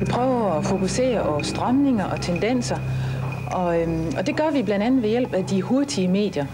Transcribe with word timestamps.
Vi 0.00 0.04
prøver 0.04 0.50
at 0.50 0.64
fokusere 0.64 1.24
på 1.24 1.42
strømninger 1.42 2.04
og 2.04 2.20
tendenser, 2.20 2.78
og, 3.52 3.80
øhm, 3.80 4.12
og 4.18 4.26
det 4.26 4.36
gør 4.36 4.50
vi 4.50 4.62
blandt 4.62 4.84
andet 4.84 5.02
ved 5.02 5.08
hjælp 5.10 5.34
af 5.34 5.44
de 5.44 5.62
hurtige 5.62 6.08
medier. 6.08 6.46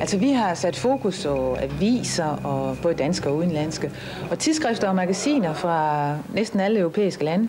Altså 0.00 0.18
vi 0.18 0.30
har 0.30 0.54
sat 0.54 0.76
fokus 0.76 1.26
på 1.26 1.56
aviser, 1.60 2.24
og 2.44 2.76
både 2.82 2.94
danske 2.94 3.28
og 3.28 3.36
udenlandske, 3.36 3.90
og 4.30 4.38
tidsskrifter 4.38 4.88
og 4.88 4.94
magasiner 4.94 5.54
fra 5.54 6.16
næsten 6.34 6.60
alle 6.60 6.80
europæiske 6.80 7.24
lande. 7.24 7.48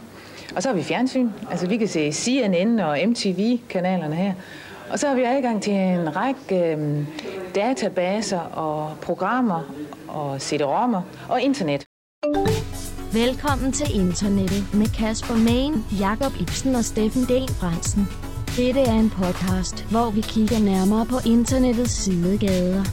Og 0.55 0.63
så 0.63 0.69
har 0.69 0.75
vi 0.75 0.83
fjernsyn, 0.83 1.29
altså 1.51 1.67
vi 1.67 1.77
kan 1.77 1.87
se 1.87 2.11
CNN 2.11 2.79
og 2.79 2.97
MTV-kanalerne 3.07 4.15
her. 4.15 4.33
Og 4.91 4.99
så 4.99 5.07
har 5.07 5.15
vi 5.15 5.23
adgang 5.23 5.61
til 5.61 5.73
en 5.73 6.15
række 6.15 6.71
øhm, 6.71 7.07
databaser 7.55 8.39
og 8.39 8.91
programmer 9.01 9.73
og 10.07 10.41
CD-rommer 10.41 11.01
og 11.29 11.41
internet. 11.41 11.90
Velkommen 13.13 13.71
til 13.71 13.95
internettet 13.95 14.73
med 14.73 14.87
Kasper 14.87 15.35
Main, 15.35 15.73
Jakob 15.99 16.33
Ibsen 16.41 16.75
og 16.75 16.85
Steffen 16.85 17.21
Den 17.21 17.47
Fransen. 17.49 18.07
Dette 18.57 18.79
er 18.79 18.99
en 18.99 19.09
podcast, 19.09 19.83
hvor 19.89 20.09
vi 20.11 20.21
kigger 20.21 20.59
nærmere 20.59 21.05
på 21.05 21.17
internettets 21.25 21.91
sidegader. 21.91 22.83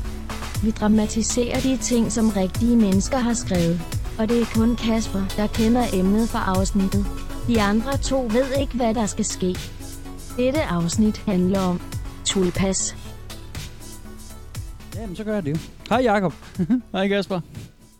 Vi 0.64 0.70
dramatiserer 0.70 1.60
de 1.60 1.76
ting, 1.76 2.12
som 2.12 2.28
rigtige 2.28 2.76
mennesker 2.76 3.18
har 3.18 3.34
skrevet. 3.34 3.80
Og 4.18 4.28
det 4.28 4.40
er 4.42 4.46
kun 4.54 4.76
Kasper, 4.76 5.24
der 5.36 5.46
kender 5.46 5.84
emnet 5.94 6.28
for 6.28 6.38
afsnittet. 6.38 7.06
De 7.48 7.62
andre 7.62 7.96
to 7.96 8.20
ved 8.20 8.60
ikke, 8.60 8.76
hvad 8.76 8.94
der 8.94 9.06
skal 9.06 9.24
ske. 9.24 9.56
Dette 10.36 10.62
afsnit 10.62 11.16
handler 11.18 11.60
om 11.60 11.80
tulpas. 12.24 12.96
Jamen, 14.94 15.16
så 15.16 15.24
gør 15.24 15.34
jeg 15.34 15.44
det. 15.44 15.70
Hej 15.88 16.00
Jakob. 16.02 16.34
Hej 16.92 17.08
Kasper. 17.08 17.40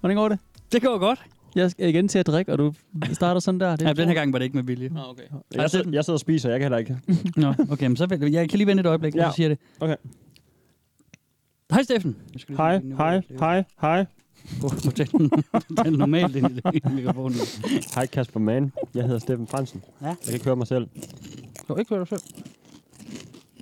Hvordan 0.00 0.16
går 0.16 0.28
det? 0.28 0.38
Det 0.72 0.82
går 0.82 0.98
godt. 0.98 1.20
Jeg 1.58 1.70
skal 1.70 1.88
igen 1.88 2.08
til 2.08 2.18
at 2.18 2.26
drikke, 2.26 2.52
og 2.52 2.58
du 2.58 2.74
starter 3.12 3.40
sådan 3.40 3.60
der. 3.60 3.76
Det 3.76 3.86
Ja, 3.86 3.92
den 3.92 4.08
her 4.08 4.14
gang 4.14 4.32
var 4.32 4.38
det 4.38 4.44
ikke 4.44 4.56
med 4.56 4.64
vilje. 4.64 4.88
Nå, 4.88 5.00
okay. 5.08 5.22
Jeg, 5.54 5.70
sidder, 5.70 5.90
jeg 5.90 6.04
sidder 6.04 6.16
og 6.16 6.20
spiser, 6.20 6.50
jeg 6.50 6.60
kan 6.60 6.64
heller 6.64 6.78
ikke. 6.78 6.98
Nå, 7.36 7.54
okay, 7.70 7.86
men 7.86 7.96
så 7.96 8.06
vil, 8.06 8.32
jeg 8.32 8.48
kan 8.48 8.56
lige 8.56 8.66
vente 8.66 8.80
et 8.80 8.86
øjeblik, 8.86 9.14
ja. 9.14 9.22
Ja. 9.24 9.30
så 9.30 9.36
siger 9.36 9.48
det. 9.48 9.58
Okay. 9.80 9.96
Hej 11.70 11.82
Steffen. 11.82 12.16
Hej, 12.56 12.80
hej, 12.96 13.22
hej, 13.38 13.64
hej. 13.80 14.06
Tale 14.94 15.30
tale 15.76 15.96
normalt 15.96 16.36
ind 16.36 16.58
i 16.74 16.80
mikrofonen. 16.94 17.38
Hej 17.94 18.06
Kasper 18.06 18.40
Mann. 18.40 18.72
Jeg 18.94 19.04
hedder 19.04 19.18
Steffen 19.18 19.46
Fransen. 19.46 19.82
Ja. 20.02 20.06
Jeg 20.06 20.16
kan 20.24 20.34
ikke 20.34 20.44
høre 20.44 20.56
mig 20.56 20.66
selv. 20.66 20.86
Du 21.68 21.74
har 21.74 21.76
ikke 21.76 21.94
hørt 21.94 22.10
dig 22.10 22.18
selv. 22.18 22.44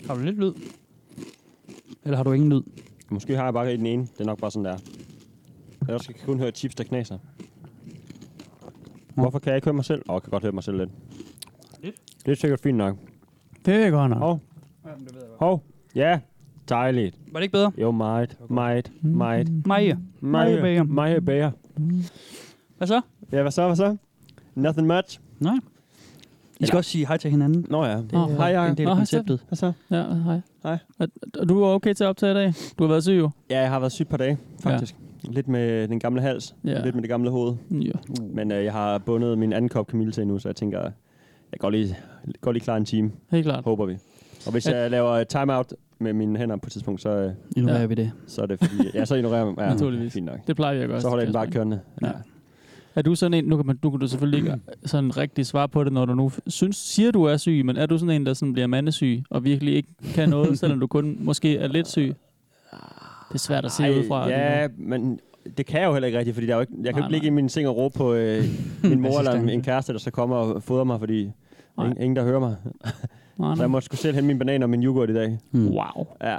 Har 0.07 0.15
du 0.15 0.21
lidt 0.21 0.37
lyd? 0.39 0.53
Eller 2.05 2.17
har 2.17 2.25
du 2.25 2.33
ingen 2.33 2.51
lyd? 2.53 2.63
Måske 3.11 3.37
har 3.37 3.45
jeg 3.45 3.53
bare 3.53 3.75
i 3.75 3.77
den 3.77 3.87
ene. 3.87 4.03
Det 4.03 4.21
er 4.21 4.25
nok 4.25 4.39
bare 4.39 4.51
sådan 4.51 4.65
der. 4.65 4.79
Jeg 5.89 6.01
skal 6.01 6.15
kun 6.27 6.39
høre 6.39 6.51
chips, 6.51 6.75
der 6.75 6.85
knaser. 6.85 7.19
Hvorfor 9.23 9.39
kan 9.39 9.49
jeg 9.51 9.57
ikke 9.57 9.65
høre 9.65 9.75
mig 9.75 9.85
selv? 9.85 10.03
Åh, 10.09 10.15
jeg 10.15 10.23
kan 10.23 10.31
godt 10.31 10.43
høre 10.43 10.53
mig 10.53 10.63
selv 10.65 10.77
lidt. 10.77 10.91
Det 12.27 12.33
er 12.33 12.37
sikkert 12.37 12.61
fint 12.61 12.79
nok. 12.79 12.97
Det 13.67 13.75
er 13.75 13.91
godt 13.91 14.11
nok. 14.11 14.19
Hov, 14.19 14.41
hov. 15.39 15.65
Ja, 15.95 16.21
dejligt. 16.69 17.19
Var 17.33 17.39
det 17.41 17.45
ikke 17.45 17.53
bedre? 17.53 17.73
Jo, 17.79 17.91
meget, 17.91 18.39
meget, 18.49 18.93
meget. 19.03 19.67
Maja. 19.67 19.97
Maja 20.21 20.61
Bager. 20.61 20.83
Maja 20.83 21.21
Bager. 21.21 21.51
Hvad 22.77 22.87
så? 22.89 23.01
Ja, 23.33 23.43
hvad 23.43 23.53
så, 23.53 23.67
hvad 23.67 23.77
så? 23.77 23.97
Nothing 24.55 24.87
much. 24.87 25.21
Nej. 25.41 25.55
I 26.61 26.67
skal 26.67 26.77
også 26.77 26.91
sige 26.91 27.07
hej 27.07 27.17
til 27.17 27.31
hinanden. 27.31 27.67
Nå 27.71 27.85
ja. 27.85 27.97
Det 27.97 28.13
er 28.13 28.27
Hej, 28.37 28.47
Jacob. 28.47 28.71
en 28.71 28.77
del 28.77 28.87
af 28.87 28.93
hej, 28.93 29.01
konceptet. 29.01 29.45
Hvad 29.49 29.57
så? 29.57 29.73
Ja, 29.91 30.03
hej. 30.15 30.41
Hej. 30.63 30.79
Er, 30.99 31.07
er 31.41 31.45
du 31.45 31.65
okay 31.65 31.95
til 31.95 32.05
at 32.05 32.09
optage 32.09 32.33
i 32.33 32.35
dag? 32.35 32.55
Du 32.79 32.85
har 32.85 32.89
været 32.89 33.03
syg 33.03 33.13
jo. 33.13 33.31
Ja, 33.51 33.61
jeg 33.61 33.71
har 33.71 33.79
været 33.79 33.93
syg 33.93 34.03
et 34.03 34.09
par 34.09 34.17
dage, 34.17 34.39
faktisk. 34.63 34.97
Lidt 35.31 35.49
med 35.49 35.89
den 35.89 36.01
gamle 36.01 36.21
hals, 36.21 36.55
Ja. 36.65 36.83
lidt 36.85 36.95
med 36.95 37.03
det 37.03 37.11
gamle 37.11 37.31
hoved. 37.31 37.55
Ja. 37.71 37.91
Men 38.35 38.53
øh, 38.53 38.65
jeg 38.65 38.73
har 38.73 38.99
bundet 38.99 39.39
min 39.39 39.53
anden 39.53 39.69
kop 39.69 39.87
kamille 39.87 40.13
til 40.13 40.27
nu, 40.27 40.39
så 40.39 40.49
jeg 40.49 40.57
tænker, 40.57 40.81
jeg 41.53 41.61
går 41.61 41.71
lige, 41.71 41.97
går 42.41 42.53
lige 42.53 42.63
klar 42.65 42.77
en 42.77 42.85
time, 42.85 43.11
Helt 43.31 43.45
klart. 43.45 43.65
håber 43.65 43.87
vi. 43.87 43.97
Og 44.47 44.53
hvis 44.53 44.69
jeg 44.69 44.91
laver 44.91 45.25
timeout 45.25 45.75
med 45.99 46.13
mine 46.13 46.39
hænder 46.39 46.57
på 46.57 46.67
et 46.67 46.73
tidspunkt, 46.73 47.01
så, 47.03 47.09
øh, 47.11 47.33
Ignorerer 47.57 47.81
Ja. 47.81 47.87
vi 47.87 47.95
det. 47.95 48.13
så 48.27 48.43
er 48.43 48.47
det 48.47 48.59
fordi, 48.59 48.91
ja, 48.95 49.05
så 49.05 49.15
ignorerer 49.15 49.47
jeg 49.47 49.55
ja, 49.59 49.69
Naturligvis. 49.69 50.13
Fint 50.13 50.27
nok. 50.27 50.47
Det 50.47 50.57
plejer 50.57 50.75
vi 50.77 50.81
at 50.83 50.89
gøre. 50.89 51.01
Så 51.01 51.09
holder 51.09 51.23
jeg 51.23 51.27
den 51.27 51.35
bare 51.35 51.47
kørende. 51.51 51.81
Ja. 52.03 52.11
Er 52.95 53.03
du 53.03 53.15
sådan 53.15 53.35
en, 53.35 53.45
nu 53.45 53.57
kan, 53.57 53.67
man, 53.67 53.79
nu 53.83 53.91
kan 53.91 54.01
du 54.01 54.07
selvfølgelig 54.09 54.39
ikke 54.39 54.61
sådan 54.85 55.17
rigtig 55.17 55.47
svare 55.47 55.69
på 55.69 55.85
det, 55.85 55.93
når 55.93 56.05
du 56.05 56.15
nu 56.15 56.31
synes, 56.47 56.77
siger, 56.77 57.11
du 57.11 57.23
er 57.25 57.37
syg, 57.37 57.63
men 57.65 57.77
er 57.77 57.87
du 57.87 57.99
sådan 57.99 58.15
en, 58.21 58.27
der 58.27 58.35
sådan 58.35 58.53
bliver 58.53 58.67
mandesyg, 58.67 59.23
og 59.31 59.45
virkelig 59.45 59.75
ikke 59.75 59.89
kan 60.15 60.29
noget, 60.29 60.59
selvom 60.59 60.81
du 60.81 60.87
kun 60.87 61.17
måske 61.21 61.57
er 61.59 61.69
lidt 61.69 61.89
syg? 61.89 62.15
Det 63.37 63.43
er 63.43 63.47
svært 63.47 63.65
at 63.65 63.73
se 63.73 63.83
ud 63.99 64.09
fra. 64.09 64.29
Ja, 64.29 64.69
men 64.79 65.21
det 65.57 65.67
kan 65.67 65.81
jeg 65.81 65.87
jo 65.87 65.93
heller 65.93 66.07
ikke 66.07 66.19
rigtigt, 66.19 66.35
fordi 66.35 66.47
der 66.47 66.53
er 66.53 66.57
jo 66.57 66.61
ikke, 66.61 66.73
jeg 66.85 66.95
kan 66.95 66.95
Nej, 66.95 67.01
jo 67.01 67.07
ikke 67.07 67.13
ligge 67.15 67.27
i 67.27 67.31
min 67.31 67.49
seng 67.49 67.69
og 67.69 67.77
råbe 67.77 67.99
på 67.99 68.15
øh, 68.15 68.45
min 68.91 69.01
mor 69.01 69.19
eller 69.19 69.33
en 69.33 69.63
kæreste, 69.63 69.93
der 69.93 69.99
så 69.99 70.11
kommer 70.11 70.37
og 70.37 70.63
fodrer 70.63 70.85
mig, 70.85 70.99
fordi 71.01 71.31
Nej. 71.77 71.87
ingen, 71.87 72.03
ingen, 72.03 72.17
der 72.17 72.25
hører 72.25 72.41
mig. 72.41 72.57
Nej, 73.39 73.55
Så 73.57 73.63
jeg 73.63 73.71
må 73.71 73.81
sgu 73.81 73.97
selv 73.97 74.15
hente 74.15 74.27
min 74.27 74.39
banan 74.39 74.63
og 74.63 74.71
min 74.71 74.83
yoghurt 74.85 75.11
i 75.11 75.15
dag. 75.15 75.39
Hmm. 75.51 75.69
Wow, 75.69 76.07
Ja, 76.25 76.37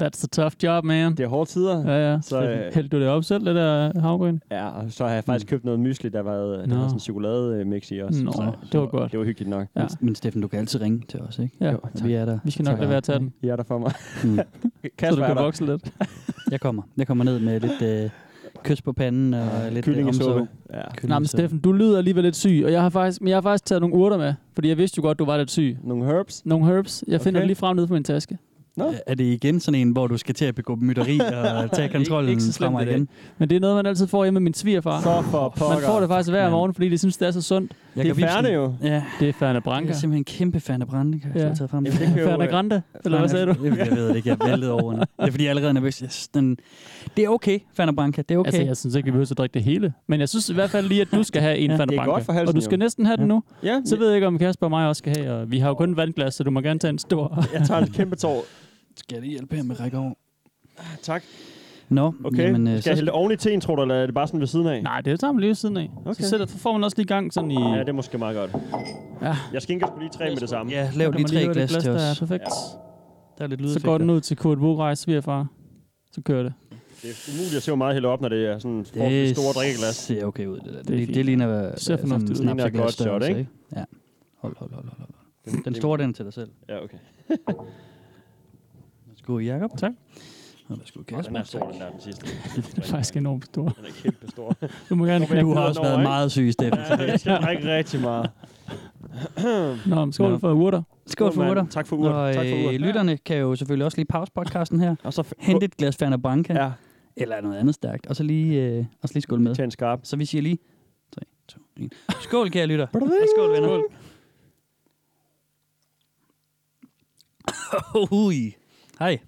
that's 0.00 0.24
a 0.24 0.26
tough 0.32 0.54
job, 0.62 0.84
man. 0.84 1.10
det 1.16 1.20
er 1.20 1.28
hårde 1.28 1.50
tider. 1.50 1.86
Ja, 1.90 2.10
ja. 2.12 2.20
Så, 2.20 2.28
Så 2.28 2.42
øh, 2.42 2.74
hældte 2.74 2.96
du 2.96 3.00
det 3.02 3.08
op 3.08 3.24
selv, 3.24 3.44
det 3.46 3.54
der 3.54 4.00
havgryn? 4.00 4.38
Ja, 4.50 4.68
og 4.68 4.92
så 4.92 5.06
har 5.06 5.14
jeg 5.14 5.24
faktisk 5.24 5.46
købt 5.46 5.64
noget 5.64 5.80
mysli, 5.80 6.08
der 6.08 6.20
var, 6.22 6.34
der 6.36 6.66
Nå. 6.66 6.74
var 6.74 6.82
sådan 6.82 6.96
en 6.96 7.00
chokolademix 7.00 7.90
i 7.90 7.98
også. 7.98 8.24
Nå, 8.24 8.32
så, 8.32 8.52
det 8.72 8.80
var 8.80 8.86
godt. 8.86 9.12
Det 9.12 9.18
var 9.20 9.24
hyggeligt 9.24 9.50
nok. 9.50 9.66
Ja. 9.76 9.80
Men, 9.80 9.88
men 10.00 10.14
Steffen, 10.14 10.42
du 10.42 10.48
kan 10.48 10.58
altid 10.58 10.80
ringe 10.80 11.02
til 11.08 11.20
os, 11.20 11.38
ikke? 11.38 11.56
Ja. 11.60 11.70
Jo, 11.72 11.78
Vi 12.04 12.14
er 12.14 12.24
der. 12.24 12.38
Vi 12.44 12.50
skal 12.50 12.64
nok 12.64 12.78
lade 12.78 12.88
være 12.88 12.96
at 12.96 13.04
tage 13.04 13.18
den, 13.18 13.32
I 13.42 13.48
er 13.48 13.56
der 13.56 13.62
for 13.62 13.78
mig. 13.78 13.92
Mm. 14.24 14.38
så 14.84 14.90
Kasper 14.98 15.16
du 15.16 15.22
er 15.22 15.26
kan 15.34 15.44
vokse 15.44 15.66
lidt. 15.66 15.92
Jeg 16.50 16.60
kommer. 16.60 16.82
Jeg 16.96 17.06
kommer 17.06 17.24
ned 17.24 17.38
med 17.38 17.60
lidt 17.60 17.82
øh, 17.82 18.10
kys 18.64 18.82
på 18.82 18.92
panden 18.92 19.34
og 19.34 19.48
lidt 19.64 19.76
øh, 19.76 19.82
Kyllingesuppe. 19.82 20.40
omsorg. 20.40 20.48
Ja. 21.02 21.06
Nej, 21.08 21.18
men. 21.18 21.26
Steffen, 21.26 21.58
du 21.58 21.72
lyder 21.72 21.98
alligevel 21.98 22.24
lidt 22.24 22.36
syg, 22.36 22.62
og 22.64 22.72
jeg 22.72 22.82
har 22.82 22.90
faktisk, 22.90 23.20
men 23.20 23.28
jeg 23.28 23.36
har 23.36 23.42
faktisk 23.42 23.64
taget 23.64 23.80
nogle 23.80 23.96
urter 23.96 24.16
med, 24.18 24.34
fordi 24.54 24.68
jeg 24.68 24.78
vidste 24.78 24.98
jo 24.98 25.02
godt, 25.02 25.18
du 25.18 25.24
var 25.24 25.36
lidt 25.36 25.50
syg. 25.50 25.76
Nogle 25.84 26.04
herbs. 26.06 26.42
Nogle 26.46 26.66
herbs. 26.66 27.04
Jeg 27.08 27.20
finder 27.20 27.38
Okay. 27.38 27.42
det 27.42 27.46
lige 27.46 27.56
frem 27.56 27.76
nede 27.76 27.86
på 27.86 27.94
min 27.94 28.04
taske. 28.04 28.38
Nå. 28.76 28.94
Er 29.06 29.14
det 29.14 29.24
igen 29.24 29.60
sådan 29.60 29.80
en, 29.80 29.90
hvor 29.90 30.06
du 30.06 30.16
skal 30.16 30.34
til 30.34 30.44
at 30.44 30.54
begå 30.54 30.76
mytteri 30.76 31.18
og 31.20 31.70
tage 31.76 31.88
kontrollen 31.88 32.30
ikke 32.30 32.42
så 32.42 32.46
fra 32.48 32.52
slemt 32.52 32.72
mig 32.72 32.82
i 32.82 32.86
dag. 32.86 32.94
igen? 32.94 33.08
Men 33.38 33.50
det 33.50 33.56
er 33.56 33.60
noget, 33.60 33.76
man 33.76 33.86
altid 33.86 34.06
får 34.06 34.24
hjemme 34.24 34.40
med 34.40 34.44
min 34.44 34.54
svigerfar. 34.54 35.00
Så 35.00 35.22
for 35.30 35.48
pokker. 35.48 35.74
Man 35.76 35.84
får 35.86 36.00
det 36.00 36.08
faktisk 36.08 36.30
hver 36.30 36.50
morgen, 36.50 36.74
fordi 36.74 36.88
de 36.88 36.98
synes, 36.98 37.16
det 37.16 37.28
er 37.28 37.32
så 37.32 37.42
sundt. 37.42 37.72
Jeg 37.96 38.04
Det 38.04 38.10
er 38.10 38.14
kan 38.14 38.22
færne 38.28 38.48
jo. 38.48 38.74
Ja, 38.82 39.02
Det 39.20 39.28
er 39.28 39.32
Ferne 39.32 39.60
Branca. 39.60 39.90
er 39.90 39.94
simpelthen 39.94 40.20
en 40.20 40.24
kæmpe 40.24 40.86
Brande, 40.86 41.20
kan 41.20 41.30
jeg 41.34 41.48
Ja. 41.48 41.54
tage 41.54 41.68
frem. 41.68 41.84
Jamen, 41.86 42.00
det 42.00 42.08
Ferne 42.24 42.44
øh, 42.44 42.50
Grande, 42.50 42.82
eller 43.04 43.18
hvad 43.18 43.28
sagde 43.28 43.46
du? 43.46 43.54
Jeg, 43.64 43.78
jeg 43.78 43.90
ved 43.96 44.08
det 44.08 44.16
ikke, 44.16 44.28
jeg 44.28 44.36
er 44.40 44.48
væltet 44.48 44.70
over 44.70 44.92
den. 44.92 45.00
Det 45.00 45.06
er 45.18 45.30
fordi, 45.30 45.44
jeg 45.44 45.48
er 45.48 45.50
allerede 45.50 45.74
nervøs. 45.74 45.98
Yes, 45.98 46.28
den, 46.28 46.56
det 47.16 47.24
er 47.24 47.28
okay, 47.28 47.58
Fana 47.76 47.92
Branca. 47.92 48.22
Det 48.22 48.34
er 48.34 48.38
okay. 48.38 48.48
Altså, 48.48 48.62
jeg 48.62 48.76
synes 48.76 48.94
ikke, 48.94 49.04
vi 49.06 49.10
behøver 49.10 49.28
at 49.30 49.38
drikke 49.38 49.54
det 49.54 49.62
hele. 49.62 49.92
Men 50.06 50.20
jeg 50.20 50.28
synes 50.28 50.48
i 50.48 50.54
hvert 50.54 50.70
fald 50.70 50.86
lige, 50.88 51.00
at 51.00 51.08
du 51.14 51.22
skal 51.22 51.42
have 51.42 51.56
en 51.58 51.70
Ja, 51.70 51.76
det 51.76 51.80
er 51.82 51.86
Branca. 51.86 52.04
godt 52.10 52.24
for 52.24 52.32
halsen, 52.32 52.48
og 52.48 52.54
du 52.54 52.60
skal 52.60 52.78
næsten 52.78 53.06
have 53.06 53.16
den 53.16 53.26
nu. 53.28 53.42
Ja, 53.62 53.80
Så 53.84 53.96
ved 53.96 54.06
jeg 54.06 54.14
ikke, 54.14 54.26
om 54.26 54.38
Kasper 54.38 54.66
og 54.66 54.70
mig 54.70 54.88
også 54.88 54.98
skal 54.98 55.16
have. 55.16 55.32
Og 55.32 55.50
vi 55.50 55.58
har 55.58 55.68
jo 55.68 55.74
kun 55.74 55.90
et 55.90 55.96
vandglas, 55.96 56.34
så 56.34 56.44
du 56.44 56.50
må 56.50 56.60
gerne 56.60 56.78
tage 56.80 56.90
en 56.90 56.98
stor. 56.98 57.44
jeg 57.54 57.62
tager 57.66 57.80
en 57.80 57.90
kæmpe 57.92 58.16
tår. 58.16 58.44
Skal 58.96 59.14
jeg 59.16 59.22
lige 59.22 59.30
hjælpe 59.30 59.56
her 59.56 59.62
med 59.62 59.74
at 59.76 59.80
række 59.80 59.98
over. 59.98 60.14
Tak. 61.02 61.22
Nå, 61.88 62.12
Okay, 62.24 62.38
jamen, 62.42 62.68
øh, 62.68 62.80
skal 62.80 62.90
jeg 62.90 62.96
hælde 62.96 63.06
det 63.06 63.14
oven 63.14 63.32
i 63.32 63.36
teen, 63.36 63.60
tror 63.60 63.76
du, 63.76 63.82
eller 63.82 63.94
er 63.94 64.06
det 64.06 64.14
bare 64.14 64.26
sådan 64.26 64.40
ved 64.40 64.46
siden 64.46 64.66
af? 64.66 64.82
Nej, 64.82 65.00
det 65.00 65.20
tager 65.20 65.32
man 65.32 65.40
lige 65.40 65.48
ved 65.48 65.54
siden 65.54 65.76
af. 65.76 65.90
Okay. 66.06 66.22
Så, 66.22 66.28
sætter, 66.28 66.46
så 66.46 66.58
får 66.58 66.72
man 66.72 66.84
også 66.84 66.96
lige 66.96 67.06
gang 67.06 67.32
sådan 67.32 67.50
i... 67.50 67.54
Ja, 67.54 67.78
det 67.80 67.88
er 67.88 67.92
måske 67.92 68.18
meget 68.18 68.36
godt. 68.36 68.50
Ja. 69.22 69.36
Jeg 69.52 69.62
skinker 69.62 69.86
sgu 69.86 69.98
lige 69.98 70.10
tre 70.10 70.28
med 70.30 70.36
det 70.36 70.48
samme. 70.48 70.72
Ja, 70.72 70.90
lav 70.96 71.10
lige 71.10 71.24
tre 71.24 71.42
glas, 71.52 71.56
lidt 71.72 71.82
til 71.82 71.92
der 71.92 71.98
er 72.00 72.10
os. 72.10 72.18
perfekt. 72.18 72.44
Der 73.38 73.44
er 73.44 73.48
lidt 73.48 73.60
Så 73.60 73.64
lydeffekter. 73.64 73.88
går 73.90 73.98
den 73.98 74.10
ud 74.10 74.20
til 74.20 74.36
Kurt 74.36 74.58
Buchreis 74.58 74.98
svigerfar. 74.98 75.46
Så 76.12 76.20
kører 76.22 76.42
det. 76.42 76.52
Det 77.02 77.10
er 77.10 77.32
umuligt 77.34 77.56
at 77.56 77.62
se, 77.62 77.70
hvor 77.70 77.76
meget 77.76 77.94
hælder 77.94 78.08
op, 78.08 78.20
når 78.20 78.28
det 78.28 78.46
er 78.46 78.58
sådan 78.58 78.70
en 78.76 78.84
forholdsvis 78.84 79.36
store 79.36 79.52
drikkeglas. 79.52 79.94
ser 79.96 80.24
okay 80.24 80.46
ud, 80.46 80.56
det 80.56 80.64
der. 80.64 80.72
Det, 80.72 80.88
Det 80.88 81.02
er 81.02 81.06
det, 81.06 81.14
det 81.14 81.24
ligner 81.24 81.46
hvad, 81.46 81.70
Det 81.72 81.80
ser 81.80 81.96
sådan 81.96 82.20
Det 82.20 82.28
ligner 82.28 82.30
et 82.30 82.36
snapseglas 82.36 82.80
godt 82.82 82.92
shot, 82.92 83.04
størrelse, 83.06 83.28
ikke? 83.28 83.48
Ja. 83.76 83.84
Hold, 84.38 84.56
hold, 84.58 84.72
hold, 84.74 84.84
hold. 84.84 84.98
hold. 84.98 85.54
Den, 85.54 85.64
Den 85.64 85.74
store, 85.74 85.98
den 85.98 86.10
er 86.10 86.14
til 86.14 86.24
dig 86.24 86.32
selv. 86.32 86.48
Ja, 86.68 86.84
okay. 86.84 86.98
Værsgo, 89.28 89.38
Jacob. 89.38 89.78
Tak. 89.78 89.92
Og 90.68 90.78
værsgo, 90.78 91.00
Den 91.00 91.16
Kasper. 91.16 91.38
er 91.38 91.42
stor, 91.42 91.70
den 91.70 91.80
der, 91.80 91.90
den 91.90 92.00
sidste. 92.00 92.26
Det 92.76 92.78
er 92.78 92.82
faktisk 92.82 93.16
enormt 93.16 93.44
stor. 93.44 93.68
Den 93.68 93.84
er 93.84 93.90
kæmpe 94.02 94.28
stor. 94.30 94.56
Du 94.88 94.94
må 94.94 95.04
gerne 95.06 95.40
Du 95.40 95.54
har 95.54 95.60
også 95.62 95.82
været 95.82 95.92
ikke? 95.94 96.02
meget 96.02 96.32
syg, 96.32 96.52
Steffen. 96.52 96.78
Ja, 96.90 96.96
jeg 96.96 97.20
skal 97.20 97.42
drikke 97.42 97.76
rigtig 97.76 98.00
meget. 98.00 98.30
Nå, 99.86 100.04
men 100.04 100.12
skål 100.12 100.30
Nå. 100.30 100.38
for 100.38 100.52
urter. 100.52 100.82
Skål 101.06 101.32
for 101.34 101.50
urter. 101.50 101.66
Tak 101.66 101.86
for 101.86 101.96
urter. 101.96 102.10
Og 102.10 102.34
Tak 102.34 102.46
for 102.46 102.56
øh, 102.58 102.64
urter. 102.66 102.78
lytterne 102.78 103.16
kan 103.16 103.36
jo 103.36 103.56
selvfølgelig 103.56 103.84
også 103.84 103.98
lige 103.98 104.06
pause 104.06 104.32
podcasten 104.34 104.80
her. 104.80 104.96
Og 105.04 105.12
så 105.12 105.34
Hente 105.38 105.64
et 105.66 105.76
glas 105.76 105.96
Fanta 105.96 106.16
Branca. 106.16 106.52
Ja, 106.64 106.70
Eller 107.16 107.40
noget 107.40 107.56
andet 107.56 107.74
stærkt. 107.74 108.06
Og 108.06 108.16
så 108.16 108.22
lige, 108.22 108.62
øh, 108.62 108.84
og 109.02 109.08
så 109.08 109.14
lige 109.14 109.22
skål 109.22 109.40
med. 109.40 109.54
til 109.54 109.64
en 109.64 109.70
skarp. 109.70 110.00
Så 110.02 110.16
vi 110.16 110.24
siger 110.24 110.42
lige 110.42 110.58
3, 111.12 111.20
2, 111.48 111.60
1. 111.76 111.92
Skål, 112.20 112.50
kære 112.50 112.66
lytter. 112.66 112.86
Skål, 113.36 113.52
venner. 113.52 113.80
Hui. 118.10 118.54
Hej. 118.98 119.18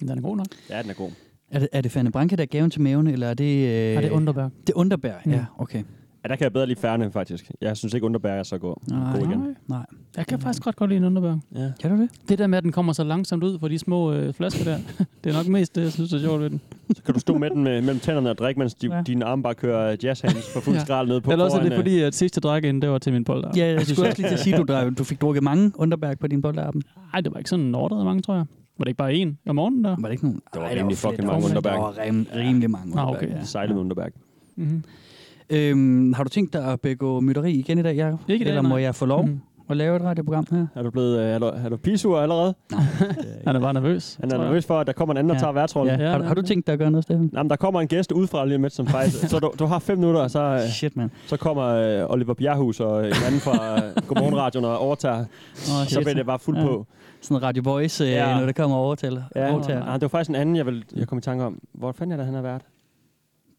Den 0.00 0.08
er 0.18 0.20
god 0.22 0.36
nok. 0.36 0.46
Ja, 0.70 0.82
den 0.82 0.90
er 0.90 0.94
god. 0.94 1.10
Er 1.50 1.58
det, 1.58 1.68
er 1.72 1.80
det 1.80 1.92
Fanta 1.92 2.10
Branca, 2.10 2.36
der 2.36 2.42
er 2.42 2.46
gaven 2.46 2.70
til 2.70 2.80
maven, 2.80 3.06
eller 3.06 3.28
er 3.28 3.34
det... 3.34 3.64
Øh, 3.68 3.96
Er 3.96 4.00
det 4.00 4.10
underbær? 4.10 4.42
Det 4.42 4.68
er 4.72 4.76
underbær, 4.76 5.14
Mm. 5.24 5.32
ja, 5.32 5.44
okay. 5.58 5.82
Ja, 6.24 6.28
der 6.28 6.36
kan 6.36 6.44
jeg 6.44 6.52
bedre 6.52 6.66
lide 6.66 6.80
færne, 6.80 7.10
faktisk. 7.12 7.50
Jeg 7.60 7.76
synes 7.76 7.94
ikke, 7.94 8.06
underbær 8.06 8.32
er 8.34 8.42
så 8.42 8.58
god. 8.58 8.74
Nej, 8.90 9.12
god 9.18 9.26
igen. 9.26 9.38
Nej. 9.38 9.48
nej. 9.68 9.86
Jeg 10.16 10.26
kan 10.26 10.38
faktisk 10.40 10.62
godt 10.64 10.76
godt 10.76 10.90
lide 10.90 10.98
en 10.98 11.04
underbær. 11.04 11.36
Ja. 11.54 11.72
Kan 11.80 11.90
du 11.90 12.02
det? 12.02 12.10
Det 12.28 12.38
der 12.38 12.46
med, 12.46 12.58
at 12.58 12.64
den 12.64 12.72
kommer 12.72 12.92
så 12.92 13.04
langsomt 13.04 13.44
ud 13.44 13.58
fra 13.58 13.68
de 13.68 13.78
små 13.78 14.12
øh, 14.12 14.34
flasker 14.34 14.64
der, 14.64 14.78
det 15.24 15.32
er 15.32 15.36
nok 15.36 15.46
mest 15.48 15.74
det, 15.74 15.82
jeg 15.82 15.92
synes 15.92 16.12
er 16.12 16.18
sjovt 16.18 16.40
ved 16.40 16.50
den. 16.50 16.60
Så 16.96 17.02
kan 17.02 17.14
du 17.14 17.20
stå 17.20 17.38
med 17.38 17.50
den 17.50 17.64
med, 17.64 17.80
mellem 17.82 18.00
tænderne 18.00 18.30
og 18.30 18.38
drikke, 18.38 18.58
mens 18.58 18.74
de, 18.74 18.94
Ja. 18.96 19.02
dine 19.06 19.24
arme 19.24 19.42
bare 19.42 19.54
kører 19.54 19.96
jazzhands 20.02 20.52
for 20.54 20.60
fuld 20.60 20.76
Ja. 20.76 20.84
skrald 20.84 21.08
ned 21.08 21.20
på 21.20 21.30
Eller 21.32 21.44
også 21.44 21.56
er 21.58 21.62
det 21.62 21.70
øh, 21.72 21.78
fordi, 21.78 22.00
at 22.00 22.14
sidste 22.14 22.40
dræk 22.40 22.64
ind, 22.64 22.82
det 22.82 22.90
var 22.90 22.98
til 22.98 23.12
min 23.12 23.24
polter. 23.24 23.50
Ja, 23.56 23.66
jeg 23.72 23.86
skulle 23.86 24.08
også 24.08 24.18
lige 24.22 24.28
til 24.30 24.34
at 24.34 24.40
sige, 24.40 24.54
at 24.56 24.60
du, 24.68 24.72
drej- 24.72 24.90
du 24.90 25.04
fik 25.04 25.20
drukket 25.20 25.42
mange 25.42 25.72
underbærk 25.74 26.18
på 26.18 26.26
din 26.26 26.42
boldarben. 26.42 26.82
Nej, 27.12 27.20
det 27.20 27.32
var 27.32 27.38
ikke 27.38 27.50
sådan 27.50 27.74
ordret 27.74 28.04
mange, 28.04 28.22
tror 28.22 28.34
jeg. 28.34 28.44
Var 28.78 28.84
det 28.84 28.88
ikke 28.90 28.98
bare 28.98 29.12
én 29.12 29.34
om 29.50 29.56
morgenen 29.56 29.84
der? 29.84 29.90
Var 29.98 30.08
det 30.08 30.12
ikke 30.12 30.24
nogen? 30.24 30.40
Der 30.54 30.60
var 30.60 30.70
rimelig 30.70 30.96
fucking 30.98 31.26
mange 31.26 31.44
underbærk. 31.48 31.74
Der 31.74 31.80
var 31.80 31.98
rim, 32.06 32.26
rimelig 32.36 32.70
mange 32.70 32.94
Nå, 32.94 33.00
underbærk, 33.02 33.22
okay. 33.22 33.36
ja. 33.38 33.44
Sejlet 33.44 33.74
med 33.74 33.80
Underberg. 33.82 34.12
Mm-hmm. 34.56 34.82
Øhm, 35.52 36.12
har 36.12 36.24
du 36.24 36.28
tænkt 36.28 36.52
dig 36.52 36.64
at 36.72 36.80
begå 36.80 37.20
mytteri 37.20 37.52
igen 37.52 37.78
i 37.78 37.82
dag, 37.82 37.96
Jacob? 37.96 38.20
Ikke 38.28 38.42
i 38.42 38.44
dag, 38.44 38.50
Eller 38.50 38.62
nej. 38.62 38.68
må 38.68 38.76
jeg 38.76 38.94
få 38.94 39.06
lov 39.06 39.24
Mhm. 39.26 39.40
at 39.70 39.76
lave 39.76 39.96
et 39.96 40.02
radioprogram 40.02 40.46
her? 40.50 40.66
Er 40.74 40.82
du 40.82 40.90
blevet 40.90 41.18
øh, 41.20 41.26
er 41.26 41.38
du, 41.38 41.44
er 41.46 41.68
du 41.68 41.76
pisur 41.76 42.20
allerede? 42.20 42.54
Han 43.46 43.56
er 43.56 43.60
bare 43.60 43.74
nervøs. 43.74 44.16
Han 44.20 44.28
er 44.30 44.34
tror 44.34 44.42
jeg. 44.42 44.48
nervøs 44.48 44.66
for, 44.66 44.78
at 44.80 44.86
der 44.86 44.92
kommer 44.92 45.14
en 45.14 45.18
anden, 45.18 45.28
der 45.28 45.34
Ja. 45.34 45.40
tager 45.40 45.52
værtsrollen. 45.52 46.00
Ja. 46.00 46.04
Ja, 46.04 46.10
Har, 46.10 46.18
du- 46.18 46.24
har 46.24 46.34
du 46.34 46.42
tænkt 46.42 46.66
dig 46.66 46.72
at 46.72 46.78
gøre 46.78 46.90
noget, 46.90 47.04
Steffen? 47.04 47.30
Jamen, 47.34 47.50
der 47.50 47.56
kommer 47.56 47.80
en 47.80 47.88
gæst 47.88 48.12
udefra 48.12 48.44
lige 48.44 48.56
om 48.56 48.62
lidt, 48.62 48.72
som 48.72 48.86
faktisk... 48.86 49.28
så 49.30 49.38
du, 49.38 49.52
du 49.58 49.64
har 49.66 49.78
fem 49.78 49.98
minutter, 49.98 50.20
og 50.20 50.30
så, 50.30 50.40
øh, 50.42 50.60
Shit, 50.60 50.96
mand. 50.96 51.10
så 51.26 51.36
kommer 51.36 51.64
øh, 51.64 52.10
Oliver 52.10 52.34
Bjerghus 52.34 52.80
og 52.80 53.06
en 53.06 53.12
anden 53.26 53.40
fra 53.40 53.76
øh, 53.76 53.82
Godmorgenradioen 54.06 54.64
og 54.64 54.78
overtager. 54.78 55.16
Oh, 55.18 55.80
Og 55.80 55.86
så 55.86 56.00
bliver 56.00 56.14
det 56.14 56.26
bare 56.26 56.38
fuldt 56.38 56.60
Ja. 56.60 56.64
på. 56.66 56.86
Sådan 57.20 57.42
Radio 57.42 57.62
Voice, 57.66 58.04
ja. 58.04 58.30
Ja. 58.30 58.38
når 58.38 58.46
det 58.46 58.56
kommer 58.56 58.76
over 58.76 58.94
til. 58.94 59.22
Ja, 59.36 59.52
over 59.52 59.62
til 59.62 59.72
ah, 59.72 59.94
det 59.94 60.02
var 60.02 60.08
faktisk 60.08 60.28
en 60.30 60.34
anden, 60.36 60.56
jeg, 60.56 60.66
vil, 60.66 60.84
jeg 60.96 61.08
kom 61.08 61.18
i 61.18 61.20
tanke 61.20 61.44
om. 61.44 61.58
Hvor 61.72 61.92
fanden 61.92 62.12
er 62.12 62.16
det, 62.16 62.26
han 62.26 62.34
har 62.34 62.42
været? 62.42 62.62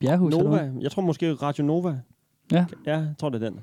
Bjerghus. 0.07 0.33
eller 0.33 0.43
Nova. 0.43 0.71
Jeg 0.81 0.91
tror 0.91 1.01
måske 1.01 1.33
Radio 1.33 1.63
Nova. 1.63 1.97
Ja. 2.51 2.65
Ja, 2.85 2.97
jeg 2.97 3.13
tror, 3.19 3.29
det 3.29 3.43
er 3.43 3.49
den. 3.49 3.59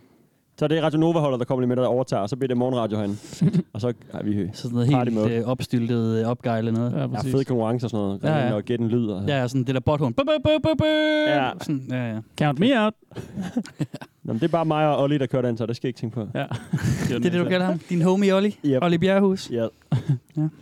Så 0.58 0.68
det 0.68 0.78
er 0.78 0.82
Radio 0.82 0.98
Nova-holdet, 0.98 1.38
der 1.40 1.44
kommer 1.44 1.60
lige 1.60 1.68
med, 1.68 1.76
der 1.76 1.86
overtager, 1.86 2.20
og 2.22 2.28
så 2.28 2.36
bliver 2.36 2.48
det 2.48 2.56
morgenradio 2.56 2.96
herinde. 2.98 3.16
og 3.74 3.80
så 3.80 3.92
har 4.14 4.22
vi 4.22 4.50
Så 4.52 4.62
sådan 4.62 4.74
noget 4.74 5.08
helt 5.16 5.32
øh, 5.32 5.48
opstyltet, 5.48 6.20
øh, 6.20 6.26
opgejlet 6.26 6.74
noget. 6.74 6.92
Ja, 6.92 6.98
ja, 7.00 7.06
fed 7.06 7.44
konkurrence 7.44 7.86
og 7.86 7.90
sådan 7.90 8.04
noget. 8.04 8.22
Ja, 8.22 8.46
Ja. 8.46 8.54
Og 8.54 8.62
gætte 8.62 8.84
en 8.84 8.90
lyd. 8.90 9.06
Og, 9.06 9.28
Ja, 9.28 9.48
sådan 9.48 9.64
det 9.64 9.74
der 9.74 9.80
botthorn. 9.80 10.12
Bøh. 10.12 10.24
Ja. 11.36 11.50
Sådan, 11.60 11.86
ja, 11.90 12.12
ja. 12.14 12.20
Count 12.38 12.58
me 12.58 12.84
out. 12.84 12.94
Nå, 14.24 14.32
det 14.32 14.42
er 14.42 14.48
bare 14.48 14.64
mig 14.64 14.88
og 14.88 15.02
Olli, 15.02 15.18
der 15.18 15.26
kører 15.26 15.42
den, 15.42 15.56
så 15.56 15.66
det 15.66 15.76
skal 15.76 15.86
jeg 15.86 15.88
ikke 15.88 15.98
tænke 16.00 16.14
på. 16.14 16.38
Ja. 16.38 16.44
Det 17.08 17.14
er 17.26 17.30
det, 17.30 17.32
du 17.32 17.44
kalder 17.44 17.66
ham? 17.66 17.78
Din 17.78 18.02
homie 18.02 18.34
Olli? 18.34 18.58
Yep. 18.64 18.82
Olli 18.82 18.98
Bjerghus? 18.98 19.50
Ja. 19.50 19.66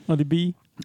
Og 0.06 0.19
det 0.19 0.28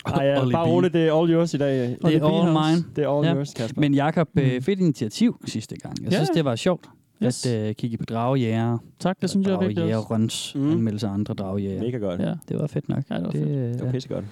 bi. 0.06 0.12
Ej, 0.12 0.26
ja, 0.26 0.50
bare 0.52 0.68
roligt, 0.68 0.94
det 0.94 1.08
er 1.08 1.14
all 1.22 1.32
yours 1.34 1.54
i 1.54 1.58
dag. 1.58 1.80
Det 1.90 1.98
er 2.16 2.26
all 2.28 2.48
mine. 2.48 2.86
Det 2.96 3.04
er 3.04 3.18
all 3.18 3.28
Ja. 3.28 3.36
yours, 3.36 3.54
Kasper. 3.54 3.82
Men 3.82 3.94
Jakob 3.94 4.30
øh, 4.40 4.54
Mm. 4.56 4.62
fedt 4.62 4.80
initiativ 4.80 5.42
sidste 5.46 5.76
gang. 5.78 6.04
Jeg 6.04 6.12
Ja. 6.12 6.18
synes, 6.18 6.30
det 6.30 6.46
var 6.46 6.56
sjovt 6.56 6.86
Yes. 7.24 7.46
at 7.46 7.68
øh, 7.70 7.76
kigge 7.76 7.98
på 7.98 8.06
dragejæger. 8.06 8.78
Tak, 9.00 9.22
det 9.22 9.30
synes 9.30 9.48
jeg 9.48 9.54
er 9.54 9.60
vigtigt 9.60 9.80
også. 9.96 10.00
Røns 10.00 10.56
Mm. 10.56 10.88
af 10.88 11.04
andre 11.04 11.34
dragejæger. 11.34 11.82
Mega 11.82 11.98
godt. 11.98 12.22
Ja. 12.22 12.34
Det 12.50 12.60
var 12.60 12.68
fedt 12.68 12.90
nok. 12.90 13.04
Ja, 13.10 13.16
det 13.16 13.24
var 13.24 13.30
det, 13.32 13.40
fedt. 13.42 13.50
øh, 13.50 13.56
Det 13.74 13.80
var 13.80 13.86
ja. 13.86 13.92
pissegodt. 13.92 14.26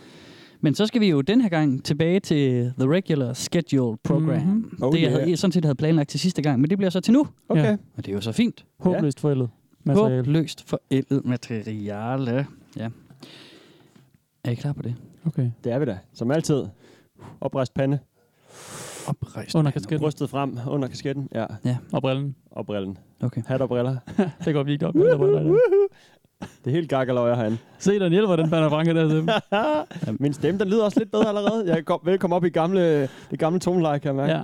Men 0.64 0.76
så 0.76 0.86
skal 0.86 1.02
vi 1.02 1.10
jo 1.10 1.22
den 1.22 1.42
her 1.42 1.50
gang 1.50 1.84
tilbage 1.84 2.20
til 2.20 2.74
the 2.80 2.90
regular 2.92 3.34
scheduled 3.34 3.98
program. 4.04 4.24
Mhm. 4.24 4.54
Mm-hmm. 4.54 4.78
Oh, 4.82 4.94
det, 4.94 5.02
jeg 5.02 5.12
yeah. 5.12 5.22
havde, 5.22 5.38
sådan 5.38 5.52
set 5.52 5.66
havde 5.66 5.76
planlagt 5.76 6.10
til 6.10 6.20
sidste 6.20 6.42
gang, 6.42 6.62
men 6.62 6.70
det 6.70 6.78
bliver 6.78 6.90
så 6.90 7.00
til 7.00 7.14
nu. 7.14 7.28
Okay. 7.50 7.64
Ja. 7.64 7.72
Og 7.98 8.06
det 8.06 8.08
er 8.08 8.14
jo 8.16 8.22
så 8.22 8.32
fint. 8.32 8.66
Håbløst 8.80 9.20
forældet. 9.20 9.50
Materiale. 9.84 10.16
Håbløst 10.16 10.70
forældet 10.70 11.26
materiale. 11.26 12.46
Ja. 12.78 12.90
Er 14.44 14.52
I 14.52 14.56
klar 14.56 14.74
på 14.74 14.82
det? 14.82 14.96
Okay. 15.28 15.52
Det 15.64 15.72
er 15.72 15.80
vi 15.80 15.86
da. 15.86 15.98
Som 16.14 16.32
altid. 16.32 16.66
Oprejst 17.42 17.74
pande. 17.74 18.00
Oprejst. 19.08 19.56
Under 19.56 19.72
pande. 19.72 19.72
kasketten. 19.72 20.00
Brystet 20.04 20.30
frem 20.30 20.60
under 20.68 20.88
kasketten. 20.88 21.30
Ja. 21.36 21.46
Og 21.94 22.02
brillen. 22.02 22.36
Og 22.52 22.66
brillen. 22.66 22.98
Okay. 23.24 23.42
Hat 23.48 23.62
og 23.62 23.70
briller. 23.70 23.98
Det 24.46 24.54
går 24.54 24.64
virkelig 24.64 24.88
op. 24.88 24.96
med. 24.96 25.58
Det 26.66 26.72
er 26.72 26.72
helt 26.72 26.90
gakkeløjer 26.90 27.36
herinde. 27.36 27.58
Se, 27.80 28.00
den 28.00 28.12
hjælper, 28.12 28.36
den 28.36 28.50
Banner 28.50 28.70
Franke 28.70 28.94
der. 28.94 29.10
Sim. 30.06 30.18
Min 30.20 30.34
stemme, 30.34 30.60
den 30.60 30.68
lyder 30.68 30.84
også 30.84 31.00
lidt 31.00 31.12
bedre 31.12 31.28
allerede. 31.28 31.66
Jeg 31.68 31.78
er 31.80 32.00
velkommen 32.04 32.36
op 32.36 32.46
i 32.46 32.50
gamle, 32.50 33.02
det 33.32 33.40
gamle 33.40 33.60
toneleje, 33.60 34.00
kan 34.00 34.08
jeg 34.08 34.16
mærke. 34.16 34.32
Ja. 34.34 34.42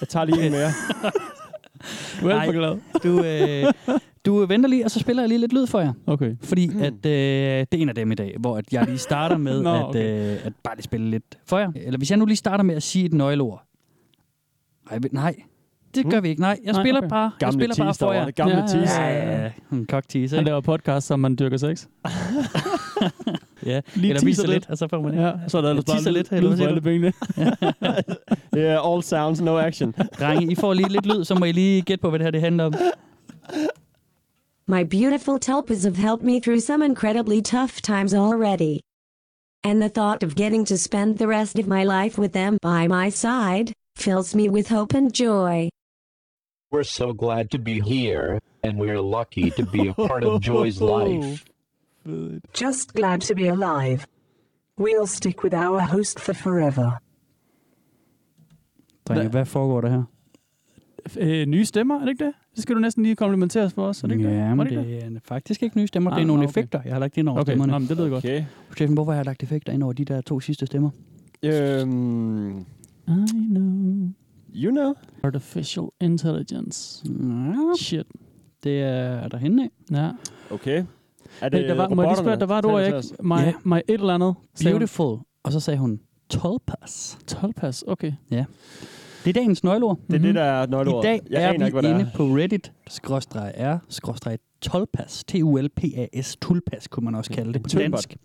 Jeg 0.00 0.08
tager 0.08 0.24
lige 0.24 0.46
en 0.46 0.52
mere. 0.52 0.70
Du 2.20 2.28
er 2.28 2.30
alt 2.30 2.38
Nej. 2.38 2.46
for 2.46 2.52
glad. 2.52 2.78
Du, 3.02 3.24
øh, 3.24 3.98
du 4.26 4.46
venter 4.46 4.68
lige, 4.68 4.84
og 4.84 4.90
så 4.90 5.00
spiller 5.00 5.22
jeg 5.22 5.28
lige 5.28 5.38
lidt 5.40 5.52
lyd 5.52 5.66
for 5.66 5.80
jer. 5.80 5.92
Okay. 6.06 6.36
Fordi 6.42 6.66
Hmm. 6.66 6.82
at, 6.82 6.92
øh, 6.92 7.02
det 7.02 7.74
er 7.74 7.76
en 7.78 7.88
af 7.88 7.94
dem 7.94 8.12
i 8.12 8.14
dag, 8.14 8.36
hvor 8.40 8.56
at 8.56 8.72
jeg 8.72 8.84
lige 8.86 8.98
starter 8.98 9.36
med 9.36 9.62
Nå, 9.62 9.74
at, 9.74 9.84
okay. 9.84 10.32
øh, 10.34 10.46
at 10.46 10.52
bare 10.64 10.74
lige 10.76 10.84
spille 10.84 11.10
lidt 11.10 11.38
for 11.46 11.58
jer. 11.58 11.72
Eller 11.76 11.98
hvis 11.98 12.10
jeg 12.10 12.18
nu 12.18 12.24
lige 12.24 12.36
starter 12.36 12.64
med 12.64 12.74
at 12.74 12.82
sige 12.82 13.04
et 13.04 13.12
nøgleord. 13.14 13.64
Nej, 14.90 15.00
nej. 15.12 15.34
Det 15.94 16.10
gør 16.10 16.20
vi 16.20 16.28
ikke. 16.28 16.40
Nej, 16.40 16.58
jeg 16.64 16.72
Nej, 16.72 16.82
spiller 16.82 17.00
okay. 17.00 17.08
bare, 17.08 17.22
jeg 17.22 17.32
Gamle 17.38 17.52
spiller 17.52 17.76
bare 17.84 17.94
for 17.94 18.12
jer. 18.12 18.30
Gamle 18.30 18.54
Ja, 18.56 18.66
tease. 18.66 19.00
Ja, 19.02 19.42
ja, 19.42 19.50
en 19.72 19.86
cock 19.90 20.08
tease, 20.08 20.36
Han 20.36 20.44
laver 20.44 20.60
podcast, 20.60 21.06
som 21.06 21.20
man 21.20 21.36
dyrker 21.38 21.56
sex. 21.56 21.86
Ja. 23.66 23.80
Lige 23.94 24.08
Eller 24.10 24.24
viser 24.24 24.42
lidt, 24.42 24.52
lidt. 24.52 24.70
og 24.70 24.78
så 24.78 24.88
får 24.88 25.02
man. 25.02 25.14
Ja, 25.14 25.32
så 25.48 25.58
er 25.58 25.62
der 25.62 25.68
ellers 25.70 25.84
bare 25.84 26.12
lidt, 26.12 26.32
lyd 26.32 26.48
hvad 26.48 26.56
for 26.56 26.66
alle 26.66 26.80
pengene. 26.80 27.12
Er 28.52 28.92
all 28.94 29.02
sounds, 29.02 29.40
no 29.40 29.58
action. 29.58 29.94
Drenge, 30.20 30.52
I 30.52 30.54
får 30.54 30.74
lige 30.74 30.88
lidt 30.88 31.06
lyd, 31.06 31.24
så 31.24 31.34
må 31.34 31.44
I 31.44 31.52
lige 31.52 31.82
gætte 31.82 32.02
på, 32.02 32.08
hvad 32.08 32.18
det 32.18 32.26
her 32.26 32.30
det 32.30 32.40
handler 32.40 32.64
om. 32.64 32.74
My 34.66 34.84
beautiful 34.84 35.38
tulpas 35.38 35.84
have 35.84 35.96
helped 35.96 36.22
me 36.24 36.40
through 36.40 36.60
some 36.60 36.82
incredibly 36.82 37.42
tough 37.42 37.82
times 37.82 38.14
already. 38.14 38.80
And 39.64 39.82
the 39.82 39.88
thought 39.88 40.22
of 40.22 40.34
getting 40.34 40.64
to 40.66 40.78
spend 40.78 41.18
the 41.18 41.26
rest 41.26 41.58
of 41.58 41.66
my 41.66 41.84
life 41.84 42.16
with 42.18 42.32
them 42.32 42.58
by 42.62 42.86
my 42.86 43.08
side 43.10 43.72
fills 43.96 44.34
me 44.34 44.48
with 44.48 44.68
hope 44.68 44.94
and 44.94 45.12
joy. 45.12 45.68
We're 46.70 46.84
so 46.84 47.12
glad 47.12 47.50
to 47.50 47.58
be 47.58 47.80
here, 47.80 48.40
and 48.62 48.78
we're 48.78 49.00
lucky 49.00 49.50
to 49.50 49.66
be 49.66 49.88
a 49.88 49.94
part 49.94 50.24
of 50.24 50.40
Joy's 50.40 50.80
life. 50.96 51.44
Just 52.54 52.94
glad 52.94 53.20
to 53.22 53.34
be 53.34 53.48
alive. 53.48 54.06
We'll 54.78 55.06
stick 55.06 55.42
with 55.42 55.54
our 55.54 55.80
host 55.80 56.18
for 56.18 56.34
forever. 56.34 56.98
Drenge, 59.04 59.28
hvad 59.28 59.44
foregår 59.44 59.80
der 59.80 59.88
her? 59.90 60.04
Øh, 61.16 61.46
nye 61.46 61.64
stemmer, 61.64 61.94
er 61.94 62.00
det 62.00 62.08
ikke 62.08 62.24
det? 62.24 62.34
Det 62.54 62.62
skal 62.62 62.74
du 62.74 62.80
næsten 62.80 63.02
lige 63.02 63.16
komplimenteres 63.16 63.72
for 63.72 63.86
os, 63.86 64.02
er 64.02 64.06
det 64.08 64.14
ikke 64.16 64.28
Ja, 64.28 64.48
det? 64.50 64.58
Var 64.58 64.64
det 64.64 64.72
det 64.86 65.02
er 65.04 65.20
faktisk 65.24 65.62
ikke 65.62 65.78
nye 65.78 65.86
stemmer. 65.86 66.10
Nej, 66.10 66.18
det 66.18 66.22
er 66.22 66.26
nogle 66.26 66.42
okay. 66.42 66.48
effekter, 66.50 66.80
jeg 66.84 66.92
har 66.92 67.00
lagt 67.00 67.16
ind 67.16 67.28
over 67.28 67.40
Okay, 67.40 67.52
stemmerne. 67.52 67.72
Nå, 67.72 67.78
men 67.78 67.88
det 67.88 67.96
lyder 67.96 68.08
godt. 68.08 68.24
Okay. 68.24 68.44
Steffen, 68.72 68.94
hvorfor 68.94 69.12
har 69.12 69.18
jeg 69.18 69.26
lagt 69.26 69.42
effekter 69.42 69.72
ind 69.72 69.82
over 69.82 69.92
de 69.92 70.04
der 70.04 70.20
to 70.20 70.40
sidste 70.40 70.66
stemmer? 70.66 70.90
Øhm, 71.42 72.58
I 72.58 72.64
know. 73.50 74.08
you 74.54 74.70
know. 74.70 74.94
Artificial 75.22 75.86
intelligence. 76.00 77.04
Ja, 77.20 77.54
Shit. 77.78 78.06
det 78.64 78.82
er 78.82 79.28
derhenne 79.28 79.62
af. 79.90 79.96
Ja. 79.96 80.10
Okay. 80.54 80.84
Er 81.40 81.48
det 81.48 81.60
Hey, 81.60 81.68
der 81.68 81.74
var, 81.74 81.88
må 81.88 82.02
jeg 82.02 82.10
lige 82.10 82.18
spørge, 82.18 82.36
der 82.40 82.46
var 82.46 82.58
et 82.58 82.64
ord, 82.64 82.80
jeg 82.82 82.96
ikke... 82.96 83.08
My, 83.22 83.34
Ja. 83.34 83.52
my 83.64 83.74
et 83.76 83.82
eller 83.88 84.14
andet. 84.14 84.34
Beautiful. 84.64 85.18
Og 85.42 85.52
så 85.52 85.60
sagde 85.60 85.78
hun, 85.78 86.00
tolpas. 86.30 87.18
12 87.26 87.52
pas, 87.54 87.84
okay. 87.86 88.12
Det 89.24 89.28
er 89.36 89.40
dagens 89.40 89.64
nøgleord. 89.64 89.98
Det 90.10 90.14
er 90.14 90.18
det, 90.18 90.34
der 90.34 90.42
er 90.42 90.66
nøgleord. 90.66 91.04
I 91.04 91.06
dag 91.06 91.20
jeg 91.30 91.42
er 91.44 91.58
vi 91.58 91.64
ikke, 91.64 91.78
inde 91.78 91.90
er. 91.90 92.06
på 92.16 92.24
Reddit, 92.24 92.72
skråstreg 92.88 93.52
r, 93.58 93.76
skråstreg 93.88 94.38
tolpas, 94.60 95.24
T-U-L-P-A-S, 95.28 96.36
tulpas 96.40 96.88
kunne 96.88 97.04
man 97.04 97.14
også 97.14 97.30
kalde 97.30 97.52
det 97.52 97.62
på 97.62 97.68
tulpat. 97.68 97.90
dansk. 97.92 98.16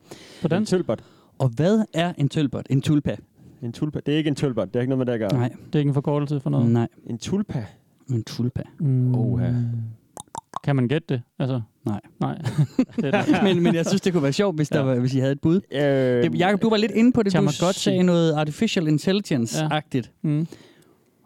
På 0.41 0.45
En 0.47 0.49
dansk? 0.49 0.69
tølbot. 0.69 0.99
Og 1.39 1.49
hvad 1.49 1.83
er 1.93 2.13
en 2.17 2.29
tølbot? 2.29 2.65
En 2.69 2.81
tulpa? 2.81 3.15
En 3.61 3.71
tulpa. 3.73 3.99
Det 4.05 4.13
er 4.13 4.17
ikke 4.17 4.27
en 4.27 4.35
tølbot. 4.35 4.67
Det 4.67 4.75
har 4.75 4.81
ikke 4.81 4.89
noget 4.89 4.97
med 4.97 5.05
det 5.05 5.13
at 5.23 5.31
gøre. 5.31 5.39
Nej, 5.39 5.49
Det 5.65 5.75
er 5.75 5.79
ikke 5.79 5.89
en 5.89 5.93
forkortelse 5.93 6.39
for 6.39 6.49
noget. 6.49 6.71
nej, 6.71 6.87
En 7.09 7.17
tulpa. 7.17 7.65
en 8.09 8.23
tulpa. 8.23 8.61
Mm. 8.79 9.15
Oha. 9.15 9.51
Kan 10.63 10.75
man 10.75 10.87
gætte 10.87 11.05
det? 11.09 11.21
Altså, 11.39 11.61
Nej. 11.85 12.01
Nej. 12.19 12.37
det 12.95 13.05
er 13.15 13.21
det. 13.23 13.43
men, 13.43 13.63
men 13.63 13.75
jeg 13.75 13.85
synes, 13.85 14.01
det 14.01 14.13
kunne 14.13 14.23
være 14.23 14.33
sjovt, 14.33 14.55
hvis, 14.55 14.69
der 14.69 14.79
Ja. 14.79 14.85
var, 14.85 14.95
hvis 14.99 15.13
I 15.15 15.19
havde 15.19 15.31
et 15.31 15.41
bud. 15.41 15.61
Øh, 15.71 15.81
Det, 15.81 16.39
Jacob, 16.39 16.61
du 16.61 16.69
var 16.69 16.77
lidt 16.77 16.91
inde 16.91 17.11
på 17.13 17.23
det. 17.23 17.31
Du 17.33 17.37
Tamagotchi. 17.37 17.73
sagde 17.83 18.03
noget 18.03 18.33
artificial 18.33 18.87
intelligence-agtigt. 18.87 20.11
Mm. 20.21 20.47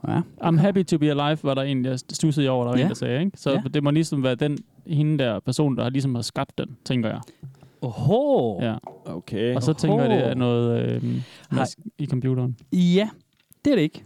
Ja. 0.07 0.21
I'm 0.43 0.57
happy 0.57 0.83
to 0.83 0.97
be 0.97 1.09
alive, 1.09 1.37
var 1.43 1.53
der 1.53 1.61
en, 1.61 1.85
jeg 1.85 1.99
stussede 1.99 2.49
over, 2.49 2.63
der 2.63 2.71
var 2.71 2.77
Ja. 2.77 2.83
en, 2.83 2.89
der 2.89 2.95
sagde. 2.95 3.19
Ikke? 3.19 3.31
Så 3.37 3.51
Ja. 3.51 3.61
det 3.73 3.83
må 3.83 3.91
ligesom 3.91 4.23
være 4.23 4.35
den, 4.35 4.57
hende 4.87 5.23
der 5.23 5.39
person, 5.39 5.77
der 5.77 5.83
har 5.83 5.89
ligesom 5.89 6.15
har 6.15 6.21
skabt 6.21 6.57
den, 6.57 6.65
tænker 6.85 7.09
jeg. 7.09 7.19
Oho. 7.81 8.61
Ja. 8.61 8.75
Okay. 9.05 9.55
Og 9.55 9.63
så 9.63 9.73
tænker 9.73 10.01
jeg, 10.03 10.09
det 10.09 10.17
er 10.19 10.25
Oho. 10.25 10.39
noget 10.39 10.89
øh, 11.03 11.03
i 11.99 12.05
computeren. 12.05 12.57
Ja, 12.73 13.09
det 13.65 13.71
er 13.71 13.75
det 13.75 13.83
ikke. 13.83 14.03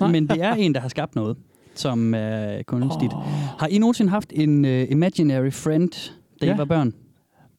Nej. 0.00 0.10
Men 0.12 0.28
det 0.28 0.42
er 0.42 0.54
en, 0.54 0.74
der 0.74 0.80
har 0.80 0.88
skabt 0.88 1.14
noget, 1.14 1.36
som 1.74 2.14
er 2.14 2.62
kunstigt. 2.62 3.12
Oh. 3.14 3.22
Har 3.58 3.66
I 3.66 3.78
nogensinde 3.78 4.10
haft 4.10 4.32
en 4.36 4.64
uh, 4.64 4.90
imaginary 4.90 5.50
friend, 5.50 6.10
da 6.40 6.46
Ja. 6.46 6.54
I 6.54 6.58
var 6.58 6.64
børn? 6.64 6.94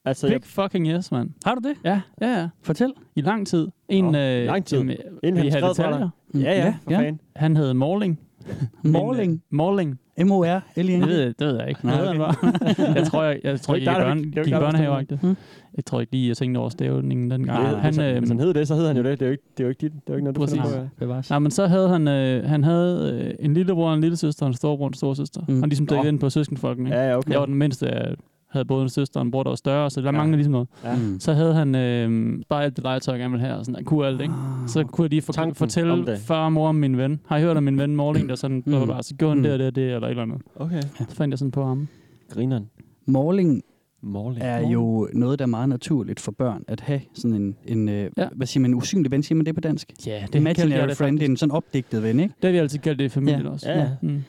Altså, 0.06 0.28
Big 0.28 0.34
jeg, 0.34 0.42
fucking 0.44 0.88
yes, 0.88 1.12
mand. 1.12 1.30
Har 1.46 1.56
du 1.56 1.70
det? 1.70 1.76
Ja, 1.84 2.02
ja, 2.22 2.40
ja. 2.40 2.48
Fortæl. 2.62 2.94
I 3.16 3.22
lang 3.22 3.48
tid. 3.48 3.68
En, 3.90 4.06
Nå, 4.06 4.18
øh, 4.18 4.46
lang 4.46 4.66
tid. 4.66 4.78
Inden 5.24 5.52
han 5.52 5.52
skrev 5.52 6.10
dig. 6.34 6.42
ja, 6.42 6.52
ja, 6.66 6.74
for 6.84 6.92
ja. 6.92 6.98
fanden. 7.00 7.20
Han 7.36 7.58
hed 7.58 7.74
Morling. 7.74 8.20
Morling. 8.84 9.32
Øh, 9.34 9.40
Morling. 9.58 10.00
M-O-R-L-I-N. 10.26 11.02
Det 11.02 11.10
ved, 11.10 11.20
jeg- 11.22 11.40
det 11.40 11.48
ved 11.48 11.58
jeg 11.60 11.70
ikke. 11.70 11.86
Nej, 11.86 12.08
okay. 12.10 12.20
okay. 12.20 12.96
jeg 12.98 13.08
tror, 13.08 13.24
jeg, 13.24 13.40
jeg 13.44 13.62
tror, 13.62 13.74
er 13.76 13.78
jeg 13.80 14.18
ikke 14.18 14.24
gik 14.24 14.36
i 14.36 14.38
jo 14.38 14.38
gik 14.38 14.38
ikke 14.38 14.42
i 14.42 14.44
dig, 14.44 14.52
der 14.52 14.60
børnehave 14.60 14.98
bestemmer. 15.00 15.36
det. 15.36 15.38
Jeg 15.78 15.86
tror 15.86 16.00
ikke 16.02 16.12
lige, 16.12 16.28
jeg 16.28 16.38
tænkte 16.38 16.58
over 16.60 16.70
stævningen 16.70 17.32
den 17.32 17.46
gang. 17.46 17.64
Nej, 17.64 17.72
han, 17.74 17.84
hvis, 17.84 17.98
han, 17.98 18.06
øh, 18.14 18.20
hvis 18.20 18.30
han 18.30 18.40
hed 18.40 18.54
det, 18.54 18.68
så 18.68 18.76
hed 18.76 18.88
han 18.88 18.98
jo 18.98 19.04
det. 19.04 19.20
Det 19.20 19.26
er 19.26 19.28
jo 19.28 19.32
ikke, 19.32 19.44
det 19.58 19.60
er 19.60 19.64
jo 19.64 19.70
ikke, 19.70 19.82
dit, 19.82 19.92
det 19.94 20.00
er 20.00 20.02
jo 20.10 20.16
ikke 20.16 20.24
noget, 20.24 20.36
du 20.36 20.42
Præcis. 20.42 20.62
finder 20.62 20.88
på. 21.00 21.06
ja. 21.14 21.22
Nej, 21.30 21.40
men 21.40 21.52
så 21.52 21.68
havde 21.68 21.90
han, 21.90 22.08
øh, 22.08 22.44
han 22.50 22.64
havde 22.64 23.24
øh, 23.40 23.46
en 23.46 23.54
lillebror, 23.54 23.94
en 23.94 24.02
lille 24.02 24.18
søster 24.18 24.46
og 24.46 24.48
en 24.48 24.54
storebror 24.54 24.86
og 24.86 24.90
en 24.90 24.94
storesøster. 24.94 25.42
Mm. 25.48 25.54
Mm. 25.54 25.60
Han 25.60 25.70
ligesom 25.70 25.88
dækket 25.88 26.04
Nå. 26.06 26.10
ind 26.10 26.20
på 26.20 26.30
søskenfolkene. 26.30 26.90
ikke? 26.90 27.00
Ja, 27.00 27.10
ja, 27.10 27.18
okay. 27.18 27.32
Jeg 27.32 27.40
var 27.40 27.46
den 27.46 27.56
mindste 27.56 27.88
af, 27.88 28.14
havde 28.58 28.66
både 28.66 28.84
en 28.84 28.90
søster 28.90 29.20
og 29.20 29.26
en 29.26 29.32
bror, 29.32 29.44
der 29.44 29.50
var 29.50 29.56
større, 29.56 29.90
så 29.90 30.02
der 30.02 30.08
Ja. 30.08 30.12
manglede 30.12 30.38
ligesom 30.38 30.52
noget. 30.52 30.68
Ja. 30.84 30.96
Mm. 30.96 31.20
Så 31.20 31.34
havde 31.34 31.54
han 31.54 31.76
øh, 31.76 32.40
bare 32.50 32.64
alt 32.64 32.76
det 32.76 32.84
legetøj, 32.84 33.14
jeg 33.14 33.20
gerne 33.20 33.32
ville 33.32 33.46
have, 33.46 33.58
og 33.60 33.66
sådan, 33.66 33.76
han 33.76 33.86
kunne 33.86 34.08
alt, 34.08 34.22
ikke? 34.22 34.34
Så 34.68 34.84
kunne 34.84 35.04
jeg 35.04 35.10
lige 35.10 35.22
for, 35.22 35.34
Tanken 35.34 35.56
fortælle 35.56 36.18
far 36.18 36.46
og 36.46 36.54
mor 36.54 36.68
om 36.70 36.76
min 36.76 36.98
ven. 36.98 37.20
Har 37.28 37.38
I 37.38 37.42
hørt 37.42 37.58
om 37.58 37.64
min 37.64 37.78
ven 37.78 37.96
Morling, 37.96 38.30
der 38.30 38.36
sådan, 38.36 38.64
bla, 38.64 38.78
bla, 38.78 38.86
bla, 38.86 39.02
så 39.02 39.16
gjorde 39.16 39.32
han 39.32 39.38
Mm. 39.38 39.44
det 39.44 39.52
og 39.54 39.60
det 39.60 39.76
det, 39.76 39.84
eller 39.94 40.08
et 40.08 40.10
eller 40.10 40.24
andet. 40.24 40.42
Okay. 40.56 40.82
Så 41.10 41.16
fandt 41.16 41.32
jeg 41.32 41.40
sådan 41.40 41.52
på 41.52 41.66
ham. 41.66 41.88
Grineren. 42.30 42.70
Morling 43.06 43.62
Morling. 44.02 44.42
er 44.44 44.70
jo 44.70 45.10
noget, 45.14 45.40
der 45.40 45.46
er 45.46 45.50
meget 45.50 45.70
naturligt 45.70 46.20
for 46.20 46.32
børn 46.32 46.64
at 46.68 46.80
have 46.82 47.02
sådan 47.14 47.34
en, 47.42 47.56
en 47.66 47.90
øh, 47.90 48.10
Ja. 48.18 48.28
hvad 48.36 48.48
siger 48.48 48.62
man, 48.62 48.74
usynlig 48.74 49.12
ven, 49.12 49.24
siger 49.24 49.36
man 49.36 49.46
det 49.46 49.56
på 49.56 49.62
dansk? 49.62 49.94
Ja, 50.06 50.24
Det 50.34 50.40
Imaginary 50.40 50.90
friend, 50.96 51.20
det 51.20 51.26
er 51.26 51.30
en 51.30 51.38
sådan 51.38 51.52
opdigtet 51.52 52.04
ven, 52.04 52.20
ikke? 52.20 52.34
Det 52.42 52.48
har 52.48 52.52
vi 52.52 52.58
altid 52.58 52.80
kaldt 52.80 53.00
det 53.00 53.06
i 53.06 53.10
familien 53.10 53.42
Ja. 53.42 53.50
også. 53.50 53.70
Ja, 53.72 53.80
ja. 53.80 53.90
Mm. 54.02 54.24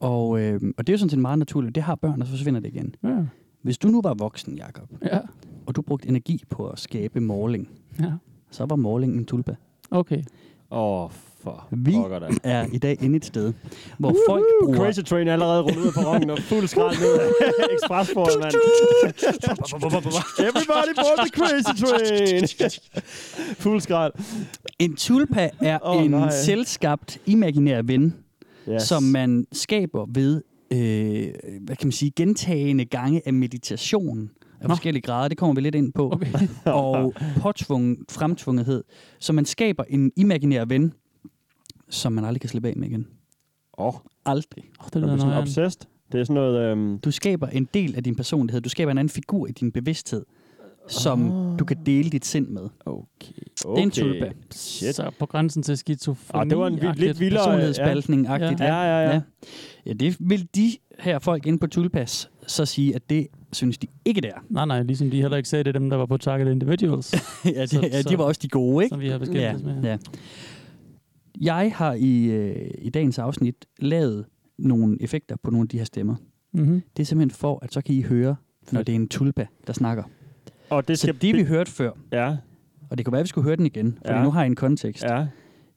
Og, 0.00 0.40
øh, 0.40 0.60
og 0.78 0.86
det 0.86 0.88
er 0.88 0.94
jo 0.94 0.98
sådan 0.98 1.10
set 1.10 1.18
meget 1.18 1.38
naturligt. 1.38 1.74
Det 1.74 1.82
har 1.82 1.94
børn, 1.94 2.20
og 2.20 2.26
så 2.26 2.32
forsvinder 2.32 2.60
det 2.60 2.68
igen. 2.68 2.94
Ja. 3.04 3.08
Hvis 3.62 3.78
du 3.78 3.88
nu 3.88 4.00
var 4.04 4.14
voksen, 4.14 4.54
Jakob, 4.56 4.88
ja. 5.02 5.18
og 5.66 5.76
du 5.76 5.82
brugte 5.82 6.08
energi 6.08 6.42
på 6.50 6.66
at 6.68 6.78
skabe 6.78 7.20
morling, 7.20 7.68
Ja. 8.00 8.12
så 8.50 8.64
var 8.66 8.76
morling 8.76 9.16
en 9.16 9.24
tulpa. 9.24 9.54
Okay. 9.90 10.22
Åh, 10.70 11.02
oh, 11.04 11.10
for 11.42 11.68
Vi 11.70 11.94
er 12.44 12.66
i 12.72 12.78
dag 12.78 13.02
inde 13.02 13.16
et 13.16 13.24
sted, 13.24 13.52
hvor 13.98 14.16
folk 14.28 14.44
bruger... 14.62 14.78
Crazy 14.78 15.00
Train 15.00 15.28
er 15.28 15.32
allerede 15.32 15.62
rullet 15.62 15.80
ud 15.80 15.86
af 15.86 15.92
perronen 15.92 16.30
og 16.30 16.38
fuld 16.38 16.66
skrald 16.66 16.98
ned 17.00 17.12
af 17.18 17.26
mand. 18.40 18.52
Everybody 20.48 20.94
board 20.96 21.18
the 21.18 21.30
Crazy 21.38 21.84
Train. 21.84 22.70
fuld 23.64 23.80
skrald. 23.80 24.12
En 24.78 24.96
tulpa 24.96 25.50
er 25.60 25.78
oh, 25.82 26.04
en 26.04 26.10
nej. 26.10 26.30
selvskabt, 26.30 27.20
imaginær 27.26 27.82
ven, 27.82 28.14
Yes. 28.68 28.82
som 28.82 29.02
man 29.02 29.46
skaber 29.52 30.06
ved, 30.14 30.42
øh, 30.72 31.32
hvad 31.60 31.76
kan 31.76 31.86
man 31.86 31.92
sige, 31.92 32.10
gentagende 32.16 32.84
gange 32.84 33.22
af 33.26 33.32
meditation 33.32 34.30
af 34.60 34.68
Nå. 34.68 34.74
forskellige 34.74 35.02
grader. 35.02 35.28
Det 35.28 35.38
kommer 35.38 35.54
vi 35.54 35.60
lidt 35.60 35.74
ind 35.74 35.92
på. 35.92 36.10
Okay. 36.12 36.48
og 36.64 37.14
påtvungen, 37.40 37.96
fremtvungethed. 38.10 38.84
Så 39.20 39.32
man 39.32 39.44
skaber 39.44 39.84
en 39.88 40.12
imaginær 40.16 40.64
ven, 40.64 40.92
som 41.90 42.12
man 42.12 42.24
aldrig 42.24 42.40
kan 42.40 42.50
slippe 42.50 42.68
af 42.68 42.74
med 42.76 42.88
igen. 42.88 43.06
Åh, 43.78 43.86
oh, 43.86 43.94
Aldrig. 44.24 44.64
Oh, 44.80 44.86
det 44.86 44.96
er 44.96 45.00
sådan 45.00 45.18
noget 45.18 45.38
obsessed? 45.38 45.82
Det 46.12 46.20
er 46.20 46.24
sådan 46.24 46.34
noget... 46.34 46.70
Øhm, 46.70 46.98
Du 46.98 47.10
skaber 47.10 47.46
en 47.46 47.68
del 47.74 47.96
af 47.96 48.04
din 48.04 48.14
personlighed. 48.14 48.60
Du 48.60 48.68
skaber 48.68 48.92
en 48.92 48.98
anden 48.98 49.12
figur 49.12 49.46
i 49.46 49.52
din 49.52 49.72
bevidsthed, 49.72 50.24
som 50.88 51.32
Ah. 51.52 51.58
du 51.58 51.64
kan 51.64 51.76
dele 51.86 52.10
dit 52.10 52.24
sind 52.26 52.48
med. 52.48 52.68
okay. 52.86 53.32
Det 53.58 53.64
er 53.64 53.74
en 53.76 53.90
tulpa. 53.90 54.30
Shit. 54.50 54.94
Så 54.94 55.10
på 55.18 55.26
grænsen 55.26 55.62
til 55.62 55.76
skizofreni. 55.76 56.40
Ah, 56.42 56.50
det 56.50 56.58
var 56.58 56.66
en 56.66 56.80
vild, 56.82 56.94
lidt 56.96 57.20
vildere... 57.20 57.44
Personlighedsspaltning-agtigt. 57.44 58.64
Ja, 58.64 58.74
ja, 58.82 59.00
ja. 59.02 59.10
ja. 59.14 59.20
Ja, 59.86 59.92
det 59.92 60.16
vil 60.20 60.48
de 60.54 60.72
her 60.98 61.18
folk 61.18 61.46
inde 61.46 61.58
på 61.58 61.66
Tulpas 61.66 62.30
så 62.46 62.66
sige, 62.66 62.94
at 62.94 63.10
det 63.10 63.26
synes 63.52 63.78
de 63.78 63.86
ikke 64.04 64.20
det 64.20 64.30
er. 64.30 64.44
Nej, 64.50 64.66
nej, 64.66 64.82
ligesom 64.82 65.10
de 65.10 65.20
heller 65.20 65.36
ikke 65.36 65.48
sagde, 65.48 65.64
det 65.64 65.76
er 65.76 65.78
dem, 65.78 65.90
der 65.90 65.96
var 65.96 66.06
på 66.06 66.16
Target 66.16 66.48
Individuals, 66.52 67.12
ja, 67.44 67.66
Så- 67.66 67.80
de, 67.80 67.86
ja, 67.86 68.02
så- 68.02 68.08
de 68.08 68.18
var 68.18 68.24
også 68.24 68.40
de 68.42 68.48
gode, 68.48 68.84
ikke? 68.84 68.92
som 68.94 69.00
vi 69.00 69.08
har 69.08 69.18
beskæftiget 69.18 69.60
Ja, 69.66 69.74
med. 69.74 69.82
ja. 69.82 69.96
Jeg 71.40 71.72
har 71.76 71.92
i, 71.94 72.24
øh, 72.24 72.70
i 72.78 72.90
dagens 72.90 73.18
afsnit 73.18 73.64
lavet 73.78 74.24
nogle 74.58 74.96
effekter 75.02 75.36
på 75.42 75.50
nogle 75.50 75.64
af 75.64 75.68
de 75.68 75.78
her 75.78 75.84
stemmer. 75.84 76.14
Mm-hmm. 76.52 76.82
Det 76.96 77.02
er 77.02 77.06
simpelthen 77.06 77.30
for, 77.38 77.58
at 77.62 77.72
så 77.72 77.80
kan 77.80 77.94
I 77.94 78.02
høre, 78.02 78.36
når 78.72 78.82
det 78.82 78.92
er 78.92 78.96
en 78.96 79.08
tulpa, 79.08 79.46
der 79.66 79.72
snakker. 79.72 80.02
Og 80.72 80.88
det 80.88 80.98
Så 80.98 81.02
skal... 81.02 81.22
det 81.22 81.34
vi 81.36 81.42
hørte 81.44 81.70
før, 81.70 81.90
Ja, 82.12 82.36
og 82.90 82.98
det 82.98 83.06
kunne 83.06 83.12
være, 83.12 83.20
at 83.20 83.24
vi 83.24 83.28
skulle 83.28 83.44
høre 83.44 83.56
den 83.56 83.66
igen, 83.66 83.98
for 84.06 84.14
Ja. 84.14 84.22
nu 84.22 84.30
har 84.30 84.40
jeg 84.40 84.46
en 84.46 84.56
kontekst. 84.56 85.04
ja, 85.04 85.26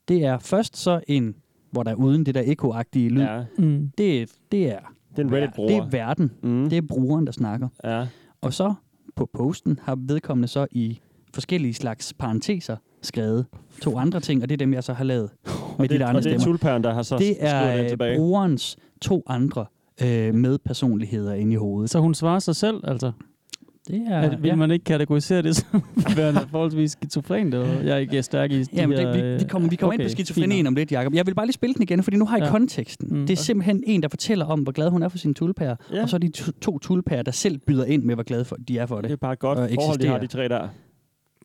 Det 0.08 0.26
er 0.26 0.38
først 0.40 0.78
så 0.78 1.00
en, 1.08 1.36
hvor 1.72 1.84
der 1.84 1.92
er 1.92 1.96
uden 1.96 2.26
det 2.26 2.36
der 2.36 2.42
ekoagtige 2.46 3.10
lyd. 3.10 3.22
ja. 3.22 3.44
Mm. 3.58 3.92
Det, 3.98 4.22
er, 4.22 4.26
det, 4.52 4.72
er, 4.72 4.80
Det 5.16 5.20
er 5.20 5.28
en 5.28 5.34
Reddit-bruger. 5.34 5.70
det 5.70 5.78
er 5.78 5.90
verden. 5.90 6.32
Mm. 6.44 6.70
Det 6.70 6.78
er 6.78 6.82
brugeren, 6.82 7.26
der 7.26 7.32
snakker. 7.32 7.68
Ja. 7.84 8.08
Og 8.42 8.54
så 8.54 8.74
på 9.16 9.30
posten 9.34 9.80
har 9.84 9.98
vedkommende 10.08 10.48
så 10.48 10.68
i 10.72 11.00
forskellige 11.34 11.74
slags 11.74 12.14
parenteser 12.20 12.78
skrevet 13.02 13.46
to 13.82 13.98
andre 13.98 14.20
ting, 14.20 14.42
og 14.44 14.50
det 14.50 14.54
er 14.56 14.58
dem, 14.58 14.74
jeg 14.74 14.84
så 14.84 14.94
har 14.94 15.04
lavet 15.04 15.30
med 15.46 15.54
Og 15.78 15.84
de 15.84 15.88
det, 15.88 16.00
der 16.00 16.08
andre 16.08 16.20
og 16.20 16.24
det 16.24 16.34
er 16.34 16.40
stemmer. 16.40 16.54
tulpæren, 16.54 16.84
der 16.84 16.94
har 16.94 17.02
så 17.02 17.18
Det 17.18 17.36
den 17.40 17.48
er 17.48 17.84
øh, 17.84 17.90
tilbage. 17.90 18.18
brugerens 18.18 18.78
to 19.02 19.24
andre 19.28 19.66
øh, 20.04 20.34
medpersonligheder 20.36 21.34
inde 21.34 21.54
i 21.54 21.56
hovedet. 21.56 21.90
Så 21.90 22.00
hun 22.00 22.14
svarer 22.14 22.40
sig 22.40 22.56
selv, 22.56 22.82
altså? 22.84 23.12
Det 23.88 24.04
Ja, 24.10 24.14
er, 24.14 24.38
vil 24.38 24.58
man 24.58 24.72
ikke 24.72 24.84
kategorisere 24.86 25.42
det 25.42 25.56
som 25.58 25.84
værende 26.16 26.42
forholdsvis 26.52 26.92
skizofren? 26.92 27.48
Eller? 27.48 27.82
Jeg 27.82 27.90
er 27.94 27.98
ikke 27.98 28.24
stærk 28.24 28.52
i 28.52 28.64
de 28.64 28.68
Jamen, 28.74 28.98
det, 28.98 29.08
vi, 29.14 29.20
det 29.40 29.50
kommer, 29.50 29.70
vi 29.70 29.76
kommer 29.76 29.94
okay, 29.94 30.04
ind 30.04 30.10
på 30.10 30.12
skizofrenien 30.12 30.68
om 30.68 30.76
lidt, 30.76 30.92
Jacob. 30.92 31.14
Jeg 31.14 31.26
vil 31.26 31.36
bare 31.36 31.46
lige 31.46 31.54
spille 31.54 31.74
den 31.74 31.84
igen, 31.84 32.04
fordi 32.04 32.18
nu 32.18 32.26
har 32.26 32.38
jeg 32.38 32.42
Ja. 32.42 32.46
ja. 32.46 32.52
konteksten. 32.52 33.08
Mm. 33.20 33.28
Det 33.28 33.34
er 33.34 33.38
simpelthen 33.44 33.84
en, 33.88 34.02
der 34.04 34.08
fortæller 34.10 34.46
om, 34.46 34.60
hvor 34.60 34.72
glad 34.72 34.90
hun 34.90 35.04
er 35.04 35.10
for 35.10 35.18
sine 35.18 35.34
tulpærer. 35.34 35.76
Ja. 35.92 35.96
Ja. 35.96 36.02
Og 36.04 36.10
så 36.10 36.16
er 36.16 36.20
de 36.20 36.30
to, 36.30 36.52
to 36.62 36.80
tulpærer, 36.80 37.24
der 37.24 37.32
selv 37.32 37.58
byder 37.58 37.86
ind 37.86 38.04
med, 38.04 38.16
hvor 38.16 38.24
glade 38.24 38.46
for, 38.46 38.56
de 38.68 38.78
er 38.78 38.86
for 38.86 38.96
Det 38.96 39.06
er 39.06 39.08
det. 39.10 39.20
bare 39.20 39.34
et 39.34 39.40
godt 39.40 39.58
forhold, 39.58 40.00
de 40.00 40.08
har, 40.08 40.16
eksisterer. 40.18 40.48
de 40.48 40.50
tre 40.52 40.62
der. 40.62 40.68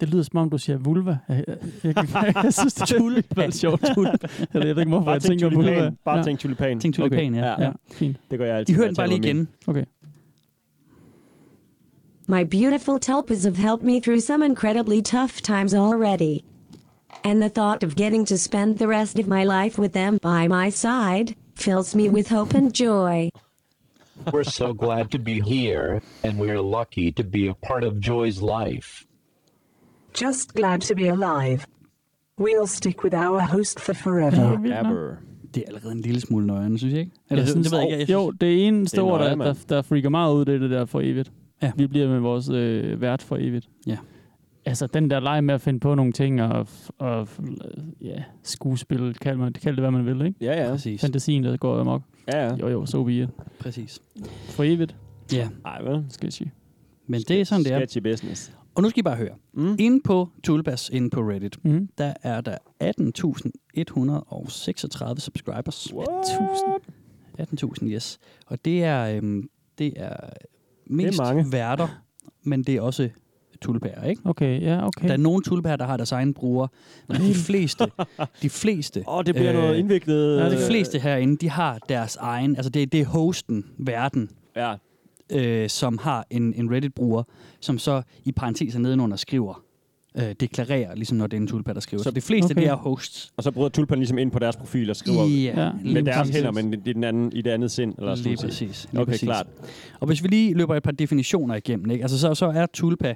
Det 0.01 0.09
lyder 0.11 0.23
som 0.23 0.37
om, 0.39 0.51
du 0.51 0.59
siger 0.59 0.79
vulva. 0.79 1.19
Jeg, 1.29 1.45
jeg, 1.49 1.57
jeg, 1.85 1.95
jeg, 1.97 2.35
jeg 2.45 2.55
synes, 2.55 2.75
det 2.75 2.91
er 2.91 3.03
vildt 3.41 3.55
sjovt. 3.55 3.83
Jeg 4.55 4.63
ved 4.63 4.69
ikke, 4.79 4.85
hvorfor 4.89 5.05
Bare 5.05 5.13
jeg 5.13 5.23
tænk 5.23 5.41
tænker 5.41 5.57
vulva. 5.57 5.71
tulipan. 5.71 5.97
Bare 6.05 6.17
ja. 6.17 6.23
tænk 6.23 6.39
tulipan. 6.39 6.81
Tænk 6.81 6.95
tulipan, 6.95 7.35
ja. 7.35 7.47
Ja. 7.47 7.63
ja. 7.65 7.71
Fint. 7.93 8.17
Det 8.31 8.39
gør 8.39 8.47
jeg 8.47 8.57
altid. 8.57 8.75
I 8.75 8.77
hører 8.77 8.87
den 8.87 8.97
bare 8.97 9.09
lige 9.09 9.19
igen. 9.19 9.49
Okay. 9.67 9.85
My 12.31 12.45
beautiful 12.45 13.01
tulpas 13.01 13.45
have 13.45 13.57
helped 13.57 13.83
me 13.83 13.99
through 13.99 14.21
some 14.21 14.41
incredibly 14.41 15.03
tough 15.03 15.43
times 15.43 15.75
already. 15.75 16.45
And 17.25 17.43
the 17.43 17.49
thought 17.49 17.83
of 17.83 17.97
getting 17.97 18.25
to 18.27 18.39
spend 18.39 18.79
the 18.79 18.87
rest 18.87 19.19
of 19.19 19.27
my 19.27 19.43
life 19.43 19.77
with 19.83 19.95
them 19.95 20.19
by 20.23 20.47
my 20.47 20.71
side 20.71 21.35
fills 21.57 21.93
me 21.97 22.09
with 22.09 22.29
hope 22.29 22.55
and 22.55 22.73
joy. 22.73 23.31
We're 24.33 24.45
so 24.45 24.73
glad 24.73 25.11
to 25.11 25.19
be 25.19 25.41
here, 25.41 26.03
and 26.23 26.39
we're 26.39 26.63
lucky 26.63 27.11
to 27.13 27.25
be 27.25 27.49
a 27.49 27.55
part 27.55 27.83
of 27.83 27.99
Joy's 27.99 28.41
life. 28.41 29.07
Just 30.15 30.55
glad 30.55 30.83
to 30.83 30.95
be 30.95 31.09
alive. 31.09 31.67
We'll 32.39 32.69
stick 32.69 33.03
with 33.03 33.15
our 33.15 33.41
host 33.41 33.81
for 33.81 33.95
forever. 33.95 34.57
min. 34.59 34.73
Ever. 34.73 35.19
Det 35.55 35.63
er 35.63 35.67
allerede 35.67 35.93
en 35.93 36.01
lille 36.01 36.21
smule 36.21 36.47
nøjende, 36.47 36.79
synes 36.79 36.93
jeg 36.93 37.01
ikke? 37.01 37.13
Eller 37.31 37.43
Jeg 37.43 37.49
sådan, 37.49 37.65
synes, 37.65 37.73
det 37.73 37.81
ved 37.81 37.91
jeg 37.91 38.01
ikke. 38.01 38.13
Jeg 38.13 38.19
jo, 38.19 38.31
det 38.31 38.67
eneste 38.67 38.97
Det 38.97 39.03
er 39.03 39.07
ord, 39.07 39.21
der, 39.21 39.35
der, 39.35 39.55
der 39.69 39.83
freaker 39.83 40.09
meget 40.09 40.35
ud, 40.35 40.45
det 40.45 40.55
er 40.55 40.59
det 40.59 40.71
der 40.71 40.85
for 40.85 41.01
evigt. 41.01 41.33
Ja. 41.63 41.73
Vi 41.77 41.87
bliver 41.87 42.09
med 42.09 42.19
vores 42.21 42.49
øh, 42.49 43.01
vært 43.01 43.23
for 43.23 43.37
evigt. 43.37 43.69
Ja. 43.87 43.97
Altså, 44.65 44.87
den 44.87 45.11
der 45.11 45.21
leg 45.21 45.45
med 45.45 45.55
at 45.55 45.61
finde 45.61 45.81
på 45.81 45.95
nogle 45.95 46.13
ting 46.13 46.43
og, 46.43 46.67
og 46.99 47.29
ja, 48.01 48.23
skuespil, 48.43 49.15
kald, 49.15 49.37
man, 49.37 49.53
kald 49.53 49.77
det, 49.77 49.83
hvad 49.83 49.91
man 49.91 50.07
vil, 50.07 50.27
ikke? 50.27 50.45
Ja, 50.45 50.65
ja. 50.65 50.71
Præcis. 50.71 51.01
Fantasien, 51.01 51.45
der 51.45 51.57
går 51.57 51.81
amok. 51.81 52.03
Ja, 52.33 52.47
ja. 52.47 52.57
Jo, 52.57 52.69
jo, 52.69 52.87
så 52.87 53.03
vi 53.03 53.27
Præcis. 53.59 54.01
For 54.49 54.65
evigt, 54.65 54.97
Ja, 55.33 55.49
Ej, 55.65 55.81
jeg 56.23 56.33
sige. 56.33 56.53
men 57.07 57.21
det 57.29 57.41
er 57.41 57.45
sådan, 57.45 57.65
det 57.65 57.73
er. 57.73 57.79
Sketchy 57.79 57.99
business. 57.99 58.53
Og 58.75 58.83
nu 58.83 58.89
skal 58.89 59.01
I 59.01 59.03
bare 59.03 59.17
høre. 59.17 59.35
Mm. 59.53 59.77
Inde 59.79 60.01
på 60.05 60.29
Tulbas, 60.45 60.91
inde 60.93 61.11
på 61.11 61.21
Reddit, 61.21 61.65
Mm. 61.65 61.89
der 61.99 62.15
er 62.23 62.41
der 62.41 62.57
18.136 62.81 65.21
subscribers. 65.21 65.93
What? 65.95 66.09
18.000, 67.41 67.87
yes. 67.87 68.19
Og 68.47 68.65
det 68.65 68.85
er, 68.85 69.17
øhm, 69.17 69.49
det 69.79 69.93
er 69.97 70.17
mest 70.91 71.19
mange. 71.19 71.53
værter, 71.53 71.89
men 72.43 72.63
det 72.63 72.75
er 72.77 72.81
også 72.81 73.09
tulpærer, 73.63 74.05
ikke? 74.05 74.23
Okay, 74.25 74.63
ja, 74.63 74.87
okay. 74.87 75.07
Der 75.07 75.13
er 75.13 75.17
nogle 75.17 75.43
tulpærer, 75.43 75.77
der 75.77 75.87
har 75.87 75.97
deres 75.97 76.13
egen 76.13 76.35
bruger, 76.35 76.67
men 77.09 77.17
de 77.21 77.35
fleste, 77.35 77.85
de 78.43 78.51
fleste, 78.51 79.01
Åh, 79.09 79.15
oh, 79.17 79.25
det 79.27 79.35
bliver 79.35 79.53
Øh, 79.53 79.59
noget 79.59 79.77
indviklet. 79.77 80.39
ja, 80.39 80.45
de 80.45 80.51
det- 80.51 80.67
fleste 80.67 80.99
herinde, 80.99 81.37
de 81.37 81.51
har 81.51 81.79
deres 81.89 82.17
egen, 82.17 82.57
altså 82.57 82.71
det, 82.71 82.93
det 82.93 83.01
er 83.01 83.05
hosten, 83.07 83.65
verden, 83.79 84.31
Ja. 84.57 84.75
øh, 85.33 85.69
som 85.69 85.99
har 85.99 86.27
en, 86.31 86.55
en 86.55 86.71
Reddit-bruger, 86.75 87.23
som 87.61 87.79
så 87.79 88.03
i 88.25 88.33
parenteser 88.33 88.79
nedenunder 88.79 89.17
skriver, 89.17 89.63
øh, 90.15 90.35
deklarerer, 90.41 90.95
ligesom 90.95 91.19
når 91.19 91.27
det 91.27 91.37
er 91.37 91.41
en 91.41 91.47
tulpa, 91.47 91.73
der 91.73 91.81
skriver. 91.81 92.03
Så, 92.03 92.11
de 92.11 92.21
fleste, 92.21 92.45
okay. 92.47 92.55
okay. 92.55 92.63
det 92.63 92.69
er 92.71 92.75
hosts. 92.77 93.33
Og 93.37 93.43
så 93.43 93.51
bryder 93.51 93.69
tulpan 93.69 93.99
ligesom 93.99 94.19
ind 94.19 94.31
på 94.31 94.39
deres 94.39 94.57
profil 94.57 94.91
og 94.91 94.97
skriver 94.97 95.25
Ja, 95.27 95.63
Ja, 95.65 95.73
med 95.85 96.03
deres 96.03 96.19
præcis. 96.19 96.35
hænder, 96.35 96.51
men 96.51 96.75
i, 96.75 96.93
den 96.93 97.05
anden, 97.05 97.33
i 97.33 97.43
det 97.43 97.51
andet 97.51 97.71
sind. 97.71 97.95
Eller 97.99 98.15
Lige 98.15 98.37
sådan 98.37 98.53
set. 98.53 98.69
præcis. 98.69 98.89
Lige 98.93 99.01
Okay, 99.03 99.13
præcis. 99.13 99.27
klart. 99.27 99.47
Og 100.01 100.07
hvis 100.07 100.23
vi 100.23 100.29
lige 100.29 100.55
løber 100.55 100.77
et 100.77 100.83
par 100.83 100.91
definitioner 100.93 101.55
igennem, 101.55 101.91
ikke? 101.91 102.03
Altså, 102.05 102.19
så, 102.19 102.35
så 102.35 102.47
er 102.47 102.67
tulpa, 102.67 103.15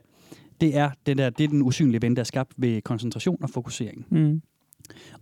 det 0.61 0.77
er, 0.77 0.91
den 1.07 1.19
der, 1.19 1.31
det 1.31 1.45
er 1.45 1.49
den 1.49 1.63
usynlige 1.63 2.03
ven, 2.03 2.17
der 2.17 2.21
er 2.21 2.25
skabt 2.25 2.53
ved 2.57 2.83
koncentration 2.83 3.39
og 3.43 3.51
fokusering. 3.51 4.07
Mm. 4.11 4.43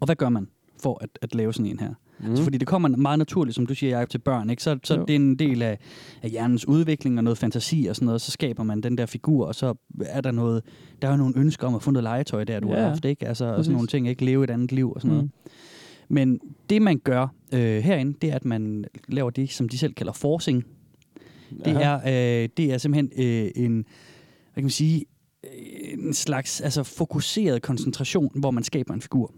Og 0.01 0.07
hvad 0.07 0.17
gør 0.17 0.29
man 0.29 0.47
for 0.83 0.99
at, 1.03 1.09
at 1.23 1.35
lave 1.35 1.53
sådan 1.53 1.67
en 1.67 1.81
her? 1.81 1.95
Mm. 2.23 2.29
Altså, 2.29 2.45
fordi 2.45 2.59
det 2.59 2.69
kommer 2.69 2.89
meget 2.89 3.19
naturligt, 3.19 3.55
som 3.55 3.67
du 3.67 3.75
siger, 3.75 3.97
Jacob, 3.99 4.11
til 4.11 4.19
børn. 4.19 4.51
Ikke? 4.51 4.63
Så, 4.63 4.79
så 4.85 4.95
Jo. 4.95 5.05
det 5.05 5.11
er 5.11 5.17
en 5.17 5.39
del 5.39 5.63
af, 5.63 5.79
af 6.23 6.31
hjernens 6.31 6.69
udvikling 6.69 7.19
og 7.19 7.25
noget 7.25 7.39
fantasi 7.39 7.87
og 7.91 7.97
sådan 7.97 8.07
noget. 8.07 8.21
Så 8.21 8.31
skaber 8.31 8.63
man 8.63 8.81
den 8.81 8.99
der 8.99 9.07
figur, 9.07 9.47
og 9.47 9.55
så 9.55 9.75
er 10.01 10.21
der 10.21 10.31
noget, 10.31 10.63
der 11.03 11.09
er 11.09 11.13
jo 11.13 11.19
nogle 11.19 11.35
ønsker 11.37 11.67
om 11.67 11.75
at 11.75 11.83
få 11.83 11.91
noget 11.91 12.03
legetøj 12.03 12.45
der, 12.45 12.61
du 12.61 12.69
Ja, 12.69 12.81
har 12.81 12.89
haft, 12.89 13.05
ikke? 13.05 13.29
Altså, 13.29 13.45
og 13.45 13.55
præcis. 13.55 13.67
sådan 13.67 13.75
nogle 13.75 13.89
ting, 13.89 14.09
ikke 14.09 14.25
leve 14.25 14.45
et 14.45 14.51
andet 14.51 14.73
liv 14.73 14.93
og 14.93 15.01
sådan 15.01 15.17
noget. 15.17 15.25
Mm. 15.25 15.51
Men 16.09 16.41
det, 16.71 16.83
man 16.83 16.99
gør 16.99 17.27
øh, 17.53 17.79
herinde, 17.79 18.19
det 18.23 18.31
er, 18.31 18.35
at 18.35 18.45
man 18.45 18.85
laver 19.09 19.31
det, 19.31 19.51
som 19.51 19.69
de 19.69 19.79
selv 19.79 19.95
kalder 19.95 20.13
forcing. 20.13 20.65
Det 21.65 21.77
Aha. 21.77 21.83
er, 21.83 22.43
øh, 22.43 22.49
det 22.57 22.73
er 22.73 22.79
simpelthen 22.79 23.27
øh, 23.27 23.51
en, 23.57 23.73
hvad 23.75 24.55
kan 24.55 24.65
man 24.65 24.71
sige, 24.71 25.05
øh, 25.45 26.05
en 26.07 26.15
slags 26.15 26.61
altså 26.61 26.83
fokuseret 26.83 27.63
koncentration, 27.63 28.31
hvor 28.35 28.51
man 28.51 28.65
skaber 28.65 28.95
en 28.95 29.01
figur. 29.01 29.35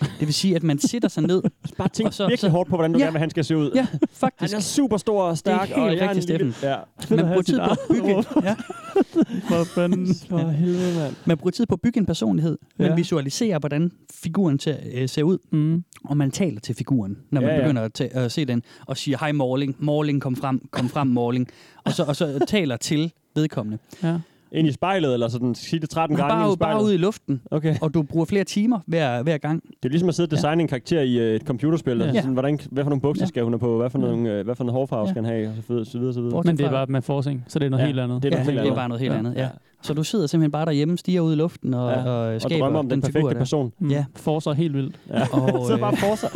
Det 0.00 0.26
vil 0.26 0.34
sige, 0.34 0.56
at 0.56 0.62
man 0.62 0.78
sætter 0.78 1.08
sig 1.08 1.22
ned. 1.22 1.42
Bare 1.78 1.88
tænk 1.88 2.06
Og 2.06 2.14
så- 2.14 2.22
virkelig 2.24 2.38
så- 2.40 2.48
hårdt 2.48 2.70
på, 2.70 2.76
hvordan 2.76 2.92
du 2.92 2.98
Ja. 2.98 3.04
gerne 3.04 3.12
vil, 3.12 3.18
han 3.20 3.30
skal 3.30 3.44
se 3.44 3.56
ud. 3.56 3.70
Ja, 3.74 3.86
Han 3.90 3.98
faktisk. 4.12 4.54
er 4.54 4.60
super 4.60 4.96
stor 4.96 5.22
og 5.22 5.38
stærk. 5.38 5.68
helt 5.68 5.78
og 5.78 5.96
jeg 5.96 6.04
er 6.04 6.08
rigtigt, 6.10 6.30
en 6.30 6.36
lille- 6.38 6.52
Steffen. 6.52 6.68
Ja. 7.10 7.16
Man 7.16 7.24
bruger 7.26 7.42
tid 7.42 7.58
på 7.58 7.70
at 7.70 7.78
bygge, 7.90 8.24
ja, 8.42 8.56
For 9.48 9.64
fanden. 9.64 10.14
For 10.28 10.48
helvede, 10.50 10.98
mand. 10.98 11.14
man 11.24 11.36
bruger 11.38 11.50
tid 11.50 11.66
på 11.66 11.74
at 11.74 11.80
bygge 11.80 11.98
en 12.00 12.06
personlighed. 12.06 12.58
Man 12.78 12.88
Ja. 12.88 12.94
visualiserer, 12.94 13.58
hvordan 13.58 13.92
figuren 14.14 14.58
ser, 14.58 14.76
øh, 14.94 15.08
ser 15.08 15.22
ud. 15.22 15.38
Mm. 15.52 15.84
Og 16.04 16.16
man 16.16 16.30
taler 16.30 16.60
til 16.60 16.74
figuren, 16.74 17.16
når 17.30 17.40
man 17.40 17.50
Ja, 17.50 17.56
ja, 17.56 17.62
begynder 17.62 17.82
at, 17.82 18.00
at 18.00 18.32
se 18.32 18.44
den. 18.44 18.62
Og 18.86 18.96
siger, 18.96 19.18
hej 19.18 19.32
Morling, 19.32 19.76
Morling, 19.78 20.22
kom 20.22 20.36
frem, 20.36 20.68
kom 20.70 20.88
frem 20.88 21.06
Morling. 21.06 21.48
Og 21.84 21.92
så, 21.92 22.02
og 22.04 22.16
så 22.16 22.44
taler 22.48 22.76
til 22.76 23.12
vedkommende. 23.34 23.78
Ja. 24.02 24.18
Ind 24.52 24.68
i 24.68 24.72
spejlet, 24.72 25.12
eller 25.14 25.28
sådan, 25.28 25.54
sig 25.54 25.80
det 25.82 25.90
13 25.90 26.16
gange 26.16 26.32
ind 26.34 26.40
i 26.40 26.44
Bare, 26.44 26.54
spejlet. 26.56 26.76
bare 26.78 26.84
ud 26.84 26.92
i 26.92 26.96
luften. 26.96 27.40
Okay. 27.50 27.74
Og 27.80 27.94
du 27.94 28.02
bruger 28.02 28.24
flere 28.26 28.44
timer 28.44 28.80
hver, 28.86 29.22
hver 29.22 29.38
gang. 29.38 29.62
Det 29.62 29.84
er 29.84 29.88
ligesom 29.88 30.08
at 30.08 30.14
sidde 30.14 30.26
og 30.26 30.30
designe 30.30 30.62
en 30.62 30.68
karakter 30.68 31.00
i 31.00 31.18
øh, 31.18 31.34
et 31.36 31.42
computerspil. 31.42 31.98
Ja. 31.98 32.06
Ja. 32.06 32.12
Sådan, 32.20 32.32
hvordan, 32.32 32.58
hvad 32.70 32.84
for 32.84 32.90
nogle 32.90 33.00
bukser 33.00 33.22
Ja. 33.22 33.26
skal 33.26 33.42
hun 33.42 33.52
have 33.52 33.58
på? 33.60 33.76
Hvad 33.76 33.90
for, 33.90 33.98
nogle, 33.98 34.30
øh, 34.32 34.44
hvad 34.44 34.54
for 34.54 34.64
en 34.64 34.70
hårfarve 34.70 35.02
Ja. 35.06 35.10
skal 35.10 35.24
han 35.24 35.32
have? 35.34 35.48
Og 35.48 35.54
så 35.56 35.62
videre, 35.72 35.84
så 35.84 35.98
videre, 35.98 36.14
så 36.14 36.20
videre. 36.20 36.30
Bortset 36.32 36.52
Men 36.52 36.58
det 36.58 36.66
er 36.66 36.70
bare 36.70 36.86
med 36.86 37.02
forsing, 37.02 37.44
så 37.48 37.58
det 37.58 37.66
er 37.66 37.70
noget 37.70 37.82
Ja, 37.82 37.86
helt 37.86 38.00
andet. 38.00 38.22
det 38.22 38.34
er 38.34 38.38
Ja, 38.38 38.44
helt 38.44 38.48
det 38.52 38.56
er 38.58 38.60
andet. 38.62 38.74
bare 38.74 38.88
noget 38.88 39.00
helt 39.00 39.12
Ja. 39.12 39.18
andet, 39.18 39.34
ja. 39.36 39.48
Så 39.82 39.94
du 39.94 40.02
sidder 40.04 40.26
simpelthen 40.26 40.50
bare 40.52 40.64
derhjemme, 40.64 40.98
stiger 40.98 41.20
ud 41.20 41.32
i 41.32 41.36
luften 41.36 41.74
og, 41.74 41.90
Ja. 41.90 41.98
ja. 42.00 42.04
og, 42.08 42.34
Og 42.34 42.40
skaber 42.40 42.58
drømmer 42.64 42.78
om 42.78 42.88
den 42.88 43.02
figur 43.02 43.12
perfekte 43.20 43.34
der. 43.34 43.38
person. 43.40 43.72
Mm. 43.78 43.90
Ja. 43.90 44.04
Forser 44.16 44.52
helt 44.52 44.74
vildt. 44.74 44.96
Ja. 45.10 45.20
Og, 45.32 45.66
så 45.66 45.72
øh, 45.74 45.80
bare 45.80 45.96
for 45.96 46.14
sig. 46.14 46.30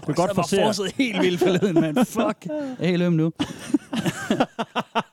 Du 0.00 0.06
kan 0.06 0.14
godt 0.14 0.34
forsere. 0.34 0.92
helt 0.96 1.22
vildt 1.22 1.38
forleden, 1.40 1.80
mand. 1.80 1.96
Fuck. 2.06 2.46
Jeg 2.46 2.62
er 2.78 2.86
helt 2.86 3.02
øm 3.02 3.12
nu. 3.12 3.32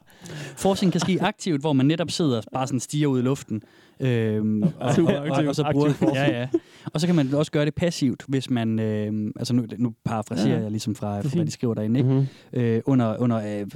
Forcing 0.60 0.92
kan 0.92 1.02
ske 1.02 1.18
aktivt, 1.22 1.62
hvor 1.62 1.74
man 1.74 1.86
netop 1.86 2.12
sidder 2.12 2.38
og 2.38 2.44
bare 2.54 2.68
sådan 2.68 2.80
stiger 2.80 3.08
ud 3.08 3.20
i 3.20 3.22
luften. 3.22 3.62
Øhm, 4.00 4.64
og, 4.80 4.94
Super 4.96 5.12
og, 5.12 5.20
og, 5.20 5.28
aktiv- 5.28 5.48
og, 5.50 5.56
så 5.56 5.70
bruger, 5.72 5.94
ja, 6.16 6.40
ja. 6.40 6.48
og 6.94 7.02
så 7.02 7.08
kan 7.08 7.16
man 7.16 7.34
også 7.34 7.52
gøre 7.52 7.66
det 7.66 7.76
passivt, 7.76 8.24
hvis 8.28 8.50
man, 8.50 8.80
øh, 8.80 9.32
altså 9.36 9.54
nu, 9.56 9.66
nu 9.78 9.94
parafraserer 10.06 10.56
Ja. 10.58 10.62
jeg 10.62 10.72
ligesom 10.72 10.96
fra, 10.96 11.22
fra 11.22 11.30
hvad 11.36 11.46
de 11.46 11.52
skriver 11.52 11.74
derinde, 11.74 12.00
ikke? 12.00 12.10
Mm-hmm. 12.12 12.60
øh, 12.62 12.82
under, 12.86 13.18
under 13.18 13.60
øh, 13.62 13.68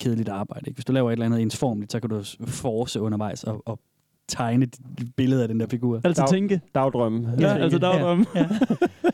kedeligt 0.00 0.28
arbejde. 0.28 0.62
Ikke? 0.66 0.76
Hvis 0.76 0.84
du 0.84 0.92
laver 0.92 1.08
et 1.10 1.12
eller 1.12 1.26
andet 1.26 1.42
ensformligt, 1.42 1.92
så 1.92 2.00
kan 2.00 2.10
du 2.10 2.22
force 2.46 3.00
undervejs 3.00 3.44
og, 3.44 3.62
og 3.66 3.80
tegne 4.28 4.64
et 4.64 4.76
billede 5.16 5.42
af 5.42 5.48
den 5.48 5.60
der 5.60 5.66
figur. 5.66 6.00
Altså 6.04 6.22
Dag- 6.22 6.30
tænke. 6.30 6.60
Dagdrømme. 6.74 7.18
Ja, 7.40 7.48
Tænke. 7.48 7.62
altså 7.62 7.78
der 7.78 7.96
Ja. 7.96 8.40
ja. 8.40 8.48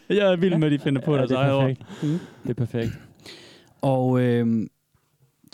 Jeg 0.17 0.33
er 0.33 0.37
vild 0.37 0.57
med, 0.59 0.67
at 0.67 0.73
de 0.73 0.79
finder 0.79 1.01
på 1.03 1.13
Ja, 1.13 1.19
deres 1.19 1.29
det 1.29 1.37
er 1.37 1.41
eget 1.41 1.55
ord. 1.55 1.63
perfekt. 1.63 1.83
Det 2.43 2.51
er 2.51 2.55
perfekt. 2.55 2.99
Og 3.83 4.21
øh, 4.21 4.67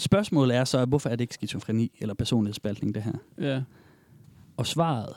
spørgsmålet 0.02 0.56
er 0.56 0.64
så, 0.64 0.85
hvorfor 0.85 1.09
er 1.11 1.16
det 1.16 1.21
ikke 1.21 1.35
skizofreni 1.35 1.92
eller 2.00 2.14
personlighedsspaltning, 2.14 2.94
det 2.94 3.02
her? 3.02 3.12
Ja. 3.40 3.62
Og 4.56 4.66
svaret, 4.66 5.12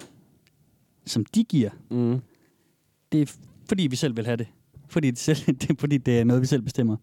som 1.06 1.26
de 1.26 1.44
giver, 1.44 1.70
Mm. 1.92 2.20
det 3.12 3.22
er 3.22 3.36
fordi 3.70 3.88
vi 3.88 3.96
selv 3.96 4.16
vil 4.18 4.26
have 4.26 4.38
det. 4.38 4.48
Fordi 4.90 5.12
det, 5.12 5.20
selv, 5.20 5.38
det 5.62 5.70
er, 5.70 5.74
fordi 5.80 5.98
det 5.98 6.20
er 6.20 6.24
noget, 6.24 6.42
vi 6.42 6.48
selv 6.48 6.62
bestemmer. 6.62 6.98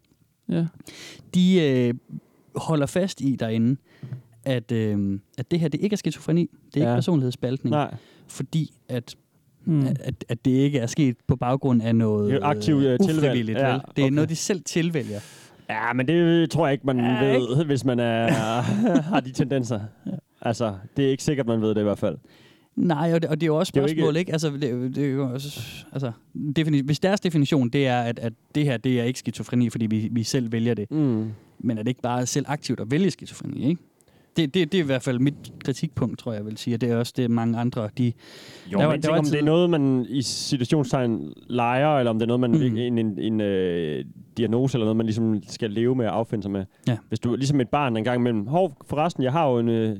Ja. 0.49 0.65
De 1.33 1.61
øh, 1.61 1.93
holder 2.55 2.85
fast 2.85 3.21
i 3.21 3.35
derinde, 3.35 3.77
at, 4.43 4.71
øh, 4.71 5.19
at 5.37 5.51
det 5.51 5.59
her 5.59 5.67
det 5.67 5.81
ikke 5.81 5.93
er 5.93 5.97
skizofreni, 5.97 6.49
det 6.73 6.81
er 6.81 6.85
Ja. 6.85 6.91
ikke 6.91 6.97
personlighedsspaltning, 6.97 7.71
Nej, 7.71 7.95
fordi 8.27 8.73
at, 8.87 9.15
Mm. 9.65 9.85
at, 9.85 10.25
at 10.29 10.45
det 10.45 10.51
ikke 10.51 10.79
er 10.79 10.87
sket 10.87 11.17
på 11.27 11.35
baggrund 11.35 11.81
af 11.81 11.95
noget 11.95 12.31
Det 12.33 12.41
er 12.41 12.45
aktiv, 12.45 12.75
øh, 12.75 12.99
tilvalg. 12.99 13.17
ufrivilligt. 13.17 13.57
Ja? 13.59 13.79
Det 13.95 14.05
er 14.05 14.11
noget, 14.11 14.29
de 14.29 14.35
selv 14.35 14.61
tilvælger. 14.63 15.19
Ja, 15.73 15.93
men 15.93 16.07
det 16.07 16.49
tror 16.51 16.67
jeg 16.67 16.73
ikke, 16.73 16.85
man 16.85 16.97
Ja, 16.99 17.35
ved, 17.37 17.65
hvis 17.65 17.85
man 17.85 17.99
er, 17.99 18.27
har 19.11 19.19
de 19.19 19.31
tendenser. 19.31 19.79
Altså, 20.41 20.73
det 20.97 21.05
er 21.05 21.09
ikke 21.09 21.23
sikkert, 21.23 21.47
man 21.47 21.61
ved 21.61 21.69
det 21.69 21.79
i 21.79 21.83
hvert 21.83 21.99
fald. 21.99 22.17
Nej, 22.75 23.11
og 23.13 23.21
det, 23.21 23.29
og 23.29 23.35
det 23.41 23.43
er 23.43 23.47
jo 23.47 23.55
også 23.57 23.71
Det 23.71 23.77
er 23.79 23.81
jo 23.81 23.87
spørgsmål, 23.87 24.09
ikke- 24.15 24.19
ikke? 24.19 24.31
Altså, 24.31 24.49
det, 24.49 24.95
det 24.95 25.05
er 25.05 25.11
jo 25.11 25.33
også, 25.33 25.59
altså 25.93 26.11
defini- 26.59 26.83
hvis 26.83 26.99
deres 26.99 27.19
definition 27.19 27.69
det 27.69 27.87
er, 27.87 28.01
at, 28.01 28.19
at 28.19 28.33
det 28.55 28.63
her 28.65 28.77
det 28.77 28.99
er 28.99 29.03
ikke 29.03 29.19
skizofreni, 29.19 29.69
fordi 29.69 29.85
vi, 29.85 30.09
vi 30.11 30.23
selv 30.23 30.51
vælger 30.51 30.73
det, 30.73 30.91
Mm. 30.91 31.31
men 31.59 31.77
er 31.77 31.81
det 31.83 31.87
ikke 31.87 32.01
bare 32.01 32.25
selv 32.25 32.45
aktivt 32.47 32.79
at 32.79 32.91
vælge 32.91 33.11
skizofreni, 33.11 33.69
ikke? 33.69 33.81
Det, 34.37 34.53
det, 34.53 34.71
det 34.71 34.77
er 34.77 34.83
i 34.83 34.85
hvert 34.85 35.01
fald 35.03 35.19
mit 35.19 35.33
kritikpunkt, 35.65 36.19
tror 36.19 36.33
jeg, 36.33 36.45
vil 36.45 36.57
sige. 36.57 36.75
Og 36.75 36.81
det 36.81 36.89
er 36.91 36.95
også 36.95 37.13
det, 37.17 37.31
mange 37.31 37.57
andre, 37.59 37.89
de... 37.97 38.13
Jo, 38.73 38.79
Der 38.79 38.89
men 38.91 39.01
der 39.03 39.09
var 39.09 39.17
om 39.17 39.25
det 39.25 39.39
er 39.39 39.43
noget, 39.43 39.69
man 39.69 40.05
i 40.09 40.21
situationstegn 40.21 41.33
leger, 41.47 41.97
eller 41.99 42.09
om 42.09 42.19
det 42.19 42.23
er 42.23 42.37
noget, 42.37 42.39
man 42.39 42.51
Mm. 42.51 42.57
mm. 42.57 42.77
en, 42.77 42.97
en, 42.97 43.19
en 43.19 43.41
øh, 43.41 44.05
diagnose, 44.37 44.75
eller 44.77 44.85
noget, 44.85 44.97
man 44.97 45.05
ligesom 45.05 45.43
skal 45.47 45.71
leve 45.71 45.95
med 45.95 46.05
og 46.07 46.15
affinde 46.15 46.41
sig 46.43 46.51
med. 46.51 46.65
Ja. 46.87 46.97
Hvis 47.07 47.19
du 47.19 47.35
ligesom 47.35 47.61
et 47.61 47.69
barn 47.69 47.97
en 47.97 48.03
gang 48.03 48.19
imellem, 48.19 48.47
hov, 48.47 48.73
forresten, 48.85 49.23
jeg 49.23 49.31
har 49.31 49.49
jo 49.49 49.59
en, 49.59 49.69
øh, 49.69 49.99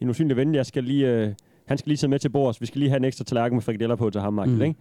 en 0.00 0.08
usynlig 0.08 0.36
ven, 0.36 0.54
jeg 0.54 0.66
skal 0.66 0.84
lige, 0.84 1.10
øh, 1.10 1.32
han 1.66 1.78
skal 1.78 1.90
lige 1.90 1.96
sidde 1.98 2.10
med 2.10 2.18
til 2.18 2.28
bords, 2.28 2.60
vi 2.60 2.66
skal 2.66 2.78
lige 2.78 2.88
have 2.88 2.96
en 2.96 3.04
ekstra 3.04 3.24
tallerken 3.24 3.56
med 3.56 3.62
frikadeller 3.62 3.96
på 3.96 4.10
til 4.10 4.20
ham, 4.20 4.32
mm. 4.32 4.40
Mm. 4.52 4.62
ikke? 4.62 4.74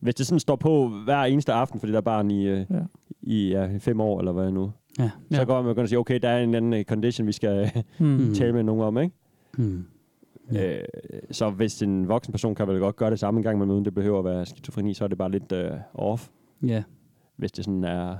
Hvis 0.00 0.14
det 0.14 0.26
sådan 0.26 0.40
står 0.40 0.56
på 0.56 0.88
hver 1.04 1.22
eneste 1.22 1.52
aften 1.52 1.80
for 1.80 1.86
det 1.86 1.94
der 1.94 2.00
barn 2.00 2.30
i, 2.30 2.46
øh, 2.46 2.64
Ja. 2.70 2.80
i 3.22 3.48
ja, 3.50 3.68
fem 3.78 4.00
år, 4.00 4.18
eller 4.18 4.32
hvad 4.32 4.50
nu, 4.50 4.72
Ja. 4.98 5.10
så 5.30 5.38
Ja. 5.38 5.44
går 5.44 5.62
man 5.62 5.78
at 5.78 5.88
sige, 5.88 5.98
okay, 5.98 6.18
der 6.22 6.28
er 6.28 6.42
en 6.44 6.54
anden 6.54 6.72
øh, 6.74 6.84
condition, 6.84 7.26
vi 7.26 7.32
skal 7.32 7.70
Mm. 7.98 8.06
Mm. 8.06 8.34
tale 8.34 8.52
med 8.52 8.62
nogen 8.62 8.82
om, 8.82 8.98
ikke? 8.98 9.14
Hmm. 9.58 9.84
Ja. 10.52 10.78
Øh, 10.78 10.84
så 11.30 11.50
hvis 11.50 11.82
en 11.82 12.08
voksen 12.08 12.32
person 12.32 12.54
kan 12.54 12.68
vel 12.68 12.78
godt 12.78 12.96
gøre 12.96 13.10
det 13.10 13.18
samme 13.18 13.38
en 13.38 13.44
gang, 13.44 13.58
men 13.58 13.70
uden 13.70 13.84
det 13.84 13.94
behøver 13.94 14.18
at 14.18 14.24
være 14.24 14.46
skizofreni, 14.46 14.94
så 14.94 15.04
er 15.04 15.08
det 15.08 15.18
bare 15.18 15.30
lidt 15.30 15.52
øh, 15.52 15.70
off. 15.94 16.28
Ja. 16.66 16.82
Hvis 17.36 17.52
det 17.52 17.64
sådan 17.64 17.84
er... 17.84 18.16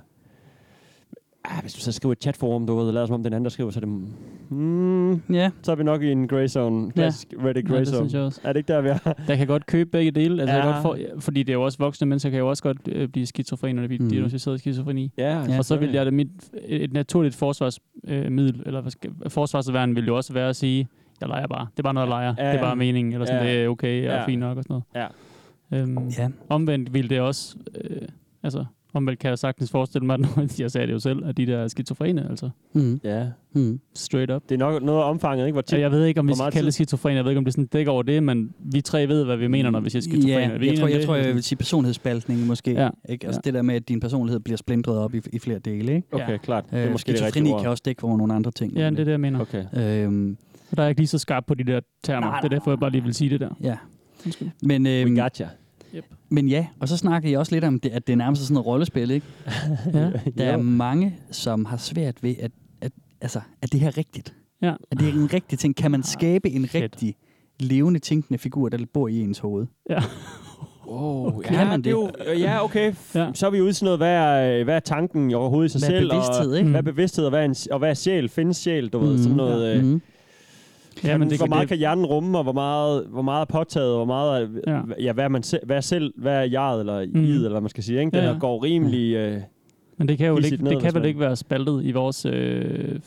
Ah, 1.44 1.60
hvis 1.60 1.72
du 1.74 1.80
så 1.80 1.92
skriver 1.92 2.12
et 2.12 2.22
chatforum, 2.22 2.66
du 2.66 2.76
ved, 2.76 2.86
og 2.86 2.94
lader 2.94 3.06
som 3.06 3.14
om 3.14 3.22
den 3.22 3.32
anden, 3.32 3.44
der 3.44 3.50
skriver, 3.50 3.70
så 3.70 3.78
er 3.78 3.84
det... 3.84 3.88
Mm, 4.48 5.12
Ja. 5.34 5.50
så 5.62 5.72
er 5.72 5.76
vi 5.76 5.82
nok 5.84 6.02
i 6.02 6.12
en 6.12 6.28
gray 6.28 6.46
zone. 6.48 6.90
Klassisk 6.92 7.32
ja. 7.32 7.44
Reddit 7.48 7.64
Ja, 7.64 7.70
gray 7.72 7.78
det 7.80 7.88
zone. 7.88 7.98
synes 7.98 8.14
jeg 8.14 8.22
også. 8.22 8.40
Er 8.44 8.52
det 8.52 8.60
ikke 8.60 8.72
der, 8.72 8.80
vi 8.80 8.88
er? 8.88 8.98
Der 9.26 9.36
kan 9.36 9.46
godt 9.46 9.66
købe 9.66 9.90
begge 9.90 10.10
dele. 10.10 10.42
Altså, 10.42 10.56
ja. 10.56 10.60
Ja. 10.66 10.66
jeg 10.74 10.82
godt 10.82 10.98
for, 11.14 11.20
fordi 11.20 11.42
det 11.42 11.52
er 11.52 11.54
jo 11.54 11.62
også 11.64 11.78
voksne 11.78 12.06
mennesker, 12.06 12.30
kan 12.30 12.38
jo 12.38 12.48
også 12.48 12.62
godt 12.62 12.78
øh, 12.88 13.08
blive 13.08 13.26
skizofrene, 13.26 13.72
når 13.72 13.82
de 13.82 13.88
bliver 13.88 14.02
Mm. 14.02 14.08
diagnosticeret 14.10 14.58
skizofreni. 14.60 15.12
Ja, 15.18 15.38
Ja. 15.38 15.58
og 15.58 15.64
så 15.64 15.76
vil 15.76 15.92
jeg 15.92 16.06
det 16.06 16.14
mit, 16.14 16.28
et 16.66 16.92
naturligt 16.92 17.34
forsvarsmiddel, 17.34 18.54
øh, 18.60 18.66
eller 18.66 18.94
forsvarsværn 19.28 19.96
vil 19.96 20.06
jo 20.06 20.16
også 20.16 20.32
være 20.32 20.48
at 20.48 20.56
sige, 20.56 20.88
jeg 21.20 21.28
leger 21.28 21.46
bare. 21.46 21.66
Det 21.72 21.78
er 21.78 21.82
bare 21.82 21.94
noget, 21.94 22.06
jeg 22.06 22.10
leger. 22.10 22.34
Ja, 22.38 22.42
Det 22.42 22.48
er 22.48 22.52
ja. 22.54 22.60
bare 22.60 22.76
meningen, 22.76 23.12
eller 23.12 23.26
sådan, 23.26 23.42
Ja. 23.46 23.52
det 23.52 23.64
er 23.64 23.68
okay 23.68 23.98
og 24.08 24.14
Ja. 24.14 24.26
fint 24.26 24.40
nok 24.40 24.58
og 24.58 24.64
sådan 24.64 24.82
noget. 24.94 25.10
Ja. 25.72 25.78
Øhm, 25.82 26.08
Ja. 26.18 26.28
Omvendt 26.48 26.94
vil 26.94 27.10
det 27.10 27.20
også, 27.20 27.56
øh, 27.84 28.08
altså, 28.42 28.64
omvendt 28.92 29.18
kan 29.20 29.28
jeg 29.30 29.38
sagtens 29.38 29.70
forestille 29.70 30.06
mig, 30.06 30.18
at 30.42 30.60
jeg 30.60 30.70
sagde 30.70 30.86
det 30.86 30.92
jo 30.92 30.98
selv, 30.98 31.24
at 31.26 31.36
de 31.36 31.46
der 31.46 31.58
er 31.58 31.68
skizofrene, 31.68 32.26
altså, 32.30 32.50
Mm. 32.72 33.00
ja. 33.04 33.26
Mm. 33.52 33.80
straight 33.94 34.30
up. 34.32 34.42
Det 34.48 34.54
er 34.54 34.58
nok 34.58 34.82
noget 34.82 35.00
af 35.02 35.10
omfanget, 35.10 35.46
ikke? 35.46 35.52
Hvor 35.54 35.60
tit... 35.62 35.78
jeg 35.78 35.90
ved 35.90 36.04
ikke, 36.04 36.20
om 36.20 36.28
vi 36.28 36.34
skal 36.34 36.52
kalde 36.52 36.66
det 36.66 36.74
skizofrene. 36.74 37.16
Jeg 37.16 37.24
ved 37.24 37.30
ikke, 37.30 37.38
om 37.38 37.44
det 37.44 37.54
sådan 37.54 37.66
dækker 37.66 37.92
over 37.92 38.02
det, 38.02 38.22
men 38.22 38.52
vi 38.58 38.80
tre 38.80 39.08
ved, 39.08 39.24
hvad 39.24 39.36
vi 39.36 39.46
mener, 39.46 39.70
når 39.70 39.80
vi 39.80 39.90
siger 39.90 40.02
skizofrene. 40.02 40.54
Ja, 40.64 40.66
jeg 40.70 40.78
tror, 40.78 40.86
jeg, 40.88 40.98
det? 40.98 41.06
tror, 41.06 41.14
jeg 41.14 41.34
vil 41.34 41.42
sige 41.42 41.56
personlighedsspaltning 41.58 42.46
måske. 42.46 42.72
Ja. 42.72 42.88
Ikke? 43.08 43.26
Altså 43.26 43.40
Ja. 43.44 43.48
det 43.48 43.54
der 43.54 43.62
med, 43.62 43.74
at 43.74 43.88
din 43.88 44.00
personlighed 44.00 44.40
bliver 44.40 44.56
splindret 44.56 44.98
op 44.98 45.14
i, 45.14 45.20
i 45.32 45.38
flere 45.38 45.58
dele. 45.58 45.94
Ikke? 45.94 46.08
Okay, 46.12 46.30
Ja. 46.32 46.36
klart. 46.36 46.64
Det 46.70 46.78
er 46.78 46.84
Øh, 46.86 46.92
måske 46.92 47.12
det 47.12 47.18
skizofreni 47.18 47.50
ord. 47.50 47.60
kan 47.60 47.70
også 47.70 47.82
dække 47.84 48.04
over 48.04 48.16
nogle 48.16 48.34
andre 48.34 48.50
ting. 48.50 48.72
Ja, 48.72 48.90
det 48.90 49.00
er 49.00 49.04
det, 49.04 49.12
jeg 49.12 49.20
mener. 49.20 49.40
Okay. 49.40 49.64
Øhm, 50.04 50.36
der 50.76 50.76
er 50.76 50.82
jeg 50.82 50.88
ikke 50.90 51.00
lige 51.00 51.08
så 51.08 51.18
skarp 51.18 51.44
på 51.46 51.54
de 51.54 51.64
der 51.64 51.80
termer. 52.02 52.26
Nej, 52.26 52.40
det 52.40 52.44
er 52.52 52.56
derfor, 52.58 52.70
jeg 52.70 52.78
bare 52.80 52.90
lige 52.90 53.02
vil 53.02 53.14
sige 53.14 53.30
det 53.30 53.40
der. 53.40 53.50
ja. 53.62 53.76
Undskyld. 54.26 54.48
Men, 54.62 54.82
We 54.86 55.00
øhm, 55.00 55.16
gotcha. 55.92 56.00
men 56.28 56.48
ja, 56.48 56.66
og 56.80 56.88
så 56.88 56.96
snakker 56.96 57.28
I 57.28 57.34
også 57.36 57.54
lidt 57.54 57.64
om, 57.64 57.80
det, 57.80 57.90
at 57.90 58.06
det 58.06 58.12
er 58.12 58.16
nærmest 58.16 58.42
sådan 58.42 58.54
noget 58.54 58.66
rollespil. 58.66 59.10
Ikke? 59.10 59.26
Ja. 59.94 60.10
Der 60.38 60.44
er 60.44 60.56
mange, 60.56 61.16
som 61.30 61.64
har 61.64 61.76
svært 61.76 62.22
ved, 62.22 62.34
at, 62.40 62.50
at, 62.80 62.92
altså, 63.20 63.40
at 63.62 63.72
det 63.72 63.80
her 63.80 63.88
er 63.88 63.98
rigtigt. 63.98 64.34
Ja. 64.62 64.74
At 64.90 65.00
det 65.00 65.08
er 65.08 65.12
en 65.12 65.32
rigtig 65.32 65.58
ting. 65.58 65.76
Kan 65.76 65.90
man 65.90 66.02
skabe 66.02 66.50
en 66.50 66.66
fedt. 66.68 66.82
rigtig 66.82 67.14
levende, 67.60 68.00
tænkende 68.00 68.38
figur, 68.38 68.68
der 68.68 68.78
bor 68.94 69.08
i 69.08 69.20
ens 69.20 69.38
hoved? 69.38 69.66
Ja. 69.90 70.02
Wow. 70.88 71.40
Kan 71.40 71.54
ja, 71.54 71.64
man 71.64 71.82
det? 71.82 71.86
er 71.86 71.90
jo, 71.90 72.10
ja, 72.38 72.64
okay. 72.64 72.94
Ja. 73.14 73.20
Ja. 73.24 73.30
Så 73.34 73.46
er 73.46 73.50
vi 73.50 73.60
ude 73.60 73.72
sådan 73.72 73.84
noget, 73.84 73.98
hvad 73.98 74.12
er, 74.14 74.64
hvad 74.64 74.76
er 74.76 74.80
tanken 74.80 75.30
i 75.30 75.34
overhovedet 75.34 75.68
i 75.68 75.78
sig 75.78 75.88
Hvad 75.88 75.96
er 75.96 76.00
selv? 76.00 76.10
bevidsthed, 76.10 76.52
og, 76.52 76.58
ikke? 76.58 76.70
Hvad 76.70 76.78
er 76.80 76.82
bevidsthed, 76.84 77.24
og 77.24 77.30
hvad 77.30 77.40
er, 77.40 77.44
en, 77.44 77.54
og 77.70 77.78
hvad 77.78 77.90
er 77.90 77.94
sjæl? 77.94 78.28
Findes 78.28 78.56
sjæl, 78.56 78.88
du 78.88 78.98
ved? 78.98 79.18
Sådan 79.18 79.36
noget... 79.36 79.76
Øh, 79.76 79.84
Mm. 79.84 80.00
Ja, 81.04 81.18
men 81.18 81.30
det, 81.30 81.38
hvor 81.38 81.46
kan, 81.46 81.50
meget 81.50 81.60
det, 81.60 81.68
kan 81.68 81.78
hjernen 81.78 82.06
rumme, 82.06 82.38
og 82.38 82.42
hvor 82.44 82.52
meget, 82.52 83.06
hvor 83.10 83.22
meget 83.22 83.40
er 83.40 83.44
påtaget, 83.44 83.88
og 83.90 83.96
hvor 83.96 84.04
meget 84.04 84.42
er, 84.42 84.48
Ja. 84.72 84.76
ja. 84.76 84.80
ja, 85.00 85.12
hvad 85.12 85.24
er 85.24 85.28
man 85.28 85.42
selv, 85.42 85.66
hvad 85.66 85.76
er 85.76 85.80
selv, 85.80 86.12
hvad 86.16 86.32
er 86.36 86.42
jeget, 86.42 86.80
eller 86.80 87.04
Mm. 87.06 87.10
mm. 87.14 87.24
id, 87.24 87.36
eller 87.36 87.50
hvad 87.50 87.60
man 87.60 87.70
skal 87.70 87.84
sige, 87.84 87.98
ikke? 88.00 88.10
Den 88.10 88.18
Ja, 88.20 88.24
ja, 88.26 88.32
ja. 88.32 88.38
går 88.38 88.64
rimelig... 88.64 89.14
Øh, 89.14 89.40
men 89.98 90.08
det 90.08 90.18
kan 90.18 90.26
jo 90.26 90.36
ikke, 90.36 90.64
ned, 90.64 90.70
det 90.72 90.82
kan 90.82 90.94
vel 90.94 91.04
ikke 91.04 91.20
være 91.20 91.36
spaltet 91.36 91.84
i 91.84 91.92
vores 91.92 92.26
øh, 92.26 92.98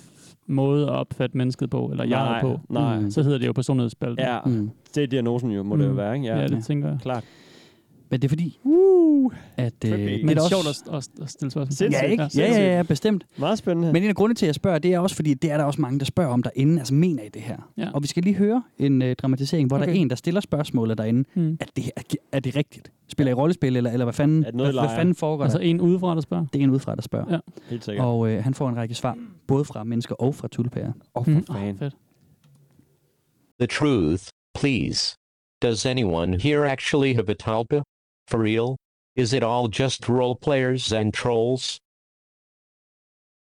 måde 0.47 0.83
at 0.83 0.89
opfatte 0.89 1.37
mennesket 1.37 1.69
på, 1.69 1.87
eller 1.91 2.05
jeg 2.05 2.37
på. 2.41 2.59
nej. 2.69 2.99
Mm. 2.99 3.11
Så 3.11 3.23
hedder 3.23 3.37
det 3.37 3.47
jo 3.47 3.51
personlighedsspaltet. 3.51 4.23
Ja, 4.23 4.39
Mm. 4.45 4.69
det 4.95 5.03
er 5.03 5.07
diagnosen 5.07 5.51
jo, 5.51 5.63
må 5.63 5.77
det 5.77 5.85
jo 5.85 5.91
Mm. 5.91 5.97
være, 5.97 6.15
ikke? 6.15 6.27
ja, 6.27 6.39
Ja, 6.39 6.47
det 6.47 6.63
tænker 6.65 6.87
jeg. 6.89 6.97
klart. 7.01 7.23
Men 8.13 8.21
det 8.21 8.27
er 8.27 8.29
fordi, 8.29 8.59
at... 9.57 9.73
Øh, 9.85 9.91
Men 9.91 10.27
det 10.29 10.37
er 10.37 10.47
sjovt 10.49 10.67
at, 10.67 10.93
at, 10.95 11.07
at 11.23 11.29
stille 11.29 11.51
spørgsmål. 11.51 11.71
Sindssygt. 11.71 12.03
Ja, 12.03 12.07
ikke? 12.11 12.29
Ja, 12.35 12.51
ja, 12.63 12.75
ja, 12.77 12.83
bestemt. 12.83 13.25
Meget 13.37 13.57
spændende. 13.57 13.93
Men 13.93 14.03
en 14.03 14.09
af 14.09 14.15
grundene 14.15 14.35
til, 14.35 14.45
at 14.45 14.47
jeg 14.47 14.55
spørger, 14.55 14.79
det 14.79 14.93
er 14.93 14.99
også 14.99 15.15
fordi, 15.15 15.33
det 15.33 15.51
er 15.51 15.57
der 15.57 15.63
også 15.63 15.81
mange, 15.81 15.99
der 15.99 16.05
spørger 16.05 16.33
om 16.33 16.43
derinde. 16.43 16.79
Altså, 16.79 16.93
mener 16.93 17.23
I 17.23 17.29
det 17.29 17.41
her? 17.41 17.57
Ja. 17.77 17.89
Og 17.93 18.01
vi 18.03 18.07
skal 18.07 18.23
lige 18.23 18.35
høre 18.35 18.63
en 18.79 19.01
øh, 19.01 19.15
dramatisering, 19.15 19.67
hvor 19.67 19.77
okay. 19.77 19.85
der 19.87 19.93
er 19.93 19.95
en, 19.97 20.09
der 20.09 20.15
stiller 20.15 20.41
spørgsmålet 20.41 20.97
derinde. 20.97 21.23
Mm. 21.35 21.57
Er 21.59 21.65
det, 21.75 21.91
er, 21.95 22.01
er 22.31 22.39
det 22.39 22.55
rigtigt? 22.55 22.91
Spiller 23.07 23.31
I 23.31 23.33
rollespil, 23.33 23.77
eller, 23.77 23.91
eller 23.91 24.05
hvad 24.05 24.13
fanden, 24.13 24.43
Er 24.43 24.45
det 24.47 24.55
noget, 24.55 24.73
hvad, 24.73 24.81
hvad 24.83 24.95
fanden 24.95 25.15
foregår 25.15 25.43
Altså 25.43 25.57
der? 25.59 25.65
en 25.65 25.81
udefra, 25.81 26.15
der 26.15 26.21
spørger. 26.21 26.45
Det 26.53 26.59
er 26.59 26.63
en 26.63 26.69
udefra, 26.69 26.95
der 26.95 27.01
spørger. 27.01 27.33
Ja. 27.33 27.39
Helt 27.69 27.85
sikkert. 27.85 28.05
Og 28.05 28.29
øh, 28.29 28.43
han 28.43 28.53
får 28.53 28.69
en 28.69 28.75
række 28.75 28.95
svar, 28.95 29.17
både 29.47 29.65
fra 29.65 29.83
mennesker 29.83 30.15
og 30.15 30.35
fra 30.35 30.47
tulpærer. 30.47 30.91
Åh, 31.15 31.27
Mm. 31.27 31.43
for 31.45 31.53
Oh, 31.53 31.77
fedt. 31.79 31.95
The 33.59 33.67
truth, 33.67 34.23
please. 34.55 35.15
Does 35.61 35.85
anyone 35.85 36.39
here 36.41 36.69
actually 36.71 37.13
have 37.15 37.29
a 37.29 37.33
talpa? 37.33 37.81
For 38.27 38.39
real? 38.39 38.77
Is 39.15 39.33
it 39.33 39.43
all 39.43 39.67
just 39.67 40.09
role 40.09 40.35
players 40.35 40.91
and 40.91 41.13
trolls? 41.13 41.79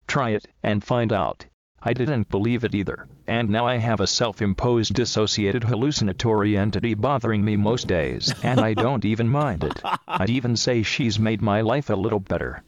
Try 0.06 0.30
it 0.30 0.46
and 0.62 0.84
find 0.84 1.12
out. 1.12 1.46
I 1.84 1.92
didn't 1.92 2.28
believe 2.28 2.62
it 2.62 2.74
either, 2.74 3.08
and 3.26 3.48
now 3.48 3.66
I 3.66 3.78
have 3.78 4.00
a 4.00 4.06
self 4.06 4.40
imposed 4.40 4.94
dissociated 4.94 5.64
hallucinatory 5.64 6.56
entity 6.56 6.94
bothering 6.94 7.44
me 7.44 7.56
most 7.56 7.88
days, 7.88 8.32
and 8.42 8.60
I 8.60 8.74
don't 8.74 9.04
even 9.04 9.28
mind 9.28 9.64
it. 9.64 9.80
I'd 10.06 10.30
even 10.30 10.56
say 10.56 10.82
she's 10.82 11.18
made 11.18 11.42
my 11.42 11.60
life 11.60 11.90
a 11.90 11.96
little 11.96 12.20
better. 12.20 12.62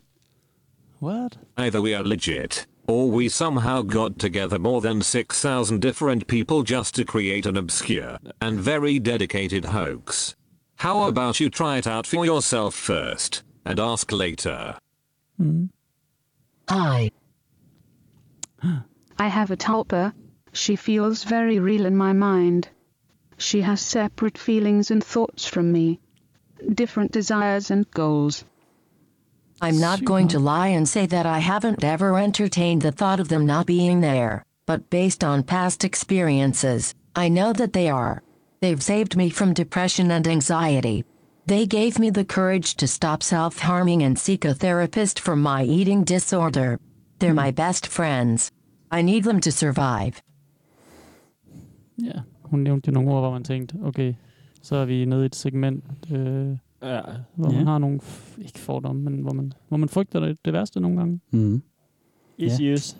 What? 0.99 1.37
Either 1.57 1.81
we 1.81 1.95
are 1.95 2.03
legit, 2.03 2.67
or 2.89 3.09
we 3.09 3.29
somehow 3.29 3.83
got 3.83 4.19
together 4.19 4.59
more 4.59 4.81
than 4.81 5.03
6,000 5.03 5.81
different 5.81 6.27
people 6.27 6.63
just 6.65 6.95
to 6.97 7.05
create 7.05 7.47
an 7.47 7.57
obscure 7.57 8.19
and 8.41 8.59
very 8.59 8.99
dedicated 8.99 9.67
hoax. 9.67 10.35
How 10.85 11.05
about 11.05 11.41
you 11.41 11.49
try 11.49 11.79
it 11.79 11.87
out 11.87 12.07
for 12.07 12.27
yourself 12.27 12.75
first, 12.75 13.43
and 13.65 13.81
ask 13.81 14.13
later? 14.13 14.77
Hmm? 15.39 15.65
Hi. 16.69 17.11
I 19.19 19.29
have 19.29 19.51
a 19.51 19.57
tulpa. 19.57 20.13
She 20.53 20.77
feels 20.77 21.25
very 21.25 21.59
real 21.59 21.87
in 21.87 21.97
my 21.97 22.13
mind. 22.13 22.69
She 23.39 23.63
has 23.63 23.81
separate 23.81 24.37
feelings 24.37 24.91
and 24.91 25.03
thoughts 25.03 25.47
from 25.47 25.73
me, 25.73 26.01
different 26.75 27.13
desires 27.13 27.71
and 27.71 27.91
goals. 27.93 28.45
I'm 29.63 29.81
not 29.81 30.05
going 30.05 30.29
to 30.29 30.39
lie 30.39 30.69
and 30.69 30.87
say 30.87 31.07
that 31.07 31.25
I 31.25 31.39
haven't 31.39 31.83
ever 31.83 32.19
entertained 32.19 32.83
the 32.83 32.93
thought 32.93 33.21
of 33.21 33.29
them 33.29 33.47
not 33.47 33.65
being 33.65 34.03
there, 34.03 34.45
but 34.67 34.91
based 34.91 35.25
on 35.25 35.45
past 35.45 35.83
experiences, 35.83 36.95
I 37.17 37.31
know 37.31 37.55
that 37.55 37.73
they 37.73 37.89
are. 37.89 38.23
They've 38.65 38.83
saved 38.83 39.15
me 39.15 39.29
from 39.29 39.53
depression 39.53 40.11
and 40.11 40.27
anxiety. 40.27 41.05
They 41.47 41.67
gave 41.67 41.99
me 41.99 42.11
the 42.11 42.25
courage 42.25 42.77
to 42.77 42.87
stop 42.87 43.23
self 43.23 43.59
harming 43.59 44.03
and 44.03 44.17
seek 44.19 44.45
a 44.47 44.55
therapist 44.55 45.21
for 45.21 45.37
my 45.37 45.63
eating 45.65 46.03
disorder. 46.07 46.79
They're 47.21 47.35
my 47.35 47.51
best 47.53 47.87
friends. 47.87 48.51
I 48.91 49.03
need 49.03 49.25
them 49.25 49.41
to 49.41 49.51
survive. 49.51 50.13
Ja, 52.03 52.21
hun 52.45 52.61
nævnte 52.61 52.89
jo 52.89 52.93
nogle 52.93 53.11
ord, 53.11 53.21
hvor 53.23 53.31
man 53.31 53.45
tænkte, 53.45 53.77
okay, 53.85 54.15
så 54.63 54.77
er 54.77 54.85
vi 54.85 55.05
nede 55.05 55.23
i 55.23 55.27
et 55.27 55.37
segment, 55.37 55.85
øh, 56.11 56.57
Ja. 56.83 57.01
hvor 57.35 57.51
man 57.51 57.61
Ja. 57.61 57.65
har 57.65 57.79
nogle, 57.79 58.01
ikke 58.39 58.59
fordomme, 58.59 59.03
men 59.03 59.21
hvor 59.21 59.33
man, 59.33 59.53
hvor 59.69 59.77
man 59.77 59.89
frygter 59.89 60.21
det, 60.21 60.39
det 60.45 60.53
værste 60.53 60.81
nogle 60.81 60.97
gange. 60.97 61.21
Mm. 61.31 61.63
Issues. 62.39 62.97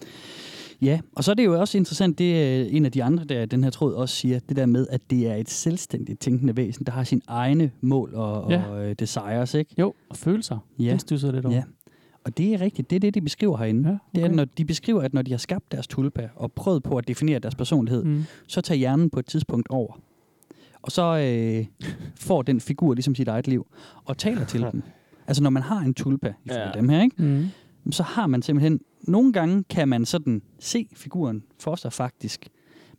Ja, 0.85 1.01
og 1.13 1.25
så 1.25 1.31
er 1.31 1.35
det 1.35 1.45
jo 1.45 1.61
også 1.61 1.79
interessant, 1.79 2.19
det 2.19 2.43
er 2.43 2.65
en 2.65 2.85
af 2.85 2.93
de 2.93 3.05
andre, 3.05 3.25
der 3.25 3.47
den 3.47 3.65
her 3.65 3.71
tråd 3.71 3.95
også 3.95 4.15
siger, 4.17 4.39
det 4.49 4.57
der 4.57 4.67
med, 4.67 4.87
at 4.91 5.01
det 5.11 5.27
er 5.31 5.35
et 5.35 5.51
selvstændigt 5.51 6.21
tænkende 6.21 6.57
væsen, 6.57 6.87
der 6.87 6.93
har 6.93 7.05
sine 7.05 7.21
egne 7.29 7.71
mål 7.81 8.15
og, 8.15 8.43
og 8.45 8.51
Ja. 8.51 8.85
øh, 8.85 8.95
desires, 8.99 9.55
ikke? 9.55 9.75
Jo, 9.79 9.95
og 10.11 10.17
følelser. 10.17 10.59
Ja. 10.79 10.93
Det 10.93 11.01
stusser 11.01 11.33
lidt 11.33 11.47
over. 11.47 11.55
Ja. 11.57 11.63
Og 12.25 12.39
det 12.39 12.55
er 12.55 12.61
rigtigt, 12.61 12.91
det 12.91 12.97
er 12.97 13.01
det, 13.01 13.15
de 13.15 13.21
beskriver 13.21 13.57
herinde. 13.57 13.89
Ja, 13.89 13.97
Det 14.15 14.21
er, 14.21 14.25
okay. 14.29 14.37
når 14.37 14.45
de 14.45 14.65
beskriver, 14.65 15.03
at 15.03 15.15
når 15.15 15.23
de 15.23 15.31
har 15.31 15.39
skabt 15.39 15.73
deres 15.73 15.87
tulpa 15.87 16.29
og 16.37 16.53
prøvet 16.53 16.83
på 16.83 16.97
at 16.97 17.09
definere 17.09 17.39
deres 17.39 17.55
personlighed, 17.55 18.05
Mm. 18.05 18.25
så 18.47 18.61
tager 18.61 18.79
hjernen 18.79 19.11
på 19.11 19.19
et 19.19 19.27
tidspunkt 19.27 19.69
over. 19.71 20.01
Og 20.83 20.93
så 20.93 21.03
øh, 21.19 21.67
får 22.27 22.43
den 22.43 22.61
figur 22.61 22.95
ligesom 22.95 23.15
sit 23.15 23.29
eget 23.29 23.49
liv, 23.49 23.67
og 24.05 24.19
taler 24.19 24.45
til 24.45 24.61
dem. 24.73 24.83
Altså 25.27 25.43
når 25.43 25.51
man 25.51 25.63
har 25.63 25.79
en 25.81 25.95
tulpa, 25.95 26.33
ifølge 26.45 26.61
ja. 26.67 26.71
dem 26.75 26.89
her, 26.89 27.03
ikke? 27.03 27.23
Mm. 27.23 27.93
så 27.93 28.03
har 28.03 28.27
man 28.27 28.43
simpelthen... 28.43 28.81
Nogle 29.09 29.33
gange 29.33 29.65
kan 29.71 29.89
man 29.89 30.05
sådan 30.07 30.43
se 30.59 30.89
figuren 30.93 31.43
for 31.61 31.75
sig 31.77 31.93
faktisk, 31.93 32.49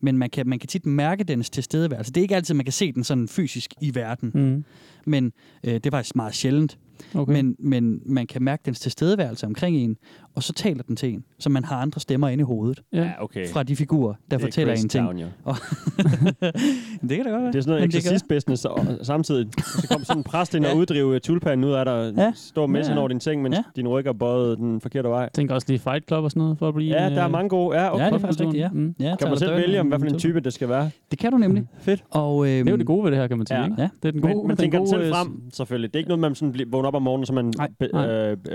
men 0.02 0.18
man 0.18 0.30
kan, 0.30 0.48
man 0.50 0.60
kan 0.60 0.68
tit 0.68 0.86
mærke 0.86 1.24
dens 1.24 1.50
tilstedeværelse. 1.50 2.12
Det 2.12 2.18
er 2.18 2.24
ikke 2.24 2.36
altid, 2.36 2.56
man 2.56 2.66
kan 2.66 2.74
se 2.74 2.92
den 2.92 3.04
sådan 3.04 3.28
fysisk 3.28 3.74
i 3.82 3.96
verden, 3.96 4.32
Mm. 4.34 4.64
men 5.06 5.34
øh, 5.64 5.74
det 5.74 5.86
er 5.86 5.92
faktisk 5.92 6.16
meget 6.16 6.36
sjældent. 6.36 6.78
Okay. 7.14 7.34
Men, 7.34 7.56
men 7.60 8.02
man 8.06 8.28
kan 8.28 8.44
mærke 8.44 8.62
dens 8.66 8.80
tilstedeværelse 8.80 9.46
omkring 9.46 9.78
en, 9.78 9.98
og 10.36 10.44
så 10.44 10.54
taler 10.54 10.84
den 10.84 10.96
til 10.96 11.14
en, 11.14 11.24
så 11.40 11.50
man 11.50 11.64
har 11.64 11.76
andre 11.76 12.00
stemmer 12.02 12.30
inde 12.30 12.42
i 12.42 12.46
hovedet 12.46 12.82
ja. 12.94 13.02
Ja, 13.04 13.12
okay. 13.24 13.48
fra 13.48 13.64
de 13.64 13.76
figurer, 13.76 14.14
der 14.14 14.38
Det 14.38 14.44
er 14.44 14.48
fortæller 14.48 14.74
en 14.74 14.90
ting. 14.90 15.06
Town, 15.06 15.18
jo. 15.20 15.26
Og 15.44 15.56
det 17.10 17.18
kan 17.18 17.26
da 17.26 17.30
godt 17.32 17.42
være. 17.44 17.52
Det 17.52 17.56
er 17.58 17.62
sådan 17.62 17.82
noget 17.82 17.96
exorcist-business, 17.96 18.66
og 18.66 18.86
samtidig 19.02 19.48
så 19.82 19.88
kom 19.92 20.04
sådan 20.04 20.20
en 20.20 20.24
præst 20.24 20.56
ind 20.56 20.66
og 20.66 20.78
uddrive 20.80 21.20
tulpanen 21.20 21.64
ud 21.66 21.72
af 21.72 21.86
dig, 21.86 22.14
Ja. 22.18 22.24
ja. 22.24 22.32
stå 22.36 22.66
med 22.68 22.82
Ja, 22.82 22.88
ja, 22.88 22.94
ja. 22.94 23.00
over 23.00 23.08
din 23.08 23.20
ting, 23.20 23.42
mens 23.42 23.54
Ja. 23.56 23.58
ja. 23.76 23.82
din 23.82 23.88
ryg 23.88 24.06
er 24.08 24.14
bøjet 24.14 24.58
den 24.58 24.82
forkerte 24.82 25.10
vej. 25.10 25.30
Tænker 25.34 25.56
også 25.56 25.68
lige 25.70 25.80
Fight 25.80 26.08
Club 26.08 26.24
og 26.24 26.32
sådan 26.32 26.42
noget, 26.42 26.58
for 26.58 26.68
at 26.68 26.74
blive 26.74 27.02
Ja, 27.02 27.10
der 27.10 27.20
er 27.22 27.26
øh, 27.26 27.32
mange 27.32 27.50
gode. 27.50 27.80
Ja, 27.80 27.94
okay. 27.94 28.04
Ja, 28.04 28.10
det 28.10 28.16
er 28.16 28.20
faktisk 28.20 28.40
rigtigt, 28.40 28.62
ja. 28.62 28.70
Mm. 28.70 28.96
ja 29.00 29.16
Kan 29.20 29.30
man 29.30 29.38
selv 29.38 29.50
Durden 29.50 29.64
vælge, 29.66 29.80
om 29.80 29.88
hvad 29.88 30.00
for 30.00 30.06
en 30.06 30.12
Tulpa. 30.12 30.20
type 30.20 30.40
det 30.40 30.54
skal 30.54 30.70
være? 30.70 30.90
Det 31.12 31.20
kan 31.20 31.32
du 31.32 31.38
nemlig. 31.38 31.64
Fedt. 31.80 32.04
Og, 32.10 32.48
øhm, 32.48 32.66
Det 32.66 32.68
er 32.68 32.72
jo 32.72 32.78
det 32.78 32.86
gode 32.86 33.04
ved 33.04 33.12
det 33.12 33.20
her, 33.20 33.28
kan 33.28 33.38
man 33.38 33.48
sige. 33.48 33.60
Ja. 33.60 33.66
Ikke? 33.66 33.76
Ja. 33.82 33.90
Det 34.04 34.08
er 34.08 34.12
den 34.12 34.22
gode, 34.22 34.36
Men, 34.36 34.48
man 34.48 34.58
tænker 34.58 34.78
den 34.80 34.88
selv 34.88 35.14
frem, 35.14 35.42
selvfølgelig. 35.54 35.94
Det 35.94 35.96
er 35.96 36.00
ikke 36.00 36.10
noget, 36.10 36.20
man 36.20 36.36
sådan 36.36 36.52
bliver 36.52 36.70
vågner 36.72 36.88
op 36.88 36.96
om 36.96 37.02
morgenen, 37.02 37.26
så 37.26 37.34
man 37.34 37.46
øh, 37.48 37.52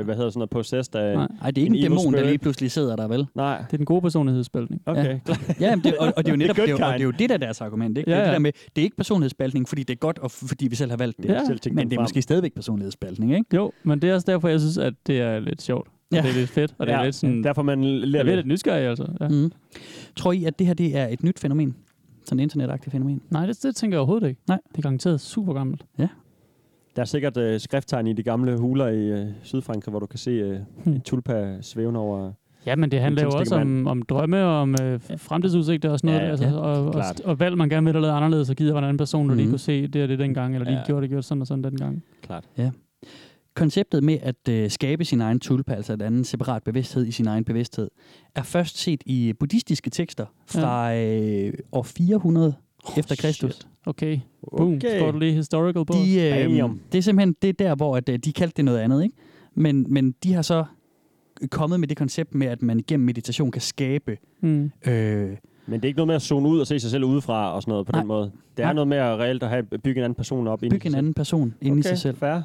hvad 0.05 0.15
hedder 0.15 0.31
sådan 0.31 0.31
noget, 0.35 0.51
possessed 0.51 0.95
af... 0.95 1.15
Nej. 1.17 1.29
Ej, 1.43 1.51
det 1.51 1.59
er 1.59 1.63
ikke 1.63 1.70
en, 1.71 1.77
En 1.77 1.83
dæmon, 1.83 2.15
der 2.15 2.25
lige 2.25 2.39
pludselig 2.39 2.71
sidder 2.71 2.97
der, 2.97 3.09
vel? 3.09 3.27
Nej. 3.35 3.59
Det 3.59 3.73
er 3.73 3.77
den 3.77 3.87
gode 3.87 4.01
personlighedsspaltning. 4.03 4.83
Okay, 4.87 5.05
Ja. 5.05 5.19
klart. 5.25 5.61
Ja, 5.61 5.77
men 5.77 5.85
det, 5.85 5.97
og, 5.97 6.07
og 6.17 6.25
det 6.25 6.29
er 6.29 6.33
jo 6.33 6.37
netop 6.37 6.57
det, 6.57 6.71
er 6.71 6.75
og 6.87 6.93
det 6.93 7.01
er 7.01 7.05
jo 7.05 7.11
det, 7.11 7.29
der 7.29 7.35
er 7.35 7.39
deres 7.39 7.61
argument. 7.61 7.99
Ikke? 7.99 8.11
Ja, 8.11 8.17
Det, 8.17 8.21
er 8.21 8.25
det, 8.25 8.29
ja. 8.29 8.33
der 8.35 8.39
med, 8.41 8.53
det 8.77 8.83
er 8.83 8.85
ikke 8.85 8.97
personlighedsspaltning, 8.97 9.69
fordi 9.69 9.83
det 9.83 9.95
er 9.95 9.99
godt, 9.99 10.19
og 10.19 10.31
fordi 10.31 10.69
vi 10.69 10.75
selv 10.77 10.91
har 10.91 10.97
valgt 10.99 11.17
det. 11.17 11.25
Ja. 11.29 11.41
Men 11.73 11.91
det 11.91 11.97
er 11.97 12.01
måske 12.01 12.23
stadigvæk 12.23 12.55
personlighedsspaltning, 12.55 13.35
ikke? 13.35 13.57
Jo, 13.57 13.73
men 13.83 14.03
det 14.03 14.11
er 14.11 14.15
også 14.15 14.31
derfor, 14.31 14.49
jeg 14.49 14.61
synes, 14.61 14.79
at 14.79 14.95
det 15.07 15.21
er 15.21 15.41
lidt 15.41 15.63
sjovt. 15.63 15.89
Og 15.89 16.17
Ja. 16.17 16.23
det 16.23 16.31
er 16.31 16.35
lidt 16.35 16.51
fedt, 16.51 16.75
og 16.79 16.87
det 16.87 16.93
er 16.95 16.99
Ja, 16.99 17.05
lidt 17.05 17.15
sådan... 17.15 17.45
Derfor 17.45 17.63
man 17.63 17.85
lærer 17.85 18.23
er 18.23 18.27
lidt 18.27 18.37
lidt. 18.37 18.47
nysgerrig, 18.47 18.87
altså. 18.89 19.07
Ja. 19.21 19.29
Mm. 19.29 19.53
Tror 20.17 20.33
I, 20.33 20.45
at 20.45 20.59
det 20.59 20.67
her 20.67 20.75
det 20.75 20.97
er 20.97 21.07
et 21.09 21.23
nyt 21.23 21.39
fænomen? 21.39 21.75
Sådan 22.25 22.39
et 22.39 22.43
internetagtigt 22.43 22.93
fænomen? 22.93 23.21
Nej, 23.31 23.47
det, 23.47 23.63
det 23.63 23.77
tænker 23.77 23.95
jeg 23.97 24.01
overhovedet 24.01 24.29
ikke. 24.29 24.41
Nej. 24.49 24.59
Det 24.73 24.79
er 24.79 24.83
garanteret 24.83 25.21
super 25.21 25.53
gammelt. 25.53 25.85
Der 27.01 27.05
er 27.05 27.09
sikkert 27.09 27.37
øh, 27.37 27.61
skrifttegn 27.61 28.07
i 28.07 28.13
de 28.13 28.23
gamle 28.23 28.59
huler 28.59 28.87
i 28.89 28.99
øh, 29.21 29.27
Sydfrankrig, 29.43 29.91
hvor 29.91 29.99
du 30.01 30.07
kan 30.07 30.19
se 30.19 30.31
øh, 30.31 30.59
Hmm. 30.85 30.93
en 30.93 31.01
tulpa 31.01 31.59
svævende 31.63 32.01
over... 32.01 32.33
Ja, 32.67 32.77
men 32.77 32.91
det 32.91 33.01
handler 33.01 33.23
jo 33.23 33.31
også 33.31 33.55
om, 33.55 33.87
om 33.87 34.03
drømme 34.03 34.45
og 34.45 34.61
om 34.61 34.75
øh, 34.83 35.01
fremtidsudsigter 35.17 35.91
og 35.91 35.99
sådan 35.99 36.09
noget. 36.09 36.21
Ja, 36.21 36.25
ja. 36.25 36.31
altså, 36.31 36.47
Ja, 36.47 36.55
og, 36.57 36.87
og, 36.87 37.03
og, 37.25 37.41
valg, 37.41 37.59
man 37.59 37.69
gerne 37.69 37.85
vil 37.85 37.93
have 37.95 38.03
lavet 38.03 38.15
anderledes, 38.15 38.51
og 38.51 38.57
gider, 38.57 38.73
hvordan 38.73 38.91
en 38.91 38.97
person, 38.97 39.29
du 39.29 39.35
lige 39.35 39.45
Mhm. 39.45 39.53
kunne 39.53 39.59
se 39.59 39.87
det 39.87 40.03
og 40.03 40.09
det 40.09 40.19
dengang, 40.19 40.55
eller 40.55 40.65
lige 40.69 40.79
Ja. 40.79 40.85
gjorde 40.87 41.03
det, 41.03 41.11
gjorde 41.11 41.23
sådan 41.23 41.41
og 41.41 41.47
sådan 41.47 41.65
dengang. 41.65 42.03
Klart. 42.23 42.45
Konceptet 43.55 44.05
med 44.05 44.19
at 44.23 44.49
øh, 44.51 44.71
skabe 44.71 45.05
sin 45.05 45.21
egen 45.21 45.41
tulpa, 45.41 45.73
altså 45.75 45.93
et 45.93 46.03
andet 46.03 46.27
separat 46.27 46.63
bevidsthed 46.63 47.07
i 47.07 47.11
sin 47.11 47.27
egen 47.27 47.45
bevidsthed, 47.45 47.89
er 48.35 48.43
først 48.43 48.79
set 48.79 49.03
i 49.07 49.33
buddhistiske 49.41 49.91
tekster 49.91 50.27
fra 50.47 50.95
øh, 50.97 51.53
år 51.73 51.83
400 51.83 52.55
efter 52.97 53.17
Kristus. 53.17 53.55
Shit. 53.55 53.67
Okay. 53.87 54.19
Boom. 54.57 54.75
Okay. 54.77 54.99
Skår 54.99 55.11
du 55.11 55.19
lige 55.19 55.33
historical 55.33 55.85
på? 55.85 55.93
De, 55.93 56.21
øh, 56.21 56.59
Damn. 56.59 56.81
det 56.93 56.99
er 56.99 57.03
simpelthen 57.03 57.37
det 57.43 57.49
er 57.49 57.53
der, 57.53 57.75
hvor 57.75 57.97
at, 57.97 58.09
øh, 58.09 58.19
de 58.19 58.33
kaldte 58.33 58.57
det 58.57 58.65
noget 58.65 58.79
andet, 58.79 59.03
ikke? 59.03 59.15
Men, 59.55 59.87
men 59.89 60.15
de 60.25 60.33
har 60.33 60.43
så 60.43 60.65
kommet 61.51 61.81
med 61.81 61.89
det 61.89 61.97
koncept 61.97 62.35
med, 62.35 62.47
at 62.47 62.63
man 62.63 62.79
igennem 62.79 63.07
meditation 63.07 63.51
kan 63.51 63.63
skabe 63.63 64.17
Mm. 64.43 64.71
øh, 64.87 65.37
Men 65.67 65.81
det 65.81 65.85
er 65.85 65.87
ikke 65.89 65.97
noget 65.97 66.07
med 66.07 66.15
at 66.15 66.23
zone 66.23 66.49
ud 66.49 66.61
og 66.61 66.67
se 66.67 66.81
sig 66.81 66.91
selv 66.91 67.05
udefra 67.05 67.55
og 67.55 67.63
sådan 67.63 67.73
noget 67.73 67.87
på 67.87 67.93
Nej. 67.93 68.01
den 68.01 68.09
måde. 68.09 68.31
Det 68.57 68.63
er 68.63 68.67
Nej. 68.67 68.73
noget 68.73 68.89
med 68.89 68.97
at 68.97 69.19
reelt 69.19 69.43
at 69.43 69.49
have, 69.49 69.63
bygge 69.63 69.99
en 69.99 70.05
anden 70.05 70.15
person 70.15 70.47
op. 70.49 70.61
bygge 70.61 70.87
en 70.89 70.95
anden 70.95 71.15
person 71.15 71.55
inde 71.61 71.79
i 71.79 71.83
sig 71.83 71.99
selv. 71.99 72.17
fair. 72.17 72.41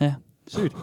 Ja. 0.00 0.14
Sygt. 0.46 0.76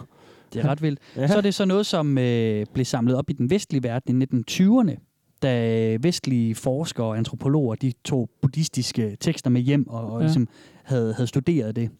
Det 0.52 0.64
er 0.64 0.68
ret 0.68 0.82
vildt. 0.82 1.00
Ja. 1.16 1.26
Så 1.26 1.36
er 1.36 1.40
det 1.40 1.54
så 1.54 1.64
noget, 1.64 1.86
som 1.86 2.18
øh, 2.18 2.66
blev 2.74 2.84
samlet 2.84 3.16
op 3.16 3.30
i 3.30 3.32
den 3.32 3.50
vestlige 3.50 3.82
verden 3.82 4.22
i 4.22 4.24
1920'erne, 4.24 5.07
da 5.42 5.96
vestlige 6.00 6.54
forskere 6.54 7.06
og 7.06 7.16
antropologer 7.18 7.74
de 7.74 7.92
tog 8.04 8.30
buddhistiske 8.42 9.16
tekster 9.20 9.50
med 9.50 9.60
hjem 9.60 9.88
og, 9.88 10.10
og 10.12 10.18
Ja. 10.20 10.24
ligesom 10.24 10.48
havde, 10.84 11.12
havde 11.14 11.26
studeret 11.26 11.76
det. 11.76 11.90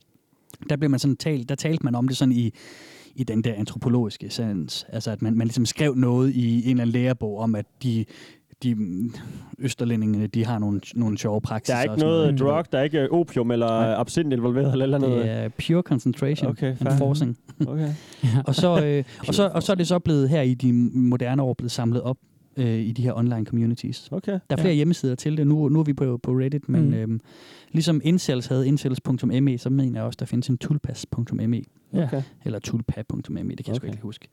Der 0.68 0.77
blev 0.77 0.90
man 0.90 0.98
sådan 1.01 1.16
talt, 1.16 1.48
der 1.48 1.55
talte 1.55 1.85
man 1.85 1.94
om 1.94 2.09
det 2.09 2.16
sådan 2.16 2.33
i, 2.33 2.51
i 3.14 3.24
den 3.24 3.44
der 3.44 3.55
antropologiske 3.55 4.31
sans. 4.31 4.87
Altså 4.88 5.11
at 5.11 5.22
man, 5.22 5.35
man 5.37 5.46
ligesom 5.46 5.66
skrev 5.66 5.94
noget 5.94 6.35
i 6.35 6.55
en 6.64 6.70
eller 6.70 6.83
anden 6.83 6.92
lærebog 6.92 7.38
om, 7.38 7.55
at 7.55 7.66
de, 7.83 8.05
de 8.62 8.77
østerlændingene, 9.59 10.27
de 10.27 10.44
har 10.44 10.59
nogle, 10.59 10.81
nogle 10.94 11.18
sjove 11.18 11.40
praksiser. 11.40 11.74
Der 11.74 11.79
er 11.88 11.92
ikke 11.92 12.05
noget 12.05 12.33
Mm. 12.33 12.38
drug, 12.38 12.64
der 12.72 12.79
er 12.79 12.83
ikke 12.83 13.12
opium 13.12 13.51
eller 13.51 13.66
Nej. 13.66 13.94
absint 13.98 14.33
involveret 14.33 14.72
eller, 14.72 14.85
eller 14.85 14.98
noget. 14.98 15.24
Det 15.24 15.31
er 15.33 15.48
pure 15.48 15.83
concentration 15.83 16.51
Okay, 16.51 16.77
and 16.81 16.98
forcing. 16.98 17.38
Okay. 17.66 17.88
og, 18.46 18.55
så, 18.55 18.85
øh, 18.85 19.05
og, 19.29 19.35
så, 19.35 19.51
og 19.55 19.62
så 19.62 19.72
er 19.72 19.77
det 19.77 19.87
så 19.88 19.98
blevet 19.98 20.29
her 20.29 20.42
i 20.42 20.55
de 20.55 20.72
moderne 20.94 21.42
år 21.42 21.55
blevet 21.55 21.70
samlet 21.72 22.03
op 22.03 22.16
øh, 22.59 22.79
i 22.79 22.92
de 22.92 23.03
her 23.03 23.12
online 23.18 23.44
communities. 23.44 24.09
Okay. 24.12 24.33
Der 24.33 24.38
er 24.51 24.57
flere 24.57 24.68
ja. 24.68 24.75
hjemmesider 24.75 25.14
til 25.14 25.37
det. 25.37 25.47
Nu, 25.47 25.68
nu 25.68 25.81
er 25.81 25.85
vi 25.85 25.92
på, 25.92 26.18
på 26.23 26.33
Reddit, 26.33 26.68
men 26.68 26.87
Mm. 26.88 26.94
øhm, 26.94 27.21
ligesom 27.73 28.01
Incels 28.05 28.47
havde 28.47 28.68
incels.me, 28.68 29.59
så 29.59 29.71
mener 29.71 29.99
jeg 30.01 30.07
også, 30.07 30.16
der 30.21 30.27
findes 30.27 30.49
en 30.49 30.59
tulpas.me. 30.59 31.62
Okay. 31.92 32.23
Eller 32.44 32.59
tulpa.me, 32.59 33.40
det 33.51 33.64
kan 33.64 33.66
jeg 33.66 33.77
sgu 33.77 33.77
Okay. 33.77 33.88
ikke 33.88 34.03
huske. 34.03 34.29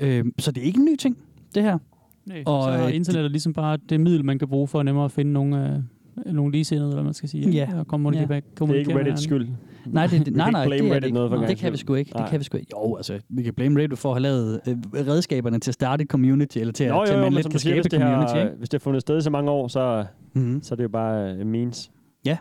Øhm, 0.00 0.32
så 0.38 0.52
det 0.52 0.60
er 0.62 0.64
ikke 0.66 0.78
en 0.78 0.84
ny 0.84 0.96
ting, 0.96 1.18
det 1.54 1.62
her. 1.62 1.78
Nej, 2.26 2.42
Og, 2.46 2.62
så 2.64 2.70
er 2.70 2.86
øh, 2.86 2.94
internettet 2.94 3.30
ligesom 3.30 3.52
bare 3.52 3.78
det 3.88 4.00
middel, 4.00 4.24
man 4.24 4.38
kan 4.38 4.48
bruge 4.48 4.68
for 4.68 4.82
nemmere 4.82 5.04
at 5.04 5.12
finde 5.12 5.32
nogle, 5.32 5.82
øh, 6.26 6.32
nogle 6.34 6.52
ligesindede, 6.52 6.86
eller 6.86 6.96
hvad 6.96 7.04
man 7.04 7.14
skal 7.14 7.28
sige. 7.28 7.50
Ja. 7.50 7.68
Og 7.78 7.86
kommunikere, 7.86 8.26
Ja. 8.30 8.34
ja. 8.34 8.64
Det 8.66 8.70
er 8.70 8.78
ikke 8.78 8.98
Reddits 8.98 9.22
skyld. 9.22 9.48
Nej, 9.86 10.06
det, 10.06 10.26
det, 10.26 10.36
nej, 10.36 10.50
nej, 10.50 10.64
det, 10.64 10.80
er 10.80 10.94
det, 10.94 11.04
ikke. 11.04 11.14
noget 11.14 11.30
for 11.30 11.36
det 11.46 11.56
kan 11.58 11.72
vi 11.72 11.76
sgu 11.76 11.94
ikke. 11.94 12.08
Det 12.08 12.16
Nej. 12.16 12.30
kan 12.30 12.38
vi 12.40 12.44
sgu 12.44 12.56
ikke. 12.58 12.70
Jo, 12.72 12.96
altså, 12.96 13.20
vi 13.28 13.42
kan 13.42 13.54
blame 13.54 13.80
Reddit 13.80 13.98
for 13.98 14.08
at 14.08 14.14
have 14.14 14.22
lavet 14.22 14.60
øh, 14.68 14.76
redskaberne 15.08 15.58
til 15.58 15.70
at 15.70 15.74
starte 15.74 16.02
et 16.04 16.10
community, 16.10 16.58
eller 16.58 16.72
til, 16.72 16.88
Nå, 16.88 17.00
at, 17.00 17.06
til 17.08 17.14
jo, 17.14 17.18
at 17.20 17.24
jo, 17.26 17.30
man 17.30 17.36
lidt 17.36 17.50
kan 17.50 17.58
skabe 17.60 17.74
hvis 17.74 17.86
et 17.86 17.92
det, 17.92 18.00
community. 18.00 18.32
har, 18.32 18.40
Ikke? 18.40 18.56
hvis 18.58 18.68
det 18.68 18.80
har 18.80 18.84
fundet 18.84 19.00
sted 19.02 19.18
i 19.18 19.22
så 19.22 19.30
mange 19.30 19.50
år, 19.50 19.68
så, 19.68 20.04
Mm-hmm. 20.34 20.62
så 20.62 20.74
er 20.74 20.76
det 20.76 20.82
jo 20.82 20.88
bare 20.88 21.36
uh, 21.40 21.46
means. 21.46 21.90
Ja, 22.24 22.38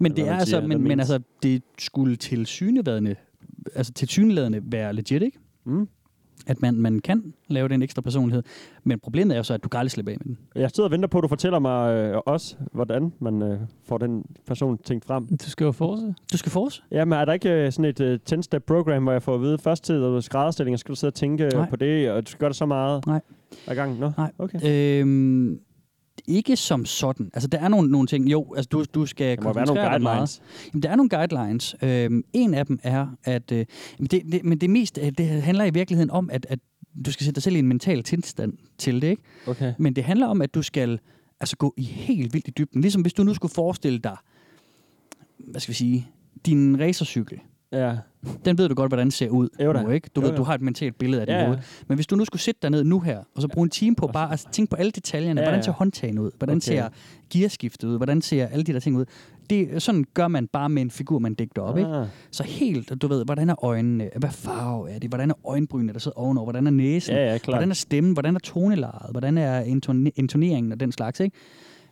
men 0.00 0.12
det 0.12 0.18
Eller 0.18 0.32
er 0.32 0.38
altså, 0.38 0.60
men, 0.60 0.82
men 0.82 1.00
altså, 1.00 1.20
det 1.42 1.62
skulle 1.78 2.16
til 2.16 2.46
syneværende 2.46 3.14
altså 3.74 3.92
til 3.92 4.08
synlædende 4.08 4.60
være 4.64 4.92
legit, 4.92 5.22
ikke? 5.22 5.38
Mm. 5.66 5.88
At 6.46 6.62
man, 6.62 6.74
man 6.74 6.98
kan 6.98 7.32
lave 7.48 7.68
den 7.68 7.82
ekstra 7.82 8.02
personlighed. 8.02 8.42
Men 8.84 8.98
problemet 9.00 9.34
er 9.34 9.38
jo 9.38 9.42
så, 9.42 9.54
at 9.54 9.64
du 9.64 9.68
kan 9.68 9.78
aldrig 9.78 9.90
slippe 9.90 10.10
af 10.12 10.16
med 10.20 10.24
den. 10.26 10.38
Jeg 10.54 10.70
sidder 10.70 10.88
og 10.88 10.90
venter 10.90 11.08
på, 11.08 11.18
at 11.18 11.22
du 11.22 11.28
fortæller 11.28 11.58
mig 11.58 11.94
øh, 11.94 12.20
også, 12.26 12.56
hvordan 12.72 13.12
man 13.18 13.42
øh, 13.42 13.58
får 13.84 13.98
den 13.98 14.24
person 14.46 14.78
tænkt 14.78 15.04
frem. 15.04 15.26
Du 15.26 15.50
skal 15.50 15.64
jo 15.64 15.72
forse. 15.72 16.14
Du 16.32 16.38
skal 16.38 16.52
forse? 16.52 16.82
Ja, 16.90 17.04
men 17.04 17.18
er 17.18 17.24
der 17.24 17.32
ikke 17.32 17.50
øh, 17.50 17.72
sådan 17.72 17.84
et 17.84 18.00
øh, 18.00 18.18
10-step 18.32 18.64
program, 18.64 19.02
hvor 19.02 19.12
jeg 19.12 19.22
får 19.22 19.34
at 19.34 19.40
vide, 19.40 19.58
først 19.58 19.84
til 19.84 19.92
at 19.92 20.24
skrædderstilling, 20.24 20.78
skal 20.78 20.90
du 20.92 20.96
sidde 20.96 21.10
og 21.10 21.14
tænke 21.14 21.44
øh, 21.44 21.52
Nej. 21.52 21.70
på 21.70 21.76
det, 21.76 22.10
og 22.10 22.26
du 22.26 22.30
skal 22.30 22.38
gøre 22.38 22.50
det 22.50 22.56
så 22.56 22.66
meget 22.66 23.06
Nej. 23.06 23.20
ad 23.66 23.74
gangen? 23.74 24.00
Nå, 24.00 24.10
Nej. 24.18 24.32
okay. 24.38 24.58
Øhm, 25.00 25.60
ikke 26.26 26.56
som 26.56 26.84
sådan. 26.84 27.30
Altså, 27.34 27.48
der 27.48 27.58
er 27.58 27.68
nogle, 27.68 27.90
nogle 27.90 28.06
ting. 28.06 28.30
Jo, 28.30 28.54
altså, 28.54 28.68
du, 28.68 28.84
du 28.94 29.06
skal 29.06 29.36
Der 29.36 29.42
må 29.42 29.52
være 29.52 29.66
nogle 29.66 29.82
dig 29.82 30.02
meget. 30.02 30.02
guidelines. 30.02 30.42
Jamen, 30.72 30.82
der 30.82 30.90
er 30.90 30.96
nogle 30.96 31.08
guidelines. 31.08 31.76
Øhm, 31.82 32.24
en 32.32 32.54
af 32.54 32.66
dem 32.66 32.78
er, 32.82 33.06
at... 33.24 33.52
Øh, 33.52 33.66
men 33.98 34.06
det, 34.06 34.22
det, 34.32 34.44
men 34.44 34.58
det 34.58 34.70
mest 34.70 34.98
øh, 35.02 35.12
det 35.18 35.26
handler 35.26 35.64
i 35.64 35.70
virkeligheden 35.70 36.10
om, 36.10 36.30
at, 36.32 36.46
at 36.48 36.58
du 37.04 37.12
skal 37.12 37.24
sætte 37.24 37.34
dig 37.34 37.42
selv 37.42 37.56
i 37.56 37.58
en 37.58 37.68
mental 37.68 38.02
tilstand 38.02 38.52
til 38.78 39.02
det, 39.02 39.08
ikke? 39.08 39.22
Okay. 39.46 39.72
Men 39.78 39.96
det 39.96 40.04
handler 40.04 40.26
om, 40.26 40.42
at 40.42 40.54
du 40.54 40.62
skal 40.62 40.98
altså, 41.40 41.56
gå 41.56 41.74
i 41.76 41.82
helt 41.82 42.32
vildt 42.32 42.48
i 42.48 42.50
dybden. 42.50 42.80
Ligesom 42.80 43.02
hvis 43.02 43.12
du 43.12 43.22
nu 43.22 43.34
skulle 43.34 43.54
forestille 43.54 43.98
dig, 43.98 44.16
hvad 45.38 45.60
skal 45.60 45.72
vi 45.72 45.76
sige, 45.76 46.08
din 46.46 46.80
racercykel. 46.80 47.40
Ja. 47.72 47.96
Den 48.44 48.58
ved 48.58 48.68
du 48.68 48.74
godt, 48.74 48.90
hvordan 48.90 49.10
ser 49.10 49.28
ud 49.28 49.48
Jo 49.64 49.72
nu, 49.72 49.90
ikke? 49.90 50.10
Du 50.16 50.20
Jo, 50.20 50.26
ved, 50.26 50.32
jo. 50.32 50.38
du 50.38 50.42
har 50.42 50.54
et 50.54 50.60
mentalt 50.60 50.98
billede 50.98 51.20
af 51.20 51.26
den 51.26 51.36
Ja, 51.36 51.50
ja. 51.50 51.56
Men 51.88 51.94
hvis 51.94 52.06
du 52.06 52.16
nu 52.16 52.24
skulle 52.24 52.42
sætte 52.42 52.58
dig 52.62 52.70
ned 52.70 52.84
nu 52.84 53.00
her, 53.00 53.18
og 53.34 53.42
så 53.42 53.48
bruge 53.48 53.64
en 53.64 53.70
time 53.70 53.96
på 53.96 54.06
bare 54.06 54.32
at 54.32 54.46
tænke 54.52 54.70
på 54.70 54.76
alle 54.76 54.92
detaljerne. 54.92 55.40
Ja, 55.40 55.44
Hvordan 55.44 55.58
ja. 55.58 55.62
ser 55.64 55.72
håndtagen 55.72 56.18
ud? 56.18 56.30
Hvordan 56.38 56.56
Okay. 56.56 56.60
ser 56.60 56.88
gearskiftet 57.30 57.88
ud? 57.88 57.96
Hvordan 57.96 58.22
ser 58.22 58.46
alle 58.46 58.64
de 58.64 58.72
der 58.72 58.80
ting 58.80 58.96
ud? 58.96 59.04
Det, 59.50 59.82
sådan 59.82 60.04
gør 60.14 60.28
man 60.28 60.46
bare 60.46 60.68
med 60.68 60.82
en 60.82 60.90
figur, 60.90 61.18
man 61.18 61.34
digter 61.34 61.62
op, 61.62 61.78
ikke? 61.78 61.90
Ah. 61.90 62.06
Så 62.30 62.42
helt, 62.42 63.02
du 63.02 63.08
ved, 63.08 63.24
hvordan 63.24 63.50
er 63.50 63.64
øjnene? 63.64 64.10
Hvad 64.16 64.30
farve 64.30 64.90
er 64.90 64.98
det? 64.98 65.10
Hvordan 65.10 65.30
er 65.30 65.46
øjenbrynene, 65.48 65.92
der 65.92 65.98
sidder 65.98 66.18
ovenover? 66.18 66.44
Hvordan 66.44 66.66
er 66.66 66.70
næsen? 66.70 67.14
Ja, 67.14 67.32
ja. 67.32 67.38
Hvordan 67.44 67.70
er 67.70 67.74
stemmen? 67.74 68.12
Hvordan 68.12 68.34
er 68.34 68.38
tonelejet? 68.40 69.10
Hvordan 69.10 69.38
er 69.38 69.60
intone- 69.64 70.10
intoneringen 70.16 70.72
og 70.72 70.80
den 70.80 70.92
slags, 70.92 71.20
ikke? 71.20 71.36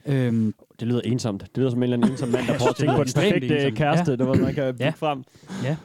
Øhm, 0.07 0.55
Det 0.81 0.89
lyder 0.89 1.01
ensomt. 1.05 1.41
Det 1.41 1.59
lyder 1.59 1.71
som 1.71 1.79
en 1.79 1.83
eller 1.83 1.97
anden 1.97 2.11
ensom 2.11 2.29
mand, 2.29 2.47
der 2.47 2.57
prøver 2.59 2.71
at 2.71 2.77
tænke 2.77 2.95
på 2.97 3.05
den 3.05 3.13
perfekte 3.15 3.57
ensomt. 3.59 3.75
kæreste, 3.77 4.11
Ja. 4.11 4.17
der 4.17 4.25
var, 4.25 4.35
man 4.35 4.55
kan 4.55 4.73
bygge 4.75 4.85
Ja. 4.85 4.91
frem. 4.91 5.23
Ja. 5.65 5.77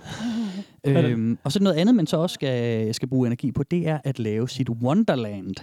øhm, 0.86 1.38
og 1.44 1.52
så 1.52 1.64
noget 1.64 1.76
andet, 1.78 1.96
man 1.96 2.08
så 2.08 2.18
også 2.18 2.34
skal, 2.34 2.94
skal 2.94 3.08
bruge 3.08 3.28
energi 3.28 3.52
på, 3.52 3.64
det 3.64 3.88
er 3.88 3.98
at 4.04 4.20
lave 4.20 4.50
sit 4.50 4.70
Wonderland. 4.70 5.56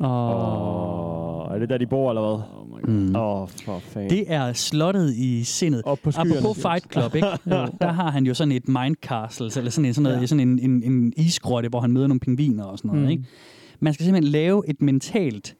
Åh, 0.00 1.54
er 1.54 1.58
det 1.58 1.68
der, 1.68 1.78
de 1.78 1.86
bor, 1.86 2.10
eller 2.10 2.20
hvad? 2.20 2.30
Åh, 2.32 2.58
oh 2.58 2.62
Mm. 2.88 3.14
oh, 3.16 3.48
for 3.48 3.78
fanden. 3.78 4.10
Det 4.10 4.24
er 4.32 4.52
slottet 4.52 5.14
i 5.14 5.44
sindet. 5.44 5.82
Op 5.84 5.98
på 6.04 6.10
skyerne. 6.10 6.38
Apropos 6.38 6.62
Fight 6.62 6.92
Club, 6.92 7.14
ikke? 7.14 7.26
Der 7.80 7.92
har 7.92 8.10
han 8.10 8.26
jo 8.26 8.34
sådan 8.34 8.52
et 8.52 8.68
mind 8.68 8.96
castle, 9.02 9.50
eller 9.56 9.70
sådan, 9.70 9.84
en, 9.84 9.94
sådan, 9.94 10.02
noget, 10.02 10.20
Ja. 10.20 10.26
sådan 10.26 10.48
en, 10.48 10.58
en, 10.58 10.82
en 10.82 11.12
isgrotte, 11.16 11.68
hvor 11.68 11.80
han 11.80 11.92
møder 11.92 12.06
nogle 12.06 12.20
pingviner 12.20 12.64
og 12.64 12.78
sådan 12.78 12.88
noget. 12.88 13.02
Mm. 13.04 13.08
Ikke? 13.10 13.24
Man 13.80 13.94
skal 13.94 14.04
simpelthen 14.06 14.32
lave 14.32 14.62
et 14.68 14.82
mentalt 14.82 15.56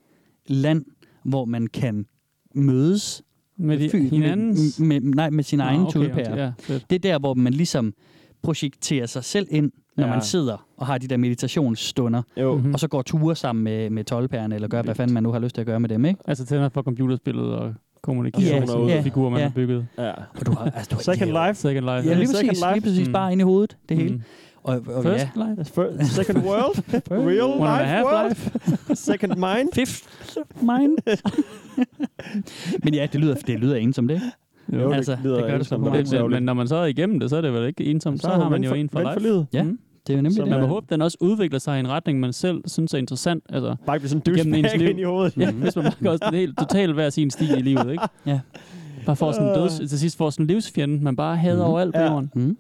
land, 0.47 0.85
hvor 1.25 1.45
man 1.45 1.67
kan 1.67 2.07
mødes 2.55 3.23
Med 3.59 3.79
de- 3.79 3.91
fy- 3.91 4.11
hinandens? 4.11 4.79
Med, 4.81 5.01
med, 5.01 5.15
nej, 5.15 5.31
med 5.31 5.45
sine 5.45 5.63
Nå, 5.63 5.69
egne 5.69 5.83
okay, 5.83 5.93
tulpærer. 5.93 6.33
okay, 6.33 6.43
ja, 6.43 6.53
fedt. 6.59 6.91
det 6.91 6.97
er 6.97 7.13
der, 7.13 7.19
hvor 7.19 7.35
man 7.35 7.53
ligesom 7.53 7.95
projekterer 8.43 9.07
sig 9.07 9.25
selv 9.25 9.47
ind, 9.51 9.71
når 9.97 10.05
Ja. 10.05 10.11
man 10.11 10.23
sidder 10.23 10.67
og 10.77 10.87
har 10.87 10.99
de 10.99 11.09
der 11.09 11.17
meditationsstunder, 11.17 12.23
Jo. 12.41 12.57
Mhm. 12.57 12.75
og 12.75 12.81
så 12.81 12.89
går 12.89 13.03
ture 13.03 13.37
sammen 13.37 13.65
med, 13.65 13.91
med 13.91 14.05
tolvpærerne, 14.05 14.55
eller 14.55 14.69
gør, 14.69 14.83
hvad 14.83 14.95
fanden 14.95 15.15
man 15.15 15.23
nu 15.23 15.33
har 15.33 15.39
lyst 15.39 15.55
til 15.55 15.61
at 15.63 15.67
gøre 15.67 15.81
med 15.81 15.89
dem, 15.89 16.05
ikke? 16.05 16.21
Altså 16.27 16.45
tænder 16.47 16.69
for 16.69 16.83
computerspillet 16.83 17.45
og 17.55 17.75
kommunikation 18.03 18.63
Ja, 18.69 18.75
og 18.75 18.89
ja, 18.89 19.01
figurer, 19.01 19.31
man 19.31 19.39
ja. 19.41 19.47
har 19.47 19.53
bygget. 19.55 19.87
Ja. 19.99 20.11
Og 20.11 20.47
du 20.47 20.51
har, 20.53 20.71
altså, 20.71 20.95
du, 20.97 21.03
Second 21.03 21.33
ja, 21.33 21.49
Life. 21.49 21.61
Second 21.61 21.81
Life. 21.85 22.09
Ja, 22.09 22.15
lige 22.15 22.29
Second 22.29 22.49
præcis, 22.49 22.63
life. 22.63 22.73
lige 22.75 22.81
præcis 22.83 23.07
Mm. 23.07 23.13
bare 23.13 23.33
ind 23.33 23.41
i 23.41 23.45
hovedet, 23.45 23.77
det 23.89 23.97
hele. 23.97 24.15
Mm. 24.15 24.23
Og, 24.65 24.83
og 24.95 25.03
First 25.03 25.27
ja, 25.37 25.49
Life. 25.49 25.73
First, 25.75 26.13
second 26.15 26.39
world? 26.45 26.83
Real 27.29 27.43
One 27.43 27.55
and 27.55 27.63
a 27.69 27.79
life 27.83 27.89
half 27.89 28.05
world? 28.05 28.29
life. 28.29 28.95
second 29.11 29.37
mind? 29.37 29.69
fifth 29.75 30.03
mind. 30.63 30.99
Men 32.85 32.95
ja, 32.95 33.07
det 33.13 33.21
lyder, 33.21 33.35
det 33.35 33.61
lyder 33.61 33.77
ensomt, 33.77 34.11
ikke? 34.11 34.23
Jo, 34.73 34.89
det 34.91 34.95
altså, 34.97 35.17
lyder 35.25 35.37
det 35.37 35.45
gør 35.51 35.59
det 35.59 35.71
mange 35.71 35.99
Det, 35.99 36.11
det, 36.11 36.31
men 36.31 36.43
når 36.43 36.55
man 36.55 36.69
så 36.69 36.77
er 36.77 36.85
igennem 36.87 37.21
det, 37.21 37.31
så 37.31 37.37
er 37.37 37.41
det 37.41 37.53
vel 37.53 37.67
ikke 37.67 37.85
ensomt. 37.85 38.23
Så, 38.23 38.29
Så 38.29 38.35
har 38.35 38.49
man 38.49 38.65
jo 38.65 38.69
for- 38.71 38.77
en 38.77 38.89
for 38.89 39.01
for 39.03 39.09
life. 39.11 39.23
livet. 39.23 39.47
Ja, 39.53 39.63
Mm. 39.63 39.79
det 40.07 40.13
er 40.13 40.17
jo 40.17 40.23
nemlig 40.23 40.37
Så 40.37 40.43
det. 40.43 40.51
Man 40.51 40.61
må 40.61 40.67
håbe, 40.67 40.87
den 40.91 41.03
også 41.03 41.17
udvikler 41.21 41.59
sig 41.59 41.77
i 41.77 41.81
en 41.81 41.89
retning, 41.89 42.21
man 42.21 42.33
selv 42.33 42.63
synes 42.67 42.95
er 42.95 42.99
interessant. 42.99 43.45
Altså, 43.49 43.77
Bare 43.87 43.97
ikke 43.97 44.09
sådan 44.09 44.23
en 44.27 44.35
Igennem 44.35 44.55
ens 44.55 44.77
liv. 44.77 44.89
ind 44.89 45.01
i 45.01 45.03
hovedet. 45.03 45.37
ja, 45.37 45.51
hvis 45.53 45.77
man 45.77 45.85
bare 46.05 46.19
sådan 46.19 46.35
helt 46.39 46.59
totalt 46.59 46.95
hver 46.95 47.11
sin 47.11 47.31
stil 47.31 47.51
i 47.59 47.61
livet, 47.63 47.91
ikke? 47.93 48.05
Ja. 48.27 48.41
Bare 49.07 49.17
får 49.17 49.33
sådan 49.33 49.49
en 49.49 49.55
døds, 49.55 49.79
til 49.91 49.99
sidst 49.99 50.17
får 50.19 50.31
sådan 50.31 50.45
en 50.45 50.49
livsfjende, 50.49 51.05
man 51.05 51.17
bare 51.17 51.37
hader 51.37 51.57
Mhm. 51.57 51.71
overalt 51.71 51.95
på 51.95 52.01
Ja. 52.01 52.11
jorden. 52.13 52.31
Mm. 52.35 52.57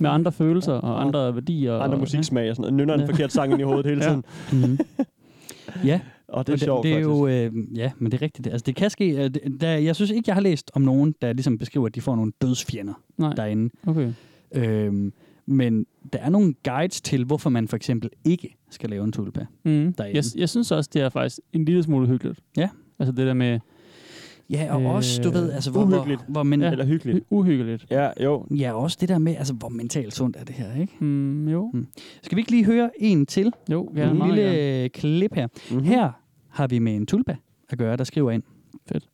Med 0.00 0.10
andre 0.10 0.32
følelser 0.32 0.72
og 0.72 1.00
andre 1.02 1.34
værdier. 1.34 1.78
Andre 1.78 1.94
og, 1.96 2.00
musiksmag 2.00 2.50
og 2.50 2.56
sådan 2.56 2.74
noget. 2.74 2.86
Nynner 2.88 3.02
en 3.04 3.10
forkert 3.10 3.32
sang 3.32 3.60
i 3.60 3.62
hovedet 3.62 3.86
hele 3.86 4.04
Ja. 4.04 4.08
tiden. 4.10 4.24
Mm. 4.52 4.78
ja, 5.84 6.00
Og 6.28 6.46
det 6.46 6.52
er 6.52 6.56
og 6.56 6.60
sjovt, 6.60 6.84
det, 6.84 6.90
det 6.94 6.98
er 7.02 7.04
faktisk. 7.04 7.54
jo, 7.54 7.58
øh, 7.72 7.78
ja, 7.78 7.90
men 7.98 8.12
det 8.12 8.18
er 8.18 8.22
rigtigt. 8.22 8.46
Altså, 8.46 8.64
det 8.66 8.76
kan 8.76 8.90
ske. 8.90 9.24
Øh, 9.24 9.30
der, 9.60 9.68
jeg 9.70 9.94
synes 9.96 10.10
ikke, 10.10 10.24
jeg 10.26 10.34
har 10.34 10.42
læst 10.42 10.70
om 10.74 10.82
nogen, 10.82 11.14
der 11.22 11.32
ligesom 11.32 11.58
beskriver, 11.58 11.86
at 11.86 11.94
de 11.94 12.00
får 12.00 12.16
nogle 12.16 12.32
dødsfjender 12.42 12.94
Nej, 13.18 13.32
derinde. 13.34 13.70
okay. 13.86 14.12
Øhm, 14.54 15.12
men 15.46 15.86
der 16.12 16.18
er 16.18 16.30
nogle 16.30 16.54
guides 16.64 17.00
til, 17.00 17.24
hvorfor 17.24 17.50
man 17.50 17.68
for 17.68 17.76
eksempel 17.76 18.10
ikke 18.24 18.56
skal 18.70 18.90
lave 18.90 19.04
en 19.04 19.12
tulpa. 19.12 19.40
Mm. 19.64 19.70
derinde. 19.92 20.16
Jeg, 20.16 20.24
jeg 20.36 20.48
synes 20.48 20.72
også, 20.72 20.90
det 20.92 21.02
er 21.02 21.08
faktisk 21.08 21.38
en 21.52 21.64
lille 21.64 21.82
smule 21.82 22.06
hyggeligt. 22.06 22.40
Ja. 22.56 22.68
Altså 22.98 23.12
det 23.12 23.26
der 23.26 23.34
med 23.34 23.60
Ja, 24.50 24.74
og 24.74 24.82
Øh, 24.82 24.90
også, 24.94 25.22
du 25.22 25.30
ved, 25.30 25.52
altså, 25.52 25.70
hvor, 25.70 25.82
uhyggeligt. 25.84 26.20
hvor, 26.24 26.32
hvor 26.32 26.42
men, 26.42 26.60
Ja. 26.60 26.70
Eller 26.70 26.84
hyggeligt. 26.84 27.24
uhyggeligt. 27.30 27.86
Ja, 27.90 28.10
jo. 28.24 28.46
ja, 28.50 28.72
også 28.72 28.96
det 29.00 29.08
der 29.08 29.18
med, 29.18 29.36
altså, 29.36 29.54
hvor 29.54 29.68
mentalt 29.68 30.14
sundt 30.14 30.36
er 30.36 30.44
det 30.44 30.54
her, 30.54 30.80
ikke? 30.80 30.92
Mm, 31.04 31.48
jo, 31.48 31.72
Skal 32.22 32.36
vi 32.36 32.40
ikke 32.40 32.50
lige 32.50 32.64
høre 32.64 32.90
en 32.98 33.26
til? 33.26 33.52
jo, 33.70 33.92
Ja, 33.96 34.00
gerne. 34.00 34.24
en 34.24 34.34
lille 34.34 34.50
gerne. 34.50 34.88
klip 34.88 35.34
her. 35.34 35.46
Mm-hmm. 35.70 35.84
Her 35.84 36.10
har 36.48 36.66
vi 36.66 36.78
med 36.78 36.96
en 36.96 37.06
tulpa 37.06 37.36
at 37.68 37.78
gøre, 37.78 37.96
der 37.96 38.04
skriver 38.04 38.30
ind. 38.30 38.42
Fedt. 38.88 39.08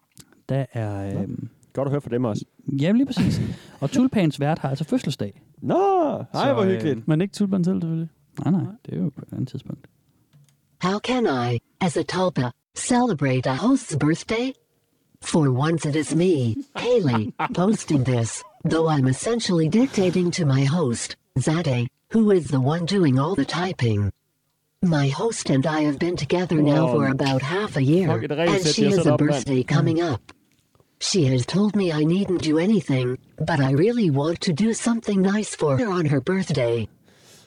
Der 0.49 0.65
er... 0.73 1.21
Øhm, 1.23 1.49
Godt 1.73 1.87
at 1.87 1.93
høre 1.93 2.01
fra 2.01 2.11
dem 2.11 2.25
også. 2.25 2.45
ja, 2.81 2.93
lige 2.93 3.07
præcis. 3.07 3.41
Og 3.81 3.91
tulpans 3.91 4.41
vært 4.41 4.59
har 4.59 4.69
altså 4.69 4.85
fødselsdag. 4.85 5.43
Nå, 5.63 5.75
hej, 6.33 6.53
hvor 6.53 6.63
øh, 6.63 6.69
hyggeligt. 6.71 7.09
Men 7.09 7.21
ikke 7.21 7.35
tulpan 7.35 7.65
selv, 7.65 7.81
selvfølgelig. 7.81 8.09
Nej, 8.45 8.51
nej, 8.51 8.73
det 8.87 8.95
er 8.95 8.99
jo 8.99 9.11
på 9.17 9.23
et 9.27 9.33
andet 9.33 9.49
tidspunkt. 9.49 9.87
How 10.83 10.99
can 10.99 11.25
I, 11.55 11.59
as 11.81 11.97
a 11.97 12.03
tulpa, 12.03 12.51
celebrate 12.77 13.51
a 13.51 13.55
host's 13.55 13.99
birthday? 13.99 14.53
For 15.27 15.51
once 15.51 15.85
it 15.85 15.97
is 15.97 16.15
me, 16.15 16.57
Haley, 16.79 17.35
posting 17.53 18.05
this, 18.05 18.45
though 18.63 18.89
I'm 18.89 19.09
essentially 19.09 19.69
dictating 19.69 20.31
to 20.31 20.47
my 20.47 20.63
host, 20.63 21.17
Zade, 21.37 21.89
who 22.11 22.31
is 22.31 22.47
the 22.47 22.61
one 22.61 22.87
doing 22.87 23.19
all 23.19 23.35
the 23.35 23.45
typing. 23.45 24.13
My 24.85 25.09
host 25.09 25.51
and 25.51 25.67
I 25.67 25.81
have 25.81 25.99
been 25.99 26.17
together 26.17 26.63
now 26.63 26.87
for 26.93 27.09
about 27.09 27.43
half 27.43 27.77
a 27.77 27.83
year, 27.83 28.07
Fuck, 28.07 28.23
it 28.23 28.31
rains 28.31 28.67
and 28.67 28.75
she 28.75 28.85
has 28.85 29.05
a 29.05 29.17
birthday 29.17 29.65
coming 29.65 30.01
up. 30.01 30.33
She 31.01 31.25
has 31.25 31.45
told 31.45 31.75
me 31.75 31.91
I 31.91 32.05
needn't 32.05 32.43
do 32.43 32.59
anything, 32.59 33.19
but 33.37 33.59
I 33.59 33.73
really 33.73 34.11
want 34.11 34.41
to 34.43 34.53
do 34.53 34.73
something 34.73 35.21
nice 35.21 35.57
for 35.57 35.77
her 35.77 35.91
on 35.91 36.07
her 36.07 36.21
birthday. 36.21 36.89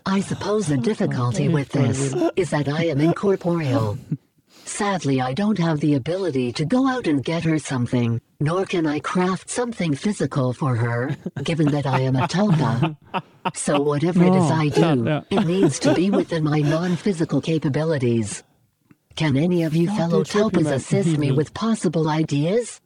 I 0.06 0.20
suppose 0.20 0.68
the 0.68 0.78
difficulty 0.78 1.48
with 1.48 1.70
this 1.70 2.14
is 2.36 2.50
that 2.50 2.68
I 2.68 2.88
am 2.88 3.00
incorporeal. 3.00 3.98
Sadly, 4.70 5.20
I 5.20 5.34
don't 5.34 5.58
have 5.58 5.80
the 5.82 5.96
ability 5.96 6.54
to 6.54 6.64
go 6.64 6.88
out 6.88 7.08
and 7.08 7.24
get 7.24 7.44
her 7.44 7.60
something, 7.60 8.22
nor 8.40 8.66
can 8.66 8.86
I 8.86 9.00
craft 9.00 9.50
something 9.50 9.94
physical 9.96 10.54
for 10.54 10.76
her, 10.76 11.18
given 11.44 11.72
that 11.72 11.86
I 11.86 12.02
am 12.02 12.16
a 12.16 12.28
tulpa. 12.28 12.96
So 13.56 13.82
whatever 13.82 14.24
it 14.24 14.34
is 14.34 14.52
I 14.52 14.70
do, 14.70 15.04
yeah. 15.06 15.22
it 15.32 15.46
needs 15.48 15.80
to 15.80 15.94
be 15.94 16.12
within 16.12 16.44
my 16.44 16.60
non-physical 16.60 17.42
capabilities. 17.42 18.44
Can 19.16 19.36
any 19.36 19.64
of 19.64 19.76
you 19.76 19.88
fellow 19.88 20.22
er 20.22 20.24
trippy, 20.24 20.52
tulpas 20.52 20.72
assist 20.72 21.18
me 21.18 21.32
with 21.32 21.54
possible 21.54 22.08
ideas? 22.08 22.80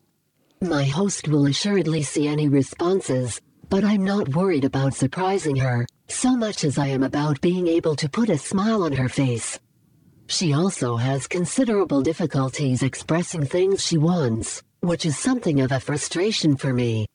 My 0.62 0.86
host 0.86 1.28
will 1.28 1.46
assuredly 1.46 2.02
see 2.02 2.28
any 2.28 2.48
responses, 2.48 3.40
but 3.70 3.84
I'm 3.84 4.06
not 4.06 4.30
worried 4.30 4.66
about 4.66 4.96
surprising 4.96 5.58
her, 5.58 5.86
so 6.08 6.36
much 6.36 6.64
as 6.64 6.78
I 6.78 6.88
am 6.88 7.04
about 7.04 7.42
being 7.42 7.68
able 7.68 7.96
to 7.98 8.10
put 8.10 8.30
a 8.30 8.38
smile 8.38 8.84
on 8.84 8.94
her 8.94 9.10
face. 9.10 9.60
She 10.34 10.52
also 10.52 10.98
has 10.98 11.28
considerable 11.28 12.02
difficulties 12.02 12.82
expressing 12.82 13.46
things 13.46 13.86
she 13.86 14.00
wants, 14.00 14.64
which 14.80 15.06
is 15.06 15.16
something 15.16 15.62
of 15.62 15.72
a 15.72 15.80
frustration 15.80 16.58
for 16.58 16.74
me. 16.74 17.06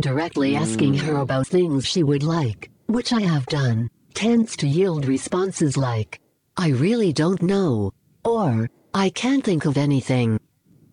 Directly 0.00 0.56
asking 0.56 0.94
her 1.04 1.16
hmm. 1.16 1.20
about 1.20 1.46
things 1.46 1.86
she 1.86 2.02
would 2.02 2.22
like, 2.22 2.70
which 2.86 3.12
I 3.12 3.20
have 3.20 3.44
done, 3.44 3.90
tends 4.14 4.56
to 4.56 4.66
yield 4.66 5.04
responses 5.04 5.76
like, 5.76 6.18
I 6.56 6.68
really 6.68 7.12
don't 7.12 7.42
know, 7.42 7.92
or, 8.24 8.70
I 8.94 9.10
can't 9.10 9.44
think 9.44 9.66
of 9.66 9.76
anything. 9.76 10.40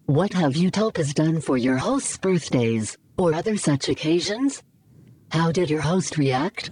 What 0.07 0.33
have 0.33 0.57
you 0.57 0.69
tulpas 0.69 1.13
done 1.13 1.39
for 1.39 1.57
your 1.57 1.77
host's 1.77 2.17
birthdays, 2.17 2.97
or 3.17 3.33
other 3.33 3.55
such 3.55 3.87
occasions? 3.87 4.63
How 5.29 5.53
did 5.53 5.69
your 5.69 5.81
host 5.81 6.17
react? 6.17 6.71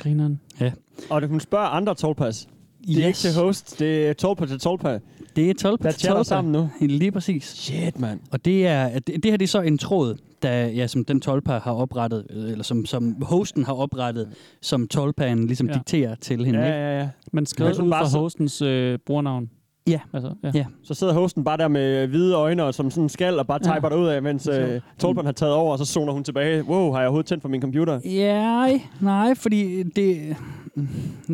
Grineren. 0.00 0.40
Ja. 0.58 0.72
Og 1.10 1.28
hun 1.28 1.40
spørger 1.40 1.68
andre 1.68 1.94
tolpas. 1.94 2.48
Det 2.86 2.96
er 2.96 2.98
Yes. 2.98 3.06
ikke 3.24 3.34
til 3.34 3.42
host, 3.42 3.78
det 3.78 4.08
er 4.08 4.12
tolpa 4.12 4.46
til 4.46 4.58
tolpa. 4.60 4.98
Det 5.36 5.50
er 5.50 5.54
12 5.54 5.78
Der 5.82 5.90
chatter 5.92 6.22
sammen 6.22 6.52
nu. 6.52 6.68
Lige 6.80 7.12
præcis. 7.12 7.44
Shit, 7.44 7.98
mand. 7.98 8.20
Og 8.32 8.44
det 8.44 8.66
er 8.66 8.98
det, 8.98 9.06
det 9.06 9.24
her 9.24 9.36
det 9.36 9.42
er 9.42 9.48
så 9.48 9.60
en 9.60 9.78
tråd, 9.78 10.16
der, 10.42 10.66
ja, 10.66 10.86
som 10.86 11.04
den 11.04 11.20
tolpa 11.20 11.52
har 11.58 11.72
oprettet, 11.72 12.26
øh, 12.30 12.50
eller 12.50 12.64
som, 12.64 12.86
som 12.86 13.22
hosten 13.22 13.64
har 13.64 13.72
oprettet, 13.72 14.28
som 14.62 14.88
tolpaen 14.88 15.46
ligesom 15.46 15.66
Ja. 15.66 15.72
dikterer 15.72 16.14
til 16.14 16.44
hende. 16.44 16.60
Ja, 16.60 16.66
ikke? 16.66 16.76
ja, 16.78 16.98
ja. 16.98 17.08
Men 17.32 17.46
skrevet 17.46 17.76
Men 17.78 17.86
ud 17.86 17.90
fra 17.92 18.18
hostens 18.18 18.62
øh, 18.62 18.98
brugernavn. 19.06 19.50
Ja. 19.86 20.00
Altså, 20.12 20.34
ja. 20.42 20.50
ja. 20.54 20.64
Så 20.82 20.94
sidder 20.94 21.12
hosten 21.12 21.44
bare 21.44 21.56
der 21.56 21.68
med 21.68 22.06
hvide 22.06 22.34
øjne 22.34 22.64
og 22.64 22.74
som 22.74 22.90
sådan 22.90 23.02
en 23.02 23.08
skal 23.08 23.38
og 23.38 23.46
bare 23.46 23.58
typer 23.58 23.88
ja. 23.90 23.96
ud 23.96 24.06
af, 24.08 24.22
mens 24.22 24.46
øh, 24.46 24.80
Tolpan 24.98 25.24
har 25.24 25.32
taget 25.32 25.54
over, 25.54 25.72
og 25.72 25.78
så 25.78 25.84
zoner 25.84 26.12
hun 26.12 26.24
tilbage. 26.24 26.64
Wow, 26.64 26.92
har 26.92 26.98
jeg 26.98 27.06
overhovedet 27.06 27.28
tændt 27.28 27.42
for 27.42 27.48
min 27.48 27.60
computer? 27.60 28.00
Ja, 28.04 28.78
nej, 29.00 29.34
fordi 29.34 29.82
det... 29.82 30.36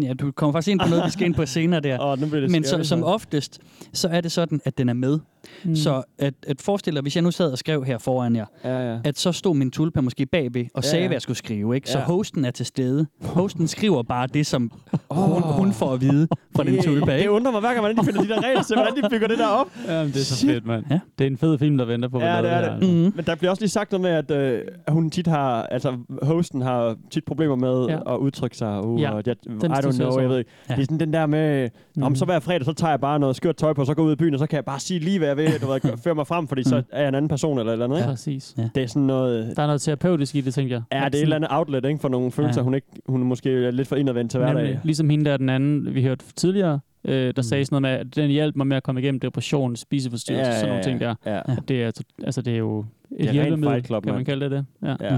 Ja, 0.03 0.15
du 0.15 0.33
kommer 0.33 0.53
faktisk 0.53 0.73
ind 0.73 0.81
på 0.81 0.89
noget, 0.89 1.05
vi 1.05 1.11
skal 1.11 1.27
ind 1.27 1.35
på 1.35 1.47
senere 1.47 1.81
der. 1.81 2.01
Åh, 2.01 2.21
nu 2.21 2.27
bliver 2.27 2.41
det 2.41 2.51
Men 2.51 2.65
så, 2.65 2.85
som 2.85 3.01
så. 3.01 3.05
oftest, 3.05 3.61
så 3.93 4.09
er 4.09 4.21
det 4.21 4.33
sådan, 4.33 4.61
at 4.65 4.79
den 4.79 4.89
er 4.89 4.93
med. 4.93 5.19
Mm. 5.65 5.77
Så 5.77 6.03
at, 6.19 6.35
at 6.47 6.61
forestille 6.63 6.97
dig, 6.97 7.03
hvis 7.03 7.17
jeg 7.17 7.23
nu 7.23 7.31
sad 7.31 7.53
og 7.53 7.59
skrev 7.59 7.85
her 7.85 7.99
foran 7.99 8.37
jer, 8.37 8.47
ja, 8.65 8.93
ja. 8.93 8.99
at 9.05 9.19
så 9.19 9.33
stod 9.33 9.55
min 9.57 9.71
tulpa 9.71 10.01
måske 10.01 10.27
bagved 10.27 10.65
og 10.75 10.83
Ja, 10.85 10.89
sagde, 10.89 11.03
ja. 11.03 11.09
hvad 11.09 11.15
jeg 11.15 11.23
skulle 11.23 11.37
skrive. 11.37 11.75
Ikke? 11.75 11.91
Så 11.91 11.99
Ja. 11.99 12.05
hosten 12.05 12.45
er 12.45 12.51
til 12.51 12.67
stede. 12.67 13.07
Hosten 13.23 13.69
skriver 13.69 14.03
bare 14.03 14.27
det, 14.27 14.47
som 14.47 14.71
hun, 15.11 15.43
hun 15.43 15.73
får 15.73 15.93
at 15.93 16.01
vide 16.01 16.29
fra 16.57 16.65
den 16.65 16.83
tulpa. 16.83 17.13
Det 17.13 17.19
Ikke? 17.19 17.31
undrer 17.31 17.53
mig 17.53 17.61
hver 17.61 17.69
gang, 17.69 17.81
hvordan 17.81 17.97
de 17.97 18.05
finder 18.05 18.23
de 18.23 18.29
der 18.29 18.43
regler 18.45 18.63
til, 18.63 18.77
hvordan 18.77 18.97
de 19.05 19.09
bygger 19.11 19.29
det 19.29 19.39
der 19.39 19.47
op. 19.47 19.67
Jamen, 19.89 20.13
det 20.13 20.21
er 20.21 20.25
så 20.25 20.37
Shit. 20.37 20.51
fedt, 20.51 20.67
mand. 20.67 20.85
Ja. 20.91 21.01
Det 21.19 21.25
er 21.27 21.31
en 21.31 21.37
fed 21.39 21.59
film, 21.59 21.79
der 21.79 21.85
venter 21.85 22.09
på, 22.09 22.21
Ja, 22.21 22.43
det 22.43 22.51
er 22.51 22.55
her, 22.55 22.61
det. 22.61 22.71
altså. 22.75 22.91
Mm. 22.93 23.13
Men 23.17 23.25
der 23.27 23.35
bliver 23.35 23.51
også 23.51 23.63
lige 23.63 23.71
sagt 23.71 23.93
noget 23.93 24.03
med, 24.29 24.37
at 24.37 24.53
øh, 24.53 24.63
hun 24.89 25.11
tit 25.11 25.27
har, 25.27 25.63
altså 25.63 25.97
hosten 26.23 26.63
har 26.63 26.97
tit 27.11 27.25
problemer 27.25 27.57
med 27.57 27.87
Ja. 27.87 28.15
at 28.15 28.19
udtrykke 28.19 28.57
sig. 28.57 28.85
Uh, 28.85 29.01
Ja, 29.01 29.11
og 29.11 29.23
jeg, 29.27 29.37
I 29.47 29.49
don't 29.49 29.81
know, 29.81 30.11
så 30.13 30.21
jeg 30.21 30.29
ved 30.31 30.39
ikke. 30.39 30.51
Ja. 30.71 30.75
Det 30.75 30.81
er 30.81 30.85
sådan 30.85 31.01
den 31.01 31.13
der 31.13 31.27
med, 31.27 31.69
mm. 31.97 32.03
om 32.03 32.11
Mhm. 32.13 32.17
så 32.17 32.25
hver 32.25 32.39
fredag, 32.41 32.65
så 32.65 32.73
tager 32.73 32.91
jeg 32.91 33.01
bare 33.01 33.19
noget 33.19 33.37
skørt 33.37 33.57
tøj 33.57 33.73
på, 33.73 33.85
så 33.85 33.95
går 33.95 34.03
ud 34.03 34.13
i 34.13 34.17
byen, 34.17 34.35
og 34.35 34.39
så 34.41 34.47
kan 34.47 34.57
jeg 34.57 34.65
bare 34.65 34.81
sige 34.81 35.01
lige, 35.01 35.19
hvad 35.19 35.36
jeg 35.39 35.53
vil, 35.53 35.61
du 35.61 35.67
ved, 35.67 35.97
føre 36.05 36.15
mig 36.15 36.27
frem, 36.27 36.49
fordi 36.49 36.63
så 36.63 36.83
er 36.93 37.01
jeg 37.01 37.09
en 37.09 37.15
anden 37.15 37.29
person 37.29 37.59
eller 37.59 37.73
et 37.73 37.75
eller 37.75 37.85
andet. 37.85 37.97
Ja. 37.97 38.03
Ikke? 38.03 38.09
Præcis. 38.11 38.55
Ja. 38.59 38.69
Det 38.75 38.83
er 38.83 38.87
sådan 38.87 39.03
noget... 39.03 39.57
Der 39.57 39.63
er 39.63 39.67
noget 39.67 39.81
terapeutisk 39.81 40.35
i 40.35 40.41
det, 40.41 40.55
tænker 40.55 40.75
jeg. 40.77 40.83
Ja, 41.01 41.05
det 41.05 41.15
er 41.15 41.19
et 41.19 41.23
eller 41.23 41.37
andet 41.37 41.49
outlet 41.53 41.85
ikke, 41.85 41.99
for 42.01 42.09
nogle 42.09 42.33
følelser, 42.33 42.61
Ja. 42.61 42.65
hun, 42.65 42.75
ikke, 42.75 42.87
hun 43.07 43.23
måske 43.23 43.67
er 43.67 43.71
lidt 43.71 43.89
for 43.89 43.97
indadvendt 43.97 44.31
til 44.31 44.39
hverdag. 44.39 44.63
Nemlig, 44.63 44.81
ligesom 44.85 45.11
hende 45.11 45.25
der, 45.25 45.37
den 45.37 45.49
anden, 45.49 45.95
vi 45.95 46.03
hørte 46.03 46.25
tidligere, 46.37 46.81
øh, 47.05 47.15
der 47.15 47.33
Mm. 47.37 47.43
sagde 47.43 47.65
sådan 47.65 47.83
noget 47.83 47.99
med, 47.99 48.07
at 48.07 48.17
den 48.17 48.31
hjalp 48.31 48.57
mig 48.57 48.67
med 48.67 48.77
at 48.77 48.83
komme 48.83 49.01
igennem 49.01 49.21
depression, 49.21 49.77
spiseforstyrrelse, 49.77 50.51
Ja, 50.51 50.55
sådan 50.57 50.69
nogle 50.69 50.77
ja, 50.77 50.83
ting 50.83 51.01
der. 51.01 51.15
ja. 51.27 51.35
Ja. 51.35 51.57
Det, 51.69 51.83
er, 51.85 51.91
altså, 52.25 52.43
det 52.43 52.53
er 52.55 52.59
jo 52.59 52.79
et 52.81 52.87
Det 53.21 53.29
er 53.29 53.33
hjælpemiddel, 53.33 53.85
Club, 53.85 54.05
kan 54.05 54.15
man 54.15 54.25
kalde 54.25 54.45
det 54.45 54.51
det. 54.51 54.67
Ja. 54.83 54.97
Ja. 55.01 55.15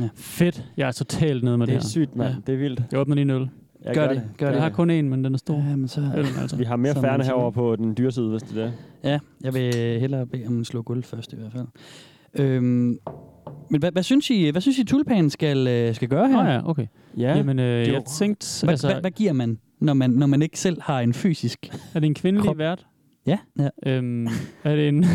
Ja. 0.00 0.08
Fedt. 0.14 0.64
Jeg 0.76 0.88
er 0.88 0.92
totalt 0.92 1.44
nede 1.44 1.58
med 1.58 1.66
det, 1.66 1.72
Det 1.72 1.78
er 1.78 1.82
her. 1.84 1.88
sygt, 1.88 2.16
mand. 2.16 2.30
Ja. 2.34 2.36
Det 2.46 2.54
er 2.54 2.58
vildt. 2.58 2.82
Jeg 2.92 3.00
åbner 3.00 3.14
lige 3.14 3.22
en 3.22 3.30
øl. 3.30 3.48
Jeg 3.84 3.94
Gør 3.94 4.08
det, 4.08 4.22
gør 4.38 4.46
Jeg 4.46 4.54
det. 4.54 4.62
har 4.62 4.70
kun 4.70 4.90
en, 4.90 5.08
men 5.08 5.24
den 5.24 5.34
er 5.34 5.38
stor. 5.38 5.54
Ja, 5.54 5.76
men 5.76 5.88
så... 5.88 6.00
Øllen, 6.16 6.32
altså. 6.40 6.56
Vi 6.56 6.64
har 6.64 6.76
mere 6.76 6.94
færne 6.94 7.24
herover 7.24 7.50
på 7.50 7.76
den 7.76 7.96
dyre 7.96 8.12
side, 8.12 8.30
hvis 8.30 8.42
det 8.42 8.58
er 8.58 8.64
det. 8.64 8.72
Ja, 9.04 9.18
jeg 9.40 9.54
vil 9.54 9.74
hellere 10.00 10.26
bede 10.26 10.46
om 10.46 10.56
en 10.58 10.64
slå 10.64 10.82
gulv 10.82 11.02
først 11.04 11.32
i 11.32 11.36
hvert 11.36 11.52
fald. 11.52 11.66
Øhm, 12.34 12.98
men 13.70 13.80
hvad, 13.80 13.92
hvad, 13.92 14.02
synes 14.02 14.30
I, 14.30 14.48
hvad 14.50 14.60
synes 14.60 14.78
I, 14.78 14.84
tulpanen 14.84 15.30
skal, 15.30 15.66
øh, 15.68 15.94
skal 15.94 16.08
gøre 16.08 16.28
her? 16.28 16.42
Nå 16.42 16.50
ja, 16.50 16.68
okay. 16.68 16.86
Ja, 17.16 17.36
Jamen, 17.36 17.58
øh, 17.58 17.64
det 17.80 17.88
er 17.88 17.92
jeg 17.92 18.04
tænkte, 18.04 18.64
Hvad, 18.64 18.72
altså, 18.72 18.86
hvad, 18.88 19.00
hvad 19.00 19.10
giver 19.10 19.32
man, 19.32 19.58
når 19.80 19.94
man, 19.94 20.10
når 20.10 20.26
man 20.26 20.42
ikke 20.42 20.60
selv 20.60 20.82
har 20.82 21.00
en 21.00 21.14
fysisk... 21.14 21.70
er 21.94 22.00
det 22.00 22.06
en 22.06 22.14
kvindelig 22.14 22.46
krop? 22.46 22.58
vært? 22.58 22.86
Ja, 23.26 23.38
ja. 23.58 23.68
Øhm, 23.86 24.26
er 24.64 24.76
det 24.76 24.88
en... 24.88 25.04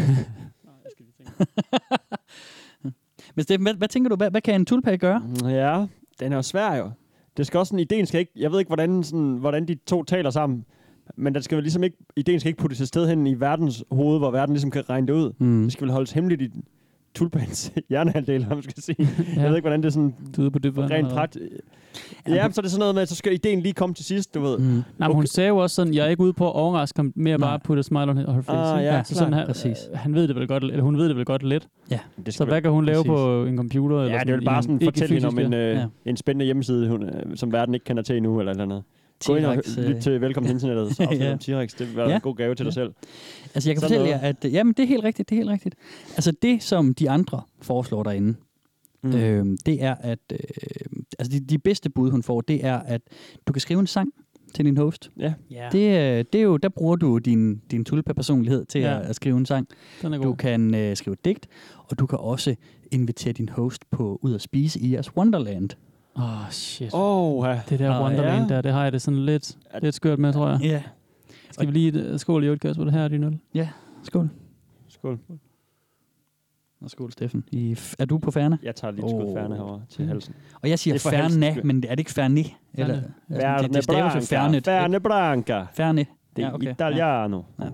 Men 3.36 3.44
Steffen, 3.44 3.64
hvad, 3.66 3.74
hvad 3.74 3.88
tænker 3.88 4.10
du, 4.10 4.16
hvad, 4.16 4.32
hvad 4.32 4.42
kan 4.42 4.56
en 4.56 4.66
tulpa 4.66 4.96
gøre? 4.96 5.22
Ja, 5.44 5.86
den 6.20 6.32
er 6.32 6.36
jo 6.36 6.42
svær 6.42 6.76
jo. 6.76 6.92
Det 7.38 7.48
skal 7.48 7.58
også 7.58 7.70
sådan, 7.70 7.80
ideen 7.80 8.06
skal 8.06 8.20
ikke, 8.20 8.32
jeg 8.36 8.52
ved 8.52 8.60
ikke, 8.60 8.70
hvordan, 8.70 9.04
sådan, 9.04 9.38
hvordan 9.38 9.68
de 9.68 9.76
to 9.76 10.04
taler 10.04 10.30
sammen, 10.30 10.66
men 11.16 11.34
den 11.34 11.44
skal 11.44 11.56
vel 11.56 11.64
ligesom 11.64 11.84
ikke, 11.84 11.98
ideen 12.16 12.40
skal 12.40 12.50
ikke 12.50 12.62
puttes 12.62 12.82
et 12.82 12.88
sted 12.88 13.08
hen 13.08 13.28
i 13.28 13.40
verdens 13.40 13.84
hoved, 13.92 14.20
hvor 14.20 14.32
verden 14.32 14.54
ligesom 14.54 14.72
kan 14.72 14.90
regne 14.90 15.08
det 15.08 15.14
ud. 15.14 15.34
Mm. 15.40 15.64
Det 15.64 15.72
skal 15.72 15.86
vel 15.86 15.94
holdes 15.94 16.12
hemmeligt 16.12 16.42
i 16.42 16.50
tulpans 17.16 17.72
hjernehalvdel, 17.90 18.46
hvad 18.46 18.56
man 18.56 18.64
skal 18.64 18.84
sige. 18.84 18.96
ja. 19.36 19.42
Jeg 19.42 19.50
ved 19.50 19.56
ikke, 19.56 19.64
hvordan 19.64 19.80
det 19.82 19.86
er 19.86 19.92
sådan 19.92 20.16
Du 20.36 20.46
er 20.46 20.50
på 20.50 20.60
det 20.60 20.78
rent 20.78 21.10
prakt. 21.10 21.38
Ja, 22.28 22.44
men 22.48 22.54
så 22.54 22.62
er 22.62 22.64
det 22.64 22.72
sådan 22.72 22.80
noget 22.80 22.96
med, 22.96 23.02
at 23.02 23.10
så 23.10 23.16
skal 23.16 23.34
ideen 23.34 23.60
lige 23.62 23.74
komme 23.74 23.96
til 23.96 24.06
sidst, 24.06 24.34
du 24.34 24.42
ved. 24.42 24.58
Mm. 24.58 24.66
Nej, 24.98 25.08
men 25.08 25.16
hun 25.16 25.28
sagde 25.28 25.48
jo 25.48 25.58
også 25.58 25.76
sådan, 25.76 25.94
jeg 25.94 26.06
er 26.06 26.10
ikke 26.10 26.24
ude 26.24 26.34
på 26.34 26.48
at 26.48 26.54
overraske 26.54 26.98
ham, 27.00 27.14
mere 27.16 27.40
bare 27.40 27.60
putte 27.60 27.80
et 27.80 27.86
smile 27.86 28.10
on 28.10 28.18
her 28.18 28.26
face. 28.42 28.52
Ah, 28.52 28.80
ikke? 28.82 28.94
ja, 28.94 29.04
så 29.04 29.16
sådan, 29.16 29.34
han, 29.34 29.46
Præcis. 29.48 29.78
han 29.94 30.14
ved 30.16 30.28
det 30.28 30.36
vel 30.36 30.48
godt, 30.48 30.64
eller 30.64 30.82
hun 30.82 30.98
ved 30.98 31.10
det 31.10 31.16
vel 31.16 31.26
godt 31.26 31.44
lidt. 31.44 31.68
Ja. 31.92 32.00
Det 32.26 32.34
Så 32.34 32.46
hvad 32.46 32.62
kan 32.62 32.72
hun 32.72 32.86
lave 32.86 32.96
Præcis. 32.96 33.08
på 33.10 33.46
en 33.46 33.58
computer? 33.58 33.98
Eller 34.02 34.14
Ja, 34.14 34.20
det 34.20 34.30
er 34.30 34.36
vel 34.36 34.46
bare 34.46 34.62
sådan 34.64 34.76
ikke 34.76 34.86
fortælle 34.86 35.14
hende 35.14 35.28
om 35.28 35.40
en, 35.40 35.54
ja. 35.54 35.60
øh, 35.60 35.76
Ja. 35.76 35.86
en 36.06 36.18
spændende 36.18 36.46
hjemmeside, 36.46 36.90
hun, 36.90 37.04
øh, 37.04 37.10
som 37.36 37.52
verden 37.52 37.74
ikke 37.74 37.84
kender 37.84 38.04
til 38.04 38.18
endnu, 38.18 38.40
eller 38.40 38.52
eller 38.52 38.64
andet. 38.64 38.84
Gå 39.28 39.36
ind 39.36 39.46
og 39.46 39.56
T-Rex, 39.56 39.80
øh, 39.80 39.86
lyt 39.90 40.02
til 40.02 40.22
Velkommen 40.22 40.48
til 40.48 40.54
Internettet, 40.54 40.96
så 40.96 41.04
Ja. 41.20 41.32
om 41.34 41.40
T-Rex. 41.40 41.76
Det 41.80 41.96
være 41.96 42.10
Ja. 42.10 42.16
en 42.16 42.22
god 42.22 42.36
gave 42.36 42.56
til 42.56 42.66
dig 42.66 42.70
Ja. 42.72 42.74
selv. 42.74 42.94
Altså, 43.56 43.70
jeg 43.70 43.76
kan 43.76 43.82
Sådan 43.82 43.96
fortælle 43.98 44.10
jer, 44.10 44.18
noget. 44.22 44.38
at... 44.40 44.46
øh, 44.46 44.54
Jamen, 44.54 44.74
det 44.78 44.84
er 44.84 44.88
helt 44.88 45.04
rigtigt, 45.04 45.30
det 45.30 45.36
er 45.36 45.40
helt 45.40 45.50
rigtigt. 45.50 45.76
Altså, 46.16 46.32
det, 46.42 46.64
som 46.64 46.94
de 46.94 47.10
andre 47.10 47.42
foreslår 47.62 48.04
derinde, 48.04 48.36
Mm. 49.06 49.16
øh, 49.16 49.46
det 49.66 49.84
er, 49.84 49.96
at... 50.00 50.20
Øh, 50.32 50.38
altså, 51.20 51.32
de, 51.32 51.40
de 51.40 51.58
bedste 51.60 51.90
bud, 51.90 52.12
hun 52.12 52.24
får, 52.24 52.42
det 52.42 52.66
er, 52.66 52.80
at 52.80 53.02
du 53.48 53.54
kan 53.54 53.60
skrive 53.60 53.80
en 53.80 53.88
sang 53.88 54.10
til 54.54 54.66
din 54.66 54.78
host. 54.78 55.12
Ja. 55.20 55.34
Ja. 55.52 55.70
Det, 55.72 55.80
øh, 56.20 56.26
det 56.34 56.36
er 56.40 56.44
jo, 56.44 56.58
der 56.58 56.70
bruger 56.70 56.96
du 56.96 57.18
din, 57.18 57.62
din 57.72 57.86
tulpa-personlighed 57.86 58.66
til 58.66 58.82
ja. 58.82 59.00
at, 59.00 59.06
at 59.06 59.16
skrive 59.16 59.38
en 59.38 59.46
sang. 59.46 59.68
Den 60.02 60.14
er 60.14 60.18
god. 60.18 60.26
Du 60.26 60.34
kan 60.34 60.76
øh, 60.76 60.96
skrive 60.98 61.14
et 61.14 61.26
digt, 61.26 61.48
og 61.88 62.00
du 62.00 62.06
kan 62.06 62.20
også 62.20 62.56
invitere 62.92 63.34
din 63.34 63.50
host 63.50 63.82
på 63.92 64.20
ud 64.22 64.34
at 64.36 64.42
spise 64.42 64.80
i 64.80 64.94
jeres 64.94 65.18
Wonderland. 65.18 65.70
Åh, 66.16 66.24
oh, 66.46 66.50
shit. 66.52 66.90
Oh, 66.94 67.46
ja. 67.48 67.62
Det 67.70 67.80
der 67.80 68.02
Wonderland 68.04 68.50
ja. 68.50 68.56
der, 68.56 68.62
det 68.62 68.72
har 68.72 68.84
jeg 68.84 68.92
det 68.92 69.02
sådan 69.02 69.26
lidt, 69.26 69.58
lidt 69.82 69.96
skørt 69.96 70.20
med, 70.20 70.34
tror 70.34 70.50
jeg. 70.50 70.60
Ja. 70.62 70.84
Skal 71.52 71.68
vi 71.68 71.72
lige 71.72 72.12
uh, 72.14 72.20
skåle 72.20 72.46
i 72.46 72.48
øvrigt, 72.48 72.62
Kasper? 72.62 72.84
Det 72.84 72.94
her 72.94 73.02
er 73.04 73.08
din 73.08 73.24
øl. 73.24 73.40
Ja, 73.54 73.70
skål. 74.04 74.30
Skål. 74.90 75.20
Og 76.82 76.90
skål, 76.90 77.12
Steffen. 77.12 77.44
I, 77.52 77.78
er 78.00 78.06
du 78.06 78.18
på 78.18 78.32
færne? 78.32 78.58
Jeg 78.64 78.76
tager 78.76 78.92
lige 78.92 79.06
et 79.06 79.10
skud 79.12 79.24
Åh. 79.24 79.36
færne 79.36 79.56
herovre 79.56 79.82
til 79.90 80.08
halsen. 80.08 80.34
Og 80.62 80.70
jeg 80.70 80.80
siger 80.80 80.94
er 80.94 81.00
færne, 81.00 81.62
men 81.64 81.78
er 81.78 81.90
det 81.90 82.00
ikke 82.00 82.12
færne? 82.12 82.40
Eller, 82.74 83.02
Færne. 83.30 83.44
altså, 83.46 83.68
det, 83.68 83.76
det 83.76 83.84
staves 83.84 84.16
jo 84.16 84.20
færne. 84.22 84.62
Færne 84.62 85.00
branca. 85.00 85.66
Færne. 85.74 86.06
Det 86.36 86.44
er 86.44 86.48
Ja, 86.48 86.54
okay. 86.56 86.72
italiano. 86.72 87.42
Ja. 87.62 87.66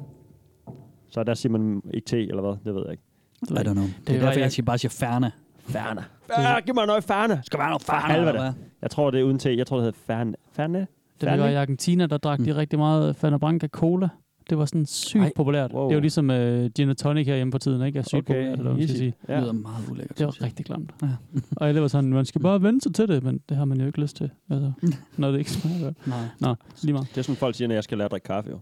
Så 1.09 1.23
der 1.23 1.33
siger 1.33 1.51
man 1.51 1.81
ikke 1.93 2.05
te, 2.05 2.19
eller 2.19 2.41
hvad? 2.41 2.51
Det 2.65 2.75
ved 2.75 2.81
jeg 2.85 2.91
ikke. 2.91 3.03
I 3.49 3.53
don't 3.67 3.73
know. 3.73 3.83
Det, 3.85 3.93
Det 4.07 4.15
er 4.15 4.19
derfor, 4.19 4.31
jeg 4.31 4.39
jeg- 4.39 4.51
siger 4.51 4.65
bare 4.65 4.77
siger 4.77 4.89
færne. 4.89 5.31
Færne. 5.69 6.03
Ja, 6.37 6.59
giv 6.59 6.75
mig 6.75 6.87
noget 6.87 7.03
færne. 7.03 7.39
Skal 7.43 7.59
være 7.59 7.69
noget 7.69 7.81
færne, 7.81 8.13
Helvede. 8.13 8.53
Jeg 8.81 8.91
tror, 8.91 9.11
det 9.11 9.19
er 9.19 9.23
uden 9.23 9.39
te. 9.39 9.57
Jeg 9.57 9.67
tror, 9.67 9.77
det 9.77 9.85
hedder 9.85 9.99
færne. 10.07 10.33
Færne? 10.53 10.87
Da 11.21 11.35
vi 11.35 11.41
var 11.41 11.47
i 11.49 11.55
Argentina, 11.55 12.05
der 12.05 12.17
drak 12.17 12.39
de 12.39 12.55
rigtig 12.55 12.79
meget 12.79 13.15
Fanta 13.15 13.37
Branca 13.37 13.67
Cola. 13.67 14.09
Det 14.49 14.57
var 14.57 14.65
sådan 14.65 14.85
sygt 14.85 15.23
Ej, 15.23 15.31
populært. 15.35 15.71
wow. 15.73 15.83
Det 15.85 15.91
er 15.91 15.95
jo 15.95 16.01
ligesom 16.01 16.29
uh, 16.29 16.35
gin 16.75 16.89
and 16.89 16.95
tonic 16.95 17.27
herhjemme 17.27 17.51
på 17.51 17.57
tiden, 17.57 17.81
ikke? 17.85 17.99
Er 17.99 18.03
sygt 18.03 18.19
Okay, 18.19 18.33
populært, 18.33 18.51
eller 18.51 18.63
hvad 18.63 18.73
man 18.73 18.87
skal 18.87 18.97
sige. 18.97 19.13
Det 19.21 19.33
Ja. 19.33 19.39
lyder 19.39 19.51
meget 19.51 19.89
ulækkert. 19.91 20.17
Det 20.17 20.25
var 20.25 20.41
rigtig 20.41 20.65
klamt. 20.65 20.91
Ja. 21.01 21.07
og 21.57 21.67
alle 21.67 21.81
var 21.81 21.87
sådan, 21.87 22.09
man 22.09 22.25
skal 22.25 22.41
bare 22.41 22.61
vente 22.61 22.83
sig 22.83 22.93
til 22.95 23.07
det, 23.07 23.23
men 23.23 23.39
det 23.49 23.57
har 23.57 23.65
man 23.65 23.79
jo 23.79 23.85
ikke 23.87 24.01
lyst 24.01 24.15
til. 24.17 24.29
Altså, 24.49 24.71
når 25.17 25.31
det 25.31 25.37
ikke 25.39 25.51
smager 25.51 25.83
godt. 25.83 26.07
Nej. 26.07 26.17
Nå, 26.39 26.55
lige 26.83 26.93
meget. 26.93 27.07
Det 27.09 27.17
er 27.17 27.21
sådan, 27.21 27.35
folk 27.35 27.55
siger, 27.55 27.67
når 27.67 27.75
jeg 27.75 27.83
skal 27.83 27.97
lære 27.97 28.05
at 28.05 28.11
drikke 28.11 28.25
kaffe, 28.25 28.49
jo. 28.49 28.59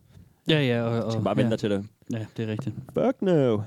Ja, 0.50 0.62
ja. 0.62 0.82
Og, 0.82 0.96
Jeg 0.96 1.04
og, 1.04 1.12
skal 1.12 1.24
bare 1.24 1.38
vente 1.38 1.50
ja. 1.52 1.56
til 1.56 1.70
det. 1.72 1.86
Ja, 2.14 2.26
det 2.38 2.46
er 2.46 2.52
rigtigt. 2.52 2.76
Fuck 2.94 3.22
no. 3.22 3.60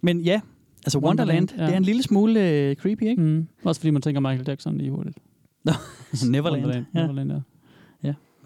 Men 0.00 0.20
ja, 0.20 0.40
altså 0.86 0.98
Wonderland, 0.98 1.38
Wonderland, 1.38 1.60
ja. 1.60 1.66
det 1.66 1.72
er 1.72 1.76
en 1.76 1.82
lille 1.82 2.02
smule 2.02 2.50
øh, 2.50 2.76
creepy, 2.76 3.02
ikke? 3.02 3.22
Mm. 3.22 3.46
Også 3.64 3.80
fordi 3.80 3.90
man 3.90 4.02
tænker 4.02 4.20
Michael 4.20 4.44
Jackson 4.48 4.78
lige 4.78 4.90
hurtigt. 4.90 5.18
Neverland. 6.30 6.64
Wonderland. 6.64 6.84
Ja. 6.94 7.00
Neverland, 7.00 7.32
ja. 7.32 7.38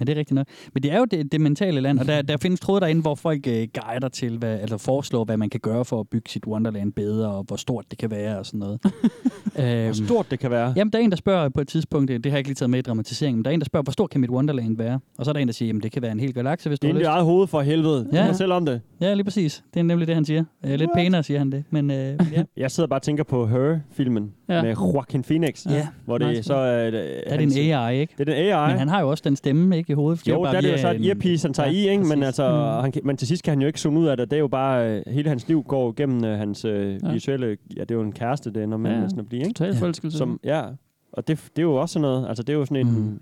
Men 0.01 0.07
det 0.07 0.13
er 0.15 0.19
rigtigt 0.19 0.35
nok. 0.35 0.47
Men 0.75 0.83
det 0.83 0.93
er 0.93 0.99
jo 0.99 1.05
det, 1.05 1.33
det 1.33 1.41
mentale 1.41 1.81
land, 1.81 1.99
og 1.99 2.07
der, 2.07 2.23
der 2.23 2.37
findes 2.37 2.61
tråde 2.61 2.81
derinde, 2.81 3.03
hvor 3.03 3.15
folk 3.15 3.47
øh, 3.47 3.69
guider 3.83 4.09
til, 4.09 4.39
hvad, 4.39 4.61
eller 4.63 4.77
foreslår, 4.79 5.25
hvad 5.25 5.37
man 5.37 5.51
kan 5.51 5.61
gøre 5.61 5.85
for 5.85 6.01
at 6.01 6.09
bygge 6.09 6.31
sit 6.31 6.47
Wonderland 6.47 6.93
bedre, 6.93 7.29
og 7.31 7.45
hvor 7.49 7.57
stort 7.57 7.85
det 7.91 7.99
kan 7.99 8.11
være 8.11 8.39
og 8.39 8.47
sådan 8.47 8.61
noget. 8.61 8.81
øhm, 9.59 9.85
Hvor 9.85 10.07
stort 10.07 10.31
det 10.31 10.39
kan 10.39 10.51
være. 10.51 10.73
Jamen, 10.77 10.93
der 10.93 10.99
er 10.99 11.03
en, 11.03 11.11
der 11.11 11.17
spørger 11.17 11.49
på 11.49 11.61
et 11.61 11.69
tidspunkt, 11.69 12.09
det 12.09 12.27
har 12.27 12.31
jeg 12.31 12.39
ikke 12.39 12.49
lige 12.49 12.55
taget 12.55 12.71
med 12.71 12.79
i 12.79 12.83
dramatiseringen, 12.83 13.39
men 13.39 13.45
der 13.45 13.51
er 13.51 13.55
en, 13.55 13.61
der 13.61 13.65
spørger, 13.65 13.83
hvor 13.85 13.93
stort 13.93 14.11
kan 14.11 14.21
mit 14.21 14.31
Wonderland 14.31 14.77
være? 14.77 15.01
Og 15.19 15.25
så 15.25 15.31
er 15.31 15.33
der 15.33 15.41
en, 15.41 15.49
der 15.49 15.53
siger, 15.55 15.67
jamen 15.67 15.83
det 15.83 15.93
kan 15.93 16.03
være 16.03 16.13
en 16.13 16.21
hel 16.21 16.35
galakse, 16.35 16.69
hvis 16.69 16.79
Det 16.81 16.83
du 16.83 16.87
er 16.87 16.93
har 16.93 16.95
inde 16.99 17.01
i 17.01 17.03
lyst. 17.05 17.09
eget 17.15 17.25
hoved 17.25 17.47
for 17.47 17.61
helvede. 17.61 18.09
Ja. 18.13 18.25
Ja. 18.25 18.31
Fortæl 18.31 18.53
om 18.53 18.67
det. 18.67 18.81
Ja, 19.01 19.15
lige 19.15 19.25
præcis. 19.25 19.65
Det 19.75 19.81
er 19.81 19.85
nemlig 19.85 20.07
det, 20.09 20.15
han 20.15 20.25
siger. 20.25 20.45
Øh, 20.67 20.75
lidt 20.75 20.91
pænere, 20.95 21.23
siger 21.23 21.39
han 21.39 21.53
det. 21.53 21.65
Men 21.71 21.91
øh, 21.91 21.97
ja. 22.33 22.43
Jeg 22.57 22.71
sidder 22.71 22.87
bare 22.89 22.99
og 22.99 23.03
tænker 23.03 23.25
på 23.25 23.47
Her-filmen 23.47 24.33
Ja. 24.51 24.63
med 24.63 24.75
Joaquin 24.95 25.23
Phoenix. 25.23 25.67
Ja. 25.67 25.87
Hvor 26.05 26.19
det 26.19 26.29
Nice. 26.29 26.43
så 26.43 26.55
er... 26.55 26.91
der 26.91 26.99
er 27.27 27.37
det 27.37 27.59
en 27.59 27.73
AI, 27.73 28.01
ikke? 28.01 28.15
Det 28.19 28.29
er 28.29 28.35
den 28.35 28.43
AI. 28.53 28.69
Men 28.71 28.79
han 28.79 28.89
har 28.89 29.01
jo 29.01 29.09
også 29.11 29.23
den 29.27 29.37
stemme, 29.37 29.77
ikke, 29.79 29.91
i 29.91 29.95
hovedet. 29.95 30.29
jo, 30.29 30.45
der 30.45 30.51
er 30.51 30.61
det 30.61 30.73
jo 30.73 30.79
så 30.79 30.91
et 30.91 30.97
en- 30.97 31.05
earpiece, 31.05 31.47
han 31.49 31.55
tager 31.55 31.69
Ja, 31.71 31.75
i, 31.77 31.89
ikke? 31.91 32.05
Men, 32.05 32.23
altså, 32.23 32.51
Mm. 32.51 32.83
han, 32.83 32.93
men 33.05 33.17
til 33.17 33.29
sidst 33.29 33.43
kan 33.45 33.51
han 33.51 33.61
jo 33.61 33.67
ikke 33.67 33.81
zoome 33.81 34.01
ud 34.01 34.07
af 34.07 34.17
det. 34.17 34.31
Det 34.31 34.37
er 34.37 34.41
jo 34.41 34.49
bare... 34.49 34.91
øh, 34.91 35.03
Hele 35.07 35.29
hans 35.29 35.49
liv 35.49 35.63
går 35.69 35.93
gennem 35.97 36.25
øh, 36.25 36.39
hans 36.39 36.65
øh, 36.65 36.99
Ja. 37.03 37.13
visuelle... 37.13 37.57
Ja, 37.77 37.81
det 37.81 37.91
er 37.91 37.95
jo 37.95 38.03
en 38.03 38.13
kæreste, 38.13 38.51
det 38.53 38.63
ender 38.63 38.79
med 38.79 38.91
Ja, 38.91 39.01
næsten 39.01 39.21
at 39.21 39.29
blive, 39.29 39.43
ikke? 39.43 39.53
Total 39.55 39.75
forelskelse. 39.77 40.19
Som, 40.19 40.41
ja, 40.45 40.63
og 41.13 41.29
det, 41.29 41.39
det 41.57 41.59
er 41.59 41.63
jo 41.63 41.75
også 41.75 41.93
sådan 41.93 42.03
noget... 42.03 42.29
Altså, 42.29 42.43
det 42.43 42.53
er 42.53 42.59
jo 42.59 42.65
sådan 42.65 42.87
en... 42.87 42.93
Mm. 42.99 43.21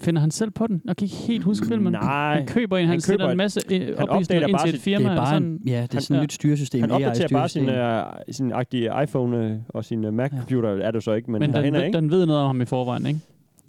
Finder 0.00 0.20
han 0.20 0.30
selv 0.30 0.50
på 0.50 0.66
den? 0.66 0.82
Jeg 0.84 0.96
kan 0.96 1.04
ikke 1.04 1.16
helt 1.16 1.44
huske 1.44 1.66
filmen. 1.66 1.92
Nej. 1.92 2.34
Han 2.36 2.46
køber 2.46 2.76
en, 2.76 2.80
han, 2.86 2.90
Han 2.90 3.00
sætter 3.00 3.24
køber 3.24 3.30
en 3.30 3.36
masse 3.36 3.60
øh, 3.72 3.96
oplysninger 3.98 4.46
ind 4.46 4.58
til 4.66 4.74
et 4.74 4.80
firma. 4.80 5.04
Det 5.04 5.12
er 5.12 5.16
bare 5.16 5.26
sådan. 5.26 5.42
en, 5.42 5.60
ja, 5.66 5.72
det 5.72 5.76
er 5.76 5.86
Han- 5.92 6.00
sådan 6.02 6.16
et 6.16 6.18
ja. 6.20 6.22
nyt 6.24 6.32
styresystem. 6.32 6.80
Han 6.80 6.90
opdaterer 6.90 7.28
bare 7.28 7.48
sin, 7.48 7.68
øh, 7.68 8.02
sin 8.30 8.52
agtige 8.52 8.90
iPhone 9.02 9.46
øh, 9.46 9.56
og 9.68 9.84
sin 9.84 10.04
øh, 10.04 10.12
Mac-computer, 10.14 10.68
er 10.68 10.90
det 10.90 11.02
så 11.02 11.12
ikke, 11.12 11.30
men, 11.30 11.40
Men 11.40 11.40
men 11.40 11.48
den, 11.48 11.54
derhen 11.56 11.74
er, 11.74 11.78
ved, 11.78 11.86
ikke? 11.86 11.96
den 11.98 12.10
ved 12.10 12.26
noget 12.26 12.42
om 12.42 12.46
ham 12.46 12.60
i 12.60 12.64
forvejen, 12.64 13.06
ikke? 13.06 13.20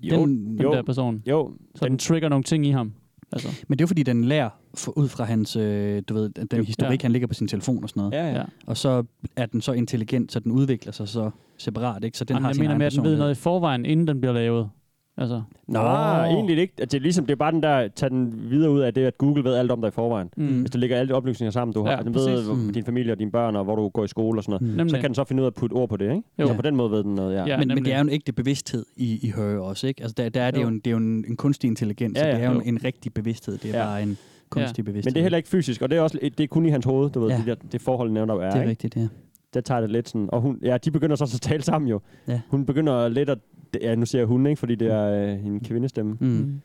Jo, 0.02 0.16
den- 0.26 0.46
Den 0.46 0.60
jo, 0.62 0.72
der 0.74 0.82
person. 0.84 1.24
jo. 1.30 1.52
Så 1.76 1.86
den 1.86 1.98
trigger 1.98 2.30
nogle 2.30 2.44
ting 2.44 2.66
i 2.66 2.72
ham. 2.72 2.94
Altså. 3.32 3.48
Men 3.68 3.78
det 3.78 3.82
er 3.82 3.86
jo 3.86 3.88
fordi, 3.88 4.04
den 4.04 4.24
lærer 4.24 4.50
for, 4.76 4.98
ud 4.98 5.08
fra 5.08 5.24
hans, 5.24 5.56
øh, 5.56 6.02
du 6.10 6.14
ved, 6.14 6.30
den 6.30 6.66
historik, 6.66 7.00
Ja. 7.04 7.06
han 7.06 7.12
ligger 7.12 7.28
på 7.28 7.34
sin 7.34 7.48
telefon 7.48 7.84
og 7.84 7.90
sådan 7.90 8.02
noget. 8.02 8.14
Ja, 8.14 8.34
ja. 8.40 8.44
Og 8.68 8.78
så 8.78 9.04
er 9.36 9.46
den 9.46 9.62
så 9.62 9.72
intelligent, 9.72 10.32
så 10.32 10.40
den 10.40 10.52
udvikler 10.52 10.92
sig 10.92 11.08
så 11.08 11.30
separat, 11.58 12.04
ikke? 12.04 12.18
Så 12.18 12.24
den 12.26 12.34
Jamen, 12.34 12.44
har 12.44 12.50
jeg 12.50 12.56
sin 12.56 12.62
mener 12.62 12.72
egen 12.72 12.78
med, 12.78 12.86
at 12.86 12.94
den 12.94 13.04
ved 13.04 13.18
noget 13.18 13.32
i 13.32 13.36
forvejen, 13.42 13.86
inden 13.86 14.08
den 14.08 14.22
bliver 14.22 14.34
lavet. 14.34 14.70
Altså, 15.18 15.42
Nå, 15.68 15.80
egentlig 15.80 16.58
ikke. 16.58 16.74
Altså, 16.80 16.94
Det 16.94 17.00
er 17.00 17.02
ligesom, 17.02 17.26
det 17.26 17.32
er 17.32 17.36
bare 17.36 17.52
den 17.52 17.64
der, 17.64 17.88
tag 17.88 18.10
den 18.10 18.34
videre 18.50 18.72
ud 18.72 18.80
af 18.80 18.94
det, 18.94 19.02
at 19.06 19.18
Google 19.18 19.44
ved 19.44 19.54
alt 19.56 19.72
om 19.72 19.82
dig 19.82 19.88
i 19.88 19.92
forvejen. 19.92 20.30
Mm. 20.38 20.60
Hvis 20.60 20.72
du 20.72 20.78
lægger 20.78 20.98
alle 20.98 21.10
de 21.10 21.14
oplysninger 21.14 21.52
sammen, 21.52 21.74
du 21.74 21.84
har, 21.86 21.92
Ja, 21.92 21.98
den 22.04 22.16
ved 22.16 22.44
hvor- 22.46 22.54
Mm. 22.56 22.74
din 22.74 22.84
familie 22.86 23.12
og 23.12 23.20
dine 23.20 23.32
børn, 23.32 23.56
og 23.56 23.64
hvor 23.64 23.76
du 23.76 23.90
går 23.90 24.04
i 24.04 24.08
skole 24.08 24.40
og 24.40 24.44
sådan 24.44 24.60
noget, 24.68 24.84
Mm. 24.84 24.90
så 24.90 24.96
kan 24.96 25.06
den 25.06 25.16
så 25.16 25.24
finde 25.24 25.42
ud 25.42 25.46
af 25.46 25.50
at 25.50 25.54
putte 25.54 25.74
ord 25.74 25.90
på 25.90 25.98
det, 25.98 26.06
ikke? 26.06 26.22
Jo. 26.40 26.48
Så 26.48 26.54
på 26.54 26.62
den 26.62 26.76
måde 26.76 26.92
ved 26.92 27.04
den 27.04 27.16
noget, 27.16 27.36
ja. 27.36 27.46
Ja, 27.46 27.58
men, 27.58 27.68
men 27.68 27.86
det 27.86 27.94
er 27.94 27.98
jo 27.98 28.02
en 28.04 28.10
ægte 28.10 28.34
bevidsthed 28.34 28.86
i, 28.98 29.20
i 29.28 29.34
Her 29.36 29.44
også, 29.60 29.88
ikke? 29.88 30.02
Altså 30.02 30.14
der, 30.18 30.30
der 30.30 30.42
er 30.42 30.52
det 30.52 30.58
jo, 30.58 30.64
Jo. 30.64 30.68
en, 30.68 30.76
det 30.76 30.88
er 30.88 30.92
jo 30.92 30.98
en, 30.98 31.26
en 31.28 31.36
kunstig 31.38 31.68
intelligens, 31.68 32.18
Ja, 32.20 32.24
ja, 32.24 32.30
ja, 32.30 32.36
det 32.38 32.44
er 32.44 32.48
jo 32.50 32.54
jo. 32.54 32.60
en, 32.62 32.68
en 32.68 32.84
rigtig 32.84 33.14
bevidsthed, 33.14 33.58
det 33.58 33.76
er 33.76 33.80
Ja. 33.80 33.86
bare 33.86 34.04
en 34.04 34.18
kunstig 34.50 34.86
bevidsthed. 34.86 35.12
Men 35.12 35.14
det 35.16 35.20
er 35.20 35.24
heller 35.24 35.38
ikke 35.38 35.50
fysisk, 35.50 35.82
og 35.82 35.90
det 35.90 35.98
er 35.98 36.02
også 36.02 36.20
det 36.38 36.40
er 36.44 36.48
kun 36.48 36.66
i 36.66 36.70
hans 36.70 36.86
hoved, 36.86 37.10
du 37.10 37.20
ved, 37.20 37.30
Ja. 37.30 37.34
ja. 37.36 37.40
det, 37.40 37.48
der, 37.48 37.68
det 37.72 37.82
forhold, 37.82 38.12
nævner 38.12 38.34
der 38.36 38.42
er. 38.42 38.50
Det 38.50 38.58
er 38.58 38.62
ikke? 38.62 38.70
rigtigt, 38.70 38.96
ja. 38.96 39.08
Der 39.56 39.62
tager 39.62 39.82
det 39.82 39.92
lidt 39.92 40.10
sådan, 40.10 40.30
og 40.32 40.42
hun, 40.42 40.60
ja, 40.64 40.78
de 40.78 40.92
begynder 40.92 41.16
så 41.16 41.24
også 41.24 41.38
at 41.38 41.42
tale 41.42 41.64
sammen 41.64 41.90
jo. 41.90 42.00
Ja. 42.28 42.42
Hun 42.50 42.66
begynder 42.66 43.08
lidt 43.08 43.30
at, 43.30 43.38
ja, 43.82 43.96
nu 43.96 44.06
siger 44.06 44.20
jeg 44.22 44.28
hun, 44.28 44.46
ikke, 44.46 44.60
fordi 44.60 44.76
det 44.76 44.92
er 44.92 45.06
øh, 45.34 45.46
en 45.46 45.60
kvindestemme. 45.60 46.18
Mm. 46.20 46.62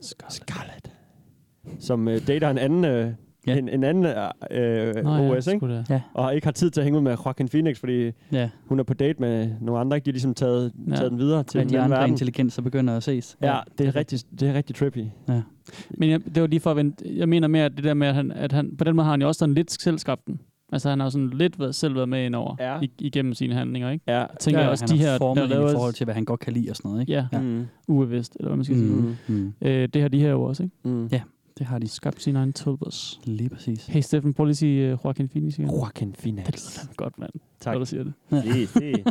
Scarlett. 0.00 0.90
Som 1.78 2.08
øh, 2.08 2.26
dater 2.26 2.50
en 2.50 2.58
anden, 2.58 2.84
øh, 2.84 3.10
Ja. 3.46 3.56
en, 3.58 3.68
en 3.68 3.84
anden 3.84 4.04
øh, 4.04 4.14
Nå 5.04 5.16
ja, 5.16 5.30
OS, 5.36 5.46
ikke? 5.46 5.58
sgu 5.58 5.68
da. 5.68 5.84
Ja. 5.90 6.00
Og 6.14 6.34
ikke 6.34 6.46
har 6.46 6.52
tid 6.52 6.70
til 6.70 6.80
at 6.80 6.84
hænge 6.84 6.96
ud 6.98 7.02
med 7.02 7.16
Joaquin 7.24 7.48
Phoenix, 7.48 7.78
fordi 7.78 8.10
Ja. 8.32 8.50
hun 8.66 8.78
er 8.78 8.82
på 8.82 8.94
date 8.94 9.20
med 9.20 9.50
nogle 9.60 9.80
andre, 9.80 9.96
ikke? 9.96 10.04
De 10.04 10.10
har 10.10 10.12
ligesom 10.12 10.34
taget, 10.34 10.72
Ja. 10.90 10.94
taget 10.96 11.10
den 11.10 11.18
videre 11.18 11.42
til 11.44 11.58
Ja, 11.58 11.64
den 11.64 11.72
de 11.72 11.80
andre 11.80 11.96
verden. 11.96 12.10
intelligenser 12.12 12.62
begynder 12.62 12.96
at 12.96 13.02
ses. 13.02 13.36
Ja, 13.42 13.58
det 13.78 13.86
er 13.86 13.96
rigtig, 13.96 14.18
det 14.40 14.48
er 14.48 14.54
rigtig 14.54 14.76
trippy. 14.76 15.04
Ja. 15.28 15.42
Men 15.90 16.10
jeg, 16.10 16.20
det 16.34 16.40
var 16.40 16.46
lige 16.46 16.60
for 16.60 16.70
at 16.70 16.76
vente. 16.76 17.04
Jeg 17.16 17.28
mener 17.28 17.48
mere, 17.48 17.64
at 17.64 17.72
det 17.76 17.84
der 17.84 17.94
med, 17.94 18.06
at 18.08 18.14
han, 18.14 18.32
at 18.32 18.52
han 18.52 18.76
på 18.76 18.84
den 18.84 18.96
måde 18.96 19.04
har 19.04 19.10
han 19.10 19.20
jo 19.22 19.28
også 19.28 19.38
sådan 19.38 19.54
lidt 19.54 19.82
selv 19.82 19.98
skabt 19.98 20.26
den. 20.26 20.40
Altså 20.72 20.88
han 20.90 21.00
har 21.00 21.06
jo 21.06 21.10
sådan 21.10 21.30
lidt 21.30 21.58
været, 21.60 21.74
selv 21.74 21.94
været 21.94 22.08
med 22.08 22.26
indover 22.26 22.56
Ja. 22.60 22.80
i, 22.82 22.90
igennem 22.98 23.34
sine 23.34 23.54
handlinger, 23.54 23.90
ikke? 23.90 24.04
Ja. 24.08 24.18
Jeg 24.18 24.28
tænker 24.40 24.58
ja, 24.60 24.64
jeg 24.64 24.70
også, 24.70 24.84
han 24.88 24.96
de 24.98 25.02
her, 25.02 25.18
formet 25.18 25.48
laver... 25.48 25.68
i 25.70 25.72
forhold 25.72 25.92
til, 25.94 26.04
hvad 26.04 26.14
han 26.14 26.24
godt 26.24 26.40
kan 26.40 26.52
lide 26.52 26.70
og 26.70 26.76
sådan 26.76 26.88
noget, 26.88 27.00
ikke? 27.00 27.12
Ja, 27.12 27.26
Ja. 27.32 27.40
Mm. 27.40 27.66
ubevidst, 27.88 28.36
eller 28.36 28.48
hvad 28.48 28.56
man 28.56 28.64
skal 28.64 28.76
sige. 28.76 28.90
Mm. 28.90 29.16
Mm. 29.28 29.52
Øh, 29.62 29.88
det 29.94 30.02
har 30.02 30.08
de 30.08 30.18
her 30.20 30.30
jo 30.30 30.42
også, 30.42 30.62
ikke? 30.62 30.76
Mm. 30.84 31.06
Ja, 31.06 31.20
det 31.58 31.66
har 31.66 31.78
de. 31.78 31.88
Skabt 31.88 32.22
sin 32.22 32.36
egen 32.36 32.52
tulpers. 32.52 33.20
Lige 33.24 33.48
præcis. 33.48 33.86
Hey 33.86 34.00
Steffen, 34.00 34.34
prøv 34.34 34.44
lige 34.44 34.50
at 34.52 34.56
sige 34.56 34.92
uh, 34.92 34.98
Joaquin 35.04 35.28
Phoenix 35.28 35.58
igen. 35.58 35.70
Joaquin 35.70 36.14
Phoenix. 36.18 36.44
Det 36.46 36.54
lyder 36.54 36.70
fandme 36.80 36.94
godt, 36.96 37.18
mand. 37.18 37.30
Tak. 37.60 37.72
Når 37.72 37.78
du 37.78 37.84
siger 37.86 38.04
det. 38.04 38.12
Se, 38.30 38.66
se. 38.66 38.92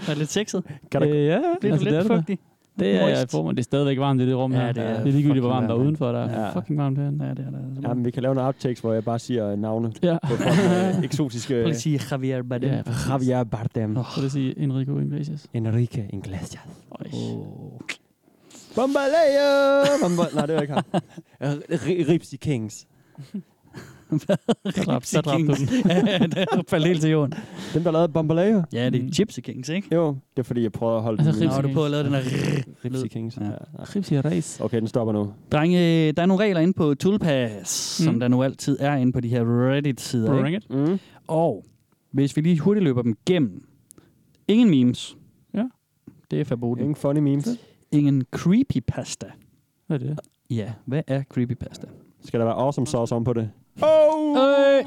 Er 0.00 0.06
det 0.08 0.18
lidt 0.18 0.30
sexet? 0.30 0.62
Kan 0.90 1.00
der, 1.02 1.08
Øh, 1.10 1.24
ja, 1.26 1.40
Bliver 1.60 1.72
altså, 1.74 1.84
du 1.88 1.90
det 1.90 1.98
er 1.98 2.02
lidt 2.02 2.10
det 2.10 2.16
fugtig? 2.18 2.38
Det 2.78 2.96
er 2.96 3.08
jeg 3.08 3.26
får, 3.30 3.46
men 3.46 3.56
det 3.56 3.60
er 3.60 3.64
stadigvæk 3.64 3.98
varmt 3.98 4.20
i 4.20 4.26
det 4.26 4.36
rum 4.36 4.52
Ja, 4.52 4.58
her. 4.58 4.72
det 4.72 4.82
er 4.82 4.88
det 4.98 4.98
er 5.08 5.12
ligegyldigt, 5.12 5.40
hvor 5.40 5.48
varmt 5.50 5.68
der 5.68 5.74
er 5.74 5.78
udenfor. 5.78 6.12
Der 6.12 6.18
er 6.18 6.44
Ja. 6.46 6.50
fucking 6.60 6.78
varmt 6.78 6.98
herinde. 6.98 7.24
Ja, 7.24 7.30
det 7.30 7.38
er 7.46 7.50
der. 7.50 7.88
ja, 7.88 7.94
men 7.94 8.04
vi 8.04 8.10
kan 8.10 8.22
lave 8.22 8.34
nogle 8.34 8.46
outtakes, 8.46 8.80
hvor 8.80 8.92
jeg 8.92 9.04
bare 9.04 9.18
siger 9.18 9.56
navne 9.56 9.92
Ja. 10.02 10.18
på 10.22 10.34
folk 10.36 10.56
med 10.94 11.04
eksotiske... 11.08 11.62
Prøv 11.62 11.70
at 11.70 11.76
sige 11.80 12.00
Javier 12.10 12.42
Bardem. 12.42 12.70
Ja. 12.70 12.82
Javier 13.08 13.44
Bardem. 13.44 13.96
Åh. 13.96 14.04
Så 14.14 14.20
det 14.22 14.32
sige 14.32 14.58
Enrico 14.58 14.98
Iglesias. 14.98 15.46
Enrique 15.54 16.06
Iglesias. 16.12 16.60
Oh. 16.90 17.00
Bombaleo! 18.74 19.82
Bomba- 20.02 20.34
Nej, 20.34 20.46
det 20.46 20.54
var 20.54 20.60
ikke 20.62 20.74
ham. 20.74 20.84
Ripsy 22.12 22.34
Kings. 22.40 22.86
Drab, 24.86 25.04
så 25.04 25.20
dræbte 25.20 25.46
du 25.46 25.54
den. 25.54 25.68
ja, 26.06 26.18
det 26.18 26.46
faldt 26.68 26.86
helt 26.86 27.00
til 27.00 27.10
jorden. 27.10 27.34
Dem, 27.74 27.82
der 27.82 27.90
lavede 27.90 28.08
Bombaleo. 28.08 28.62
Ja, 28.72 28.90
det 28.90 28.98
er 29.00 29.02
Mm. 29.02 29.10
Gypsy 29.16 29.40
Kings, 29.40 29.68
ikke? 29.68 29.94
Jo, 29.94 30.08
det 30.08 30.38
er 30.38 30.42
fordi, 30.42 30.62
jeg 30.62 30.72
prøvede 30.72 30.96
at 30.96 31.02
holde 31.02 31.26
Altså, 31.26 31.40
den. 31.40 31.48
Nå, 31.48 31.60
du 31.68 31.72
prøver 31.74 31.84
at 31.84 31.90
lave 31.90 32.04
den 32.04 32.12
her... 32.12 32.20
Ripsy 32.84 33.06
Kings. 33.06 33.36
Ja. 33.36 33.44
Ja. 33.44 33.50
Ripsy 33.96 34.12
Race. 34.12 34.64
Okay, 34.64 34.80
den 34.80 34.88
stopper 34.88 35.12
nu. 35.12 35.32
Drenge, 35.52 36.12
der 36.12 36.22
er 36.22 36.26
nogle 36.26 36.44
regler 36.44 36.60
inde 36.60 36.72
på 36.72 36.94
Toolpass, 36.94 38.00
mm. 38.00 38.04
som 38.04 38.20
der 38.20 38.28
nu 38.28 38.42
altid 38.42 38.76
er 38.80 38.94
inde 38.96 39.12
på 39.12 39.20
de 39.20 39.28
her 39.28 39.70
Reddit-sider. 39.70 40.40
Bring 40.40 40.46
Ikke? 40.54 40.56
it. 40.56 40.70
Mm. 40.70 40.98
Og 41.26 41.64
hvis 42.12 42.36
vi 42.36 42.40
lige 42.40 42.58
hurtigt 42.58 42.84
løber 42.84 43.02
dem 43.02 43.16
igennem. 43.26 43.64
Ingen 44.48 44.70
memes. 44.70 45.16
Ja. 45.54 45.64
Det 46.30 46.40
er 46.40 46.44
forbudt. 46.44 46.78
Ingen 46.80 46.94
funny 46.96 47.18
memes. 47.20 47.48
Ingen 47.92 48.24
creepypasta. 48.30 49.26
Hvad 49.86 50.00
er 50.02 50.06
det? 50.06 50.20
Ja, 50.50 50.72
hvad 50.84 51.02
er 51.06 51.22
creepypasta? 51.22 51.86
Skal 52.24 52.40
der 52.40 52.46
være 52.46 52.54
awesome 52.54 52.86
sauce 52.86 53.14
om 53.14 53.24
på 53.24 53.32
det? 53.32 53.50
Oh! 53.82 54.36
Øh. 54.36 54.84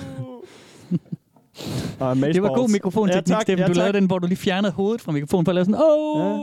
Og 1.99 2.15
Det 2.15 2.41
var 2.43 2.55
god 2.55 2.71
mikrofonteknik, 2.71 3.29
Ja, 3.29 3.35
tak. 3.35 3.41
Steffen. 3.41 3.59
Ja, 3.67 3.73
Du 3.73 3.73
lavede 3.79 3.93
den, 3.93 4.05
hvor 4.05 4.19
du 4.19 4.27
lige 4.27 4.37
fjernede 4.37 4.71
hovedet 4.73 5.01
fra 5.01 5.11
mikrofonen 5.11 5.45
for 5.45 5.51
at 5.51 5.55
lave 5.55 5.65
sådan, 5.65 5.81
åh! 5.83 6.19
Ja. 6.19 6.39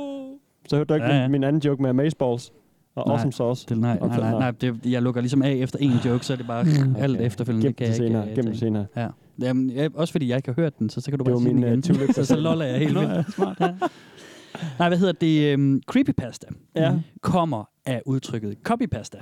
Så 0.68 0.76
hørte 0.76 0.88
du 0.88 0.94
ikke 0.94 1.06
Ja, 1.06 1.20
ja, 1.20 1.28
min 1.28 1.44
anden 1.44 1.62
joke 1.62 1.82
med 1.82 1.90
amazeballs 1.90 2.52
og 2.94 3.04
Nej. 3.06 3.14
awesome 3.14 3.32
sauce? 3.32 3.66
Det, 3.68 3.78
nej, 3.78 3.98
nej, 3.98 4.18
nej, 4.18 4.30
nej 4.30 4.50
det, 4.50 4.80
jeg 4.84 5.02
lukker 5.02 5.20
ligesom 5.20 5.42
af 5.42 5.52
efter 5.52 5.78
en 5.78 5.92
joke, 6.04 6.26
så 6.26 6.32
er 6.32 6.36
det 6.36 6.46
bare 6.46 6.60
okay. 6.92 7.02
alt 7.02 7.20
efterfølgende. 7.20 7.66
Gem 7.66 7.74
det 7.74 7.76
kan 7.76 7.84
det 7.86 7.88
jeg 7.90 7.96
senere. 8.08 8.30
ikke, 8.30 8.34
Gem 8.42 8.46
øh, 8.46 8.52
det 8.52 8.60
senere. 8.60 8.86
Ja. 8.96 9.08
Jamen, 9.40 9.70
ja, 9.70 9.88
også 9.94 10.12
fordi 10.12 10.28
jeg 10.28 10.36
ikke 10.36 10.48
har 10.48 10.54
hørt 10.62 10.78
den, 10.78 10.90
så, 10.90 11.00
så 11.00 11.10
kan 11.10 11.18
du 11.18 11.24
Det 11.24 11.30
bare 11.30 11.34
var 11.34 11.40
sige 11.40 11.54
min, 11.54 11.62
den 11.62 11.72
øh, 11.72 12.00
igen. 12.04 12.14
så, 12.14 12.24
så 12.24 12.36
loller 12.36 12.64
jeg 12.64 12.78
helt 12.78 12.94
vildt. 13.00 13.34
smart. 13.34 13.56
Ja. 13.60 13.66
Nej, 14.78 14.88
hvad 14.88 14.98
hedder 14.98 15.12
det? 15.12 15.54
Um, 15.54 15.80
creepypasta 15.86 16.46
Ja. 16.76 16.92
kommer 17.22 17.64
af 17.86 18.02
udtrykket 18.06 18.56
copypasta, 18.62 19.18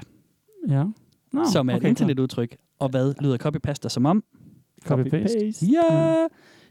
Ja. 0.69 0.85
Nå, 1.33 1.45
som 1.53 1.69
er 1.71 1.77
okay, 1.77 1.85
et 1.87 1.89
internetudtryk. 1.89 2.57
Og 2.79 2.89
hvad 2.89 3.15
lyder 3.21 3.37
copypasta 3.37 3.89
som 3.89 4.07
om? 4.07 4.25
Copy-paste. 4.85 5.67
Ja! 5.73 6.27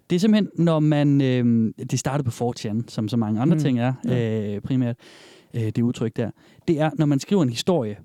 Det 0.10 0.16
er 0.16 0.20
simpelthen, 0.20 0.50
når 0.66 0.80
man... 0.80 1.22
Øh, 1.22 1.74
det 1.92 2.00
startede 2.00 2.30
på 2.30 2.52
4chan, 2.52 2.82
som 2.88 3.08
så 3.08 3.18
mange 3.18 3.42
andre 3.42 3.56
Mm. 3.56 3.62
ting 3.62 3.80
er, 3.80 3.94
øh, 4.56 4.62
primært, 4.62 4.96
øh, 5.54 5.62
det 5.62 5.82
udtryk 5.82 6.16
der. 6.18 6.32
Det 6.68 6.80
er, 6.80 6.90
når 6.98 7.06
man 7.06 7.20
skriver 7.20 7.44
en 7.44 7.50
historie, 7.50 7.98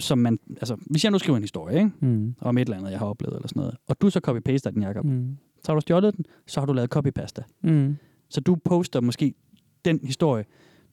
som 0.00 0.18
man... 0.18 0.38
Altså, 0.50 0.76
hvis 0.90 1.04
jeg 1.04 1.12
nu 1.12 1.18
skriver 1.18 1.36
en 1.36 1.42
historie, 1.42 1.76
ikke? 1.78 1.90
Mm. 2.00 2.34
om 2.40 2.58
et 2.58 2.62
eller 2.62 2.76
andet, 2.76 2.90
jeg 2.90 2.98
har 2.98 3.06
oplevet 3.06 3.34
eller 3.36 3.48
sådan 3.48 3.60
noget, 3.60 3.76
og 3.88 4.00
du 4.00 4.10
så 4.10 4.20
copy-paster 4.28 4.70
den, 4.70 4.82
Jacob, 4.82 5.04
Mm. 5.04 5.36
så 5.64 5.72
har 5.72 5.74
du 5.74 5.80
stjålet 5.80 6.16
den, 6.16 6.24
så 6.46 6.60
har 6.60 6.66
du 6.66 6.72
lavet 6.72 6.90
copypasta. 6.90 7.42
Mm. 7.62 7.96
Så 8.30 8.40
du 8.40 8.54
poster 8.64 9.00
måske 9.00 9.34
den 9.84 10.00
historie, 10.04 10.44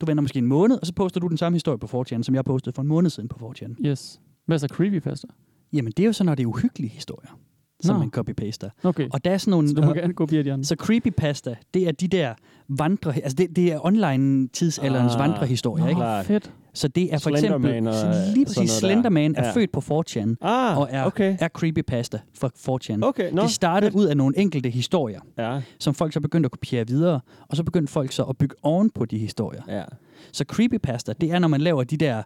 du 0.01 0.05
venter 0.05 0.22
måske 0.22 0.39
en 0.39 0.45
måned, 0.47 0.78
og 0.82 0.88
så 0.88 0.93
poster 0.93 1.20
du 1.20 1.28
den 1.28 1.38
samme 1.38 1.55
historie 1.55 1.78
på 1.78 1.88
4chan, 2.01 2.24
som 2.24 2.36
jeg 2.36 2.45
postede 2.45 2.74
for 2.76 2.82
en 2.82 2.88
måned 2.88 3.09
siden 3.09 3.30
på 3.30 3.51
4chan. 3.51 3.76
Yes. 3.86 4.22
Hvad 4.45 4.57
er 4.57 4.59
så 4.59 4.68
creepypasta? 4.68 5.28
Jamen, 5.74 5.93
det 5.97 6.03
er 6.03 6.07
jo 6.07 6.13
så, 6.13 6.24
når 6.24 6.36
det 6.36 6.43
er 6.43 6.47
uhyggelige 6.47 6.91
historier, 6.91 7.38
som 7.84 7.95
Nå. 7.95 7.99
man 7.99 8.11
copy-paster. 8.17 8.69
Okay. 8.84 9.07
Og 9.13 9.26
der 9.26 9.32
er 9.32 9.38
sådan 9.38 9.51
nogle... 9.51 9.67
Så 9.69 9.74
du 9.76 9.82
må 9.82 9.93
gerne 9.93 10.13
kopiere 10.13 10.43
de 10.43 10.53
andre. 10.53 10.65
Så 10.65 10.76
creepypasta, 10.76 11.55
det 11.74 11.88
er 11.88 11.91
de 11.91 12.07
der 12.07 12.34
vandre... 12.69 13.13
Altså, 13.15 13.36
det, 13.36 13.55
det 13.55 13.71
er 13.71 13.86
online 13.86 14.47
tidsalderens 14.47 15.13
Ah. 15.13 15.19
vandrehistorier, 15.19 15.88
ikke? 15.88 15.99
Klart. 15.99 16.26
Fedt. 16.26 16.51
Så 16.76 16.88
det 16.88 17.13
er 17.13 17.19
for 17.19 17.30
Slenderman 17.38 17.88
eksempel... 17.88 18.09
og 18.09 18.34
lige 18.34 18.45
præcis, 18.45 18.55
noget 18.57 18.69
der. 18.69 18.80
Slenderman 18.88 19.36
er 19.36 19.45
Ja. 19.47 19.51
født 19.53 19.71
på 19.71 19.80
4chan, 19.80 20.36
Ah, 20.41 20.78
og 20.78 20.88
er, 20.91 21.03
okay. 21.05 21.38
er 21.39 21.47
creepypasta 21.47 22.19
for 22.34 22.51
4chan. 22.57 22.99
Okay, 23.03 23.32
nå. 23.32 23.41
det 23.41 23.51
startede 23.51 23.95
ud 23.95 24.05
af 24.05 24.17
nogle 24.17 24.38
enkelte 24.38 24.69
historier, 24.69 25.19
Ja, 25.38 25.61
som 25.80 25.93
folk 25.93 26.13
så 26.13 26.19
begyndte 26.21 26.47
at 26.47 26.51
kopiere 26.51 26.88
videre, 26.88 27.19
og 27.49 27.57
så 27.57 27.63
begyndte 27.63 27.93
folk 27.93 28.11
så 28.11 28.24
at 28.24 28.38
bygge 28.38 28.55
oven 28.63 28.89
på 28.89 29.05
de 29.05 29.17
historier. 29.17 29.61
ja. 29.67 29.84
Så 30.32 30.43
creepypasta, 30.47 31.13
det 31.21 31.32
er, 31.32 31.39
når 31.39 31.47
man 31.47 31.61
laver 31.61 31.84
de 31.84 31.97
der 31.97 32.24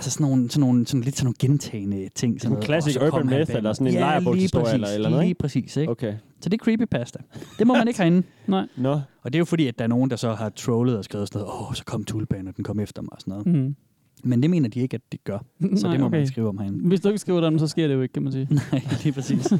altså 0.00 0.10
sådan 0.10 0.26
nogle, 0.26 0.50
sådan 0.50 0.60
nogle, 0.60 0.86
sådan 0.86 1.00
lidt 1.04 1.16
sådan 1.16 1.24
nogle 1.26 1.34
gentagende 1.38 2.08
ting. 2.14 2.40
Sådan 2.40 2.56
en 2.56 2.74
og 2.74 2.82
så 2.82 3.06
urban 3.06 3.26
myth, 3.26 3.54
eller 3.56 3.72
sådan 3.72 3.86
en 3.86 3.92
ja, 3.92 4.00
lejrbogshistorie 4.00 4.64
lige 4.64 4.74
eller- 4.74 4.86
præcis, 4.86 4.94
eller 4.94 5.08
noget, 5.10 5.22
Lige 5.22 5.28
ikke? 5.28 5.38
præcis, 5.38 5.76
ikke? 5.76 5.90
Okay. 5.90 6.14
Så 6.40 6.48
det 6.48 6.60
er 6.60 6.64
creepypasta. 6.64 7.18
Det 7.58 7.66
må 7.66 7.74
man 7.74 7.88
ikke 7.88 8.00
herinde. 8.00 8.22
Nej. 8.46 8.66
Nå. 8.76 8.92
Og 8.92 9.32
det 9.32 9.34
er 9.34 9.38
jo 9.38 9.44
fordi, 9.44 9.66
at 9.66 9.78
der 9.78 9.84
er 9.84 9.88
nogen, 9.88 10.10
der 10.10 10.16
så 10.16 10.32
har 10.34 10.48
trollet 10.48 10.98
og 10.98 11.04
skrevet 11.04 11.28
sådan 11.28 11.46
noget, 11.46 11.68
åh, 11.68 11.74
så 11.74 11.84
kom 11.84 12.04
tulpan, 12.04 12.48
og 12.48 12.56
den 12.56 12.64
kom 12.64 12.80
efter 12.80 13.02
mig 13.02 13.12
og 13.12 13.20
sådan 13.20 13.30
noget. 13.32 13.46
Mm. 13.46 13.76
Men 14.24 14.42
det 14.42 14.50
mener 14.50 14.68
de 14.68 14.80
ikke, 14.80 14.94
at 14.94 15.00
det 15.12 15.24
gør. 15.24 15.38
Så 15.60 15.66
Nej, 15.82 15.90
det 15.92 16.00
må 16.00 16.06
okay. 16.06 16.18
man 16.18 16.26
skrive 16.26 16.48
om 16.48 16.58
herinde. 16.58 16.88
Hvis 16.88 17.00
du 17.00 17.08
ikke 17.08 17.18
skriver 17.18 17.40
dem, 17.40 17.58
så 17.58 17.66
sker 17.66 17.88
det 17.88 17.94
jo 17.94 18.02
ikke, 18.02 18.12
kan 18.12 18.22
man 18.22 18.32
sige. 18.32 18.48
Nej, 18.72 18.82
lige 19.02 19.12
præcis. 19.12 19.52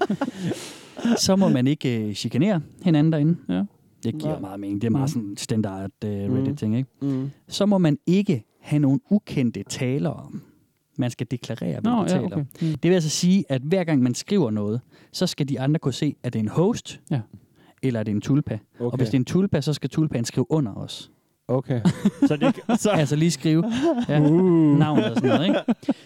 så 1.17 1.37
må 1.37 1.49
man 1.49 1.67
ikke 1.67 2.07
uh, 2.09 2.13
chikanere 2.15 2.61
hinanden 2.83 3.13
derinde. 3.13 3.37
Ja. 3.49 3.65
Det 4.05 4.15
giver 4.19 4.33
Nej. 4.33 4.41
meget 4.41 4.61
mening. 4.61 4.81
Det 4.81 4.87
er 4.87 4.91
meget 4.91 5.11
sådan 5.11 5.35
standard 5.39 5.91
uh, 6.05 6.11
Mm. 6.11 6.35
Reddit-ting, 6.35 6.77
ikke? 6.77 6.91
Mm. 7.03 7.31
Så 7.49 7.67
må 7.67 7.79
man 7.79 7.99
ikke 8.07 8.45
have 8.61 8.81
nogle 8.81 9.01
ukendte 9.11 9.63
talere. 9.63 10.31
Man 10.97 11.11
skal 11.11 11.27
deklarere, 11.31 11.81
hvad 11.81 11.93
Nå, 11.93 11.97
man 11.97 12.07
ja, 12.07 12.13
taler. 12.15 12.27
okay. 12.27 12.37
Mm. 12.41 12.69
Det 12.75 12.83
vil 12.83 12.93
altså 12.95 13.09
sige, 13.11 13.45
at 13.49 13.63
hver 13.63 13.85
gang 13.85 14.03
man 14.03 14.15
skriver 14.15 14.51
noget, 14.51 14.81
så 15.13 15.27
skal 15.27 15.49
de 15.49 15.61
andre 15.61 15.79
kunne 15.79 15.95
se, 15.95 16.17
at 16.23 16.33
det 16.33 16.39
er 16.39 16.43
en 16.43 16.49
host, 16.49 17.01
Ja. 17.11 17.21
eller 17.83 18.01
er 18.01 18.05
det 18.05 18.11
en 18.15 18.21
tulpa. 18.21 18.55
Okay. 18.55 18.85
Og 18.85 18.97
hvis 18.97 19.09
det 19.09 19.15
er 19.15 19.19
en 19.19 19.25
tulpa, 19.25 19.61
så 19.61 19.73
skal 19.73 19.91
tulpaen 19.91 20.25
skrive 20.25 20.47
under 20.51 20.75
os. 20.75 21.11
Okay. 21.51 21.81
Så 22.29 22.37
det. 22.37 22.81
Så... 22.81 22.91
Altså 22.91 23.17
lige 23.17 23.31
skrive 23.31 23.65
ja, 24.09 24.21
Uh. 24.21 24.79
navnet 24.79 25.05
og 25.05 25.15
sådan 25.15 25.31
noget, 25.31 25.47
ikke? 25.47 25.61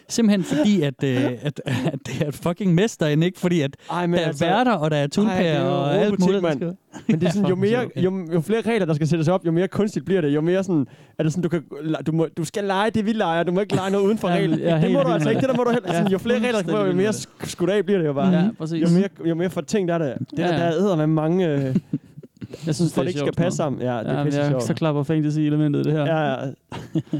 Simpelthen 0.08 0.44
fordi, 0.58 0.82
at, 0.82 1.04
øh, 1.04 1.24
at, 1.42 1.60
at 1.66 1.98
det 2.06 2.22
er 2.22 2.28
et 2.28 2.34
fucking 2.34 2.74
mess 2.74 2.96
derinde, 2.96 3.26
ikke? 3.26 3.40
Fordi 3.40 3.60
at 3.60 3.76
Ej, 3.90 4.06
der 4.06 4.18
er 4.18 4.26
altså- 4.26 4.44
værter, 4.44 4.72
og 4.72 4.90
der 4.90 4.96
er 4.96 5.02
er 5.02 5.60
jo 5.64 5.72
og 5.74 5.94
alt 5.96 6.20
muligt. 6.20 6.42
der 6.42 6.52
skal- 6.54 6.76
Men 7.08 7.20
det 7.20 7.26
er 7.28 7.32
sådan, 7.32 7.48
jo, 7.48 7.54
mere, 7.66 7.88
jo, 7.96 8.26
jo 8.34 8.40
flere 8.40 8.60
regler, 8.60 8.86
der 8.86 8.94
skal 8.94 9.08
sættes 9.08 9.28
op, 9.28 9.46
jo 9.46 9.52
mere 9.52 9.68
kunstigt 9.68 10.04
bliver 10.04 10.20
det. 10.20 10.28
Jo 10.34 10.40
mere 10.40 10.64
sådan, 10.64 10.86
er 11.18 11.22
det 11.22 11.32
sådan, 11.32 11.42
du, 11.42 11.48
kan, 11.48 11.62
du, 12.06 12.12
må, 12.12 12.28
du 12.36 12.44
skal 12.44 12.64
lege 12.64 12.90
det, 12.90 13.06
vi 13.06 13.12
leger. 13.12 13.42
Du 13.42 13.52
må 13.52 13.60
ikke 13.60 13.74
lege 13.74 13.90
noget 13.90 14.04
uden 14.04 14.18
for 14.18 14.28
Ja, 14.28 14.34
reglen. 14.34 14.60
jeg 14.60 14.68
er 14.68 14.80
det 14.80 14.92
må 14.92 15.02
du 15.02 15.08
altså 15.08 15.28
ikke. 15.30 15.40
Det 15.40 15.48
der 15.48 15.56
må 15.56 15.64
du 15.64 15.70
heller. 15.70 15.88
Ja, 15.92 15.96
Sådan, 15.98 16.12
jo 16.12 16.18
flere 16.18 16.38
regler, 16.38 16.62
der 16.62 16.86
jo 16.86 16.92
mere 16.92 17.12
skudt 17.44 17.70
af 17.70 17.84
bliver 17.84 17.98
det 17.98 18.06
jo 18.06 18.12
bare. 18.12 18.32
Ja, 18.32 18.48
præcis. 18.58 18.82
Jo 18.82 18.98
mere, 18.98 19.08
jo 19.28 19.34
mere 19.34 19.50
fortænkt 19.50 19.90
er 19.90 19.98
det. 19.98 20.14
Det 20.30 20.38
Ja, 20.38 20.42
der, 20.48 20.54
ja. 20.54 20.60
der 20.66 20.72
æder 20.72 20.96
med 20.96 21.06
mange... 21.06 21.48
Øh, 21.48 21.76
Jeg 22.66 22.74
synes, 22.74 22.94
for 22.94 23.02
det 23.02 23.14
det 23.14 23.20
er 23.20 23.24
ikke 23.24 23.32
skal 23.32 23.44
passe 23.44 23.56
sammen. 23.56 23.82
Ja, 23.82 23.98
det 23.98 24.06
er 24.06 24.12
Ja, 24.12 24.24
jeg, 24.24 24.50
sjovt. 24.50 24.62
så 24.62 24.74
klar 24.74 24.92
på 24.92 25.04
fantasy-elementet, 25.04 25.84
det 25.84 25.92
her. 25.92 26.04
Ja, 26.06 26.44
ja. 26.46 26.50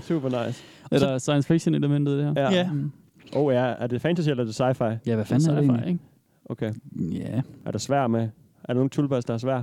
Super 0.01 0.47
nice. 0.47 0.63
Eller 0.93 1.19
science 1.19 1.49
fiction-elementet, 1.49 2.19
det 2.19 2.25
her. 2.25 2.33
Ja. 2.37 2.51
Ja. 2.53 2.71
Mm. 2.73 2.93
Oh 3.37 3.55
ja, 3.55 3.59
er 3.79 3.87
det 3.87 4.01
fantasy 4.03 4.29
eller 4.29 4.43
er 4.45 4.47
det 4.47 4.55
sci-fi? 4.61 4.99
Ja, 5.07 5.15
hvad 5.15 5.25
fanden 5.25 5.51
er 5.51 5.55
det 5.55 5.63
Sci-fi, 5.63 5.71
egentlig? 5.71 5.89
ikke? 5.89 6.01
Okay. 6.49 6.73
Ja. 7.13 7.41
Er 7.67 7.71
der 7.71 7.79
svær 7.79 8.07
med? 8.07 8.21
Er 8.23 8.29
der 8.67 8.75
nogle 8.75 8.91
tulpas, 8.91 9.25
der 9.25 9.35
er 9.35 9.39
svær? 9.39 9.63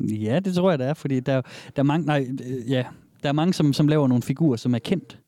Ja, 0.00 0.38
det 0.44 0.54
tror 0.54 0.70
jeg, 0.70 0.78
der 0.78 0.84
er, 0.84 0.94
fordi 0.94 1.20
der, 1.20 1.34
der 1.76 1.82
er 1.82 1.82
mange, 1.82 2.06
nej, 2.06 2.26
øh, 2.46 2.70
ja, 2.70 2.84
der 3.22 3.28
er 3.28 3.32
mange, 3.32 3.54
som, 3.54 3.72
som 3.72 3.88
laver 3.88 4.08
nogle 4.08 4.22
figurer, 4.22 4.56
som 4.56 4.74
er 4.74 4.78
kendt 4.78 5.18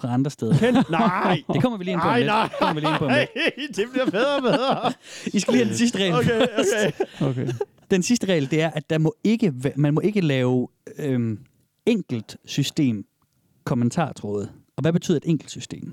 fra 0.00 0.14
andre 0.14 0.30
steder. 0.30 0.58
Kendt? 0.58 0.90
Nej! 1.00 1.42
Det 1.52 1.62
kommer 1.62 1.78
vi 1.78 1.84
lige 1.84 1.92
ind 1.92 2.00
på 2.00 2.06
Nej, 2.06 2.18
lidt. 2.18 2.26
nej. 2.26 2.42
Det 2.42 2.52
kommer 2.58 2.74
vi 2.74 2.80
lige 2.80 2.90
ind 2.90 2.98
på 2.98 3.08
lidt. 3.08 3.76
det 3.76 3.86
bliver 3.92 4.10
bedre 4.10 4.36
og 4.36 4.42
bedre. 4.42 4.92
I 5.36 5.40
skal 5.40 5.52
lige 5.52 5.64
have 5.64 5.68
den 5.68 5.78
sidste 5.78 5.98
regel. 5.98 6.14
Okay, 6.14 6.46
okay. 6.58 6.92
okay. 7.20 7.52
Den 7.90 8.02
sidste 8.02 8.26
regel, 8.26 8.50
det 8.50 8.62
er, 8.62 8.70
at 8.70 8.90
der 8.90 8.98
må 8.98 9.14
ikke, 9.24 9.52
man 9.76 9.94
må 9.94 10.00
ikke 10.00 10.20
lave 10.20 10.68
øhm, 10.98 11.38
enkelt 11.86 12.36
system 12.44 13.04
kommentartråde. 13.64 14.50
Og 14.76 14.82
hvad 14.82 14.92
betyder 14.92 15.16
et 15.16 15.24
enkelt 15.26 15.50
system? 15.50 15.92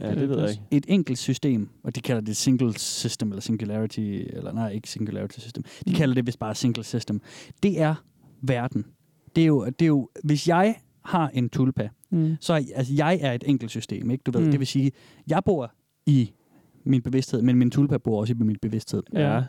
Ja, 0.00 0.14
det 0.14 0.28
ved 0.28 0.40
jeg 0.40 0.50
ikke. 0.50 0.62
Et 0.70 0.84
enkelt 0.88 1.18
system, 1.18 1.68
og 1.84 1.96
de 1.96 2.00
kalder 2.00 2.22
det 2.22 2.36
single 2.36 2.78
system, 2.78 3.28
eller 3.28 3.40
singularity, 3.40 4.00
eller 4.00 4.52
nej, 4.52 4.70
ikke 4.70 4.90
singularity 4.90 5.38
system. 5.38 5.64
De 5.88 5.94
kalder 5.94 6.14
det 6.14 6.26
vist 6.26 6.38
bare 6.38 6.54
single 6.54 6.84
system. 6.84 7.20
Det 7.62 7.80
er 7.80 7.94
verden. 8.42 8.84
Det 9.36 9.42
er 9.42 9.46
jo, 9.46 9.64
det 9.64 9.82
er 9.82 9.86
jo 9.86 10.08
hvis 10.24 10.48
jeg 10.48 10.76
har 11.06 11.28
en 11.34 11.48
tulpa, 11.48 11.88
Mm. 12.10 12.36
så 12.40 12.52
altså, 12.54 12.94
jeg 12.96 13.18
er 13.22 13.32
et 13.32 13.44
enkelt 13.46 13.70
system, 13.70 14.10
ikke? 14.10 14.22
Du 14.22 14.30
ved, 14.30 14.44
Mm. 14.44 14.50
det 14.50 14.60
vil 14.60 14.66
sige, 14.66 14.92
jeg 15.28 15.42
bor 15.44 15.72
i 16.06 16.32
min 16.84 17.02
bevidsthed, 17.02 17.42
men 17.42 17.56
min 17.56 17.70
tulpa 17.70 17.98
bor 17.98 18.20
også 18.20 18.32
i 18.32 18.36
min 18.36 18.56
bevidsthed. 18.62 19.02
Ja. 19.12 19.42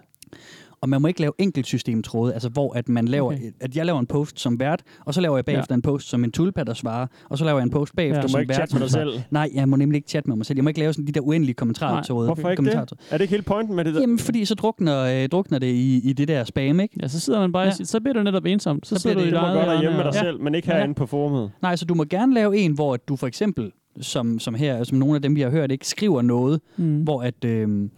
Og 0.82 0.90
man 0.90 1.02
må 1.02 1.08
ikke 1.08 1.20
lave 1.22 1.34
enkeltsystemtråde, 1.40 2.34
altså 2.34 2.50
hvor 2.50 2.74
at 2.74 2.90
man 2.90 3.08
laver, 3.08 3.26
Okay. 3.34 3.52
at 3.60 3.76
jeg 3.76 3.86
laver 3.86 4.00
en 4.00 4.06
post 4.06 4.40
som 4.40 4.60
vært, 4.60 4.82
og 5.06 5.14
så 5.14 5.22
laver 5.22 5.38
jeg 5.38 5.46
bagefter 5.46 5.74
Ja. 5.74 5.76
en 5.76 5.82
post 5.82 6.10
som 6.10 6.24
en 6.24 6.32
tulpa, 6.32 6.64
der 6.64 6.74
svarer, 6.74 7.08
og 7.30 7.38
så 7.38 7.46
laver 7.46 7.60
jeg 7.60 7.64
en 7.64 7.70
post 7.70 7.96
bagefter 7.96 8.18
Ja. 8.18 8.22
Du 8.22 8.28
må 8.28 8.32
som 8.32 8.42
ikke 8.42 8.50
vært. 8.58 8.74
med 8.74 8.82
dig 8.82 8.90
selv. 8.92 9.10
Nej, 9.32 9.50
jeg 9.54 9.70
må 9.70 9.76
nemlig 9.76 9.98
ikke 9.98 10.10
chatte 10.10 10.30
med 10.30 10.38
mig 10.38 10.46
selv. 10.46 10.58
Jeg 10.58 10.64
må 10.64 10.68
ikke 10.68 10.80
lave 10.80 10.94
sådan 10.94 11.08
de 11.08 11.12
der 11.12 11.22
uendelige 11.22 11.54
kommentarer. 11.54 12.26
Hvorfor 12.26 12.50
ikke 12.50 12.66
det? 12.66 12.74
Er 12.76 12.86
det 13.12 13.22
ikke 13.22 13.32
hele 13.32 13.44
pointen 13.44 13.76
med 13.76 13.86
det 13.86 13.94
der? 13.94 14.02
Jamen, 14.02 14.20
fordi 14.20 14.46
så 14.46 14.56
drukner, 14.56 15.24
øh, 15.24 15.30
drukner 15.30 15.60
det 15.60 15.68
i, 15.68 16.10
i 16.10 16.14
det 16.14 16.28
der 16.28 16.44
spam, 16.44 16.80
ikke? 16.80 16.96
Ja, 17.02 17.08
så 17.08 17.20
sidder 17.20 17.40
man 17.40 17.52
bare, 17.52 17.64
Ja. 17.64 17.72
ja. 17.80 17.84
så 17.86 18.00
bliver 18.00 18.14
du 18.14 18.24
netop 18.24 18.46
ensom. 18.46 18.80
Så, 18.84 18.96
Så 18.96 19.02
sidder 19.02 19.16
du 19.16 19.22
i 19.24 19.30
Du 19.30 19.36
må 19.36 19.42
godt 19.42 19.54
derhjemme 19.54 19.74
med 19.76 19.82
hjørne 19.82 19.98
dig 19.98 20.08
og- 20.08 20.14
selv, 20.14 20.42
men 20.42 20.56
ikke 20.56 20.72
Ja. 20.72 20.78
herinde 20.78 20.94
på 20.96 21.06
forumet. 21.06 21.52
Nej, 21.62 21.76
så 21.76 21.86
du 21.86 21.94
må 21.94 22.04
gerne 22.04 22.34
lave 22.34 22.58
en, 22.58 22.72
hvor 22.72 22.98
du 22.98 23.16
for 23.16 23.28
eksempel, 23.28 23.72
som, 24.02 24.40
som 24.40 24.56
her, 24.56 24.84
som 24.84 24.98
nogle 24.98 25.16
af 25.16 25.22
dem, 25.22 25.36
vi 25.36 25.42
har 25.42 25.50
hørt, 25.50 25.72
ikke 25.72 25.88
skriver 25.88 26.22
noget, 26.22 26.62
Mm. 26.78 27.02
hvor 27.04 27.22
at, 27.22 27.46
øh, 27.46 27.90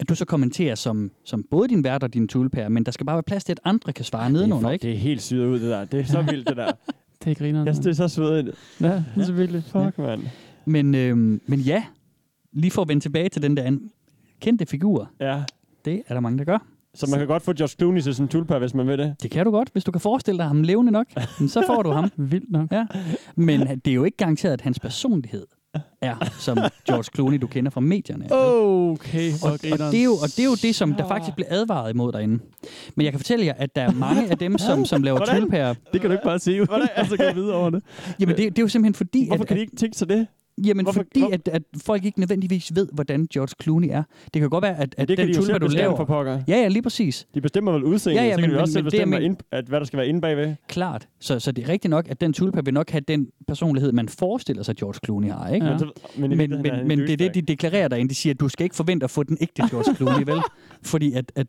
at 0.00 0.08
du 0.08 0.14
så 0.14 0.24
kommenterer 0.24 0.74
som, 0.74 1.10
som 1.24 1.44
både 1.50 1.68
din 1.68 1.84
vært 1.84 2.02
og 2.02 2.14
din 2.14 2.28
tulpær, 2.28 2.68
men 2.68 2.84
der 2.84 2.92
skal 2.92 3.06
bare 3.06 3.16
være 3.16 3.22
plads 3.22 3.44
til, 3.44 3.52
at 3.52 3.60
andre 3.64 3.92
kan 3.92 4.04
svare 4.04 4.30
nedenunder, 4.30 4.70
ikke? 4.70 4.82
Det 4.82 4.92
er 4.92 4.96
helt 4.98 5.22
syret 5.22 5.46
ud, 5.48 5.60
det 5.60 5.70
der. 5.70 5.84
Det 5.84 6.00
er 6.00 6.04
så 6.04 6.22
vildt, 6.22 6.48
det 6.48 6.56
der. 6.56 6.72
Det 7.24 7.30
er 7.30 7.34
griner. 7.34 7.64
Jeg 7.64 7.74
synes, 7.74 7.84
det 7.84 7.90
er 8.00 8.08
så 8.08 8.14
svedigt. 8.14 8.56
Ja, 8.80 9.02
det 9.16 9.28
er 9.28 9.32
virkelig. 9.32 9.62
Fuck, 9.64 9.98
mand. 9.98 10.22
Men, 10.64 10.94
øh, 10.94 11.16
men 11.46 11.60
ja, 11.60 11.84
lige 12.52 12.70
for 12.70 12.82
at 12.82 12.88
vende 12.88 13.02
tilbage 13.02 13.28
til 13.28 13.42
den 13.42 13.56
der 13.56 13.62
an- 13.62 13.90
kendte 14.40 14.66
figur, 14.66 15.10
Ja. 15.20 15.42
det 15.84 16.02
er 16.08 16.14
der 16.14 16.20
mange, 16.20 16.38
der 16.38 16.44
gør. 16.44 16.58
Så 16.94 17.06
man 17.10 17.18
kan 17.18 17.28
godt 17.28 17.42
få 17.42 17.52
George 17.52 17.68
Clooney 17.78 18.00
til 18.00 18.14
sådan 18.14 18.24
en 18.24 18.28
tulpa, 18.28 18.58
hvis 18.58 18.74
man 18.74 18.86
vil 18.86 18.98
det. 18.98 19.16
Det 19.22 19.30
kan 19.30 19.44
du 19.44 19.50
godt, 19.50 19.68
hvis 19.72 19.84
du 19.84 19.90
kan 19.92 20.00
forestille 20.00 20.38
dig 20.38 20.46
ham 20.46 20.62
levende 20.62 20.92
nok, 20.92 21.06
så 21.54 21.62
får 21.66 21.82
du 21.82 21.90
ham. 21.90 22.10
Vildt 22.16 22.50
nok. 22.50 22.72
Ja. 22.72 22.86
Men 23.36 23.60
det 23.60 23.86
er 23.90 23.94
jo 23.94 24.04
ikke 24.04 24.16
garanteret, 24.16 24.52
at 24.52 24.60
hans 24.60 24.80
personlighed 24.80 25.46
er 26.02 26.16
som 26.38 26.58
George 26.86 27.04
Clooney, 27.14 27.38
du 27.38 27.46
kender 27.46 27.70
fra 27.70 27.80
medierne. 27.80 28.26
Okay, 28.32 29.32
Og, 29.42 29.52
og, 29.52 29.62
det 29.62 29.94
er 30.00 30.04
jo, 30.04 30.12
og 30.12 30.28
det 30.28 30.38
er 30.38 30.44
jo 30.44 30.54
det, 30.62 30.74
som 30.74 30.94
der 30.94 31.08
faktisk 31.08 31.34
blev 31.36 31.46
advaret 31.48 31.94
imod 31.94 32.12
derinde. 32.12 32.38
Men 32.94 33.04
jeg 33.04 33.12
kan 33.12 33.18
fortælle 33.20 33.46
jer, 33.46 33.54
at 33.56 33.76
der 33.76 33.82
er 33.82 33.92
mange 33.92 34.30
af 34.30 34.38
dem, 34.38 34.58
som, 34.58 34.84
som 34.84 35.02
laver 35.02 35.24
tulpærer. 35.24 35.74
Det 35.92 36.00
kan 36.00 36.10
du 36.10 36.12
ikke 36.12 36.24
bare 36.24 36.38
sige, 36.38 36.62
og 36.62 37.06
så 37.08 37.16
gå 37.16 37.32
videre 37.34 37.56
over 37.56 37.70
det. 37.70 37.82
Jamen, 38.20 38.36
det, 38.36 38.44
det 38.44 38.58
er 38.58 38.62
jo 38.62 38.68
simpelthen 38.68 38.94
fordi, 38.94 39.26
Hvorfor 39.26 39.42
at, 39.42 39.48
kan 39.48 39.56
de 39.56 39.60
ikke 39.60 39.76
tænke 39.76 39.98
sig 39.98 40.08
det? 40.08 40.26
Jamen, 40.66 40.84
Hvorfor- 40.84 41.00
fordi 41.00 41.20
hvor- 41.20 41.30
at, 41.32 41.48
at 41.48 41.62
folk 41.82 42.04
ikke 42.04 42.20
nødvendigvis 42.20 42.74
ved, 42.74 42.88
hvordan 42.92 43.26
George 43.34 43.54
Clooney 43.62 43.88
er. 43.90 44.02
Det 44.34 44.40
kan 44.40 44.50
godt 44.50 44.62
være, 44.62 44.76
at, 44.76 44.94
at 44.98 45.08
det 45.08 45.16
kan 45.16 45.26
den 45.26 45.34
de 45.34 45.38
tulpa, 45.38 45.52
selv 45.52 45.60
du 45.60 45.66
laver... 45.66 45.96
for 45.96 46.04
pokker. 46.04 46.32
Ja, 46.48 46.56
ja, 46.56 46.68
lige 46.68 46.82
præcis. 46.82 47.26
De 47.34 47.40
bestemmer 47.40 47.72
vel 47.72 47.84
udseendet, 47.84 48.20
Ja, 48.22 48.26
ja, 48.26 48.34
så 48.34 48.40
kan 48.40 48.48
men- 48.50 48.56
de 48.56 48.60
også 48.62 48.70
men- 48.70 48.72
selv 48.72 48.84
bestemme, 48.84 49.16
men- 49.16 49.22
ind, 49.22 49.36
at, 49.52 49.64
hvad 49.64 49.80
der 49.80 49.86
skal 49.86 49.96
være 49.96 50.06
inde 50.08 50.20
bagved. 50.20 50.54
Klart. 50.68 51.08
Så, 51.20 51.38
så 51.38 51.52
det 51.52 51.64
er 51.64 51.68
rigtigt 51.68 51.90
nok, 51.90 52.06
at 52.10 52.20
den 52.20 52.32
tulpa 52.32 52.60
vil 52.60 52.74
nok 52.74 52.90
have 52.90 53.02
den 53.08 53.28
personlighed, 53.48 53.92
man 53.92 54.08
forestiller 54.08 54.62
sig, 54.62 54.76
George 54.76 54.98
Clooney 55.04 55.30
har. 55.30 55.48
Ikke? 55.48 55.66
Ja. 55.66 55.76
Men, 56.16 56.28
men, 56.28 56.38
Men, 56.38 56.50
men, 56.62 56.74
en 56.74 56.88
men 56.88 56.98
det 56.98 57.10
er 57.10 57.16
det, 57.16 57.34
de 57.34 57.42
deklarerer 57.42 57.88
derinde. 57.88 58.08
De 58.10 58.14
siger, 58.14 58.34
at 58.34 58.40
du 58.40 58.48
skal 58.48 58.64
ikke 58.64 58.76
forvente 58.76 59.04
at 59.04 59.10
få 59.10 59.22
den 59.22 59.38
ægte 59.40 59.62
George 59.70 59.94
Clooney, 59.96 60.24
vel? 60.26 60.40
Fordi 60.82 61.12
at, 61.12 61.32
at 61.36 61.46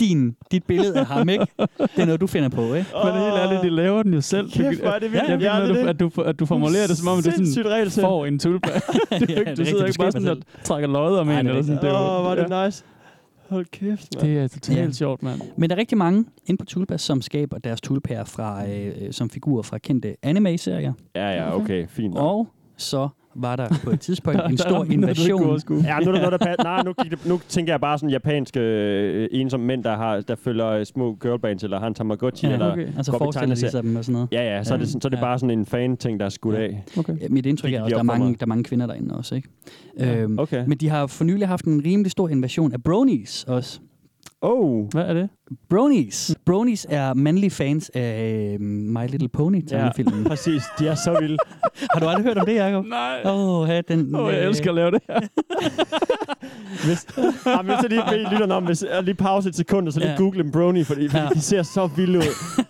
din, 0.00 0.36
dit 0.50 0.64
billede 0.64 0.98
af 1.00 1.06
ham, 1.06 1.28
ikke? 1.28 1.46
Det 1.58 1.88
er 1.96 2.04
noget, 2.04 2.20
du 2.20 2.26
finder 2.26 2.48
på, 2.48 2.60
ikke? 2.62 2.74
Men 2.74 3.12
det 3.14 3.20
er 3.20 3.24
helt 3.30 3.36
ærligt, 3.42 3.62
de 3.62 3.70
laver 3.70 4.02
den 4.02 4.14
jo 4.14 4.20
selv. 4.20 4.50
Kæft, 4.50 4.80
hvor 4.80 4.90
er 4.90 4.98
det 4.98 5.12
vildt. 5.12 5.28
Jeg 5.28 5.40
Ja, 5.40 5.56
ja, 5.58 5.66
det 5.68 5.70
er 5.70 5.92
du, 5.92 6.06
at, 6.06 6.16
du, 6.16 6.22
at 6.22 6.40
du 6.40 6.46
formulerer 6.46 6.86
det, 6.86 6.96
som 6.98 7.08
om 7.08 7.16
det 7.16 7.26
er 7.26 7.32
Sindssygt 7.36 7.54
sådan, 7.64 7.72
regelsæt. 7.72 8.02
får 8.02 8.26
en 8.26 8.38
tulpa. 8.38 8.68
du, 8.70 8.72
Ja, 9.10 9.16
du, 9.18 9.24
det 9.26 9.48
er 9.48 9.54
du 9.54 9.64
sidder 9.64 9.80
du 9.80 9.86
ikke 9.86 9.98
bare 9.98 10.12
sådan 10.12 10.28
og 10.28 10.36
trækker 10.64 10.88
løjet 10.88 11.26
med 11.26 11.34
Nej, 11.34 11.40
en. 11.40 11.46
det 11.46 11.50
Eller 11.50 11.62
sådan. 11.62 11.74
rigtigt. 11.76 11.90
Det, 11.92 11.98
er 11.98 12.28
Åh, 12.30 12.36
det 12.36 12.50
ja. 12.50 12.64
nice. 12.66 12.84
Hold 13.48 13.66
kæft, 13.72 14.08
mand. 14.16 14.26
det 14.28 14.38
er 14.38 14.48
totalt 14.48 14.78
Ja. 14.78 14.90
sjovt, 14.92 15.22
mand. 15.22 15.40
Men 15.56 15.70
der 15.70 15.76
er 15.76 15.80
rigtig 15.80 15.98
mange 15.98 16.24
inde 16.46 16.58
på 16.58 16.64
Tulpa, 16.64 16.96
som 16.98 17.22
skaber 17.22 17.58
deres 17.58 17.80
tulpærer 17.80 18.24
fra, 18.24 18.68
øh, 18.68 18.92
som 19.12 19.30
figurer 19.30 19.62
fra 19.62 19.78
kendte 19.78 20.16
anime-serier. 20.22 20.92
Ja, 21.14 21.28
ja, 21.30 21.56
okay, 21.56 21.86
fint. 21.88 22.18
Og 22.18 22.48
så 22.76 23.08
var 23.36 23.56
der 23.56 23.68
på 23.84 23.90
et 23.90 24.00
tidspunkt 24.00 24.40
en 24.50 24.58
stor 24.58 24.84
invasion. 24.84 25.58
Ja, 25.84 25.98
nu 25.98 26.10
er 26.10 26.14
der 26.14 26.30
noget, 26.30 26.40
der. 26.40 26.62
Nej, 26.62 26.82
nu, 26.82 26.92
det, 27.02 27.26
nu 27.26 27.40
tænker 27.48 27.72
jeg 27.72 27.80
bare 27.80 27.98
sådan 27.98 28.10
japanske 28.10 28.60
øh, 28.60 29.28
ensomme 29.32 29.66
mænd, 29.66 29.84
der, 29.84 29.96
har, 29.96 30.20
der 30.20 30.34
følger 30.34 30.66
øh, 30.66 30.84
små 30.86 31.14
girlbands, 31.22 31.64
eller 31.64 31.80
har 31.80 31.86
en 31.86 31.94
Tamagotchi, 31.94 32.46
Ja, 32.46 32.52
eller 32.52 32.72
okay. 32.72 32.86
Altså 32.96 33.12
op 33.12 33.16
i 33.16 33.18
forestiller 33.18 33.46
tegneserier. 33.46 33.70
sig 33.70 33.82
dem 33.82 33.96
og 33.96 34.04
sådan 34.04 34.12
noget. 34.12 34.28
Ja, 34.32 34.56
ja, 34.56 34.64
så 34.64 34.74
er 34.74 34.78
det, 34.78 34.88
så 34.88 34.98
er 35.04 35.08
det 35.08 35.16
Ja. 35.16 35.20
bare 35.22 35.38
sådan 35.38 35.58
en 35.58 35.66
fan-ting, 35.66 36.20
der 36.20 36.26
er 36.26 36.30
skudt 36.30 36.54
af. 36.54 36.84
Okay. 36.98 37.14
Ja, 37.20 37.26
Mit 37.30 37.46
indtryk 37.46 37.72
er 37.72 37.82
også, 37.82 37.94
der 37.94 37.98
er 37.98 38.02
mange, 38.02 38.28
der 38.32 38.36
er 38.40 38.46
mange 38.46 38.64
kvinder 38.64 38.86
derinde 38.86 39.16
også. 39.16 39.34
Ikke? 39.34 39.48
Ja, 39.98 40.16
Øhm, 40.16 40.38
okay. 40.38 40.64
Men 40.66 40.78
de 40.78 40.88
har 40.88 41.06
for 41.06 41.24
nylig 41.24 41.48
haft 41.48 41.64
en 41.64 41.82
rimelig 41.84 42.10
stor 42.12 42.28
invasion 42.28 42.72
af 42.72 42.82
bronies 42.82 43.44
også. 43.44 43.80
Oh, 44.42 44.86
Hvad 44.92 45.02
er 45.02 45.14
det? 45.14 45.28
Bronies. 45.70 46.34
Bronies 46.46 46.86
er 46.90 47.14
mandlige 47.14 47.50
fans 47.50 47.90
af 47.94 48.50
øh, 48.54 48.60
My 48.66 49.08
Little 49.08 49.28
Pony 49.28 49.62
ja, 49.70 49.76
tegnefilmen. 49.78 50.24
præcis. 50.30 50.62
De 50.78 50.86
er 50.88 50.94
så 50.94 51.16
vilde. 51.20 51.36
Har 51.92 52.00
du 52.00 52.06
aldrig 52.08 52.24
hørt 52.24 52.38
om 52.38 52.46
det, 52.46 52.54
Jacob? 52.54 52.84
Nej. 52.86 53.20
Åh, 53.24 53.60
oh, 53.60 53.68
den... 53.88 54.14
Åh, 54.14 54.32
jeg 54.32 54.40
øh, 54.40 54.46
elsker 54.48 54.70
at 54.70 54.74
lave 54.74 54.90
det. 54.90 55.00
Hvis, 56.84 57.06
ja, 57.46 57.62
hvis 57.62 57.72
jeg 57.82 57.90
lige 57.90 58.02
beder 58.10 58.30
lytterne 58.30 58.54
om, 58.54 58.64
hvis 58.64 58.82
jeg 58.82 59.02
lige 59.02 59.14
pause 59.14 59.48
et 59.48 59.56
sekund, 59.56 59.86
og 59.86 59.92
så 59.92 60.00
lige 60.00 60.10
Ja. 60.10 60.16
google 60.16 60.40
en 60.44 60.52
brony, 60.52 60.84
fordi, 60.86 61.08
Ja. 61.14 61.28
de 61.34 61.40
ser 61.40 61.62
så 61.62 61.86
vilde 61.96 62.18
ud. 62.18 62.24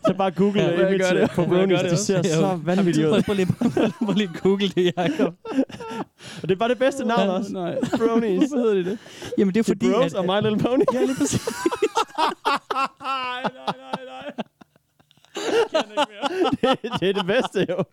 Så 0.06 0.14
bare 0.18 0.30
google 0.30 0.60
Ja, 0.62 0.70
ja, 0.70 0.88
image 0.88 1.20
det. 1.20 1.30
på 1.30 1.44
bronies, 1.44 1.80
det 1.80 1.90
de 1.90 1.96
ser 1.96 2.16
Ja, 2.16 2.22
så 2.22 2.58
vanvittige 2.64 3.10
ud. 3.10 3.22
Prøv 3.22 3.34
lige, 3.34 3.46
prøv 4.04 4.14
lige 4.14 4.28
at 4.34 4.42
google 4.42 4.68
det, 4.68 4.92
Jacob. 4.98 5.34
Og 6.42 6.48
det 6.48 6.50
er 6.50 6.56
bare 6.58 6.68
det 6.68 6.78
bedste 6.78 7.04
navn 7.04 7.28
også. 7.30 7.52
Nej. 7.52 7.74
Bronies. 7.98 8.38
Hvorfor 8.38 8.56
hedder 8.56 8.74
de 8.74 8.84
det? 8.90 8.98
Jamen, 9.38 9.54
det 9.54 9.60
er 9.60 9.62
Det 9.62 9.66
fordi... 9.66 9.86
er 9.86 9.92
Bros 9.92 10.12
og 10.14 10.24
My 10.24 10.42
Little 10.48 10.58
Pony. 10.58 10.82
Ja, 10.94 11.00
lige 11.00 11.16
præcis. 11.18 11.48
Nej, 12.72 13.42
nej, 13.42 13.74
nej, 13.78 14.04
nej. 14.06 14.32
det, 16.82 16.90
det 17.00 17.08
er 17.08 17.12
det 17.12 17.26
bedste, 17.26 17.66
jo. 17.70 17.84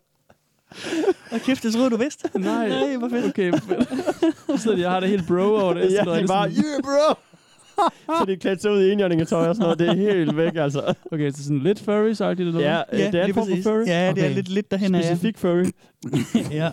Åh, 1.34 1.40
kæft, 1.40 1.64
det 1.64 1.74
troede 1.74 1.90
du 1.90 1.98
vidste. 1.98 2.30
Nej. 2.40 2.70
Nej, 2.70 2.98
hvor 2.98 3.10
fedt. 3.10 3.26
Okay, 3.26 3.52
fedt. 3.54 4.62
Så 4.62 4.74
jeg 4.74 4.92
har 4.92 5.00
det 5.00 5.10
helt 5.10 5.28
bro 5.28 5.42
over 5.56 5.74
det. 5.74 5.82
Ja, 5.82 5.88
Så 5.90 5.96
det 5.96 6.08
er 6.08 6.12
rigtig 6.12 6.28
bare, 6.28 6.50
yeah, 6.50 6.82
bro! 6.84 7.16
så 8.20 8.26
de 8.28 8.34
er 8.34 8.38
klædt 8.38 8.62
sig 8.62 8.72
ud 8.72 8.82
i 8.82 8.92
enhjørningetøj 8.92 9.48
og 9.48 9.56
sådan 9.56 9.64
noget. 9.64 9.80
Det 9.80 9.88
er 9.90 10.14
helt 10.14 10.38
væk, 10.38 10.56
altså. 10.56 10.94
Okay, 11.12 11.32
så 11.32 11.44
sådan 11.44 11.60
lidt 11.60 11.80
furry, 11.80 12.12
sagt 12.14 12.38
det 12.38 12.48
eller 12.48 12.60
Ja, 12.60 12.82
øh, 12.94 13.00
det 13.00 13.16
er 13.16 13.26
en 13.26 13.34
form 13.34 13.48
for 13.48 13.56
furry. 13.64 13.88
Ja, 13.88 14.12
det 14.16 14.24
er 14.24 14.26
Okay. 14.26 14.34
lidt, 14.36 14.50
lidt 14.50 14.72
derhen 14.72 14.96
af. 14.96 15.04
Specifik 15.04 15.38
furry. 15.38 15.66
Ja. 16.52 16.70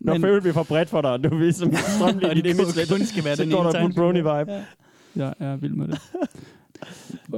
Når 0.00 0.12
Men- 0.12 0.22
furry 0.22 0.38
bliver 0.40 0.54
for 0.54 0.62
bredt 0.62 0.88
for 0.88 1.00
dig, 1.00 1.24
du 1.30 1.36
vil 1.36 1.54
som 1.54 1.70
Og 1.72 1.76
strømlige 1.78 2.34
dit 2.34 2.44
det 2.44 2.50
image 2.54 2.76
lidt, 2.76 2.90
kun 2.90 3.04
skal 3.06 3.24
være 3.24 3.36
så 3.36 3.42
den 3.42 3.52
ene 3.52 3.56
der 3.58 3.62
på 3.62 3.68
en 3.68 3.74
tegnefilm. 3.74 4.26
brony-vibe. 4.26 4.52
Ja, 5.16 5.30
jeg 5.40 5.52
er 5.52 5.56
vild 5.56 5.72
med 5.74 5.88
det. 5.88 5.98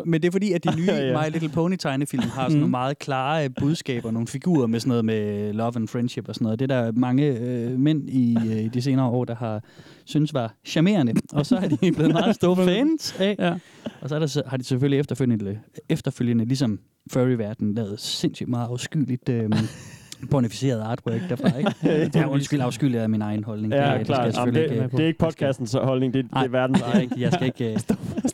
Men 0.07 0.23
det 0.23 0.29
er 0.29 0.33
fordi, 0.33 0.53
at 0.53 0.65
de 0.65 0.77
nye. 0.81 0.87
My 0.87 1.33
Little 1.33 1.49
Pony 1.49 1.77
tegnefilm 1.79 2.23
har 2.23 2.43
sådan 2.45 2.57
nogle 2.59 2.71
meget 2.71 2.99
klare 2.99 3.51
budskaber, 3.51 4.11
nogle 4.11 4.29
figurer 4.29 4.67
med 4.67 4.81
sådan 4.81 4.89
noget 4.89 5.05
med 5.05 5.53
love 5.53 5.73
and 5.77 5.89
friendship 5.89 6.29
og 6.29 6.35
sådan 6.35 6.45
noget. 6.45 6.59
Det 6.59 6.71
er 6.71 6.83
der 6.83 6.93
mange 6.93 7.39
øh, 7.39 7.79
mænd 7.79 8.09
i, 8.11 8.37
øh, 8.47 8.75
de 8.75 8.83
senere 8.83 9.07
år, 9.07 9.25
der 9.25 9.35
har 9.35 9.63
synes 10.05 10.35
var 10.35 10.55
charmerende. 10.65 11.13
Og 11.33 11.47
så 11.47 11.57
er 11.57 11.69
de 11.69 11.93
blevet 11.93 12.13
meget 12.13 12.35
store 12.35 12.57
fans 12.69 13.15
af. 13.19 13.37
Ja. 13.39 13.55
Og 14.01 14.09
så 14.09 14.15
er 14.15 14.19
der, 14.19 14.27
så- 14.27 14.43
har 14.47 14.57
de 14.57 14.65
selvfølgelig 14.65 14.99
efterfølgende, 14.99 15.59
efterfølgende 15.89 16.45
ligesom 16.45 16.79
furry-verden, 17.13 17.75
lavet 17.75 18.01
sindssygt 18.01 18.49
meget 18.49 18.67
afskyeligt 18.69 19.29
øh, 19.29 19.51
pornificeret 20.31 20.81
artwork 20.81 21.21
derfra. 21.29 21.59
Ikke? 21.59 21.73
Det 22.13 22.17
er 22.17 22.27
undskyld 22.27 22.61
afskyeligt 22.61 23.03
af 23.03 23.09
min 23.11 23.23
egen 23.23 23.45
holdning. 23.45 23.73
Ja, 23.73 23.79
det, 23.79 23.99
det 23.99 24.07
skal 24.07 24.07
klart. 24.07 24.27
jeg 24.27 24.35
Jamen, 24.37 24.55
selvfølgelig 24.55 24.77
det, 24.79 24.85
ikke... 24.85 24.97
det 24.97 25.03
er 25.03 25.07
ikke 25.07 25.19
podcastens 25.19 25.73
holdning, 25.83 26.15
det, 26.15 26.25
det 26.25 26.45
er 26.45 26.49
verdens 26.49 26.81
er 26.81 26.95
rigtigt. 26.99 27.21
Jeg 27.21 27.33
skal 27.33 27.47
ikke... 27.47 27.65
Øh, 27.65 27.71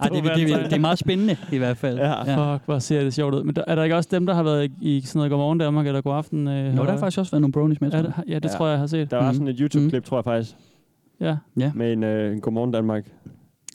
ej, 0.00 0.08
det, 0.08 0.24
det, 0.24 0.32
det, 0.36 0.64
det, 0.64 0.72
er 0.72 0.78
meget 0.78 0.98
spændende 0.98 1.36
i 1.52 1.58
hvert 1.58 1.76
fald. 1.76 1.98
Ja. 1.98 2.54
Fuck, 2.54 2.64
hvor 2.64 2.78
ser 2.78 3.02
det 3.02 3.14
sjovt 3.14 3.34
ud. 3.34 3.42
Men 3.44 3.56
der, 3.56 3.64
er 3.66 3.74
der 3.74 3.82
ikke 3.82 3.96
også 3.96 4.08
dem, 4.12 4.26
der 4.26 4.34
har 4.34 4.42
været 4.42 4.70
i, 4.80 5.00
sådan 5.00 5.18
noget 5.18 5.30
Godmorgen 5.30 5.58
Danmark 5.58 5.86
eller 5.86 6.00
Godaften? 6.00 6.48
Øh, 6.48 6.76
Jo, 6.76 6.84
der 6.84 6.90
har 6.90 6.98
faktisk 6.98 7.18
også 7.18 7.32
været 7.32 7.40
nogle 7.40 7.52
bronies 7.52 7.80
med. 7.80 7.90
Tror 7.90 8.02
det, 8.02 8.12
ja, 8.28 8.34
det 8.34 8.44
Ja. 8.44 8.48
tror 8.48 8.66
jeg, 8.66 8.72
jeg 8.72 8.80
har 8.80 8.86
set. 8.86 9.10
Der 9.10 9.16
var 9.16 9.24
Mhm. 9.24 9.34
sådan 9.34 9.48
et 9.48 9.56
YouTube-klip, 9.58 10.04
tror 10.04 10.16
jeg 10.18 10.24
faktisk, 10.24 10.56
Ja, 11.20 11.36
Ja, 11.58 11.72
med 11.74 11.92
en, 11.92 12.04
øh, 12.04 12.32
en 12.32 12.40
Godmorgen 12.40 12.70
Danmark. 12.70 13.04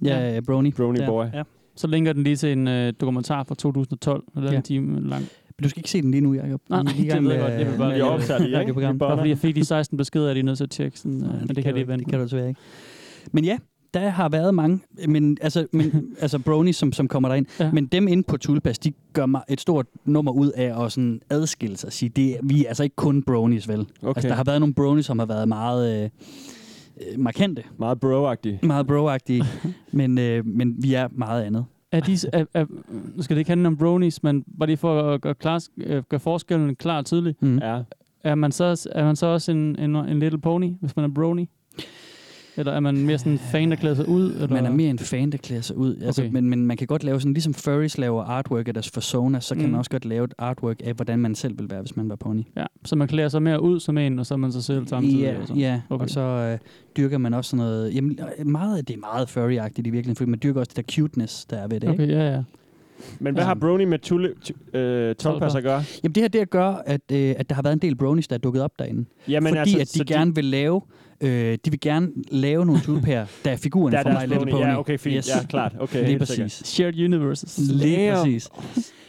ja, 0.04 0.40
brony. 0.46 0.74
Brony 0.74 0.98
ja, 1.00 1.06
boy. 1.06 1.26
Ja. 1.34 1.44
så 1.76 1.88
linker 1.88 2.14
den 2.14 2.24
lige 2.24 2.36
til 2.36 2.52
en 2.52 2.68
øh, 2.68 2.94
dokumentar 3.02 3.44
fra 3.44 3.56
2012, 3.56 4.24
eller 4.36 4.52
Ja. 4.52 4.58
en 4.58 4.64
time 4.64 5.10
lang. 5.10 5.24
Men 5.60 5.64
du 5.64 5.70
skal 5.70 5.80
ikke 5.80 5.90
se 5.90 6.02
den 6.02 6.12
lige 6.12 6.22
nu, 6.22 6.34
Jacob. 6.34 6.62
Nej, 6.70 6.80
er 6.80 6.84
nej, 6.84 6.94
det 6.94 7.24
ved 7.24 7.32
jeg 7.32 7.42
godt. 7.42 7.54
Jeg 7.54 7.72
vil 7.72 7.78
bare 7.78 7.94
Vi 7.96 8.02
optager 8.02 8.40
lige, 8.40 8.52
med 8.52 8.60
ikke? 8.62 8.74
program. 8.74 8.96
Vi 8.96 8.98
Bare 9.00 9.18
fordi 9.18 9.30
jeg 9.30 9.38
fik 9.38 9.56
de 9.56 9.66
16 9.66 9.98
beskeder, 9.98 10.30
er 10.30 10.34
de 10.34 10.42
nødt 10.42 10.58
til 10.58 10.64
at 10.64 10.70
tjekke. 10.70 11.00
Sådan, 11.00 11.24
øh, 11.24 11.40
men 11.40 11.48
det, 11.48 11.64
kan 11.64 11.66
du 11.66 11.76
de 11.76 11.80
ikke. 11.80 11.88
vente 11.92 12.04
Det 12.06 12.10
kan 12.12 12.20
du 12.20 12.24
desværre 12.24 12.48
ikke. 12.50 12.60
Men 13.32 13.46
ja, 13.46 13.58
der 13.94 14.10
har 14.10 14.30
været 14.30 14.56
mange, 14.56 14.80
men 15.08 15.38
altså, 15.42 15.68
men, 15.72 15.92
altså 16.22 16.40
bronies, 16.40 16.76
som, 16.76 16.92
som 16.94 17.08
kommer 17.08 17.30
derind. 17.30 17.46
Ja. 17.60 17.72
Men 17.72 17.86
dem 17.86 18.08
inde 18.08 18.24
på 18.24 18.38
Tulpas, 18.38 18.80
de 18.80 18.92
gør 19.14 19.26
mig 19.26 19.42
et 19.50 19.62
stort 19.62 19.86
nummer 20.06 20.32
ud 20.32 20.52
af 20.52 20.84
at 20.86 20.92
sådan 20.92 21.22
adskille 21.30 21.78
sig 21.78 21.88
og 21.88 21.94
sige, 21.94 22.10
det, 22.10 22.32
er- 22.36 22.40
vi 22.44 22.64
er 22.66 22.68
altså 22.68 22.84
ikke 22.84 22.96
kun 22.96 23.24
bronies, 23.24 23.68
vel? 23.68 23.80
Okay. 23.80 24.08
Altså, 24.16 24.28
der 24.28 24.36
har 24.36 24.44
været 24.44 24.60
nogle 24.60 24.74
bronies, 24.74 25.06
som 25.06 25.20
har 25.20 25.26
været 25.26 25.48
meget 25.48 26.04
øh, 26.04 26.10
øh, 27.12 27.20
markante. 27.20 27.64
Meget 27.78 28.00
bro-agtige. 28.00 28.60
Meget 28.64 28.88
bro-agtige, 28.88 29.46
men, 30.00 30.18
øh, 30.18 30.46
men 30.48 30.76
vi 30.84 30.94
er 30.94 31.08
meget 31.12 31.44
andet. 31.44 31.66
Er 31.96 32.00
de, 32.00 32.18
er, 32.34 32.46
er, 32.54 32.66
nu 33.16 33.22
skal 33.22 33.36
det 33.36 33.40
ikke 33.40 33.52
handle 33.52 33.68
om 33.68 33.78
bronies, 33.78 34.24
men 34.24 34.44
bare 34.60 34.68
lige 34.68 34.78
for 34.78 35.02
at 35.02 35.22
gøre, 35.22 35.36
klar, 35.36 35.64
øh, 35.78 36.04
gøre 36.10 36.20
forskellen 36.20 36.76
klar 36.76 36.98
og 36.98 37.06
tydelig. 37.06 37.36
Mm. 37.40 37.58
Ja. 37.58 37.82
Er 38.24 38.36
man 38.36 38.52
så, 38.52 38.88
er 38.92 39.06
man 39.06 39.16
så 39.16 39.26
også 39.26 39.52
en, 39.52 39.80
en, 39.80 39.96
en 39.96 40.20
little 40.20 40.42
pony, 40.42 40.74
hvis 40.82 40.96
man 40.96 41.06
er 41.06 41.14
brony? 41.14 41.48
Eller 42.58 42.72
er 42.72 42.80
man 42.80 42.98
mere 42.98 43.18
sådan 43.18 43.32
en 43.32 43.40
fan, 43.40 43.70
der 43.70 43.76
klæder 43.76 43.96
sig 43.96 44.08
ud? 44.08 44.32
Eller? 44.34 44.48
Man 44.48 44.66
er 44.66 44.72
mere 44.72 44.90
en 44.90 45.00
fan, 45.00 45.30
der 45.32 45.38
klæder 45.38 45.62
sig 45.62 45.78
ud. 45.78 45.98
Altså, 46.02 46.22
Okay. 46.22 46.32
men, 46.32 46.50
men 46.50 46.66
man 46.66 46.78
kan 46.78 46.88
godt 46.88 47.04
lave 47.04 47.20
sådan, 47.22 47.34
ligesom 47.34 47.54
furries 47.54 47.98
laver 47.98 48.24
artwork 48.24 48.68
af 48.68 48.74
deres 48.74 48.92
persona, 48.92 49.40
så 49.40 49.56
kan 49.56 49.64
Mm. 49.66 49.70
man 49.72 49.78
også 49.78 49.92
godt 49.92 50.06
lave 50.06 50.24
et 50.24 50.34
artwork 50.38 50.76
af, 50.84 50.94
hvordan 50.94 51.20
man 51.20 51.36
selv 51.36 51.60
vil 51.60 51.70
være, 51.70 51.82
hvis 51.82 51.96
man 51.98 52.10
var 52.10 52.16
pony. 52.16 52.42
Ja, 52.58 52.66
så 52.86 52.96
man 52.96 53.08
klæder 53.08 53.30
sig 53.30 53.42
mere 53.44 53.62
ud 53.62 53.80
som 53.80 53.98
en, 53.98 54.20
og 54.20 54.26
så 54.26 54.34
er 54.34 54.38
man 54.38 54.52
sig 54.52 54.64
selv 54.64 54.88
samtidig? 54.88 55.20
Ja, 55.22 55.30
altså. 55.40 55.54
ja. 55.54 55.82
Okay. 55.90 56.04
og 56.04 56.10
så 56.10 56.22
øh, 56.22 56.58
dyrker 56.98 57.18
man 57.18 57.34
også 57.34 57.50
sådan 57.50 57.66
noget... 57.66 57.96
Jamen, 57.96 58.20
øh, 58.40 58.48
meget, 58.48 58.78
af 58.78 58.86
det 58.86 58.94
er 58.96 59.00
meget 59.00 59.28
furry-agtigt 59.30 59.88
i 59.88 59.90
virkeligheden, 59.90 60.16
fordi 60.16 60.30
man 60.30 60.40
dyrker 60.44 60.60
også 60.60 60.72
det 60.76 60.88
der 60.88 60.94
cuteness, 61.02 61.46
der 61.46 61.58
er 61.58 61.68
ved 61.68 61.80
det, 61.80 61.90
Okay, 61.90 62.02
ikke? 62.02 62.14
ja, 62.14 62.34
ja. 62.36 62.44
Men 63.20 63.34
hvad 63.34 63.44
har 63.44 63.54
Brony 63.54 63.84
med 63.84 64.00
tulle, 64.00 64.34
tu, 64.44 64.78
øh, 64.78 65.16
tolpas 65.16 65.56
at 65.56 65.64
gøre? 65.64 65.84
Jamen 66.04 66.16
det 66.16 66.24
her, 66.24 66.28
det 66.28 66.40
at 66.40 66.50
gøre, 66.50 66.90
at, 66.90 67.02
øh, 67.12 67.34
at 67.38 67.50
der 67.50 67.56
har 67.56 67.62
været 67.62 67.74
en 67.74 67.80
del 67.80 67.96
bronies, 67.96 68.28
der 68.28 68.36
er 68.36 68.40
dukket 68.40 68.62
op 68.62 68.72
derinde. 68.80 69.06
Jamen, 69.28 69.48
fordi 69.48 69.60
altså, 69.60 69.78
at 69.80 69.88
de 69.88 69.98
så 69.98 70.04
de- 70.04 70.14
gerne 70.14 70.36
vil 70.36 70.46
lave... 70.46 70.82
Øh, 71.22 71.58
de 71.66 71.72
vil 71.72 71.80
gerne 71.80 72.10
lave 72.32 72.66
nogle 72.66 72.82
tulpærer, 72.82 73.26
der 73.46 73.52
er 73.52 73.56
figurerne 73.56 73.92
Der 73.92 74.00
er 74.00 74.04
fra 74.04 74.12
deres 74.12 74.30
My 74.30 74.34
Little. 74.34 74.52
Pony. 74.52 74.62
Ja, 74.62 74.80
okay, 74.80 74.98
fint. 74.98 75.28
Ja, 75.30 75.46
klart. 75.50 75.76
Okay, 75.80 76.06
Lige 76.06 76.20
præcis. 76.20 76.36
sikkert. 76.36 76.52
Shared 76.52 77.06
universes. 77.06 77.58
Lige 77.58 78.08
Damn. 78.12 78.18
præcis. 78.24 78.50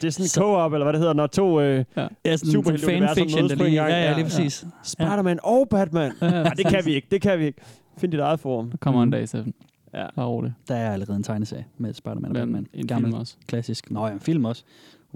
Det 0.01 0.07
er 0.07 0.11
sådan 0.11 0.25
en 0.25 0.29
co-op, 0.29 0.73
eller 0.73 0.85
hvad 0.85 0.93
det 0.93 1.01
hedder, 1.01 1.15
når 1.15 1.27
to 1.27 1.61
øh, 1.61 1.85
ja. 1.97 2.07
Ja, 2.25 2.37
sådan 2.37 2.53
superhelte-universer 2.53 3.15
fanfiction, 3.15 3.41
mødes 3.43 3.51
der 3.53 3.57
på 3.59 3.65
en 3.65 3.71
lige- 3.71 3.81
gang. 3.81 3.91
ja, 3.93 4.03
ja, 4.11 4.15
lige 4.15 4.25
præcis. 4.25 4.63
Ja. 4.65 4.69
Spider-Man 4.83 5.39
og 5.43 5.69
Batman. 5.71 6.13
Ja, 6.23 6.31
Nej, 6.31 6.53
det 6.55 6.67
kan 6.67 6.83
vi 6.85 6.95
ikke. 6.95 7.09
Det 7.11 7.21
kan 7.23 7.39
vi 7.39 7.45
ikke. 7.47 7.59
Find 7.99 8.13
dit 8.13 8.21
eget 8.21 8.41
forum. 8.41 8.71
Der 8.71 8.77
kommer 8.77 9.03
en 9.03 9.11
dag, 9.11 9.29
Steffen. 9.29 9.55
Ja. 9.95 10.07
Bare 10.17 10.27
roligt. 10.27 10.55
Der 10.69 10.75
er 10.75 10.93
allerede 10.93 11.17
en 11.17 11.23
tegneserie 11.23 11.65
med 11.79 11.95
Spider-Man 11.95 12.31
og 12.31 12.35
Batman. 12.35 12.67
en 12.75 12.87
Gammel, 12.87 13.11
film 13.11 13.21
også. 13.21 13.35
Klassisk. 13.47 13.91
Nå 13.91 14.07
ja, 14.07 14.13
en 14.13 14.21
film 14.21 14.45
også. 14.45 14.65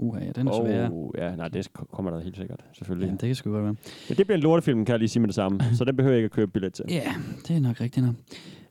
Uha, 0.02 0.24
ja, 0.24 0.30
den 0.32 0.48
er 0.48 0.52
svær. 0.52 0.88
Oh, 0.92 1.10
ja, 1.18 1.36
nej, 1.36 1.48
det 1.48 1.68
kommer 1.92 2.10
der 2.10 2.20
helt 2.20 2.36
sikkert. 2.36 2.60
Selvfølgelig. 2.72 3.06
Ja, 3.06 3.12
det 3.12 3.20
kan 3.20 3.34
sgu 3.34 3.50
godt 3.50 3.64
være. 3.64 3.74
Men 4.08 4.16
det 4.18 4.26
bliver 4.26 4.36
en 4.36 4.42
lortefilm, 4.42 4.84
kan 4.84 4.92
jeg 4.92 4.98
lige 4.98 5.08
sige 5.08 5.20
med 5.20 5.28
det 5.28 5.34
samme. 5.34 5.60
Så 5.74 5.84
den 5.84 5.96
behøver 5.96 6.12
jeg 6.14 6.18
ikke 6.18 6.24
at 6.24 6.30
købe 6.32 6.50
billet 6.52 6.72
til. 6.74 6.84
Ja, 6.88 7.12
det 7.48 7.56
er 7.56 7.60
nok 7.60 7.80
rigtigt 7.80 8.06
nok. 8.06 8.14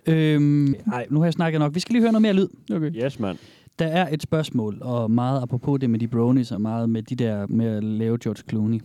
Øhm, 0.08 0.74
ej, 0.94 1.08
nu 1.10 1.20
har 1.20 1.26
jeg 1.26 1.34
snakket 1.34 1.60
nok. 1.60 1.76
Vi 1.76 1.80
skal 1.80 1.94
lige 1.94 2.02
høre 2.04 2.12
noget 2.12 2.22
mere 2.22 2.34
lyd. 2.34 2.48
Okay. 2.76 2.92
Yes, 3.06 3.20
mand. 3.20 3.38
Der 3.80 3.86
er 3.88 4.14
et 4.14 4.22
spørgsmål, 4.24 4.78
og 4.82 5.12
meget 5.12 5.42
apropos 5.42 5.80
det 5.80 5.90
med 5.90 6.00
de 6.00 6.08
bronies, 6.08 6.52
og 6.52 6.62
meget 6.62 6.90
med 6.90 7.04
de 7.04 7.16
der 7.16 7.48
med 7.48 7.66
at 7.66 7.84
lave 7.84 8.18
George 8.24 8.44
Clooney, 8.50 8.82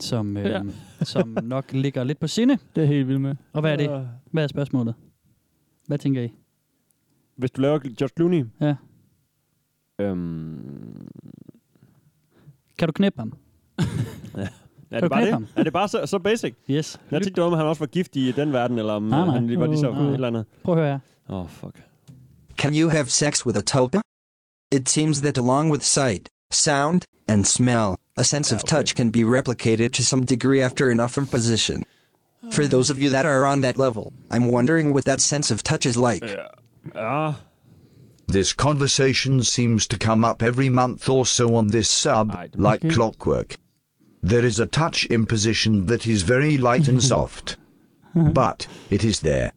som, 0.00 0.36
øhm, 0.36 0.46
Ja. 0.46 0.62
som 1.04 1.38
nok 1.42 1.72
ligger 1.72 2.04
lidt 2.04 2.20
på 2.20 2.26
sinde. 2.26 2.58
Det 2.76 2.82
er 2.82 2.86
helt 2.86 3.08
vildt 3.08 3.20
med. 3.20 3.34
Og 3.52 3.60
hvad 3.60 3.72
er 3.72 3.76
det? 3.76 3.90
Øh. 3.90 4.06
Hvad 4.30 4.42
er 4.42 4.46
spørgsmålet? 4.48 4.94
Hvad 5.86 5.98
tænker 5.98 6.22
I? 6.22 6.28
Hvis 7.36 7.50
du 7.50 7.60
laver 7.60 7.78
George 7.78 8.12
Clooney, 8.16 8.44
Ja. 8.60 8.74
øhm, 9.98 11.08
Kan 12.78 12.88
du 12.88 12.92
knæppe 12.92 13.18
ham? 13.18 13.32
er 14.90 15.00
det 15.00 15.10
bare 15.10 15.26
det? 15.26 15.46
Er 15.56 15.62
det 15.62 15.72
bare 15.72 15.88
så, 15.88 16.06
så 16.06 16.18
basic? 16.18 16.54
Yes. 16.70 17.00
Jeg 17.10 17.22
tænkte 17.22 17.42
om, 17.42 17.52
han 17.52 17.66
også 17.66 17.80
var 17.80 17.86
giftig 17.86 18.28
i 18.28 18.32
den 18.32 18.52
verden, 18.52 18.78
eller 18.78 18.92
om 18.92 19.02
Nej, 19.02 19.18
nej, 19.18 19.26
nej. 19.26 19.34
han 19.34 19.46
lige 19.46 19.60
var 19.60 19.66
lige 19.66 19.78
så 19.78 19.90
Nej. 19.90 20.02
et 20.02 20.14
eller 20.14 20.26
andet. 20.26 20.44
Prøv 20.64 20.74
at 20.74 20.80
høre 20.80 20.90
her. 20.92 21.34
Åh, 21.34 21.42
oh, 21.42 21.48
fuck. 21.48 21.74
Can 22.56 22.74
you 22.74 22.88
have 22.90 23.06
sex 23.06 23.46
with 23.46 23.58
a 23.58 23.62
tulpa? 23.62 24.00
It 24.72 24.88
seems 24.88 25.20
that 25.20 25.38
along 25.38 25.70
with 25.72 25.82
sight, 25.84 26.28
sound, 26.52 27.02
and 27.28 27.44
smell, 27.44 27.96
a 28.16 28.22
sense 28.22 28.54
of 28.54 28.62
touch 28.64 28.94
can 28.94 29.12
be 29.12 29.20
replicated 29.20 29.90
to 29.90 30.02
some 30.02 30.24
degree 30.24 30.60
after 30.64 30.90
enough 30.90 31.18
imposition. 31.18 31.84
For 32.52 32.64
those 32.66 32.92
of 32.92 32.98
you 32.98 33.10
that 33.10 33.26
are 33.26 33.44
on 33.52 33.62
that 33.62 33.78
level, 33.78 34.12
I'm 34.30 34.50
wondering 34.52 34.92
what 34.94 35.04
that 35.04 35.20
sense 35.20 35.54
of 35.54 35.62
touch 35.62 35.86
is 35.86 35.96
like. 35.96 36.24
Ja. 36.94 37.32
This 38.28 38.52
conversation 38.52 39.42
seems 39.42 39.86
to 39.86 39.96
come 39.96 40.22
up 40.22 40.42
every 40.42 40.68
month 40.68 41.08
or 41.08 41.24
so 41.24 41.54
on 41.54 41.68
this 41.68 41.88
sub, 41.88 42.36
like 42.54 42.80
mm-hmm. 42.80 42.90
clockwork. 42.90 43.56
There 44.22 44.44
is 44.44 44.60
a 44.60 44.66
touch 44.66 45.06
imposition 45.06 45.86
that 45.86 46.06
is 46.06 46.22
very 46.22 46.58
light 46.58 46.88
and 46.88 47.02
soft. 47.12 47.56
But 48.14 48.66
it 48.90 49.02
is 49.02 49.20
there. 49.20 49.52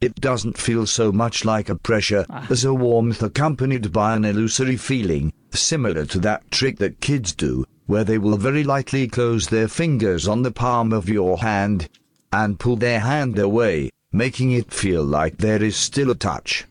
It 0.00 0.16
doesn't 0.16 0.58
feel 0.58 0.86
so 0.86 1.12
much 1.12 1.44
like 1.44 1.68
a 1.68 1.76
pressure 1.76 2.26
ah. 2.30 2.46
as 2.50 2.64
a 2.64 2.74
warmth 2.74 3.22
accompanied 3.22 3.92
by 3.92 4.16
an 4.16 4.24
illusory 4.24 4.76
feeling, 4.76 5.32
similar 5.52 6.04
to 6.06 6.18
that 6.18 6.50
trick 6.50 6.78
that 6.78 7.00
kids 7.00 7.32
do, 7.32 7.64
where 7.86 8.02
they 8.02 8.18
will 8.18 8.36
very 8.36 8.64
lightly 8.64 9.06
close 9.06 9.46
their 9.46 9.68
fingers 9.68 10.26
on 10.26 10.42
the 10.42 10.50
palm 10.50 10.92
of 10.92 11.08
your 11.08 11.38
hand 11.38 11.88
and 12.32 12.58
pull 12.58 12.74
their 12.74 13.00
hand 13.00 13.38
away, 13.38 13.90
making 14.10 14.50
it 14.50 14.72
feel 14.72 15.04
like 15.04 15.38
there 15.38 15.62
is 15.62 15.76
still 15.76 16.10
a 16.10 16.16
touch. 16.16 16.66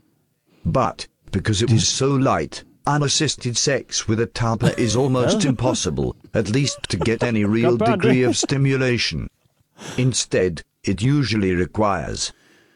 But, 0.65 1.07
because 1.31 1.61
it 1.61 1.71
is 1.71 1.87
so 1.87 2.09
light, 2.09 2.63
unassisted 2.85 3.57
sex 3.57 4.07
with 4.07 4.19
a 4.19 4.27
tulpa 4.27 4.77
is 4.77 4.95
almost 5.03 5.45
impossible, 5.45 6.15
at 6.33 6.49
least 6.49 6.79
to 6.89 6.97
get 6.97 7.23
any 7.23 7.45
real 7.45 7.77
degree 7.77 8.23
of 8.23 8.37
stimulation. 8.37 9.29
Instead, 9.97 10.63
it 10.83 11.01
usually 11.01 11.53
requires, 11.53 12.33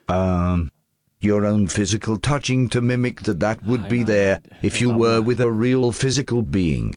um, 0.07 0.71
your 1.19 1.45
own 1.45 1.67
physical 1.67 2.17
touching 2.17 2.67
to 2.69 2.81
mimic 2.81 3.21
that 3.21 3.39
that 3.39 3.63
would 3.65 3.87
be 3.87 4.03
there 4.03 4.41
if 4.61 4.81
you 4.81 4.89
were 4.93 5.21
with 5.21 5.39
a 5.39 5.51
real 5.51 5.91
physical 5.91 6.41
being. 6.41 6.93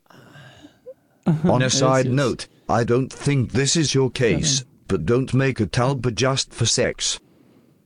On 1.44 1.62
a 1.62 1.70
side 1.70 2.06
note, 2.06 2.48
I 2.68 2.84
don't 2.84 3.12
think 3.12 3.52
this 3.52 3.76
is 3.76 3.94
your 3.94 4.10
case, 4.10 4.64
but 4.88 5.06
don't 5.06 5.32
make 5.32 5.60
a 5.60 5.66
tulpa 5.66 6.14
just 6.14 6.52
for 6.52 6.66
sex. 6.66 7.20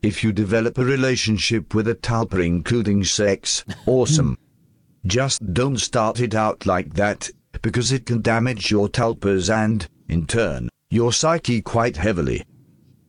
If 0.03 0.25
you 0.25 0.33
develop 0.33 0.79
a 0.79 0.85
relationship 0.85 1.75
with 1.75 1.87
a 1.87 1.95
tulpa 1.95 2.45
including 2.45 3.05
sex, 3.05 3.65
awesome. 3.87 4.39
Just 5.05 5.53
don't 5.53 5.77
start 5.77 6.21
it 6.21 6.35
out 6.35 6.65
like 6.65 6.95
that, 6.95 7.31
because 7.63 7.93
it 7.93 8.07
can 8.07 8.23
damage 8.23 8.71
your 8.71 8.89
tulpas 8.89 9.53
and, 9.55 9.87
in 10.09 10.27
turn, 10.27 10.69
your 10.91 11.13
psyche 11.13 11.61
quite 11.61 11.99
heavily. 11.99 12.45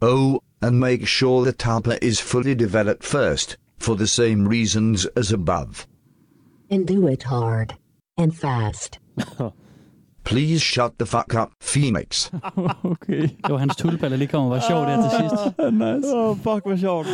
Oh, 0.02 0.42
and 0.62 0.80
make 0.80 1.08
sure 1.08 1.46
the 1.46 1.54
tulpa 1.54 1.98
is 2.02 2.20
fully 2.20 2.56
developed 2.56 3.04
first, 3.04 3.58
for 3.78 3.96
the 3.96 4.08
same 4.08 4.48
reasons 4.48 5.06
as 5.16 5.32
above. 5.32 5.88
And 6.70 6.86
do 6.86 7.08
it 7.08 7.24
hard. 7.24 7.74
And 8.18 8.36
fast. 8.36 9.00
Please 10.24 10.60
shut 10.60 10.92
the 11.00 11.06
fuck 11.06 11.34
up, 11.42 11.48
Phoenix. 11.62 12.32
okay. 12.94 13.22
Det 13.22 13.50
var 13.50 13.58
hans 13.58 13.76
tulpa, 13.76 14.10
der 14.10 14.16
lige 14.16 14.28
kom 14.28 14.44
og 14.44 14.50
var 14.50 14.60
sjov 14.70 14.82
der 14.86 15.02
til 15.02 15.12
sidst. 15.20 15.72
nice. 15.74 16.16
Åh, 16.16 16.30
oh, 16.30 16.36
fuck, 16.38 16.66
hvor 16.66 16.76
sjovt. 16.76 17.08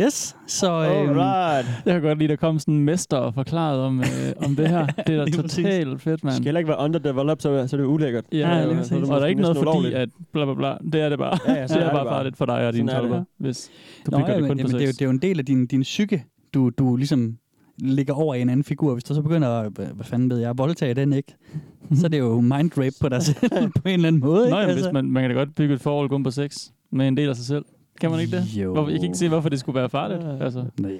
Yes, 0.00 0.36
så... 0.46 0.66
Øhm, 0.72 1.18
Alright. 1.18 1.66
Jeg 1.86 1.94
kan 1.94 2.02
godt 2.02 2.18
lide, 2.18 2.32
at 2.32 2.40
der 2.40 2.46
kom 2.46 2.58
sådan 2.58 2.74
en 2.74 2.80
mester 2.84 3.16
og 3.16 3.34
forklaret 3.34 3.80
om, 3.80 4.00
øh, 4.00 4.06
om 4.36 4.56
det 4.56 4.68
her. 4.68 4.86
Det 4.86 5.08
er 5.14 5.16
da 5.18 5.24
Lige 5.30 5.42
præcis. 5.42 5.56
totalt 5.64 6.02
fedt, 6.02 6.24
mand. 6.24 6.34
skal 6.34 6.44
heller 6.44 6.58
ikke 6.58 6.68
være 6.68 6.78
underdeveloped, 6.78 7.40
så, 7.40 7.66
så 7.68 7.76
er 7.76 7.80
det 7.80 7.86
ulækkert. 7.86 8.24
Ja, 8.32 8.38
Ja, 8.38 8.64
lige 8.64 8.76
præcis. 8.76 8.92
og 8.92 9.06
der 9.06 9.20
er 9.22 9.26
ikke 9.26 9.42
noget 9.42 9.56
fordi, 9.56 9.92
at 9.92 10.08
bla 10.32 10.44
bla 10.44 10.54
bla. 10.54 10.76
Det 10.92 11.00
er 11.00 11.08
det 11.08 11.18
bare. 11.18 11.38
Ja, 11.46 11.52
ja, 11.52 11.66
så 11.68 11.74
det 11.74 11.82
er, 11.82 11.86
er 11.86 11.92
bare 11.92 12.04
bare. 12.04 12.14
farligt 12.14 12.36
for 12.36 12.46
dig 12.46 12.66
og 12.66 12.72
dine 12.72 12.90
Sådan 12.90 13.10
er 13.10 13.16
det 13.16 13.24
hvis 13.38 13.70
du 14.06 14.10
Nå, 14.10 14.18
bygger 14.18 14.28
ja, 14.30 14.34
det 14.36 14.42
men, 14.42 14.48
kun 14.50 14.56
på 14.56 14.60
jamen, 14.60 14.72
det, 14.74 14.82
er 14.82 14.86
jo, 14.86 14.92
sex. 14.92 14.96
det 14.98 15.02
er 15.02 15.06
jo 15.06 15.10
en 15.10 15.22
del 15.22 15.38
af 15.38 15.44
din, 15.46 15.66
din 15.66 15.82
psyke, 15.82 16.24
du, 16.54 16.70
du 16.78 16.96
ligesom 16.96 17.36
ligger 17.82 18.14
over 18.14 18.34
i 18.34 18.40
en 18.42 18.48
anden 18.48 18.64
figur. 18.64 18.92
Hvis 18.92 19.04
du 19.04 19.14
så 19.14 19.22
begynder 19.22 19.48
at, 19.48 19.72
hvad 19.72 20.04
fanden 20.04 20.30
ved 20.30 20.38
jeg, 20.38 20.58
voldtage 20.58 20.94
den, 20.94 21.12
ikke? 21.12 21.34
Så 21.94 22.06
er 22.06 22.08
det 22.08 22.18
jo 22.18 22.40
mind 22.40 22.78
rape 22.78 22.94
på 23.00 23.08
dig 23.08 23.22
selv 23.28 23.50
på 23.82 23.82
en 23.88 23.92
eller 23.94 24.08
anden 24.08 24.20
måde, 24.20 24.40
Nå, 24.40 24.44
ikke? 24.46 24.56
jamen, 24.58 24.74
hvis 24.74 24.92
man, 24.92 25.04
man 25.10 25.22
kan 25.22 25.30
da 25.30 25.36
godt 25.36 25.54
bygge 25.54 25.74
et 25.74 25.80
forhold 25.80 26.08
kun 26.08 26.22
på 26.22 26.30
sex 26.30 26.56
med 26.92 27.08
en 27.08 27.16
del 27.16 27.28
af 27.28 27.36
sig 27.36 27.44
selv. 27.44 27.64
Kan 28.00 28.10
man 28.10 28.20
ikke 28.20 28.36
det? 28.36 28.44
Jo. 28.56 28.72
Hvorfor, 28.72 28.90
jeg 28.90 28.98
kan 29.00 29.04
ikke 29.04 29.18
se, 29.18 29.28
hvorfor 29.28 29.48
det 29.48 29.60
skulle 29.60 29.76
være 29.80 29.88
farligt. 29.88 30.22
Ja. 30.24 30.44
Altså. 30.44 30.64
Nej. 30.80 30.92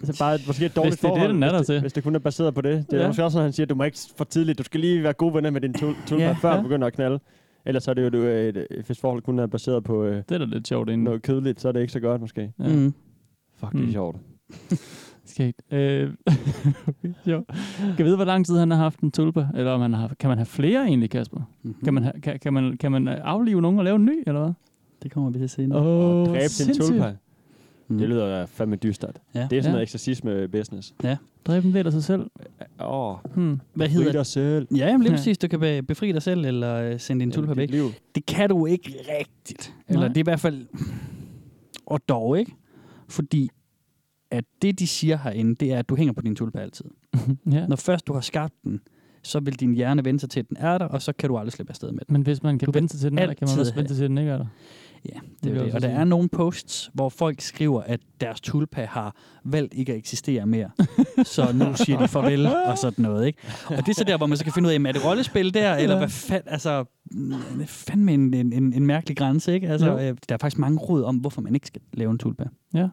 Altså 0.00 0.18
bare 0.18 0.34
et, 0.34 0.40
måske 0.46 0.66
et 0.66 0.76
dårligt 0.76 0.90
Hvis 0.94 1.00
det 1.00 1.04
er 1.04 1.08
det, 1.12 1.18
forhold, 1.18 1.34
den 1.34 1.42
er 1.42 1.48
der 1.48 1.56
hvis, 1.58 1.66
til. 1.66 1.74
det, 1.74 1.82
hvis 1.82 1.92
det 1.92 2.04
kun 2.04 2.14
er 2.14 2.18
baseret 2.18 2.54
på 2.54 2.60
det. 2.60 2.84
Det 2.90 2.96
er 2.96 3.00
Ja. 3.02 3.06
måske 3.08 3.24
også, 3.24 3.38
når 3.38 3.42
han 3.42 3.52
siger, 3.52 3.64
at 3.66 3.70
du 3.70 3.74
må 3.74 3.84
ikke 3.84 3.98
for 4.16 4.24
tidligt. 4.24 4.58
Du 4.58 4.62
skal 4.62 4.80
lige 4.80 5.02
være 5.02 5.12
gode 5.12 5.34
venner 5.34 5.50
med 5.50 5.60
din 5.60 5.74
tul- 5.74 5.96
tulpa, 6.06 6.24
Ja, 6.24 6.32
før 6.32 6.50
ja. 6.50 6.56
du 6.56 6.62
begynder 6.62 6.86
at 6.86 6.92
knalde. 6.92 7.20
Ellers 7.66 7.82
så 7.84 7.90
er 7.90 7.94
det 7.94 8.02
jo, 8.04 8.08
du, 8.08 8.18
et, 8.22 8.66
hvis 8.86 9.00
forholdet 9.00 9.24
kun 9.24 9.38
er 9.38 9.46
baseret 9.46 9.84
på 9.84 10.04
øh, 10.04 10.16
Det 10.28 10.34
er 10.34 10.38
da 10.38 10.44
lidt 10.44 10.68
sjovt 10.68 10.88
inden. 10.88 11.04
noget 11.04 11.22
kedeligt, 11.22 11.60
så 11.60 11.68
er 11.68 11.72
det 11.72 11.80
ikke 11.80 11.92
så 11.92 12.00
godt 12.00 12.20
måske. 12.20 12.52
Ja. 12.58 12.68
Mm. 12.68 12.94
Fuck, 13.60 13.72
det 13.72 13.80
er 13.80 13.84
Mm. 13.86 13.92
sjovt. 13.92 14.16
Skægt. 15.30 15.62
Øh, 15.72 16.10
jo. 17.32 17.44
Kan 17.96 18.04
vide, 18.06 18.16
hvor 18.16 18.24
lang 18.24 18.46
tid 18.46 18.56
han 18.58 18.70
har 18.70 18.78
haft 18.78 19.00
en 19.00 19.10
tulpa? 19.10 19.46
Eller 19.54 19.72
om 19.72 19.80
han 19.80 19.92
har, 19.92 20.10
kan 20.20 20.28
man 20.28 20.38
have 20.38 20.46
flere 20.46 20.84
egentlig, 20.86 21.10
Kasper? 21.10 21.40
Mm-hmm. 21.62 21.84
Kan 21.84 21.94
man, 21.94 22.02
ha, 22.02 22.10
kan, 22.22 22.38
kan, 22.38 22.52
man, 22.52 22.76
kan 22.76 22.92
man 22.92 23.08
aflive 23.08 23.60
nogen 23.62 23.78
og 23.78 23.84
lave 23.84 23.96
en 23.96 24.04
ny, 24.04 24.22
eller 24.26 24.40
hvad? 24.40 24.52
Det 25.02 25.10
kommer 25.10 25.30
vi 25.30 25.38
til 25.38 25.44
at 25.44 25.50
se 25.50 25.66
nu. 25.66 25.74
Åh, 25.76 25.84
Oh, 26.20 26.26
dræbe 26.26 26.48
sin 26.48 26.74
tulpa. 26.74 27.12
Mm. 27.88 27.98
Det 27.98 28.08
lyder 28.08 28.38
da 28.38 28.44
fandme 28.44 28.76
dystert. 28.76 29.16
Ja. 29.34 29.46
Det 29.50 29.58
er 29.58 29.62
sådan 29.62 29.64
Ja. 29.64 29.70
noget 29.70 29.82
eksorcisme-business. 29.82 30.94
Dræbe 31.44 31.66
en 31.68 31.74
del 31.74 31.86
af 31.86 31.92
sig 31.92 32.04
selv. 32.04 32.30
Åh, 32.80 33.10
oh, 33.10 33.16
Hmm. 33.34 33.60
Hvad 33.74 33.88
hedder 33.88 34.12
dig 34.12 34.26
selv. 34.26 34.68
Ja, 34.70 34.76
jamen 34.86 35.00
lige 35.00 35.10
Ja. 35.12 35.16
præcis. 35.16 35.38
Du 35.38 35.48
kan 35.48 35.60
be- 35.60 35.82
befri 35.82 36.12
dig 36.12 36.22
selv, 36.22 36.44
eller 36.44 36.74
øh, 36.74 37.00
sende 37.00 37.20
din 37.24 37.32
tulpa 37.32 37.50
Dit 37.52 37.56
væk. 37.58 37.70
liv. 37.70 37.84
Det 38.14 38.26
kan 38.26 38.48
du 38.48 38.66
ikke 38.66 38.94
rigtigt. 39.18 39.74
Eller 39.88 40.00
Nej. 40.00 40.08
det 40.08 40.16
er 40.16 40.20
i 40.20 40.22
hvert 40.30 40.40
fald... 40.40 40.66
Og 41.86 42.00
dog 42.08 42.38
ikke. 42.38 42.52
Fordi 43.08 43.50
at 44.30 44.44
det, 44.62 44.78
de 44.78 44.86
siger 44.86 45.18
herinde, 45.18 45.54
det 45.54 45.72
er, 45.72 45.78
at 45.78 45.88
du 45.88 45.96
hænger 45.96 46.12
på 46.12 46.22
din 46.22 46.36
tulpe 46.36 46.60
altid. 46.60 46.84
ja. 47.52 47.66
Når 47.66 47.76
først 47.76 48.06
du 48.06 48.12
har 48.12 48.20
skabt 48.20 48.54
den, 48.64 48.80
så 49.22 49.40
vil 49.40 49.60
din 49.60 49.74
hjerne 49.74 50.04
vende 50.04 50.20
sig 50.20 50.30
til, 50.30 50.40
at 50.40 50.48
den 50.48 50.56
er 50.60 50.78
der, 50.78 50.84
og 50.84 51.02
så 51.02 51.12
kan 51.12 51.28
du 51.28 51.38
aldrig 51.38 51.52
slippe 51.52 51.70
afsted 51.70 51.92
med 51.92 52.00
den. 52.08 52.12
Men 52.12 52.22
hvis 52.22 52.42
man 52.42 52.58
kan 52.58 52.66
Du 52.66 52.72
vente 52.72 52.92
sig 52.92 53.00
til 53.00 53.10
den, 53.10 53.18
er 53.18 53.26
der, 53.26 53.34
kan 53.34 53.48
man 53.50 53.58
også 53.58 53.74
vente 53.74 53.88
sig 53.88 53.96
til, 53.96 54.04
at 54.04 54.08
den 54.10 54.18
ikke 54.18 54.30
er 54.30 54.38
der. 54.38 54.46
Ja, 55.08 55.18
Det 55.44 55.52
det 55.52 55.56
er 55.56 55.64
det. 55.64 55.74
Og 55.74 55.82
der 55.82 55.88
er 55.88 56.04
nogle 56.04 56.28
posts, 56.28 56.90
hvor 56.94 57.08
folk 57.08 57.40
skriver, 57.40 57.82
at 57.82 58.00
deres 58.20 58.40
tulpa 58.40 58.84
har 58.84 59.16
valgt 59.44 59.74
ikke 59.74 59.92
at 59.92 59.98
eksistere 59.98 60.46
mere. 60.46 60.70
så 61.24 61.52
nu 61.54 61.74
siger 61.74 61.98
de 61.98 62.08
farvel 62.08 62.46
og 62.46 62.78
sådan 62.78 63.02
noget. 63.02 63.26
Ikke? 63.26 63.38
Og 63.66 63.76
det 63.76 63.88
er 63.88 63.94
så 63.94 64.04
der, 64.04 64.16
hvor 64.16 64.26
man 64.26 64.38
så 64.38 64.44
kan 64.44 64.52
finde 64.52 64.66
ud 64.66 64.70
af, 64.70 64.74
jamen, 64.74 64.86
er 64.86 64.92
det 64.92 65.04
rollespil 65.04 65.54
der, 65.54 65.74
eller 65.74 65.98
hvad 65.98 66.08
fand, 66.08 66.42
altså, 66.46 66.84
mm, 67.10 67.32
er 67.32 67.66
fandme 67.66 68.14
en, 68.14 68.34
en, 68.34 68.52
en, 68.52 68.72
en 68.72 68.86
mærkelig 68.86 69.16
grænse. 69.16 69.54
Ikke? 69.54 69.68
Altså, 69.68 69.86
Jo. 69.86 69.98
øh, 69.98 70.16
der 70.28 70.34
er 70.34 70.38
faktisk 70.40 70.58
mange 70.58 70.78
råd 70.78 71.02
om, 71.02 71.16
hvorfor 71.16 71.40
man 71.40 71.54
ikke 71.54 71.66
skal 71.66 71.82
lave 71.92 72.10
en 72.10 72.18
tulpa. 72.18 72.44
Ja. 72.74 72.88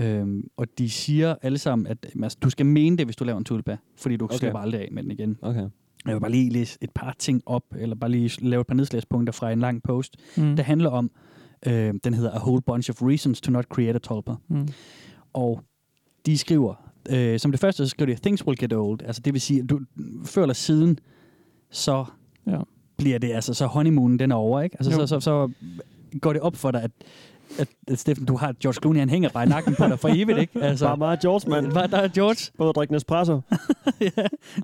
Øhm, 0.00 0.48
og 0.56 0.66
de 0.78 0.90
siger 0.90 1.34
alle 1.42 1.58
sammen, 1.58 1.86
at 1.86 1.98
altså, 2.22 2.38
du 2.42 2.50
skal 2.50 2.66
mene 2.66 2.96
det, 2.96 3.06
hvis 3.06 3.16
du 3.16 3.24
laver 3.24 3.38
en 3.38 3.44
tulpa, 3.44 3.76
fordi 3.96 4.16
du 4.16 4.24
Okay. 4.24 4.36
slipper 4.36 4.58
aldrig 4.58 4.80
af 4.80 4.88
med 4.92 5.02
den 5.02 5.10
igen. 5.10 5.36
Okay. 5.42 5.66
Jeg 6.06 6.14
vil 6.14 6.20
bare 6.20 6.30
lige 6.30 6.50
læse 6.50 6.78
et 6.80 6.90
par 6.94 7.14
ting 7.18 7.42
op, 7.46 7.62
eller 7.78 7.96
bare 7.96 8.10
lige 8.10 8.30
lave 8.48 8.60
et 8.60 8.66
par 8.66 8.74
nedslagspunkter 8.74 9.32
fra 9.32 9.52
en 9.52 9.60
lang 9.60 9.82
post, 9.82 10.16
Mm. 10.36 10.42
mm. 10.44 10.56
der 10.56 10.62
handler 10.62 10.90
om, 10.90 11.10
øh, 11.66 11.94
den 12.04 12.14
hedder 12.14 12.30
A 12.30 12.38
Whole 12.38 12.62
Bunch 12.62 12.90
of 12.90 13.02
Reasons 13.02 13.40
to 13.40 13.50
Not 13.52 13.64
Create 13.64 13.94
a 13.94 13.98
Tulpa. 13.98 14.32
Mm. 14.48 14.68
Og 15.32 15.60
de 16.26 16.38
skriver, 16.38 16.74
øh, 17.10 17.38
som 17.38 17.50
det 17.50 17.60
første, 17.60 17.84
så 17.86 17.90
skriver 17.90 18.14
de, 18.14 18.20
Things 18.22 18.46
will 18.46 18.58
get 18.58 18.72
old. 18.72 19.00
Altså 19.02 19.22
det 19.24 19.32
vil 19.32 19.40
sige, 19.40 19.62
du, 19.62 19.80
før 20.24 20.42
eller 20.42 20.54
siden, 20.54 20.98
så 21.70 22.04
Ja. 22.46 22.58
bliver 22.96 23.18
det, 23.18 23.32
altså 23.32 23.54
så 23.54 23.66
honeymoonen, 23.66 24.18
den 24.18 24.30
er 24.30 24.36
over, 24.36 24.60
ikke? 24.60 24.76
Altså 24.80 24.92
Jo. 24.92 24.98
så, 24.98 25.06
så, 25.06 25.20
så 25.20 25.50
går 26.20 26.32
det 26.32 26.42
op 26.42 26.56
for 26.56 26.70
dig, 26.70 26.82
at 26.82 26.90
at, 27.58 27.68
at 27.88 27.98
Steffen, 27.98 28.26
du 28.26 28.36
har 28.36 28.54
George 28.62 28.78
Clooney, 28.82 28.98
han 29.00 29.08
hænger 29.08 29.28
bare 29.28 29.44
i 29.44 29.48
nakken 29.48 29.74
på 29.74 29.84
dig 29.86 29.98
for 29.98 30.08
evigt, 30.12 30.38
ikke? 30.38 30.62
Altså, 30.62 30.86
Bare 30.86 30.96
meget 30.96 31.20
George, 31.20 31.50
mand. 31.50 31.72
Bare 31.72 31.86
der 31.86 31.96
er 31.96 32.08
George. 32.08 32.52
Både 32.58 32.68
at 32.68 32.76
drikke 32.76 32.92
Nespresso. 32.92 33.40
ja, 34.00 34.10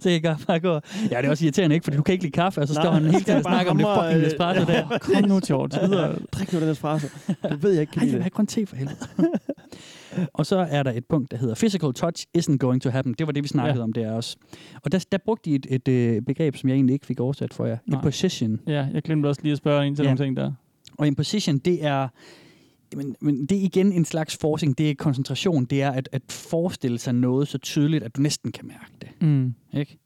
så 0.01 0.11
jeg 0.11 0.23
kan 0.23 0.37
bare 0.47 0.61
gå. 0.61 0.73
Ja, 1.11 1.17
det 1.19 1.25
er 1.27 1.31
også 1.31 1.45
irriterende, 1.45 1.75
ikke? 1.75 1.85
Fordi 1.85 1.97
du 1.97 2.03
kan 2.03 2.13
ikke 2.13 2.25
lide 2.25 2.33
kaffe, 2.33 2.61
og 2.61 2.69
så 2.69 2.75
står 2.75 2.83
Nej, 2.85 2.93
han 2.93 3.05
hele 3.05 3.21
tiden 3.25 3.37
og 3.37 3.43
snakker 3.45 3.71
om 3.71 3.79
det 3.79 3.87
fucking 3.97 4.17
øh, 4.17 4.23
Nespresso 4.23 4.65
der. 4.65 4.99
Kom 5.15 5.29
nu, 5.29 5.41
George. 5.47 5.81
Videre. 5.89 6.17
Drik 6.33 6.53
nu 6.53 6.59
den 6.61 6.69
Nespresso. 6.69 7.09
Det 7.43 7.63
ved 7.63 7.71
jeg 7.73 7.81
ikke, 7.81 7.93
kan 7.93 8.03
Ej, 8.03 8.07
jeg 8.07 8.15
vil 8.15 8.23
have 8.23 8.31
grøn 8.31 8.47
te 8.47 8.67
for 8.67 8.77
helvede. 8.77 8.97
og 10.35 10.47
så 10.47 10.57
er 10.71 10.83
der 10.83 10.93
et 10.93 11.05
punkt, 11.07 11.31
der 11.31 11.37
hedder 11.37 11.55
Physical 11.55 11.93
touch 11.93 12.27
isn't 12.39 12.57
going 12.57 12.83
to 12.83 12.91
happen. 12.91 13.15
Det 13.19 13.27
var 13.27 13.33
det, 13.33 13.43
vi 13.43 13.49
snakkede 13.49 13.79
Ja. 13.79 13.83
om 13.85 13.93
der 13.93 14.13
også. 14.13 14.37
Og 14.85 14.93
der, 14.93 15.05
der 15.13 15.19
brugte 15.25 15.51
de 15.51 15.55
et, 15.57 15.67
et, 15.71 15.89
øh, 15.89 16.23
begreb, 16.23 16.57
som 16.57 16.69
jeg 16.69 16.75
egentlig 16.75 16.95
ikke 16.95 17.07
fik 17.07 17.21
oversat 17.21 17.55
for 17.55 17.67
jer. 17.67 17.77
Nej. 17.87 17.99
Imposition. 17.99 18.61
Ja, 18.67 18.87
jeg 18.95 19.03
glemte 19.03 19.27
også 19.27 19.41
lige 19.43 19.53
at 19.53 19.59
spørge 19.59 19.87
en 19.87 19.97
til 19.97 20.03
Ja. 20.03 20.09
nogle 20.09 20.25
ting 20.25 20.37
der. 20.37 20.53
Og 20.99 21.07
imposition, 21.07 21.59
det 21.59 21.85
er... 21.85 22.09
Men, 22.97 23.17
men 23.21 23.47
det 23.47 23.59
er 23.59 23.63
igen 23.63 23.93
en 23.93 24.05
slags 24.05 24.37
forcing, 24.41 24.79
det 24.79 24.91
er 24.91 24.95
koncentration, 24.99 25.65
det 25.65 25.83
er 25.83 25.91
at, 25.91 26.09
at 26.13 26.23
forestille 26.31 26.99
sig 26.99 27.15
noget 27.15 27.49
så 27.49 27.59
tydeligt, 27.59 28.05
at 28.05 28.17
du 28.17 28.21
næsten 28.21 28.53
kan 28.53 28.67
mærke 28.67 28.93
det. 29.01 29.09
Mm. 29.29 29.55
Ikke? 29.73 29.99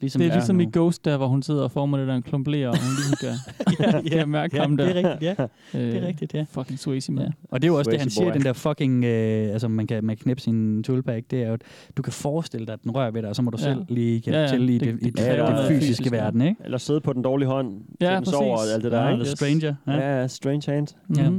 Ligesom 0.00 0.20
det 0.20 0.28
er 0.28 0.34
ligesom 0.34 0.56
nu. 0.56 0.62
i 0.62 0.66
Ghost, 0.72 1.04
der 1.04 1.16
hvor 1.16 1.26
hun 1.26 1.42
sidder 1.42 1.62
og 1.62 1.70
former 1.70 1.98
det 1.98 2.08
der 2.08 2.14
en 2.14 2.22
klumpler, 2.22 2.68
og 2.68 2.76
hun 2.78 2.88
ligesom 2.96 3.16
kan, 3.20 4.04
ja, 4.12 4.18
kan 4.18 4.28
mærke 4.28 4.56
ja, 4.56 4.62
ham 4.62 4.76
der. 4.76 4.84
det 4.92 4.96
er 5.04 5.10
rigtigt, 5.10 5.38
ja. 5.38 5.46
Det 5.78 5.94
Øh, 5.96 6.02
er 6.02 6.06
rigtigt, 6.06 6.34
ja. 6.34 6.44
Fucking 6.50 6.78
Swayze, 6.78 7.12
man. 7.12 7.24
Ja. 7.24 7.30
Og 7.50 7.62
det 7.62 7.68
er 7.68 7.72
jo 7.72 7.78
også 7.78 7.90
det, 7.90 8.00
han 8.00 8.10
Swayze 8.10 8.14
siger, 8.14 8.30
boy. 8.30 8.34
den 8.34 8.42
der 8.44 8.52
fucking, 8.52 9.04
øh, 9.04 9.52
altså 9.52 9.68
man 9.68 9.86
kan, 9.86 10.04
man 10.04 10.16
kan 10.16 10.22
knæppe 10.22 10.40
sin 10.42 10.82
tulpa, 10.82 11.12
ikke? 11.12 11.26
det 11.30 11.42
er 11.42 11.46
jo, 11.48 11.52
at 11.54 11.62
du 11.96 12.02
kan 12.02 12.12
forestille 12.12 12.66
dig, 12.66 12.72
at 12.72 12.82
den 12.82 12.90
rører 12.90 13.10
ved 13.10 13.22
dig, 13.22 13.28
og 13.30 13.36
så 13.36 13.42
må 13.42 13.50
du 13.50 13.58
Ja. 13.60 13.64
selv 13.64 13.84
lige 13.88 14.18
hjælpe 14.20 14.38
Ja, 14.38 14.42
ja, 14.44 14.48
til 14.48 14.68
i 14.68 14.78
det- 14.78 14.80
det, 14.80 14.88
i 15.02 15.04
det 15.04 15.16
det, 15.18 15.26
kræver 15.26 15.44
den 15.46 15.54
noget 15.54 15.68
fysiske 15.68 15.86
fysisk, 16.02 16.12
ja. 16.12 16.16
verden, 16.16 16.40
ikke? 16.40 16.56
Eller 16.64 16.78
sidde 16.78 17.00
på 17.00 17.12
den 17.12 17.22
dårlige 17.22 17.48
hånd, 17.48 17.80
Ja, 18.00 18.16
den 18.16 18.24
sover 18.26 18.56
og 18.56 18.62
alt 18.74 18.84
det 18.84 18.92
der. 18.92 19.02
Ja, 19.02 19.10
ikke? 19.12 19.24
The 19.24 19.36
Stranger. 19.36 19.74
Ja. 19.86 19.92
Ja, 19.92 20.20
ja, 20.20 20.28
strange 20.28 20.72
hand. 20.72 20.88
Ja. 21.16 21.30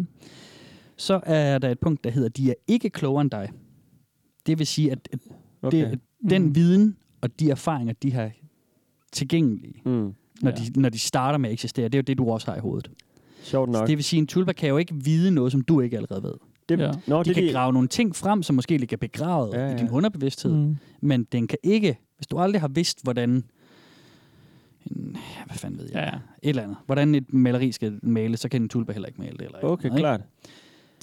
Så 0.98 1.20
er 1.26 1.58
der 1.58 1.70
et 1.70 1.80
punkt, 1.80 2.04
der 2.04 2.10
hedder, 2.10 2.30
de 2.30 2.50
er 2.50 2.54
ikke 2.68 2.90
klogere 2.90 3.22
end 3.22 3.32
dig. 3.32 3.50
Det 4.46 4.60
vil 4.60 4.68
sige, 4.68 4.92
at, 4.92 5.10
at 5.12 5.20
Okay. 5.62 5.78
det, 5.78 5.86
at 5.86 6.00
den 6.30 6.44
Mhm. 6.44 6.56
viden 6.56 6.98
og 7.22 7.40
de 7.40 7.50
erfaringer, 7.50 7.94
de 7.94 8.12
har 8.12 8.32
tilgængelige, 9.12 9.82
Mm. 9.86 9.92
når, 9.92 10.14
Ja. 10.46 10.52
de, 10.52 10.80
når 10.82 10.90
de 10.90 11.00
starter 11.00 11.38
med 11.38 11.50
at 11.50 11.54
eksistere, 11.54 11.86
det 11.86 11.96
er 11.96 12.00
jo 12.00 12.04
det, 12.08 12.18
du 12.18 12.30
også 12.32 12.52
har 12.52 12.58
i 12.58 12.60
hovedet. 12.60 12.92
Sjovt 13.44 13.68
Så 13.74 13.80
nok. 13.80 13.88
det 13.88 13.98
vil 13.98 14.04
sige, 14.04 14.18
at 14.18 14.22
en 14.22 14.28
tulpa 14.28 14.54
kan 14.54 14.70
jo 14.70 14.78
ikke 14.78 14.96
vide 15.04 15.32
noget, 15.32 15.52
som 15.52 15.62
du 15.62 15.82
ikke 15.82 15.98
allerede 15.98 16.24
ved. 16.24 16.34
det, 16.70 16.80
Ja. 16.80 16.92
Nå, 17.08 17.20
De 17.20 17.24
det, 17.26 17.36
kan 17.36 17.44
det, 17.44 17.54
grave 17.54 17.74
nogle 17.74 17.88
ting 17.88 18.16
frem, 18.16 18.44
som 18.44 18.56
måske 18.56 18.78
ligger 18.78 18.98
begravet 18.98 19.54
Ja, 19.54 19.68
ja, 19.68 19.76
i 19.76 19.78
din 19.78 19.90
underbevidsthed, 19.90 20.54
Mm. 20.54 20.78
men 21.02 21.24
den 21.24 21.48
kan 21.48 21.58
ikke, 21.64 21.98
hvis 22.18 22.28
du 22.28 22.38
aldrig 22.38 22.62
har 22.62 22.68
vidst, 22.68 23.04
hvordan 23.04 23.30
en, 23.32 25.12
ja, 25.38 25.46
hvad 25.46 25.56
fanden 25.58 25.80
ved 25.80 25.86
jeg, 25.86 25.96
Ja, 25.96 26.04
ja. 26.06 26.12
et 26.44 26.50
eller 26.50 26.64
andet, 26.64 26.78
hvordan 26.86 27.16
et 27.16 27.34
maleri 27.34 27.72
skal 27.72 28.00
males, 28.04 28.40
så 28.40 28.50
kan 28.50 28.62
en 28.62 28.70
tulpa 28.70 28.92
heller 28.92 29.08
ikke 29.08 29.22
male 29.22 29.38
det. 29.38 29.42
Eller 29.46 29.60
okay, 29.64 29.86
andet, 29.86 30.00
klart. 30.00 30.20
Ikke? 30.20 30.50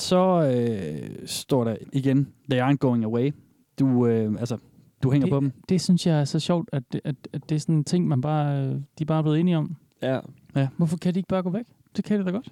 Så 0.00 0.52
øh, 0.54 1.10
står 1.26 1.64
der 1.64 1.76
igen, 1.92 2.28
they 2.50 2.60
aren't 2.60 2.76
going 2.76 3.04
away. 3.04 3.30
Du, 3.78 4.06
øh, 4.06 4.32
altså, 4.40 4.56
du 5.02 5.10
hænger 5.10 5.26
det, 5.26 5.32
på 5.32 5.40
dem. 5.40 5.52
Det 5.68 5.80
synes 5.80 6.06
jeg 6.06 6.20
er 6.20 6.24
så 6.24 6.38
sjovt, 6.40 6.68
at 6.72 6.82
det, 6.92 7.00
at, 7.04 7.14
at 7.32 7.48
det 7.48 7.54
er 7.54 7.58
sådan 7.60 7.74
en 7.74 7.84
ting, 7.84 8.08
man 8.08 8.20
bare, 8.20 8.58
øh, 8.58 8.64
de 8.74 8.80
er 9.00 9.04
bare 9.04 9.22
blevet 9.22 9.40
enige 9.40 9.56
om. 9.58 9.76
Ja. 10.02 10.18
Ja. 10.56 10.68
Hvorfor 10.76 10.96
kan 10.96 11.14
de 11.14 11.18
ikke 11.18 11.28
bare 11.28 11.42
gå 11.42 11.50
væk? 11.50 11.64
Det 11.96 12.04
kan 12.04 12.18
de 12.20 12.24
da 12.24 12.30
godt. 12.30 12.48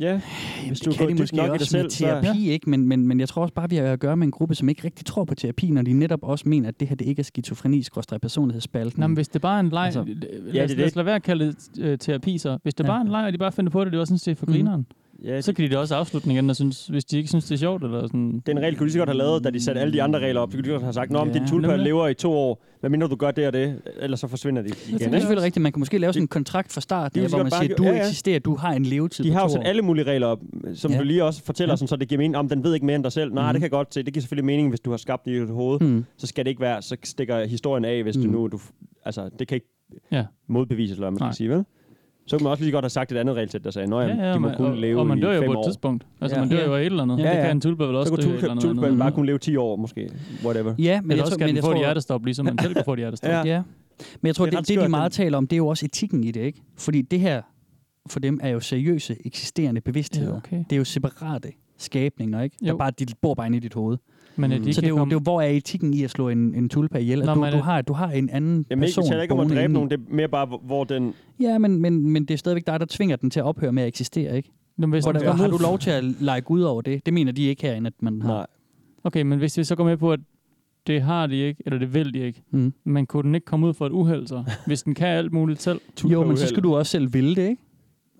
Ja, 0.00 0.20
hvis 0.68 0.80
du 0.80 0.90
det 0.90 0.98
går 0.98 1.06
kan 1.06 1.16
de 1.16 1.22
måske 1.22 1.36
nok 1.36 1.50
også 1.50 1.66
selv, 1.66 1.82
med 1.84 1.90
så- 1.90 1.98
terapi, 2.04 2.50
ikke? 2.50 2.70
Men, 2.70 2.88
men, 2.88 3.06
men 3.06 3.20
jeg 3.20 3.28
tror 3.28 3.42
også 3.42 3.54
bare, 3.54 3.70
vi 3.70 3.76
har 3.76 3.84
at 3.84 4.00
gøre 4.00 4.16
med 4.16 4.26
en 4.26 4.30
gruppe, 4.30 4.54
som 4.54 4.68
ikke 4.68 4.84
rigtig 4.84 5.06
tror 5.06 5.24
på 5.24 5.34
terapi, 5.34 5.70
når 5.70 5.82
de 5.82 5.92
netop 5.92 6.18
også 6.22 6.48
mener, 6.48 6.68
at 6.68 6.80
det 6.80 6.88
her 6.88 6.96
det 6.96 7.04
ikke 7.06 7.20
er 7.20 7.24
skizofreni, 7.24 7.82
skråstrej 7.82 8.18
personlighedsspalten. 8.18 9.00
Nå, 9.00 9.06
men 9.06 9.14
hvis 9.14 9.28
det 9.28 9.40
bare 9.42 9.56
er 9.56 9.60
en 9.60 9.68
leg, 9.68 9.84
Altså, 9.84 10.04
lad, 10.04 10.14
ja, 10.14 10.26
ja, 10.36 10.36
det 10.36 10.48
er 10.48 10.52
lad, 10.52 10.76
lad 10.76 10.84
os 10.86 10.90
det. 10.90 10.96
lade 10.96 11.06
være 11.06 11.14
at 11.14 11.22
kalde 11.22 11.46
det 11.46 11.68
øh, 11.80 11.98
terapi 11.98 12.38
så. 12.38 12.58
Hvis 12.62 12.74
det 12.74 12.84
Ja. 12.84 12.88
bare 12.88 12.98
er 12.98 13.00
en 13.04 13.08
leg, 13.08 13.24
og 13.26 13.32
de 13.32 13.38
bare 13.38 13.52
finder 13.52 13.70
på 13.70 13.84
det, 13.84 13.92
det 13.92 13.98
var 13.98 14.04
sådan 14.04 14.18
set 14.18 14.38
for 14.38 14.46
Mhm. 14.46 14.54
grineren. 14.54 14.86
Ja, 15.24 15.40
Så 15.40 15.52
kan 15.52 15.64
de 15.64 15.70
da 15.74 15.78
også 15.78 15.94
afslutte 15.94 16.24
den 16.24 16.32
igen, 16.36 16.50
og 16.50 16.56
synes, 16.56 16.86
hvis 16.86 17.04
de 17.04 17.16
ikke 17.16 17.28
synes, 17.28 17.44
det 17.44 17.52
er 17.54 17.58
sjovt. 17.58 17.84
Eller 17.84 18.06
sådan. 18.06 18.42
Den 18.46 18.58
regel 18.60 18.76
kunne 18.76 18.86
de 18.86 18.92
så 18.92 18.98
godt 18.98 19.08
have 19.08 19.18
lavet, 19.18 19.44
da 19.44 19.50
de 19.50 19.60
satte 19.60 19.80
alle 19.80 19.92
de 19.92 20.02
andre 20.02 20.18
regler 20.20 20.40
op. 20.40 20.50
Så 20.52 20.56
kunne 20.56 20.64
de 20.64 20.70
godt 20.70 20.82
have 20.82 20.92
sagt, 20.92 21.10
Nå, 21.10 21.24
men 21.24 21.34
Ja, 21.34 21.38
din 21.40 21.48
tulpa 21.48 21.68
nemlig. 21.68 21.84
lever 21.84 22.08
i 22.08 22.14
to 22.14 22.32
år. 22.32 22.62
Hvad 22.80 22.90
mindre 22.90 23.08
du 23.08 23.16
gør 23.16 23.30
det 23.30 23.46
og 23.46 23.52
det, 23.52 23.80
ellers 24.00 24.20
så 24.20 24.26
forsvinder 24.28 24.62
de 24.62 24.68
igen. 24.68 24.98
Det 24.98 25.06
er 25.06 25.10
selvfølgelig 25.18 25.42
rigtigt. 25.44 25.62
Man 25.62 25.72
kan 25.72 25.80
måske 25.80 25.98
lave 25.98 26.12
sådan 26.12 26.24
en 26.24 26.28
kontrakt 26.28 26.72
fra 26.72 26.80
start, 26.80 27.14
De 27.14 27.20
vil 27.20 27.28
hvor 27.28 27.38
man 27.38 27.50
bare 27.50 27.64
siger, 27.64 27.76
du 27.76 27.82
ja, 27.84 27.90
ja. 27.92 27.98
eksisterer, 28.06 28.38
du 28.38 28.56
har 28.56 28.72
en 28.72 28.84
levetid 28.84 29.24
De 29.24 29.30
har 29.32 29.42
jo 29.42 29.48
sat 29.48 29.62
alle 29.64 29.82
mulige 29.82 30.04
regler 30.04 30.26
op, 30.26 30.40
som 30.74 30.90
Ja. 30.92 30.98
du 30.98 31.04
lige 31.04 31.24
også 31.24 31.44
fortæller, 31.44 31.72
Ja. 31.72 31.76
sådan, 31.76 31.88
så 31.88 31.96
det 31.96 32.08
giver 32.08 32.18
mening. 32.18 32.36
Om 32.36 32.48
den 32.48 32.64
ved 32.64 32.74
ikke 32.74 32.86
mere 32.86 32.96
end 32.96 33.04
dig 33.04 33.12
selv. 33.12 33.34
Nej, 33.34 33.42
Mhm. 33.44 33.52
det 33.52 33.60
kan 33.60 33.62
jeg 33.62 33.70
godt 33.70 33.94
se. 33.94 34.02
Det 34.02 34.12
giver 34.14 34.20
selvfølgelig 34.22 34.44
mening, 34.44 34.68
hvis 34.68 34.80
du 34.80 34.90
har 34.90 34.96
skabt 34.96 35.24
det 35.24 35.30
i 35.30 35.40
dit 35.40 35.48
hoved. 35.50 35.80
Hmm. 35.80 36.04
Så 36.16 36.26
skal 36.26 36.44
det 36.44 36.50
ikke 36.50 36.60
være, 36.60 36.82
så 36.82 36.96
stikker 37.04 37.44
historien 37.46 37.84
af, 37.84 38.02
hvis 38.02 38.14
du 38.16 38.20
Mhm. 38.22 38.30
nu... 38.32 38.46
Du, 38.48 38.60
altså, 39.04 39.30
det 39.38 39.48
kan 39.48 39.54
ikke 39.54 39.68
Ja. 40.12 40.24
modbevises, 40.48 40.96
eller 40.96 41.10
man 41.10 41.18
Nej. 41.20 41.28
skal 41.30 41.36
sige, 41.36 41.50
vel? 41.50 41.64
Så 42.26 42.36
kunne 42.38 42.44
man 42.44 42.50
også 42.50 42.62
lige 42.64 42.72
godt 42.72 42.84
have 42.84 42.90
sagt 42.90 43.12
et 43.12 43.16
andet 43.16 43.36
regelsæt, 43.36 43.64
der 43.64 43.70
sagde, 43.70 43.96
jamen, 43.96 44.18
Ja, 44.18 44.26
ja, 44.28 44.34
de 44.34 44.38
må 44.40 44.48
men- 44.48 44.56
kun 44.56 44.66
og, 44.66 44.76
leve 44.76 45.00
og 45.00 45.06
man 45.06 45.20
dør 45.20 45.32
jo 45.34 45.42
på 45.46 45.52
et 45.52 45.56
år. 45.58 45.64
tidspunkt. 45.64 46.06
Altså, 46.20 46.36
Ja. 46.36 46.40
man 46.44 46.50
dør 46.50 46.64
jo 46.66 46.74
af 46.74 46.80
et 46.80 46.86
eller 46.86 47.02
andet. 47.02 47.18
Ja, 47.18 47.22
Ja. 47.28 47.36
Det 47.36 47.42
kan 47.42 47.50
en 47.56 47.60
tulpe 47.60 47.84
vel 47.84 47.92
Så 47.94 47.98
også 47.98 48.16
dø 48.16 48.22
af 48.22 48.26
et 48.34 48.42
eller 48.42 48.82
andet. 48.82 48.98
bare 48.98 49.12
kunne 49.12 49.26
leve 49.26 49.38
10 49.38 49.56
år, 49.56 49.76
måske. 49.76 50.10
Whatever. 50.44 50.74
Ja, 50.78 51.00
men 51.00 51.10
Eller 51.10 51.16
jeg 51.16 51.24
også 51.24 51.36
men 51.40 51.54
den 51.56 51.64
få 51.64 51.70
et 51.72 51.78
hjertestop, 51.78 52.24
ligesom 52.24 52.44
man 52.46 52.58
selv 52.58 52.74
kan 52.74 52.82
få 52.84 52.92
et 52.92 52.98
hjertestop. 52.98 53.30
Ja. 53.30 53.42
Ja. 53.44 53.62
Men 54.20 54.26
jeg 54.26 54.34
tror, 54.36 54.44
Det 54.44 54.52
det, 54.52 54.58
er 54.58 54.62
det, 54.74 54.84
de 54.84 54.88
meget 54.88 55.12
den- 55.12 55.16
taler 55.24 55.38
om, 55.38 55.46
det 55.46 55.56
er 55.56 55.58
jo 55.58 55.66
også 55.66 55.86
etikken 55.86 56.24
i 56.24 56.30
det, 56.30 56.40
ikke? 56.40 56.62
Fordi 56.78 57.02
det 57.02 57.20
her, 57.20 57.42
for 58.10 58.20
dem, 58.20 58.40
er 58.42 58.48
jo 58.48 58.60
seriøse, 58.60 59.16
eksisterende 59.26 59.80
bevidstheder. 59.80 60.30
Ja, 60.30 60.36
okay. 60.36 60.56
Det 60.56 60.72
er 60.72 60.76
jo 60.76 60.84
separate 60.84 61.48
skabninger, 61.78 62.42
ikke? 62.42 62.56
Der 62.60 62.68
Jo. 62.68 62.76
bare, 62.76 62.90
de 62.98 63.06
bor 63.22 63.34
bare 63.34 63.46
inde 63.46 63.56
i 63.56 63.60
dit 63.60 63.74
hoved. 63.74 63.98
Men 64.36 64.50
Mm. 64.50 64.62
de 64.64 64.74
Så 64.74 64.80
det 64.80 64.86
er, 64.86 64.88
jo, 64.90 64.96
komme... 64.96 65.10
det 65.10 65.16
er 65.16 65.20
jo, 65.20 65.22
hvor 65.22 65.40
er 65.42 65.48
etikken 65.48 65.94
i 65.94 66.02
at 66.04 66.10
slå 66.10 66.28
en, 66.28 66.54
en 66.54 66.68
tulpa 66.68 66.98
ihjel? 66.98 67.20
At 67.22 67.26
Nå, 67.26 67.34
du, 67.34 67.50
du, 67.56 67.62
har, 67.62 67.82
du 67.82 67.92
har 67.92 68.10
en 68.10 68.30
anden 68.30 68.66
Jamen, 68.70 68.82
person 68.82 69.02
det 69.02 69.08
taler 69.10 69.22
ikke 69.22 69.34
om 69.34 69.40
at 69.40 69.50
dræbe 69.56 69.72
nogen, 69.72 69.90
det 69.90 69.98
er 70.00 70.02
mere 70.14 70.28
bare, 70.28 70.46
hvor- 70.62 70.84
den... 70.84 71.14
Ja, 71.40 71.58
men, 71.58 71.80
men, 71.82 72.10
men 72.10 72.24
det 72.24 72.34
er 72.34 72.38
stadigvæk 72.38 72.66
dig, 72.66 72.80
der 72.80 72.86
tvinger 72.90 73.16
den 73.16 73.30
til 73.30 73.40
at 73.40 73.44
ophøre 73.46 73.72
med 73.72 73.82
at 73.82 73.86
eksistere, 73.88 74.36
ikke? 74.36 74.50
Nå, 74.76 74.86
men 74.86 74.90
hvis 74.92 75.04
Hvor 75.04 75.12
den 75.12 75.22
der, 75.22 75.32
har 75.32 75.48
du 75.48 75.56
lov 75.58 75.78
til 75.78 75.90
at 75.90 76.04
lege 76.04 76.40
Gud 76.40 76.62
over 76.62 76.82
det? 76.82 77.06
Det 77.06 77.14
mener 77.14 77.32
de 77.32 77.42
ikke 77.42 77.62
herinde, 77.62 77.86
at 77.86 78.02
man 78.02 78.22
har. 78.22 78.28
Nej. 78.28 78.46
Okay, 79.04 79.22
men 79.22 79.38
hvis 79.38 79.58
vi 79.58 79.64
så 79.64 79.74
går 79.76 79.84
med 79.84 79.96
på, 79.96 80.12
at 80.12 80.20
det 80.86 81.02
har 81.02 81.26
de 81.26 81.36
ikke, 81.36 81.62
eller 81.66 81.78
det 81.78 81.94
vil 81.94 82.14
de 82.14 82.18
ikke, 82.18 82.42
Mm. 82.50 82.72
men 82.84 83.06
kunne 83.06 83.22
den 83.22 83.34
ikke 83.34 83.44
komme 83.44 83.66
ud 83.66 83.74
for 83.74 83.86
et 83.86 83.92
uheld 83.92 84.26
så? 84.26 84.44
Hvis 84.66 84.82
den 84.82 84.94
kan 84.94 85.08
alt 85.08 85.32
muligt 85.32 85.62
selv, 85.62 85.80
Jo, 86.04 86.24
men 86.24 86.36
så 86.36 86.46
skal 86.48 86.62
du 86.62 86.74
også 86.76 86.90
selv 86.90 87.14
ville 87.14 87.34
det, 87.36 87.48
ikke? 87.48 87.62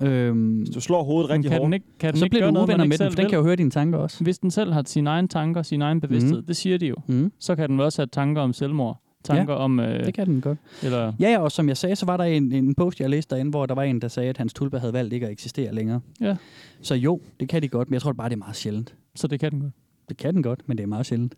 Øhm, 0.03 0.57
Hvis 0.59 0.70
du 0.70 0.80
slår 0.80 1.03
hovedet 1.05 1.30
rigtig 1.30 1.50
kan 1.50 1.61
den 1.61 1.62
hårdt, 1.66 1.74
ikke, 1.74 1.86
kan 1.98 2.12
den 2.12 2.18
så 2.18 2.24
ikke 2.24 2.30
bliver 2.32 2.42
gøre 2.42 2.48
du 2.48 2.53
noget, 2.53 2.68
man 2.68 2.74
uvenner 2.74 2.84
ikke 2.84 2.88
med 2.92 2.98
den, 3.07 3.12
for 3.12 3.20
den 3.22 3.30
kan 3.30 3.38
jo 3.38 3.44
høre 3.44 3.57
dine 3.57 3.70
tanker 3.70 3.98
også. 3.98 4.24
Hvis 4.24 4.38
den 4.38 4.50
selv 4.50 4.72
har 4.72 4.82
sine 4.86 5.11
egne 5.11 5.28
tanker, 5.28 5.62
sin 5.62 5.82
egen 5.82 6.00
bevidsthed, 6.00 6.36
Mhm. 6.36 6.46
det 6.46 6.57
siger 6.57 6.78
de 6.78 6.86
jo, 6.86 6.94
Mm. 7.07 7.32
så 7.38 7.57
kan 7.57 7.68
den 7.68 7.78
vel 7.78 7.84
også 7.84 8.03
have 8.03 8.07
tanker 8.12 8.42
om 8.42 8.53
selvmord. 8.53 8.98
Tanker 9.24 9.55
om... 9.55 9.80
Øh, 9.80 10.07
Det 10.07 10.14
kan 10.14 10.26
den 10.26 10.40
godt. 10.40 10.59
eller, 10.82 11.12
Ja, 11.20 11.30
ja, 11.30 11.38
og 11.38 11.53
som 11.53 11.68
jeg 11.68 11.76
sagde, 11.76 11.96
så 11.96 12.07
var 12.07 12.16
der 12.16 12.24
en, 12.24 12.53
en 12.53 12.74
post, 12.74 13.00
jeg 13.00 13.11
læste 13.11 13.34
derinde, 13.34 13.50
hvor 13.50 13.66
der 13.66 13.74
var 13.74 13.82
en, 13.82 14.00
der 14.00 14.09
sagde, 14.09 14.28
at 14.28 14.38
hans 14.38 14.53
tulpa 14.55 14.78
havde 14.78 14.92
valgt 14.92 15.12
ikke 15.12 15.26
at 15.26 15.32
eksistere 15.32 15.74
længere. 15.74 16.00
Ja. 16.20 16.36
Så 16.80 16.94
jo, 16.94 17.20
det 17.40 17.48
kan 17.48 17.62
de 17.62 17.68
godt, 17.68 17.90
men 17.90 17.94
jeg 17.94 18.03
tror 18.03 18.12
bare, 18.12 18.28
det 18.28 18.34
er 18.34 18.38
meget 18.38 18.57
sjældent. 18.57 18.94
så 19.14 19.26
det 19.26 19.40
kan 19.40 19.50
den 19.53 19.61
godt. 19.61 19.72
Det 20.09 20.16
kan 20.16 20.34
den 20.34 20.42
godt, 20.42 20.61
men 20.66 20.76
det 20.78 20.82
er 20.82 20.88
meget 20.88 21.07
sjældent. 21.07 21.34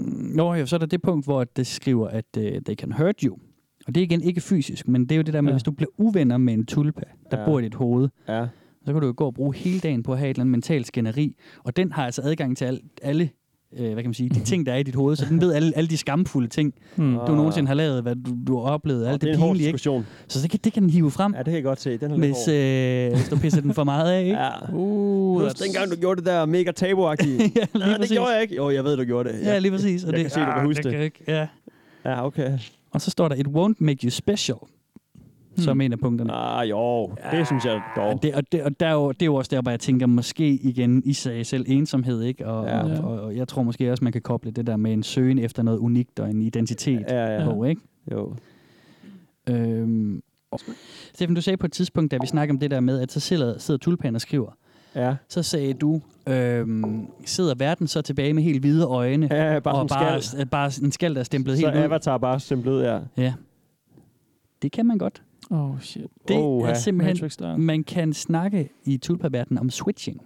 Mm, 0.00 0.06
Nå, 0.34 0.54
jo, 0.54 0.66
så 0.66 0.76
er 0.76 0.78
der 0.78 0.86
det 0.86 1.02
punkt, 1.02 1.26
hvor 1.26 1.44
det 1.44 1.66
skriver, 1.66 2.08
at 2.08 2.24
uh, 2.36 2.42
they 2.44 2.74
can 2.74 2.92
hurt 2.92 3.20
you. 3.20 3.38
Og 3.88 3.94
det 3.94 4.00
er 4.00 4.04
igen 4.04 4.22
ikke 4.22 4.40
fysisk, 4.40 4.88
men 4.88 5.02
det 5.02 5.12
er 5.12 5.16
jo 5.16 5.22
det 5.22 5.34
der 5.34 5.40
med, 5.40 5.48
Ja. 5.48 5.52
ja. 5.52 5.54
hvis 5.54 5.62
du 5.62 5.70
bliver 5.70 5.90
uvenner 5.98 6.36
med 6.36 6.54
en 6.54 6.66
tulpa, 6.66 7.00
der 7.30 7.36
Ja. 7.36 7.42
ja. 7.42 7.48
bor 7.48 7.58
i 7.58 7.62
dit 7.62 7.74
hoved, 7.74 8.08
ja. 8.28 8.46
så 8.86 8.92
kan 8.92 9.00
du 9.00 9.06
jo 9.06 9.14
gå 9.16 9.24
og 9.26 9.34
bruge 9.34 9.54
hele 9.54 9.80
dagen 9.80 10.02
på 10.02 10.12
at 10.12 10.18
have 10.18 10.30
et 10.30 10.34
eller 10.34 10.42
andet 10.42 10.50
mentalt 10.50 10.86
skænderi. 10.86 11.36
Og 11.64 11.76
den 11.76 11.92
har 11.92 12.04
altså 12.04 12.22
adgang 12.24 12.56
til 12.56 12.64
al, 12.64 12.80
alle 13.02 13.30
øh, 13.78 13.84
hvad 13.92 13.94
kan 14.02 14.04
man 14.04 14.14
sige, 14.14 14.28
de 14.30 14.40
ting, 14.40 14.66
der 14.66 14.72
er 14.72 14.76
i 14.76 14.82
dit 14.82 14.94
hoved, 14.94 15.16
så 15.16 15.26
den 15.28 15.40
ved 15.40 15.52
alle, 15.52 15.72
alle 15.76 15.88
de 15.88 15.96
skamfulde 15.96 16.48
ting, 16.48 16.74
Hmm. 16.96 17.12
du 17.26 17.34
nogensinde 17.34 17.68
har 17.68 17.74
lavet, 17.74 18.02
hvad 18.02 18.16
du, 18.16 18.36
du 18.46 18.56
har 18.60 18.70
oplevet, 18.70 19.06
alt 19.06 19.20
det 19.22 19.28
det, 19.28 19.38
pinlige, 19.38 19.66
ikke? 19.66 19.78
Så 19.78 20.38
det 20.42 20.50
kan, 20.50 20.60
det 20.64 20.72
kan 20.72 20.82
den 20.82 20.90
hive 20.90 21.10
frem, 21.10 21.32
Ja, 21.32 21.38
det 21.38 21.44
kan 21.44 21.54
jeg 21.54 21.62
godt 21.62 21.80
se. 21.80 21.96
Den 21.98 22.10
er 22.10 22.16
hvis, 22.16 22.48
øh, 22.48 23.12
hvis 23.16 23.28
du 23.28 23.36
pisser 23.36 23.60
den 23.60 23.74
for 23.74 23.84
meget 23.84 24.12
af, 24.12 24.20
ikke? 24.24 24.36
Ja. 24.36 24.50
Uh, 24.74 25.42
Husk 25.42 25.62
dengang, 25.64 25.90
du 25.90 25.96
gjorde 25.96 26.18
det 26.20 26.26
der 26.26 26.46
mega 26.46 26.70
tabuagtige. 26.70 27.38
ja, 27.56 27.78
Nej, 27.78 27.96
det 27.96 28.08
gjorde 28.10 28.32
jeg 28.32 28.42
ikke. 28.42 28.56
Jo, 28.56 28.70
jeg 28.70 28.84
ved, 28.84 28.96
du 28.96 29.04
gjorde 29.04 29.28
det. 29.32 29.40
Ja, 29.42 29.58
lige 29.58 29.72
præcis. 29.72 30.04
Jeg 30.04 30.12
kan 30.14 30.30
se, 30.30 30.40
du 30.40 30.44
kan 30.44 30.54
Ah, 30.54 30.64
huske 30.64 30.82
det. 30.82 30.92
kan 30.92 31.00
ikke, 31.02 31.18
ja. 31.28 31.46
Ja, 32.04 32.26
okay. 32.26 32.58
Og 32.98 33.02
så 33.02 33.10
står 33.10 33.28
der, 33.28 33.36
it 33.36 33.46
won't 33.46 33.74
make 33.78 34.04
you 34.04 34.10
special, 34.10 34.56
hmm. 34.60 35.62
som 35.62 35.80
en 35.80 35.92
af 35.92 35.98
punkterne. 35.98 36.32
Ah, 36.32 36.70
jo. 36.70 37.10
Det 37.32 37.46
synes 37.46 37.64
jeg 37.64 37.82
dog. 37.96 38.22
Det, 38.22 38.34
og 38.34 38.52
det, 38.52 38.62
og 38.62 38.80
der 38.80 38.86
er 38.86 38.92
jo, 38.92 39.12
det 39.12 39.22
er 39.22 39.26
jo 39.26 39.34
også 39.34 39.48
der, 39.54 39.62
hvor 39.62 39.70
jeg 39.70 39.80
tænker, 39.80 40.06
måske 40.06 40.48
igen, 40.48 41.02
I 41.04 41.12
sagde 41.12 41.44
selv 41.44 41.64
ensomhed, 41.68 42.22
ikke? 42.22 42.46
Og, 42.46 42.66
Ja. 42.66 42.86
ja. 42.86 43.02
og, 43.02 43.20
og, 43.20 43.36
jeg 43.36 43.48
tror 43.48 43.62
måske 43.62 43.90
også, 43.92 44.04
man 44.04 44.12
kan 44.12 44.22
koble 44.22 44.50
det 44.50 44.66
der 44.66 44.76
med 44.76 44.92
en 44.92 45.02
søgen 45.02 45.38
efter 45.38 45.62
noget 45.62 45.78
unikt 45.78 46.20
og 46.20 46.30
en 46.30 46.42
identitet 46.42 47.04
Ja, 47.08 47.42
ja. 47.42 47.44
på, 47.44 47.64
ikke? 47.64 47.80
Jo. 48.12 48.34
Øhm, 49.48 50.22
Steffen, 51.14 51.34
du 51.34 51.40
sagde 51.40 51.56
på 51.56 51.66
et 51.66 51.72
tidspunkt, 51.72 52.10
da 52.10 52.18
vi 52.20 52.26
snakkede 52.26 52.54
om 52.54 52.58
det 52.58 52.70
der 52.70 52.80
med, 52.80 53.00
at 53.00 53.12
så 53.12 53.20
sidder, 53.20 53.58
sidder 53.58 53.78
tulpan 53.78 54.14
og 54.14 54.20
skriver. 54.20 54.50
Ja. 54.94 55.14
Så 55.28 55.42
sagde 55.42 55.72
du, 55.74 56.00
øhm, 56.26 57.06
sidder 57.24 57.54
verden 57.54 57.86
så 57.86 58.02
tilbage 58.02 58.32
med 58.34 58.42
helt 58.42 58.60
hvide 58.60 58.84
øjne, 58.84 59.28
Ja, 59.30 59.58
bare 59.58 59.74
og 59.74 59.82
en 59.82 59.88
bare, 59.88 60.22
skal. 60.22 60.46
bare 60.46 60.70
en 60.82 60.92
skal, 60.92 61.14
der 61.14 61.20
er 61.20 61.24
stemplet 61.24 61.58
Så 61.58 61.66
helt 61.66 61.78
ud. 61.78 61.82
Avatar 61.82 62.18
bare 62.18 62.40
stemplet 62.40 62.82
ja. 62.84 62.98
Ja. 63.16 63.34
Det 64.62 64.72
kan 64.72 64.86
man 64.86 64.98
godt. 64.98 65.22
Oh 65.50 65.80
shit. 65.80 66.06
Det 66.28 66.36
Oha. 66.36 66.70
er 66.70 66.74
simpelthen, 66.74 67.30
man 67.60 67.84
kan 67.84 68.12
snakke 68.12 68.68
i 68.84 68.96
tulpaverdenen 68.96 69.58
om 69.58 69.70
switching 69.70 70.22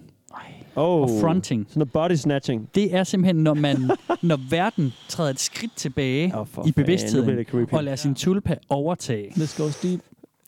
Oh. 0.77 1.01
og 1.03 1.11
fronting. 1.21 1.67
Sådan 1.69 1.81
noget 1.81 1.93
body 1.93 2.15
snatching. 2.17 2.69
Det 2.75 2.95
er 2.95 3.05
simpelthen, 3.05 3.37
når 3.37 3.55
man, 3.55 3.77
når 4.23 4.51
verden 4.51 4.93
træder 5.09 5.31
et 5.31 5.41
skridt 5.41 5.77
tilbage 5.77 6.35
for 6.47 6.67
i 6.69 6.73
bevidstheden, 6.73 7.45
og 7.73 7.85
lader 7.85 7.97
sin 7.97 8.15
tulpa 8.15 8.57
overtage 8.69 9.29
Let's 9.31 9.63
go 9.63 9.69
deep. 9.83 10.01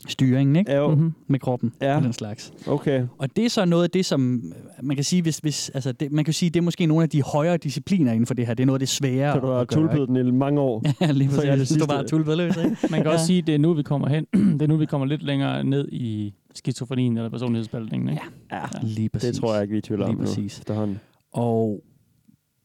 Styringen 0.09 0.57
ikke? 0.57 0.71
Ja, 0.71 0.79
jo. 0.79 0.91
Mm-hmm. 0.95 1.13
med 1.27 1.39
kroppen 1.41 1.73
Ja. 1.83 1.97
og 1.97 2.03
den 2.03 2.13
slags. 2.13 2.53
Okay. 2.67 3.07
Og 3.19 3.37
det 3.37 3.45
er 3.45 3.49
så 3.49 3.65
noget 3.65 3.85
af 3.85 3.91
det, 3.91 4.05
som 4.07 4.35
øh, 4.35 4.85
man 4.87 4.97
kan 4.97 5.05
sige, 5.05 5.23
hvis, 5.23 5.39
hvis, 5.39 5.71
altså 5.71 5.93
det, 5.93 6.13
man 6.13 6.25
kan 6.25 6.35
sige, 6.35 6.51
det 6.51 6.61
er 6.61 6.63
måske 6.63 6.87
nogle 6.87 7.03
af 7.03 7.09
de 7.09 7.23
højere 7.23 7.57
discipliner 7.57 8.13
inden 8.13 8.27
for 8.27 8.35
det 8.35 8.47
her. 8.47 8.55
Det 8.55 8.63
er 8.63 8.67
noget 8.67 8.77
af 8.77 8.81
det 8.81 8.89
svære 8.89 9.35
Så 9.35 9.41
du 9.41 9.47
har 9.47 9.65
tulpet 9.65 10.09
den 10.09 10.17
i 10.17 10.31
mange 10.31 10.61
år. 10.61 10.83
Ja, 11.01 11.11
lige 11.11 11.31
Så 11.31 11.43
jeg 11.43 11.53
det 11.53 11.61
præcis. 11.61 11.77
Du 11.83 11.87
bare 11.87 12.05
tulpet 12.07 12.37
løs, 12.37 12.57
ikke? 12.57 12.77
Man 12.91 13.03
kan 13.03 13.11
også 13.11 13.27
sige, 13.27 13.39
at 13.39 13.47
det 13.47 13.55
er 13.55 13.59
nu, 13.59 13.73
vi 13.75 13.83
kommer 13.83 14.09
hen. 14.09 14.25
det 14.59 14.63
er 14.63 14.67
nu, 14.67 14.77
vi 14.77 14.87
kommer 14.87 15.07
lidt 15.07 15.23
længere 15.23 15.65
ned 15.65 15.89
i 15.93 16.35
skizofrenien 16.55 17.17
eller 17.17 17.31
personlighedsspaltningen. 17.31 18.09
Ikke? 18.09 18.23
Ja, 18.53 18.63
Lige 18.83 19.09
præcis. 19.09 19.31
det 19.31 19.41
tror 19.41 19.55
jeg 19.55 19.63
ikke, 19.63 19.73
vi 19.73 19.77
er 19.77 19.79
i 19.79 19.83
tvivl 19.83 20.03
om 20.03 20.09
Lige 20.11 20.19
nu 20.21 20.25
præcis. 20.27 20.59
efterhånden. 20.59 20.99
Og 21.33 21.83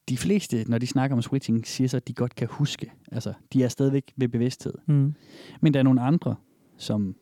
de 0.08 0.16
fleste, 0.16 0.64
når 0.68 0.78
de 0.78 0.86
snakker 0.86 1.16
om 1.16 1.22
switching, 1.22 1.66
siger 1.66 1.88
så, 1.88 1.96
at 1.96 2.08
de 2.08 2.12
godt 2.12 2.34
kan 2.34 2.48
huske. 2.50 2.90
Altså, 3.12 3.32
de 3.52 3.64
er 3.64 3.68
stadigvæk 3.68 4.12
ved 4.16 4.28
bevidsthed. 4.28 4.72
Mm. 4.88 5.14
Men 5.60 5.72
der 5.74 5.78
er 5.80 5.84
nogle 5.84 6.00
andre, 6.00 6.34
som 6.78 7.14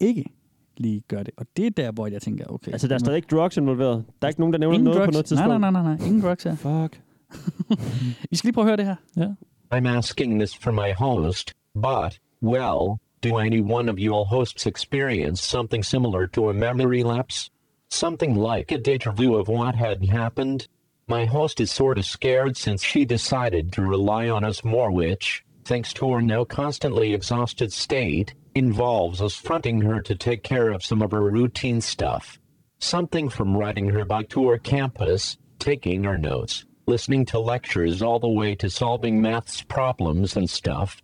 ikke 0.00 0.24
lige 0.76 1.02
gør 1.08 1.22
det. 1.22 1.34
Og 1.36 1.46
det 1.56 1.66
er 1.66 1.70
der, 1.70 1.92
hvor 1.92 2.06
jeg 2.06 2.22
tænker, 2.22 2.44
okay. 2.46 2.72
Altså, 2.72 2.88
der 2.88 2.94
er 2.94 2.98
stadig 2.98 3.16
ikke 3.16 3.28
drugs 3.36 3.56
involveret. 3.56 4.04
Der 4.22 4.26
er 4.26 4.28
ikke 4.28 4.40
nogen, 4.40 4.52
der 4.52 4.58
nævner 4.58 4.74
ingen 4.74 4.84
noget 4.84 4.98
drugs. 4.98 5.06
på 5.06 5.12
noget 5.12 5.26
tidspunkt. 5.26 5.60
Nej, 5.60 5.70
nej, 5.70 5.82
nej, 5.82 5.96
nej. 5.96 6.06
Ingen 6.06 6.22
drugs 6.22 6.44
her. 6.44 6.56
Fuck. 6.56 7.00
I 8.30 8.36
skal 8.36 8.48
lige 8.48 8.52
prøve 8.52 8.64
at 8.64 8.68
høre 8.68 8.76
det 8.76 8.84
her. 8.84 8.96
Ja. 9.16 9.28
I'm 9.78 9.88
asking 9.88 10.38
this 10.38 10.54
for 10.54 10.72
my 10.72 10.92
host, 10.98 11.52
but, 11.74 12.18
well, 12.42 12.98
do 13.24 13.38
any 13.38 13.60
one 13.60 13.88
of 13.90 13.96
your 13.98 14.24
hosts 14.24 14.66
experience 14.66 15.42
something 15.42 15.84
similar 15.84 16.26
to 16.26 16.50
a 16.50 16.52
memory 16.52 17.02
lapse? 17.02 17.50
Something 17.90 18.36
like 18.36 18.72
a 18.72 18.78
deja 18.78 19.10
vu 19.12 19.36
of 19.36 19.48
what 19.48 19.74
had 19.74 19.96
happened? 20.10 20.68
My 21.08 21.26
host 21.26 21.60
is 21.60 21.70
sort 21.70 21.98
of 21.98 22.04
scared 22.04 22.56
since 22.56 22.82
she 22.82 23.04
decided 23.04 23.72
to 23.72 23.82
rely 23.82 24.28
on 24.28 24.44
us 24.44 24.64
more, 24.64 24.90
which, 24.90 25.44
thanks 25.64 25.92
to 25.94 26.12
her 26.12 26.22
now 26.22 26.44
constantly 26.44 27.14
exhausted 27.14 27.72
state, 27.72 28.34
involves 28.54 29.20
us 29.20 29.34
fronting 29.34 29.80
her 29.80 30.00
to 30.02 30.14
take 30.14 30.42
care 30.42 30.70
of 30.70 30.84
some 30.84 31.02
of 31.02 31.10
her 31.10 31.30
routine 31.30 31.80
stuff. 31.80 32.38
Something 32.78 33.28
from 33.28 33.56
riding 33.56 33.88
her 33.88 34.04
bike 34.04 34.28
to 34.30 34.48
her 34.48 34.58
campus, 34.58 35.38
taking 35.58 36.04
her 36.04 36.18
notes, 36.18 36.64
listening 36.86 37.24
to 37.26 37.38
lectures 37.38 38.02
all 38.02 38.18
the 38.18 38.28
way 38.28 38.54
to 38.56 38.70
solving 38.70 39.20
maths 39.20 39.62
problems 39.62 40.36
and 40.36 40.48
stuff. 40.48 41.02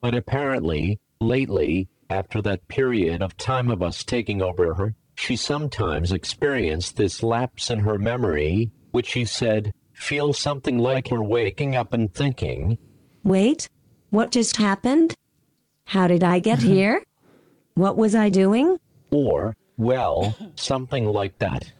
But 0.00 0.14
apparently, 0.14 1.00
lately, 1.20 1.88
after 2.08 2.40
that 2.42 2.68
period 2.68 3.22
of 3.22 3.36
time 3.36 3.70
of 3.70 3.82
us 3.82 4.04
taking 4.04 4.40
over 4.40 4.74
her, 4.74 4.94
she 5.16 5.36
sometimes 5.36 6.12
experienced 6.12 6.96
this 6.96 7.22
lapse 7.22 7.70
in 7.70 7.80
her 7.80 7.98
memory, 7.98 8.70
which 8.90 9.08
she 9.08 9.24
said 9.24 9.72
feels 9.92 10.38
something 10.38 10.78
like 10.78 11.08
her 11.08 11.22
waking 11.22 11.76
up 11.76 11.92
and 11.92 12.12
thinking, 12.12 12.78
Wait, 13.22 13.68
what 14.10 14.30
just 14.30 14.56
happened? 14.56 15.14
How 15.84 16.08
did 16.08 16.22
I 16.22 16.40
get 16.40 16.58
here? 16.62 17.02
What 17.74 17.96
was 17.96 18.14
I 18.14 18.30
doing? 18.30 18.78
or, 19.14 19.56
well, 19.76 20.36
something 20.56 21.06
like 21.06 21.38
that. 21.38 21.72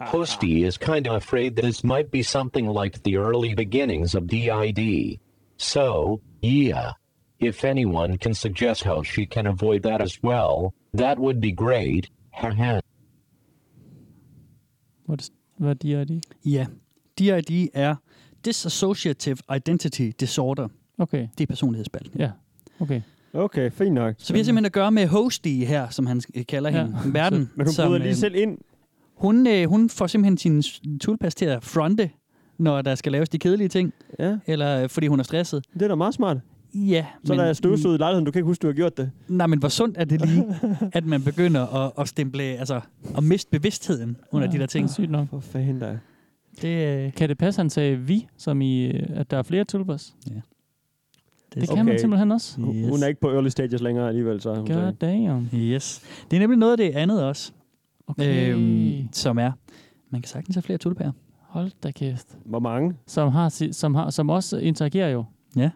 Hosty 0.00 0.64
is 0.64 0.76
kind 0.76 1.06
of 1.06 1.14
afraid 1.14 1.56
that 1.56 1.62
this 1.62 1.84
might 1.84 2.10
be 2.10 2.22
something 2.22 2.66
like 2.66 3.02
the 3.02 3.16
early 3.16 3.54
beginnings 3.54 4.14
of 4.14 4.26
DID. 4.26 5.18
So, 5.56 6.20
yeah. 6.42 6.92
If 7.38 7.64
anyone 7.64 8.18
can 8.18 8.34
suggest 8.34 8.82
how 8.82 9.02
she 9.02 9.24
can 9.24 9.46
avoid 9.46 9.82
that 9.82 10.02
as 10.02 10.18
well, 10.22 10.74
that 10.92 11.18
would 11.18 11.40
be 11.40 11.52
great. 11.52 12.10
Haha. 12.32 12.80
What, 15.06 15.30
hvad 15.56 15.70
er 15.70 15.74
DID? 15.74 16.22
Ja. 16.44 16.66
DID 17.18 17.70
er 17.74 17.94
Dissociative 18.44 19.42
Identity 19.56 20.10
Disorder. 20.20 20.68
Okay. 20.98 21.28
Det 21.38 21.40
er 21.40 21.46
personlighedsspalten. 21.46 22.20
Ja. 22.20 22.30
Okay. 22.80 23.00
Okay, 23.34 23.70
fint 23.70 23.92
nok. 23.94 24.14
Så 24.18 24.32
vi 24.32 24.38
har 24.38 24.44
simpelthen 24.44 24.64
at 24.66 24.72
gøre 24.72 24.90
med 24.92 25.06
Hosty 25.06 25.48
her, 25.48 25.88
som 25.88 26.06
han 26.06 26.20
kalder 26.48 26.70
Ja. 26.70 26.82
hende. 26.84 26.98
Verden. 27.14 27.50
Men 27.54 27.66
hun 27.66 27.72
som, 27.74 27.86
bryder 27.88 27.98
lige 27.98 28.08
øh, 28.10 28.14
selv 28.16 28.34
ind. 28.34 28.58
Hun, 29.16 29.46
øh, 29.46 29.68
hun 29.68 29.88
får 29.90 30.06
simpelthen 30.06 30.38
sin 30.38 30.62
s- 30.62 30.80
toolpas 31.00 31.34
til 31.34 31.44
at 31.44 31.64
fronte, 31.64 32.10
når 32.58 32.82
der 32.82 32.94
skal 32.94 33.12
laves 33.12 33.28
de 33.28 33.38
kedelige 33.38 33.68
ting. 33.68 33.92
Ja. 34.18 34.36
Eller 34.46 34.82
øh, 34.82 34.88
fordi 34.88 35.06
hun 35.06 35.18
er 35.20 35.24
stresset. 35.24 35.64
Det 35.74 35.82
er 35.82 35.88
da 35.88 35.94
meget 35.94 36.14
smart. 36.14 36.36
Ja. 36.74 37.06
Så 37.24 37.34
der 37.34 37.42
er 37.42 37.52
støvsuget 37.52 37.94
i 37.94 37.98
lejligheden, 37.98 38.24
du 38.24 38.30
kan 38.30 38.38
ikke 38.38 38.46
huske, 38.46 38.62
du 38.62 38.66
har 38.66 38.74
gjort 38.74 38.96
det. 38.96 39.10
Nej, 39.28 39.46
men 39.46 39.58
hvor 39.58 39.68
sundt 39.68 39.96
er 39.98 40.04
det 40.04 40.20
lige, 40.26 40.44
at 40.92 41.06
man 41.06 41.22
begynder 41.22 41.66
at, 41.86 41.92
at 41.98 42.08
stemple, 42.08 42.42
altså 42.42 42.80
at 43.16 43.22
miste 43.24 43.50
bevidstheden 43.50 44.16
under 44.32 44.46
Ja, 44.48 44.52
de 44.52 44.58
der 44.58 44.66
ting. 44.66 44.82
det 44.84 44.90
er 44.90 44.94
sygt 44.94 45.10
nok. 45.10 45.28
For 45.30 45.40
fanden 45.40 45.78
da. 45.78 45.98
Det, 46.62 47.06
øh, 47.06 47.12
Kan 47.12 47.28
det 47.28 47.38
passe, 47.38 47.58
han 47.60 47.70
sagde 47.70 47.96
vi, 47.96 48.26
som 48.36 48.60
i, 48.60 48.84
øh, 48.86 49.02
at 49.10 49.30
der 49.30 49.36
er 49.38 49.42
flere 49.42 49.64
tulpas? 49.64 50.14
Ja. 50.30 50.40
Det, 51.54 51.68
kan 51.70 51.86
man 51.86 51.98
simpelthen 51.98 52.32
også. 52.32 52.60
Hun- 52.60 52.84
Hun 52.90 53.02
er 53.02 53.06
ikke 53.06 53.20
på 53.20 53.30
early 53.30 53.48
stages 53.48 53.80
længere 53.82 54.08
alligevel, 54.08 54.40
så 54.40 54.54
hun 54.54 54.66
God 54.66 54.74
sagde. 54.74 54.92
damn. 54.92 55.48
Yes. 55.54 56.02
Det 56.30 56.36
er 56.36 56.40
nemlig 56.40 56.58
noget 56.58 56.72
af 56.72 56.76
det 56.78 56.90
andet 56.90 57.24
også, 57.24 57.52
Okay. 58.06 58.52
øhm, 58.54 59.08
som 59.12 59.38
er, 59.38 59.52
man 60.10 60.20
kan 60.22 60.28
sagtens 60.28 60.56
have 60.56 60.62
flere 60.62 60.78
tulpærer. 60.78 61.12
Hold 61.48 61.70
da 61.82 61.90
kæft. 61.90 62.38
Hvor 62.44 62.58
mange? 62.60 62.94
Som, 63.06 63.32
har, 63.32 63.68
som, 63.72 63.94
har, 63.94 64.10
som 64.10 64.30
også 64.30 64.58
interagerer 64.58 65.08
jo. 65.08 65.24
Ja. 65.56 65.70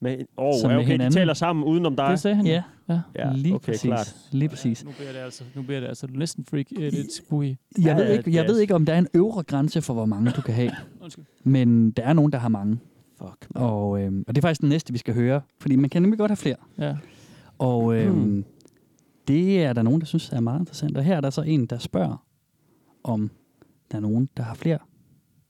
Men, 0.00 0.18
oh, 0.36 0.52
Som 0.60 0.70
ja, 0.70 0.76
med 0.76 0.84
okay, 0.84 0.98
de 0.98 1.10
taler 1.10 1.34
sammen 1.34 1.64
udenom 1.64 1.96
dig. 1.96 2.08
Det 2.10 2.20
sagde 2.20 2.36
han. 2.36 2.46
Ja, 2.46 2.62
ja. 2.88 3.00
Ja, 3.18 3.32
lige 3.34 3.54
okay, 3.54 3.66
præcis. 3.72 3.82
klart. 3.82 4.16
Lige 4.30 4.48
præcis. 4.48 4.84
Nu 4.84 4.90
bliver 4.98 5.12
det 5.12 5.18
altså, 5.18 5.44
nu 5.54 5.62
bliver 5.62 5.80
det 5.80 5.86
altså 5.86 6.06
næsten 6.14 6.44
freak, 6.44 6.66
øh, 6.76 6.92
lidt 6.92 7.14
spooky. 7.14 7.56
Jeg, 7.78 7.96
ved 7.96 8.06
Ja, 8.06 8.12
ikke, 8.16 8.32
jeg 8.34 8.44
det 8.44 8.52
ved 8.54 8.60
ikke, 8.60 8.74
om 8.74 8.86
der 8.86 8.94
er 8.94 8.98
en 8.98 9.08
øvre 9.14 9.42
grænse 9.42 9.82
for, 9.82 9.94
hvor 9.94 10.04
mange 10.06 10.30
du 10.30 10.40
kan 10.40 10.54
have. 10.54 10.70
Undskyld. 11.02 11.24
Men 11.44 11.90
der 11.90 12.02
er 12.02 12.12
nogen, 12.12 12.32
der 12.32 12.38
har 12.38 12.48
mange. 12.48 12.78
Fuck. 13.22 13.46
Og, 13.54 14.00
øhm, 14.02 14.24
og 14.28 14.34
det 14.34 14.40
er 14.44 14.48
faktisk 14.48 14.60
den 14.60 14.68
næste, 14.68 14.92
vi 14.92 14.98
skal 14.98 15.14
høre. 15.14 15.40
Fordi 15.60 15.76
man 15.76 15.90
kan 15.90 16.02
nemlig 16.02 16.18
godt 16.18 16.30
have 16.30 16.36
flere. 16.36 16.56
Ja. 16.78 16.96
Og 17.58 17.94
øhm, 17.96 18.12
Hmm. 18.14 18.44
det 19.28 19.64
er 19.64 19.72
der 19.72 19.82
nogen, 19.82 20.00
der 20.00 20.06
synes 20.06 20.28
er 20.30 20.40
meget 20.40 20.60
interessant. 20.60 20.96
Og 20.96 21.04
her 21.04 21.16
er 21.16 21.20
der 21.20 21.30
så 21.30 21.42
en, 21.42 21.66
der 21.66 21.78
spørger, 21.78 22.24
om 23.04 23.30
der 23.90 23.96
er 23.96 24.00
nogen, 24.02 24.28
der 24.36 24.42
har 24.42 24.54
flere 24.54 24.78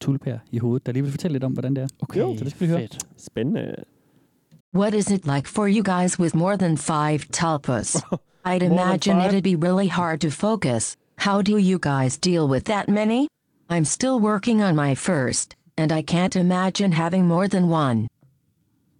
tulpær 0.01 0.39
i 0.51 0.59
hovedet, 0.59 0.87
der 0.87 0.93
lige 0.93 1.03
vil 1.03 1.11
fortælle 1.11 1.33
lidt 1.33 1.45
om, 1.45 1.53
hvordan 1.53 1.75
det 1.77 1.83
er. 1.83 1.89
Okay, 2.01 2.21
Jo, 2.21 2.37
så 2.39 2.45
det 2.45 2.51
skal 2.53 2.67
vi 2.67 2.71
høre. 2.71 2.81
fedt. 2.81 2.99
Spændende. 3.17 3.75
What 4.75 4.95
is 4.95 5.11
it 5.11 5.27
like 5.27 5.49
for 5.49 5.67
you 5.69 5.83
guys 5.99 6.19
with 6.21 6.37
more 6.37 6.57
than 6.57 6.77
five 6.79 7.19
tulpas? 7.33 7.97
I'd 8.47 8.63
imagine 8.63 9.17
it'd 9.27 9.43
be 9.43 9.67
really 9.67 9.89
hard 9.89 10.21
to 10.21 10.29
focus. 10.31 10.97
How 11.19 11.43
do 11.43 11.57
you 11.59 11.79
guys 11.79 12.19
deal 12.19 12.49
with 12.51 12.65
that 12.65 12.89
many? 12.89 13.27
I'm 13.71 13.85
still 13.85 14.19
working 14.21 14.63
on 14.63 14.75
my 14.75 14.95
first, 14.95 15.55
and 15.83 15.93
I 15.93 16.01
can't 16.01 16.37
imagine 16.37 16.93
having 16.93 17.27
more 17.27 17.49
than 17.49 17.69
one. 17.69 18.09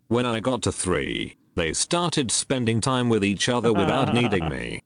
When 0.09 0.27
I 0.27 0.41
got 0.41 0.63
to 0.63 0.73
three, 0.73 1.37
they 1.55 1.73
started 1.73 2.31
spending 2.31 2.81
time 2.81 3.09
with 3.09 3.25
each 3.25 3.49
other 3.49 3.73
without 3.73 4.13
needing 4.21 4.49
me. 4.49 4.83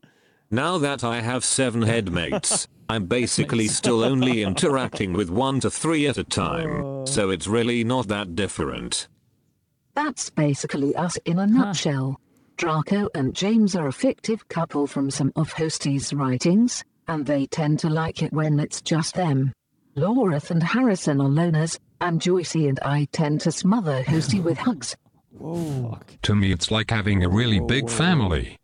Now 0.51 0.79
that 0.79 1.03
I 1.03 1.23
have 1.23 1.45
seven 1.45 1.83
headmates, 1.83 2.69
I'm 2.89 3.07
basically 3.07 3.67
still 3.67 4.05
only 4.05 4.43
interacting 4.43 5.15
with 5.15 5.31
one 5.31 5.59
to 5.61 5.71
three 5.71 6.07
at 6.07 6.19
a 6.19 6.25
time, 6.25 7.07
so 7.07 7.29
oh. 7.29 7.31
it's 7.31 7.47
really 7.49 7.83
not 7.83 8.09
that 8.09 8.37
different. 8.37 9.09
That's 9.95 10.29
basically 10.29 10.95
us 10.95 11.17
in 11.25 11.39
a 11.39 11.47
nutshell. 11.47 12.21
Draco 12.59 13.09
and 13.15 13.35
James 13.35 13.75
are 13.75 13.89
a 13.89 13.93
fictive 13.93 14.47
couple 14.49 14.87
from 14.87 15.11
some 15.11 15.33
of 15.35 15.51
Hosty's 15.53 16.13
writings, 16.13 16.85
and 17.09 17.25
they 17.25 17.47
tend 17.47 17.79
to 17.81 17.89
like 17.89 18.23
it 18.23 18.33
when 18.33 18.61
it's 18.61 18.83
just 18.83 19.15
them. 19.15 19.53
Laureth 19.97 20.51
and 20.51 20.63
Harrison 20.63 21.21
are 21.23 21.29
loners, 21.29 21.79
I'm 22.01 22.19
Joycey 22.19 22.69
and 22.69 22.79
I 22.81 23.09
tend 23.13 23.41
to 23.43 23.53
smother 23.53 24.05
Hosty 24.05 24.43
with 24.43 24.59
hugs. 24.59 24.97
To 25.41 26.35
me, 26.35 26.53
it's 26.53 26.71
like 26.71 26.91
having 26.91 27.25
a 27.25 27.29
really 27.29 27.61
big 27.61 27.89
family. 27.89 28.59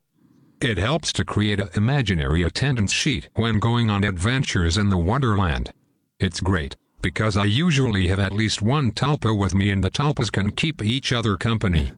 It 0.60 0.78
helps 0.78 1.12
to 1.14 1.24
create 1.24 1.58
an 1.58 1.70
imaginary 1.74 2.42
attendance 2.42 2.92
sheet 2.92 3.28
when 3.34 3.58
going 3.58 3.90
on 3.90 4.04
adventures 4.04 4.76
in 4.76 4.90
the 4.90 4.98
Wonderland. 4.98 5.72
It's 6.20 6.40
great, 6.40 6.76
because 7.00 7.36
I 7.36 7.44
usually 7.44 8.08
have 8.08 8.20
at 8.20 8.32
least 8.32 8.62
one 8.62 8.92
Talpa 8.92 9.36
with 9.36 9.54
me 9.54 9.70
and 9.70 9.82
the 9.82 9.90
Talpas 9.90 10.30
can 10.30 10.50
keep 10.52 10.82
each 10.82 11.12
other 11.12 11.36
company. 11.36 11.92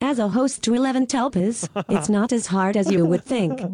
As 0.00 0.18
a 0.18 0.28
host 0.28 0.62
to 0.64 0.74
11 0.74 1.06
Telpas, 1.06 1.68
it's 1.88 2.08
not 2.08 2.32
as 2.32 2.46
hard 2.46 2.76
as 2.76 2.90
you 2.90 3.04
would 3.04 3.24
think. 3.24 3.60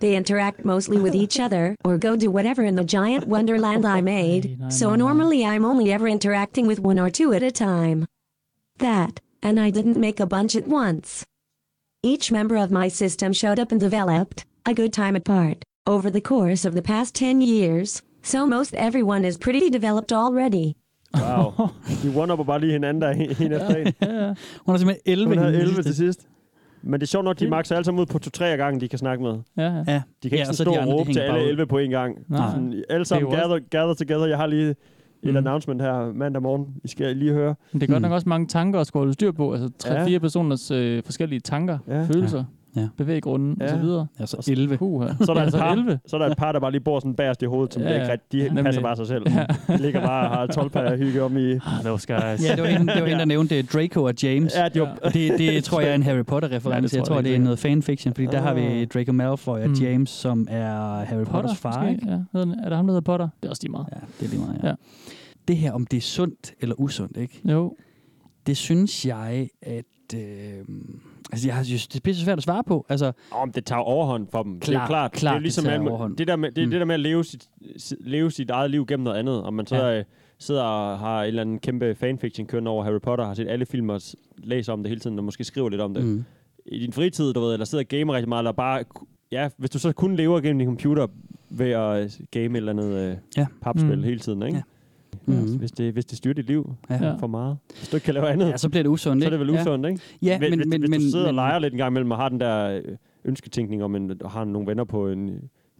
They 0.00 0.16
interact 0.16 0.64
mostly 0.64 0.98
with 0.98 1.14
each 1.14 1.40
other 1.40 1.76
or 1.84 1.96
go 1.98 2.14
do 2.14 2.30
whatever 2.30 2.62
in 2.64 2.74
the 2.74 2.84
giant 2.84 3.26
wonderland 3.26 3.86
I 3.86 4.02
made, 4.02 4.58
so 4.68 4.94
normally 4.94 5.46
I'm 5.46 5.64
only 5.64 5.90
ever 5.92 6.06
interacting 6.08 6.66
with 6.66 6.78
one 6.80 6.98
or 6.98 7.08
two 7.08 7.32
at 7.32 7.42
a 7.42 7.50
time. 7.50 8.06
That, 8.78 9.20
and 9.42 9.58
I 9.58 9.70
didn't 9.70 9.96
make 9.96 10.20
a 10.20 10.26
bunch 10.26 10.56
at 10.56 10.68
once. 10.68 11.24
Each 12.02 12.30
member 12.30 12.56
of 12.56 12.70
my 12.70 12.88
system 12.88 13.32
showed 13.32 13.58
up 13.58 13.72
and 13.72 13.80
developed, 13.80 14.44
a 14.66 14.74
good 14.74 14.92
time 14.92 15.16
apart, 15.16 15.62
over 15.86 16.10
the 16.10 16.20
course 16.20 16.64
of 16.66 16.74
the 16.74 16.82
past 16.82 17.14
10 17.14 17.40
years, 17.40 18.02
so 18.22 18.46
most 18.46 18.74
everyone 18.74 19.24
is 19.24 19.38
pretty 19.38 19.70
developed 19.70 20.12
already. 20.12 20.76
Wow. 21.22 21.68
De 22.02 22.32
one 22.32 22.44
bare 22.44 22.60
lige 22.60 22.72
hinanden 22.72 23.02
der 23.02 23.10
en 23.10 23.20
en 23.20 23.52
efter 23.52 23.74
en. 23.76 23.86
Hun 24.66 24.72
har 24.72 24.76
simpelthen 24.76 24.96
11 25.06 25.28
Hun 25.28 25.38
havde 25.38 25.50
hende 25.52 25.60
11 25.62 25.74
sidste. 25.74 25.90
til 25.90 25.96
sidst. 25.96 26.28
Men 26.82 26.92
det 27.00 27.02
er 27.02 27.06
sjovt 27.08 27.24
nok, 27.24 27.38
de 27.40 27.48
makser 27.48 27.74
alle 27.76 27.84
sammen 27.84 28.00
ud 28.00 28.06
på 28.06 28.18
to-tre 28.18 28.48
af 28.48 28.58
gangen, 28.58 28.80
de 28.80 28.88
kan 28.88 28.98
snakke 28.98 29.22
med. 29.24 29.38
Ja, 29.56 29.62
ja. 29.62 29.68
Ja, 29.70 29.72
De 29.72 29.82
kan 29.86 30.02
ikke 30.24 30.36
ja, 30.36 30.42
ja, 30.42 30.48
og 30.48 30.54
så 30.54 30.62
stå 30.64 30.70
og 30.74 30.86
råbe 30.88 31.12
til 31.12 31.20
alle 31.20 31.40
ud. 31.40 31.48
11 31.48 31.66
på 31.66 31.78
en 31.78 31.90
gang. 31.90 32.16
Nej. 32.28 32.50
Sådan, 32.50 32.84
alle 32.90 33.04
sammen 33.04 33.32
er 33.32 33.36
gather, 33.36 33.58
gather 33.70 33.94
together. 33.94 34.26
Jeg 34.26 34.36
har 34.38 34.46
lige 34.46 34.70
et 34.70 35.30
Mm. 35.30 35.36
announcement 35.36 35.82
her 35.82 36.12
mandag 36.12 36.42
morgen. 36.42 36.66
I 36.84 36.88
skal 36.88 37.16
lige 37.16 37.32
høre. 37.32 37.54
Men 37.72 37.80
det 37.80 37.88
er 37.88 37.92
godt 37.92 38.02
nok 38.02 38.12
også 38.12 38.28
mange 38.28 38.46
tanker 38.46 38.80
at 38.80 38.86
skulle 38.86 39.00
holde 39.00 39.12
styr 39.12 39.32
på. 39.32 39.52
Altså 39.52 39.68
tre-fire 39.78 40.12
Ja. 40.12 40.18
personers 40.18 40.70
øh, 40.70 41.02
forskellige 41.04 41.40
tanker, 41.40 41.78
Ja. 41.88 42.02
følelser, 42.02 42.38
Ja. 42.38 42.44
Ja. 42.76 42.88
bevæggrunden 42.96 43.56
Ja. 43.60 43.64
og 43.64 43.70
så 43.70 43.76
videre. 43.76 44.06
Altså 44.18 44.50
11. 44.52 44.76
Puh, 44.76 45.06
Så 45.20 45.32
er, 45.32 45.34
der 45.34 45.40
et 45.40 45.44
altså 45.44 45.58
par, 45.58 45.72
11. 45.72 45.98
så 46.06 46.16
er 46.16 46.20
der 46.20 46.26
et 46.30 46.36
par, 46.36 46.52
der 46.52 46.60
bare 46.60 46.70
lige 46.70 46.80
bor 46.80 46.98
sådan 47.00 47.14
bagerst 47.14 47.42
i 47.42 47.44
hovedet, 47.44 47.74
som 47.74 47.82
Ja, 47.82 47.88
ja, 47.88 47.94
ja. 47.94 48.00
ikke 48.02 48.12
rigtig, 48.12 48.40
de 48.40 48.44
Nemlig. 48.46 48.64
passer 48.64 48.82
bare 48.82 48.96
sig 48.96 49.06
selv. 49.06 49.26
Ja. 49.30 49.46
De 49.76 49.82
ligger 49.82 50.00
bare 50.00 50.28
og 50.30 50.36
har 50.36 50.46
12 50.46 50.70
par 50.70 50.96
hygge 50.96 51.22
om 51.22 51.36
i... 51.36 51.52
Ah, 51.52 51.58
those 51.84 52.06
guys. 52.06 52.20
Ja, 52.48 52.54
det 52.54 52.62
var 52.62 52.66
hende, 52.68 52.92
det 52.92 53.02
var 53.02 53.06
hende 53.08 53.18
der 53.18 53.24
nævnte 53.24 53.62
Draco 53.62 54.02
og 54.04 54.14
James. 54.22 54.56
Ja, 54.56 54.68
de 54.68 54.80
var, 54.80 54.94
Det, 55.12 55.38
det 55.38 55.64
tror 55.64 55.80
jeg 55.80 55.90
er 55.90 55.94
en 55.94 56.02
Harry 56.02 56.24
Potter-reference. 56.24 56.68
Ja, 56.70 56.74
jeg 56.74 56.82
det 56.90 57.04
tror, 57.04 57.20
det 57.20 57.34
er 57.34 57.38
noget 57.38 57.58
fanfiction, 57.58 58.14
fordi 58.14 58.26
der 58.26 58.40
har 58.40 58.54
vi 58.54 58.84
Draco 58.84 59.12
Malfoy 59.12 59.58
og 59.58 59.68
Mm. 59.68 59.74
James, 59.74 60.10
som 60.10 60.46
er 60.50 61.04
Harry 61.04 61.24
Potters 61.24 61.56
far, 61.58 61.88
ikke? 61.88 62.06
Ja, 62.08 62.38
er 62.40 62.44
det 62.68 62.76
ham, 62.76 62.86
der 62.86 62.92
hedder 62.92 63.00
Potter? 63.00 63.28
Det 63.42 63.46
er 63.46 63.50
også 63.50 63.62
lige 63.62 63.70
meget. 63.72 63.86
Ja, 63.92 63.96
det 64.20 64.26
er 64.26 64.30
lige 64.30 64.40
meget, 64.40 64.54
ja. 64.62 64.66
Ja. 64.66 64.68
ja. 64.68 64.74
Det 65.48 65.56
her, 65.56 65.72
om 65.72 65.86
det 65.86 65.96
er 65.96 66.00
sundt 66.00 66.54
eller 66.60 66.74
usundt, 66.80 67.16
ikke? 67.16 67.40
Jo. 67.44 67.76
Det 68.46 68.56
synes 68.56 69.06
jeg, 69.06 69.48
at... 69.62 69.84
Øh, 70.14 70.20
altså, 71.34 71.48
jeg 71.48 71.64
synes, 71.66 71.86
det 71.86 71.96
er 71.96 72.00
pisse 72.00 72.24
svært 72.24 72.38
at 72.38 72.44
svare 72.44 72.64
på. 72.64 72.86
Altså, 72.88 73.12
Om 73.30 73.52
det 73.52 73.64
tager 73.64 73.80
overhånd 73.80 74.26
for 74.30 74.42
dem. 74.42 74.60
det 74.60 74.68
er 74.68 74.72
Klar- 74.72 74.80
jo 74.80 74.86
klart. 74.86 75.12
klart, 75.12 75.32
det 75.32 75.36
er 75.38 75.42
ligesom 75.42 75.64
det 75.64 75.70
tager 75.72 75.88
overhånd. 75.90 76.16
det 76.16 76.28
der 76.28 76.36
med, 76.36 76.52
det, 76.52 76.64
Mm. 76.64 76.70
det 76.70 76.80
der 76.80 76.86
med 76.86 76.94
at 76.94 77.00
leve 77.00 77.24
sit, 77.24 77.48
si- 77.76 77.94
leve 78.00 78.30
sit 78.30 78.50
eget 78.50 78.70
liv 78.70 78.86
gennem 78.86 79.04
noget 79.04 79.18
andet. 79.18 79.42
Om 79.42 79.54
man 79.54 79.66
så 79.66 79.76
ja. 79.76 80.02
sidder 80.38 80.62
og 80.62 80.98
har 80.98 81.22
en 81.22 81.26
eller 81.28 81.40
anden 81.42 81.58
kæmpe 81.58 81.94
fanfiction 81.94 82.46
kørende 82.46 82.70
over 82.70 82.84
Harry 82.84 83.00
Potter, 83.00 83.24
har 83.24 83.34
set 83.34 83.48
alle 83.48 83.66
film 83.66 83.88
og 83.90 84.00
læser 84.38 84.72
om 84.72 84.82
det 84.82 84.88
hele 84.90 85.00
tiden, 85.00 85.18
og 85.18 85.24
måske 85.24 85.44
skriver 85.44 85.68
lidt 85.68 85.80
om 85.80 85.94
det. 85.94 86.04
Mm. 86.04 86.24
I 86.66 86.78
din 86.78 86.92
fritid, 86.92 87.32
du 87.32 87.40
ved, 87.40 87.52
eller 87.52 87.64
sidder 87.66 87.84
og 87.84 87.88
gamer 87.88 88.14
rigtig 88.14 88.28
meget, 88.28 88.40
eller 88.40 88.52
bare... 88.52 88.84
Ja, 89.32 89.48
hvis 89.58 89.70
du 89.70 89.78
så 89.78 89.92
kun 89.92 90.16
lever 90.16 90.40
gennem 90.40 90.58
din 90.58 90.68
computer 90.68 91.06
ved 91.50 91.70
at 91.70 92.18
game 92.30 92.44
et 92.44 92.56
eller 92.56 92.72
andet 92.72 92.92
øh, 93.10 93.16
Ja. 93.36 93.46
papspil 93.62 93.96
Mm. 93.98 94.02
hele 94.04 94.18
tiden, 94.18 94.42
ikke? 94.42 94.56
Ja. 94.56 94.62
Ja. 95.28 95.32
Mhm. 95.32 95.58
Hvis, 95.58 95.72
det, 95.72 95.92
hvis 95.92 96.04
det 96.04 96.18
styrer 96.18 96.34
dit 96.34 96.46
liv 96.46 96.72
Ja. 96.90 97.14
for 97.14 97.26
meget. 97.26 97.56
Hvis 97.78 97.88
du 97.88 97.96
ikke 97.96 98.04
kan 98.04 98.14
lave 98.14 98.28
andet, 98.28 98.48
ja, 98.48 98.56
så 98.56 98.68
bliver 98.68 98.82
det 98.82 98.90
usundt, 98.90 99.22
så 99.22 99.26
er 99.26 99.30
det 99.30 99.40
vel 99.40 99.50
usundt, 99.50 99.86
ikke? 99.86 100.00
Ja, 100.22 100.38
hvis, 100.38 100.50
men, 100.50 100.58
hvis, 100.58 100.66
men, 100.68 100.80
hvis 100.80 100.90
men, 100.90 101.00
du 101.00 101.06
sidder 101.10 101.24
og 101.26 101.28
men, 101.28 101.34
leger 101.34 101.58
lidt 101.58 101.74
en 101.74 101.78
gang 101.78 101.92
imellem 101.92 102.10
og 102.10 102.16
har 102.16 102.28
den 102.28 102.40
der 102.40 102.68
øh, 102.70 102.82
ønsketænkning 103.24 103.84
om, 103.84 103.94
en, 103.96 104.22
og 104.22 104.30
har 104.30 104.44
nogle 104.44 104.68
venner 104.68 104.84
på 104.84 105.08
en 105.08 105.30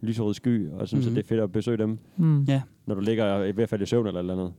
lyserød 0.02 0.34
sky, 0.34 0.70
og 0.70 0.88
synes, 0.88 1.04
Mhm. 1.06 1.12
mm. 1.12 1.18
at 1.18 1.24
det 1.24 1.30
er 1.30 1.34
fedt 1.34 1.40
at 1.40 1.52
besøge 1.52 1.78
dem, 1.78 1.98
Mm. 2.16 2.42
Ja. 2.42 2.62
når 2.86 2.94
du 2.94 3.00
ligger 3.00 3.44
i 3.44 3.50
hvert 3.52 3.68
fald 3.68 3.82
i 3.82 3.86
søvn 3.86 4.06
eller 4.06 4.20
eller 4.20 4.34
andet. 4.34 4.52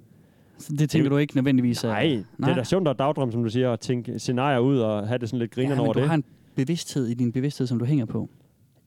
Så 0.57 0.73
det 0.79 0.89
tænker 0.89 1.09
du 1.09 1.17
ikke 1.17 1.35
nødvendigvis 1.35 1.83
er... 1.83 1.87
Nej, 1.87 2.23
det 2.39 2.47
er 2.49 2.55
da 2.55 2.63
sjovt 2.63 2.87
at 2.87 2.99
dagdrømme, 2.99 3.31
som 3.31 3.43
du 3.43 3.49
siger, 3.49 3.71
at 3.73 3.79
tænke 3.79 4.19
scenarier 4.19 4.59
ud 4.59 4.77
og 4.77 5.07
have 5.07 5.17
det 5.17 5.29
sådan 5.29 5.39
lidt 5.39 5.51
ja, 5.51 5.61
grinerne 5.61 5.75
men 5.75 5.85
over 5.85 5.93
du 5.93 5.99
det. 5.99 6.07
har 6.07 6.15
en 6.15 6.23
bevidsthed 6.55 7.07
i 7.07 7.13
din 7.13 7.31
bevidsthed, 7.31 7.67
som 7.67 7.79
du 7.79 7.85
hænger 7.85 8.05
på. 8.05 8.29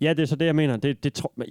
Ja, 0.01 0.11
det 0.15 0.23
er 0.23 0.27
så 0.27 0.37
det, 0.37 0.47
jeg 0.47 0.57
mener. 0.57 0.77
Det, 0.77 1.05
det 1.05 1.13
tror, 1.13 1.33
ja, 1.39 1.45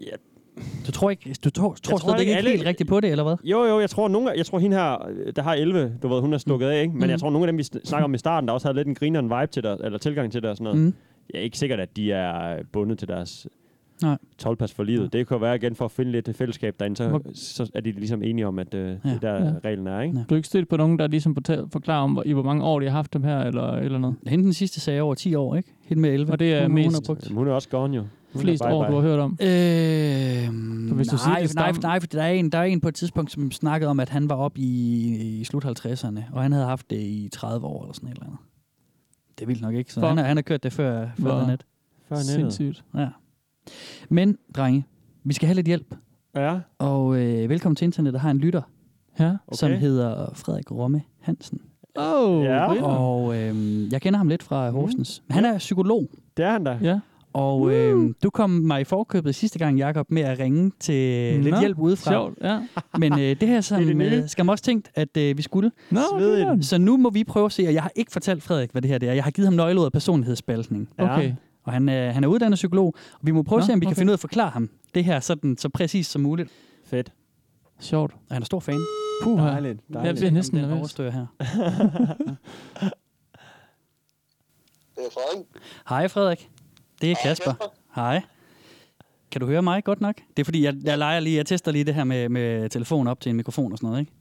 Du 0.88 0.92
tror 0.92 1.10
ikke, 1.10 1.36
du 1.44 1.50
tror, 1.50 1.62
tror, 1.64 1.74
tror 1.74 1.98
tror 1.98 2.14
ikke, 2.16 2.22
ikke 2.30 2.38
alle- 2.38 2.50
helt 2.50 2.66
rigtigt 2.66 2.90
på 2.90 3.00
det, 3.00 3.12
eller 3.12 3.24
hvad? 3.24 3.36
Jo, 3.44 3.64
jo, 3.64 3.80
jeg 3.80 3.90
tror, 3.90 4.08
nogle, 4.08 4.32
jeg 4.38 4.46
tror 4.46 4.60
hende 4.60 4.78
her, 4.78 4.98
der 5.36 5.42
har 5.42 5.54
11, 5.54 5.94
du 6.04 6.08
ved, 6.08 6.22
hun 6.22 6.34
er 6.34 6.38
stukket 6.38 6.68
af, 6.68 6.82
ikke? 6.82 6.94
Men 6.94 7.04
Mm. 7.04 7.10
jeg 7.10 7.20
tror, 7.20 7.30
nogle 7.30 7.48
af 7.48 7.52
dem, 7.54 7.58
vi 7.58 7.64
sn- 7.64 7.86
snakker 7.86 8.04
om 8.06 8.14
i 8.14 8.18
starten, 8.18 8.48
der 8.48 8.54
også 8.54 8.68
havde 8.68 8.78
lidt 8.78 8.88
en 8.88 8.96
grineren 8.96 9.26
vibe 9.26 9.52
til 9.52 9.64
det, 9.64 9.78
eller 9.84 9.98
tilgang 10.00 10.32
til 10.32 10.42
det 10.42 10.50
og 10.50 10.58
sådan 10.58 10.64
noget. 10.74 10.80
Mm. 10.80 10.94
Jeg 11.34 11.40
er 11.40 11.44
ikke 11.44 11.58
sikkert, 11.58 11.80
at 11.80 11.98
de 11.98 12.12
er 12.12 12.58
bundet 12.72 13.00
til 13.00 13.08
deres 13.08 13.48
Nej. 14.02 14.18
12 14.38 14.58
for 14.76 14.84
livet. 14.84 15.14
Det 15.14 15.28
kan 15.28 15.42
være 15.42 15.56
igen 15.56 15.76
for 15.76 15.86
at 15.86 15.92
finde 15.92 16.12
lidt 16.12 16.36
fællesskab 16.36 16.76
derinde, 16.80 16.98
så, 16.98 17.08
Hvor- 17.10 17.22
så 17.34 17.70
er 17.76 17.82
de 17.82 17.92
ligesom 17.92 18.24
enige 18.24 18.48
om, 18.48 18.60
at 18.60 18.74
øh, 18.74 18.90
det 18.90 19.00
Ja. 19.06 19.10
er 19.10 19.20
der 19.20 19.46
Ja. 19.46 19.52
reglen 19.66 19.88
er, 19.88 20.02
ikke? 20.02 20.18
Ja. 20.18 20.24
Du 20.30 20.36
er 20.36 20.38
ikke 20.38 20.48
stødt 20.48 20.68
på 20.70 20.78
nogen, 20.78 21.00
der 21.00 21.08
ligesom 21.08 21.36
forklarer 21.72 22.04
om, 22.04 22.12
hvor, 22.12 22.24
i 22.26 22.32
hvor 22.32 22.44
mange 22.44 22.64
år 22.64 22.80
de 22.80 22.86
har 22.86 22.92
haft 22.94 23.14
dem 23.14 23.24
her, 23.24 23.40
eller, 23.40 23.72
eller 23.72 24.00
noget? 24.00 24.16
Hende 24.28 24.44
den 24.44 24.54
sidste 24.54 24.80
sagde 24.80 25.02
over 25.02 25.16
10 25.16 25.36
år, 25.36 25.56
ikke? 25.56 25.70
Hende 25.86 26.02
med 26.02 26.10
11. 26.14 26.32
Og 26.32 26.40
det 26.40 26.54
er 26.54 26.62
hun, 26.62 26.72
Hun 26.72 26.76
mest- 26.76 26.96
har 26.96 27.02
brugt. 27.14 27.26
Jamen, 27.26 27.38
hun 27.38 27.48
er 27.48 27.52
også 27.52 27.70
gone 27.70 27.96
jo. 27.96 28.04
Flest 28.42 28.64
bye 28.64 28.74
år, 28.74 28.84
bye. 28.86 28.96
du 28.96 29.02
har 29.02 29.08
hørt 29.08 29.20
om? 29.20 29.32
Øh, 29.32 30.88
Så 30.90 30.96
hvis 30.96 31.08
du 31.08 31.16
nej, 31.16 31.24
siger, 31.40 31.48
det 31.48 31.56
nej, 31.56 31.72
nej, 31.82 32.00
for 32.00 32.08
der 32.08 32.22
er, 32.24 32.32
en, 32.32 32.50
der 32.52 32.58
er 32.58 32.64
en 32.64 32.82
på 32.82 32.88
et 32.88 32.96
tidspunkt, 32.96 33.32
som 33.32 33.52
snakkede 33.52 33.90
om, 33.90 34.00
at 34.00 34.10
han 34.10 34.30
var 34.30 34.36
op 34.36 34.58
i, 34.58 35.06
i 35.40 35.44
slut 35.44 35.66
50'erne, 35.66 36.20
og 36.34 36.42
han 36.42 36.52
havde 36.52 36.66
haft 36.66 36.90
det 36.90 37.00
i 37.00 37.30
30 37.34 37.66
år 37.68 37.82
eller 37.84 37.94
sådan 37.94 38.10
et 38.10 38.14
eller 38.14 38.26
andet. 38.26 38.40
Det 39.38 39.42
er 39.44 39.48
vildt 39.48 39.62
nok 39.62 39.74
ikke, 39.76 39.94
så 39.94 40.00
Fuck. 40.00 40.08
han 40.08 40.18
har, 40.18 40.26
han 40.26 40.38
har 40.38 40.42
kørt 40.42 40.64
det 40.64 40.74
før, 40.74 41.08
før 41.20 41.38
det 41.40 41.48
net. 41.48 41.66
Før 42.10 42.16
nettet. 42.16 42.34
Sindssygt. 42.34 42.84
Ja. 42.96 43.08
Men, 44.10 44.38
drenge, 44.56 44.86
vi 45.24 45.34
skal 45.34 45.48
have 45.48 45.56
lidt 45.56 45.68
hjælp. 45.68 45.96
Ja, 46.36 46.60
Og 46.80 47.18
øh, 47.18 47.50
velkommen 47.50 47.76
til 47.76 47.86
internet, 47.86 48.14
der 48.14 48.20
har 48.20 48.32
en 48.32 48.38
lytter, 48.38 48.62
Ja. 49.20 49.30
okay. 49.48 49.58
som 49.58 49.72
hedder 49.72 50.30
Frederik 50.34 50.72
Romme 50.72 51.02
Hansen. 51.20 51.62
Oh, 51.96 52.44
Ja. 52.44 52.84
Og 52.84 53.38
øh, 53.38 53.92
jeg 53.92 54.02
kender 54.02 54.18
ham 54.18 54.28
lidt 54.28 54.44
fra 54.44 54.70
Horsens. 54.70 55.24
Han 55.30 55.46
er 55.46 55.58
psykolog, 55.58 56.10
det 56.38 56.46
er 56.46 56.52
han 56.52 56.64
da. 56.64 56.80
Ja. 56.82 57.00
Og 57.34 57.72
øh, 57.74 58.14
du 58.24 58.30
kom 58.30 58.50
mig 58.50 58.82
i 58.82 58.84
forkøbet 58.84 59.36
sidste 59.36 59.60
gang, 59.60 59.78
Jakob, 59.78 60.12
med 60.12 60.22
at 60.22 60.40
ringe 60.40 60.72
til 60.80 61.34
Nå, 61.38 61.44
lidt 61.44 61.60
hjælp 61.60 61.80
udefra. 61.80 62.12
Sjovt, 62.12 62.38
ja. 62.42 62.60
Men 63.00 63.14
øh, 63.14 63.20
det 63.20 63.48
her 63.48 63.62
som, 63.62 63.84
Det 63.84 63.96
det 63.96 64.14
øh, 64.24 64.30
skal 64.30 64.46
man 64.46 64.52
også 64.52 64.64
tænkt, 64.64 64.92
at 64.96 65.18
øh, 65.18 65.38
vi 65.38 65.42
skulle. 65.42 65.72
Nå, 65.92 66.00
Svedigt. 66.18 66.66
Så 66.66 66.78
nu 66.78 66.98
må 66.98 67.10
vi 67.10 67.24
prøve 67.24 67.46
at 67.46 67.52
se, 67.52 67.68
og 67.68 67.74
jeg 67.74 67.82
har 67.82 67.92
ikke 67.96 68.12
fortalt 68.12 68.44
Frederik, 68.44 68.72
hvad 68.72 68.82
det 68.82 68.90
her 68.92 68.98
det 68.98 69.10
er. 69.10 69.14
Jeg 69.14 69.24
har 69.24 69.32
givet 69.32 69.48
ham 69.48 69.54
nøgleordet 69.54 69.94
personlighedsspaltning. 69.94 70.90
Okay. 70.98 71.34
Og 71.64 71.74
han, 71.74 71.90
øh, 71.90 72.14
han 72.14 72.24
er 72.24 72.28
uddannet 72.28 72.56
psykolog, 72.58 72.86
og 73.14 73.20
vi 73.22 73.32
må 73.32 73.44
prøve 73.44 73.60
at 73.60 73.64
Nå, 73.64 73.66
se, 73.66 73.74
om 73.74 73.82
vi 73.82 73.86
kan 73.86 73.92
okay. 73.92 73.98
finde 74.00 74.10
ud 74.10 74.14
af 74.14 74.18
at 74.18 74.20
forklare 74.22 74.50
ham 74.50 74.70
det 74.96 75.04
her 75.04 75.20
sådan, 75.20 75.58
så 75.58 75.70
præcis 75.70 76.08
som 76.08 76.22
muligt. 76.22 76.50
Fedt. 76.86 77.12
Sjovt. 77.80 78.14
Og 78.30 78.36
han 78.36 78.42
er 78.42 78.46
stor 78.46 78.60
fan. 78.60 78.80
Puh, 79.24 79.40
Dejligt. 79.40 79.80
Jeg 79.90 79.94
dejligt. 79.96 80.18
bliver 80.18 80.32
næsten 80.32 80.58
nervøs. 80.58 80.78
overstår 80.78 81.10
her. 81.10 81.26
Det 84.96 85.06
er 85.06 85.10
Frederik. 85.14 85.46
Hej 85.90 86.08
Frederik. 86.08 86.50
Det 87.02 87.12
er 87.12 87.16
Kasper. 87.24 87.54
Hej. 87.96 88.22
Kan 89.32 89.42
du 89.42 89.48
høre 89.48 89.62
mig 89.62 89.84
godt 89.84 90.02
nok? 90.02 90.16
Det 90.38 90.40
er 90.40 90.46
fordi, 90.46 90.64
jeg, 90.64 90.74
jeg 90.84 90.98
leger 90.98 91.20
lige, 91.20 91.38
jeg 91.38 91.46
tester 91.46 91.72
lige 91.72 91.84
det 91.84 91.96
her 91.96 92.04
med, 92.04 92.30
med 92.30 92.70
telefon 92.70 93.08
op 93.08 93.20
til 93.22 93.30
en 93.30 93.36
mikrofon 93.36 93.72
og 93.72 93.78
sådan 93.78 93.88
noget, 93.88 94.00
ikke? 94.00 94.12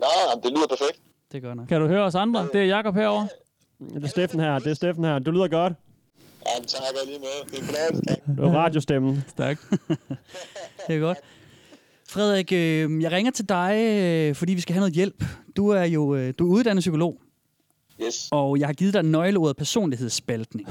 Nej, 0.00 0.08
det 0.42 0.50
lyder 0.50 0.66
perfekt. 0.68 1.00
Det 1.32 1.42
gør 1.42 1.54
nok. 1.54 1.68
Kan 1.68 1.80
du 1.80 1.86
høre 1.86 2.04
os 2.04 2.14
andre? 2.14 2.48
Det 2.52 2.60
er 2.60 2.64
Jakob 2.64 2.94
herovre. 2.94 3.28
Det 3.94 4.04
er 4.04 4.08
Steffen 4.08 4.40
her, 4.40 4.58
det 4.58 4.70
er 4.70 4.74
Steffen 4.74 5.04
her. 5.04 5.18
Du 5.18 5.30
lyder 5.30 5.48
godt. 5.48 5.72
Ja, 6.46 6.60
men 6.60 6.68
tak 6.68 6.80
jeg 6.82 7.06
lige 7.06 7.18
med. 7.18 7.50
Det 7.50 7.58
er 7.58 8.16
flot. 8.26 8.36
Du 8.38 8.42
er 8.42 8.50
radiostemmen. 8.58 9.24
Stærkt. 9.28 9.60
Det 10.88 10.96
er 10.96 11.00
godt. 11.00 11.18
Frederik, 12.08 12.52
øh, 12.52 13.02
jeg 13.02 13.12
ringer 13.12 13.32
til 13.32 13.48
dig, 13.48 13.74
øh, 14.02 14.34
fordi 14.34 14.54
vi 14.54 14.60
skal 14.60 14.72
have 14.72 14.80
noget 14.80 14.94
hjælp. 14.94 15.24
Du 15.56 15.68
er 15.68 15.84
jo 15.84 16.14
øh, 16.14 16.34
du 16.38 16.46
er 16.52 16.56
uddannet 16.56 16.82
psykolog, 16.82 17.20
Yes, 18.02 18.28
og 18.30 18.58
jeg 18.60 18.68
har 18.68 18.72
givet 18.72 18.94
dig 18.94 19.02
nøgleordet 19.02 19.56
personlighedsspaltning. 19.56 20.68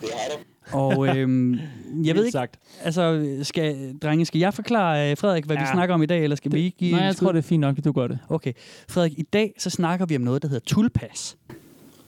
det 0.00 0.08
har 0.12 0.30
du. 0.36 0.42
Og 0.72 1.06
øh, 1.16 1.58
jeg 2.04 2.14
ved 2.14 2.24
ikke, 2.24 2.32
sagt. 2.32 2.58
altså, 2.82 3.36
skal, 3.42 3.98
drenge, 3.98 4.26
skal 4.26 4.38
jeg 4.38 4.54
forklare 4.54 5.10
øh, 5.10 5.16
Frederik, 5.16 5.44
hvad 5.44 5.56
ja. 5.56 5.62
vi 5.62 5.68
snakker 5.72 5.94
om 5.94 6.02
i 6.02 6.06
dag, 6.06 6.22
eller 6.22 6.36
skal 6.36 6.52
vi 6.52 6.60
ikke 6.60 6.78
give 6.78 6.92
Nej, 6.92 7.04
jeg 7.04 7.14
skud? 7.14 7.26
tror, 7.26 7.32
det 7.32 7.38
er 7.38 7.42
fint 7.42 7.60
nok, 7.60 7.78
at 7.78 7.84
du 7.84 7.92
gør 7.92 8.06
det. 8.06 8.18
Okay. 8.28 8.52
Frederik, 8.88 9.18
i 9.18 9.22
dag 9.22 9.54
så 9.58 9.70
snakker 9.70 10.06
vi 10.06 10.16
om 10.16 10.22
noget, 10.22 10.42
der 10.42 10.48
hedder 10.48 10.64
tulpas. 10.66 11.36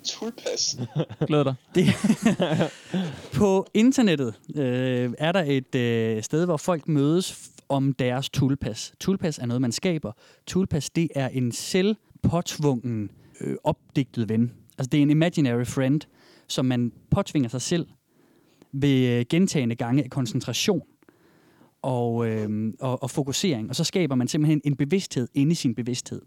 Tulpas. 0.05 0.79
Glæder 1.27 1.45
dig. 1.45 1.55
Det, 1.75 1.87
på 3.39 3.67
internettet 3.75 4.35
øh, 4.57 5.13
er 5.19 5.33
der 5.33 5.45
et 5.47 5.75
øh, 5.75 6.23
sted, 6.23 6.45
hvor 6.45 6.57
folk 6.57 6.89
mødes 6.89 7.51
om 7.69 7.93
deres 7.93 8.31
tulpas. 8.31 8.93
Tulpas 9.01 9.39
er 9.39 9.47
noget, 9.47 9.61
man 9.61 9.73
skaber. 9.73 10.13
Tulpas, 10.47 10.91
det 10.91 11.09
er 11.15 11.29
en 11.29 11.53
selvpåtvungen, 11.53 13.11
øh, 13.41 13.57
opdigtet 13.65 14.29
ven. 14.29 14.53
Altså, 14.79 14.89
det 14.93 14.99
er 14.99 15.03
en 15.03 15.11
imaginary 15.11 15.65
friend, 15.65 16.01
som 16.49 16.65
man 16.65 16.93
påtvinger 17.11 17.49
sig 17.49 17.63
selv 17.63 17.87
ved 18.73 19.19
øh, 19.19 19.25
gentagende 19.31 19.75
gange 19.75 20.05
af 20.05 20.11
koncentration 20.11 20.83
og, 21.83 22.29
øh, 22.29 22.73
og, 22.81 23.03
og 23.03 23.11
fokusering. 23.11 23.69
Og 23.69 23.77
så 23.77 23.85
skaber 23.85 24.15
man 24.15 24.29
simpelthen 24.29 24.61
en 24.65 24.77
bevidsthed 24.77 25.29
inde 25.35 25.53
i 25.53 25.55
sin 25.55 25.75
bevidsthed. 25.75 26.23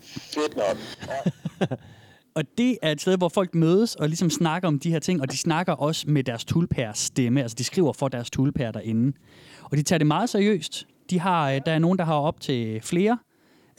Fedt 0.00 0.56
nok. 0.56 0.76
Og 2.34 2.44
det 2.58 2.78
er 2.82 2.92
et 2.92 3.00
sted, 3.00 3.16
hvor 3.16 3.28
folk 3.28 3.54
mødes 3.54 3.94
og 3.94 4.08
ligesom 4.08 4.30
snakker 4.30 4.68
om 4.68 4.78
de 4.78 4.90
her 4.90 4.98
ting, 4.98 5.20
og 5.20 5.32
de 5.32 5.36
snakker 5.36 5.72
også 5.72 6.04
med 6.10 6.24
deres 6.24 6.44
tulpærs 6.44 6.98
stemme. 6.98 7.42
Altså, 7.42 7.54
de 7.54 7.64
skriver 7.64 7.92
for 7.92 8.08
deres 8.08 8.30
tulpær 8.30 8.70
derinde. 8.70 9.12
Og 9.62 9.76
de 9.76 9.82
tager 9.82 9.98
det 9.98 10.06
meget 10.06 10.30
seriøst. 10.30 10.86
De 11.10 11.20
har, 11.20 11.50
øh, 11.50 11.60
der 11.66 11.72
er 11.72 11.78
nogen, 11.78 11.98
der 11.98 12.04
har 12.04 12.14
op 12.14 12.40
til 12.40 12.80
flere 12.80 13.18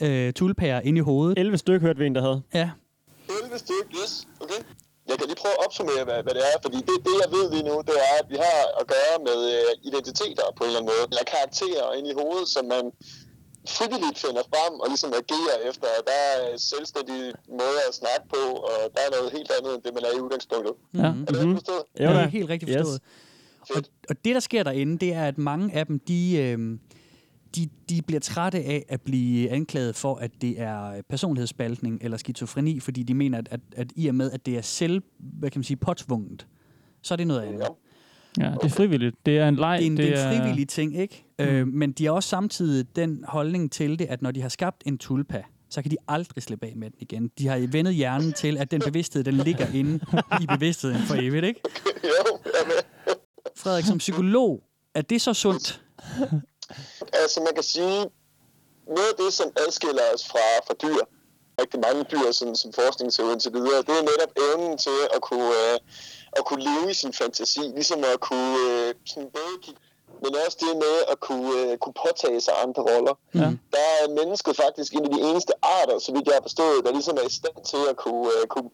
øh, 0.02 0.32
tulpærer 0.32 0.80
inde 0.80 0.98
i 0.98 1.02
hovedet. 1.02 1.38
11 1.38 1.58
stykker 1.58 1.80
hørte 1.86 1.98
vi 1.98 2.06
en, 2.06 2.14
der 2.14 2.20
havde. 2.20 2.42
Ja. 2.54 2.70
11 3.44 3.58
stykker, 3.58 4.02
yes, 4.04 4.28
okay. 4.40 4.64
Jeg 5.08 5.16
kan 5.18 5.26
lige 5.30 5.40
prøve 5.42 5.56
at 5.58 5.62
opsummere, 5.66 6.02
hvad, 6.08 6.18
hvad 6.24 6.34
det 6.38 6.44
er, 6.52 6.56
fordi 6.64 6.78
det, 6.88 6.96
det, 7.06 7.14
jeg 7.22 7.30
ved 7.36 7.44
lige 7.54 7.66
nu, 7.70 7.74
det 7.88 7.96
er, 8.08 8.14
at 8.22 8.26
vi 8.32 8.36
har 8.46 8.60
at 8.80 8.84
gøre 8.94 9.16
med 9.28 9.38
øh, 9.54 9.70
identiteter 9.90 10.46
på 10.56 10.60
en 10.62 10.68
eller 10.68 10.80
anden 10.80 10.92
måde, 10.92 11.04
eller 11.12 11.24
karakterer 11.36 11.86
inde 11.98 12.08
i 12.12 12.16
hovedet, 12.20 12.48
som 12.54 12.64
man 12.74 12.84
frivilligt 13.76 14.18
finder 14.24 14.44
frem 14.52 14.72
og 14.82 14.86
ligesom 14.92 15.10
agerer 15.22 15.56
efter. 15.70 15.88
Og 15.98 16.02
der 16.10 16.18
er 16.30 16.36
selvstændige 16.72 17.28
måder 17.60 17.82
at 17.90 17.94
snakke 18.00 18.24
på, 18.34 18.42
og 18.70 18.78
der 18.94 19.00
er 19.06 19.10
noget 19.16 19.28
helt 19.36 19.50
andet, 19.56 19.70
end 19.74 19.82
det, 19.86 19.92
man 19.96 20.04
er 20.08 20.12
i 20.16 20.20
udgangspunktet. 20.24 20.74
Ja. 20.94 20.98
Er 20.98 21.32
det 21.32 21.40
mm-hmm. 21.40 21.56
forstået? 21.60 21.84
Jo, 22.04 22.08
det 22.14 22.22
er 22.26 22.34
helt 22.38 22.50
rigtigt 22.54 22.70
forstået. 22.72 23.00
Yes. 23.02 23.76
Og, 23.76 23.82
og 24.10 24.14
det, 24.24 24.32
der 24.34 24.40
sker 24.40 24.62
derinde, 24.62 24.98
det 25.04 25.10
er, 25.20 25.24
at 25.32 25.38
mange 25.38 25.74
af 25.78 25.86
dem, 25.86 25.96
de, 25.98 26.20
øh, 26.44 26.58
de, 27.56 27.68
de 27.88 28.02
bliver 28.02 28.20
trætte 28.20 28.58
af 28.58 28.84
at 28.88 29.00
blive 29.00 29.50
anklaget 29.50 29.96
for, 29.96 30.14
at 30.16 30.30
det 30.40 30.60
er 30.60 31.02
personlighedsspaltning 31.08 31.98
eller 32.02 32.16
skizofreni, 32.16 32.80
fordi 32.80 33.02
de 33.02 33.14
mener, 33.14 33.38
at, 33.38 33.48
at, 33.50 33.60
at 33.76 33.92
i 33.96 34.08
og 34.08 34.14
med, 34.14 34.30
at 34.30 34.46
det 34.46 34.56
er 34.56 34.62
selv, 34.62 35.02
hvad 35.18 35.50
kan 35.50 35.58
man 35.58 35.64
sige, 35.64 35.76
påtvunget, 35.76 36.46
så 37.02 37.14
er 37.14 37.16
det 37.16 37.26
noget 37.26 37.42
andet. 37.42 37.68
Ja, 38.40 38.50
det 38.62 38.64
er 38.64 38.68
frivilligt. 38.68 39.16
Det 39.26 39.38
er 39.38 39.48
en 39.48 39.56
leg. 39.56 39.78
Det 39.78 39.86
er 39.86 39.90
en, 39.90 39.96
det 39.96 40.18
er 40.18 40.30
en 40.30 40.38
frivillig 40.38 40.68
ting, 40.68 40.96
ikke? 40.96 41.24
Mm. 41.38 41.44
Øh, 41.44 41.66
men 41.66 41.92
de 41.92 42.04
har 42.04 42.12
også 42.12 42.28
samtidig 42.28 42.96
den 42.96 43.24
holdning 43.28 43.72
til 43.72 43.98
det, 43.98 44.04
at 44.04 44.22
når 44.22 44.30
de 44.30 44.42
har 44.42 44.48
skabt 44.48 44.82
en 44.86 44.98
tulpa, 44.98 45.42
så 45.70 45.82
kan 45.82 45.90
de 45.90 45.96
aldrig 46.08 46.42
slippe 46.42 46.66
af 46.66 46.72
med 46.76 46.90
den 46.90 46.98
igen. 47.00 47.30
De 47.38 47.48
har 47.48 47.68
vendet 47.72 47.94
hjernen 47.94 48.32
til, 48.32 48.56
at 48.58 48.70
den 48.70 48.82
bevidsthed, 48.84 49.24
den 49.24 49.34
ligger 49.34 49.66
inde 49.74 50.00
i 50.42 50.46
bevidstheden 50.46 50.98
for 50.98 51.14
evigt, 51.14 51.44
ikke? 51.44 51.60
Frederik, 53.56 53.84
som 53.84 53.98
psykolog, 53.98 54.62
er 54.94 55.02
det 55.02 55.20
så 55.20 55.34
sundt? 55.34 55.82
Altså, 57.12 57.40
man 57.40 57.54
kan 57.54 57.62
sige, 57.62 57.98
noget 58.86 59.08
af 59.12 59.16
det, 59.18 59.32
som 59.32 59.48
adskiller 59.56 60.02
os 60.14 60.28
fra, 60.28 60.46
fra 60.66 60.74
dyr, 60.82 61.02
rigtig 61.60 61.80
mange 61.80 62.04
dyr, 62.12 62.32
sådan, 62.32 62.56
som 62.56 62.72
forskning 62.72 63.12
ser 63.12 63.24
ud 63.24 63.32
indtil 63.32 63.52
videre, 63.52 63.82
det 63.88 63.94
er 64.00 64.10
netop 64.12 64.32
evnen 64.46 64.78
til 64.78 64.98
at 65.16 65.20
kunne, 65.20 65.50
øh, 65.62 65.78
at 66.32 66.44
kunne 66.44 66.64
leve 66.70 66.90
i 66.90 66.94
sin 66.94 67.12
fantasi, 67.12 67.60
ligesom 67.60 68.04
at 68.12 68.20
kunne 68.20 68.56
øh, 68.68 68.94
sådan 69.06 69.30
både 69.30 69.54
kigge 69.62 69.80
men 70.22 70.32
også 70.46 70.58
det 70.60 70.76
med 70.84 70.96
at 71.12 71.20
kunne, 71.20 71.48
øh, 71.60 71.78
kunne 71.82 71.96
påtage 72.04 72.40
sig 72.40 72.54
andre 72.64 72.82
roller. 72.90 73.14
Ja. 73.34 73.48
Der 73.74 73.86
er 74.00 74.14
mennesket 74.20 74.56
faktisk 74.56 74.92
en 74.92 75.04
af 75.04 75.10
de 75.16 75.20
eneste 75.30 75.52
arter, 75.62 75.98
så 75.98 76.12
vidt 76.12 76.26
jeg 76.26 76.34
har 76.34 76.44
forstået, 76.48 76.84
der 76.84 76.92
ligesom 76.92 77.16
er 77.22 77.26
i 77.30 77.34
stand 77.40 77.58
til 77.72 77.82
at 77.90 77.96
kunne, 77.96 78.26
øh, 78.34 78.46
kunne, 78.52 78.70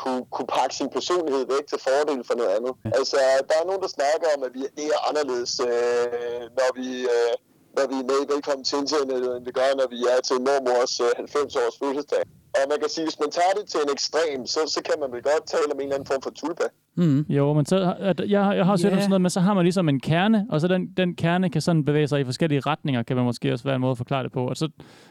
kunne, 0.00 0.22
kunne 0.34 0.50
pakke 0.56 0.74
sin 0.80 0.90
personlighed 0.96 1.44
væk 1.54 1.64
til 1.68 1.78
fordel 1.86 2.20
for 2.28 2.34
noget 2.40 2.52
andet. 2.56 2.72
Ja. 2.84 2.90
Altså, 2.98 3.16
der 3.48 3.54
er 3.60 3.64
nogen, 3.68 3.82
der 3.82 3.88
snakker 3.98 4.26
om, 4.36 4.40
at 4.46 4.52
vi 4.54 4.62
er 4.96 5.00
anderledes, 5.08 5.52
øh, 5.60 6.42
når 6.58 6.70
vi... 6.78 6.88
Øh, 7.16 7.34
når 7.76 7.86
vi 7.92 7.96
er 8.02 8.08
med 8.10 8.18
i 8.24 8.32
Velkommen 8.32 8.64
til 8.64 8.78
internettet, 8.78 9.36
end 9.36 9.44
vi 9.44 9.52
gør, 9.60 9.68
når 9.80 9.88
vi 9.94 10.00
er 10.12 10.20
til 10.28 10.38
mormors 10.46 10.94
øh, 11.00 11.06
90-års 11.06 11.76
fødselsdag. 11.80 12.22
Og 12.54 12.64
man 12.70 12.78
kan 12.80 12.88
sige, 12.88 13.04
hvis 13.04 13.18
man 13.20 13.30
tager 13.30 13.54
det 13.58 13.64
til 13.70 13.80
en 13.84 13.90
ekstrem, 13.92 14.46
så, 14.46 14.60
så 14.66 14.80
kan 14.84 14.94
man 15.00 15.12
vel 15.12 15.22
godt 15.22 15.44
tale 15.46 15.68
om 15.74 15.78
en 15.80 15.82
eller 15.82 15.94
anden 15.94 16.06
form 16.06 16.22
for 16.22 16.30
tulpa. 16.30 16.64
Mm. 16.94 17.20
Jo, 17.28 17.52
men 17.52 17.66
så, 17.66 17.94
at 17.98 18.20
jeg, 18.20 18.56
jeg 18.56 18.64
har 18.64 18.76
set 18.76 18.84
yeah. 18.84 19.00
sådan 19.00 19.10
noget, 19.10 19.20
men 19.20 19.30
så 19.30 19.40
har 19.40 19.54
man 19.54 19.64
ligesom 19.64 19.88
en 19.88 20.00
kerne, 20.00 20.46
og 20.50 20.60
så 20.60 20.68
den, 20.68 20.86
den 20.96 21.14
kerne 21.14 21.50
kan 21.50 21.60
sådan 21.60 21.84
bevæge 21.84 22.08
sig 22.08 22.20
i 22.20 22.24
forskellige 22.24 22.60
retninger, 22.60 23.02
kan 23.02 23.16
man 23.16 23.24
måske 23.24 23.52
også 23.52 23.64
være 23.64 23.74
en 23.74 23.80
måde 23.80 23.90
at 23.90 23.96
forklare 23.96 24.22
det 24.22 24.32
på. 24.32 24.46
Og 24.48 24.56
så, 24.56 24.68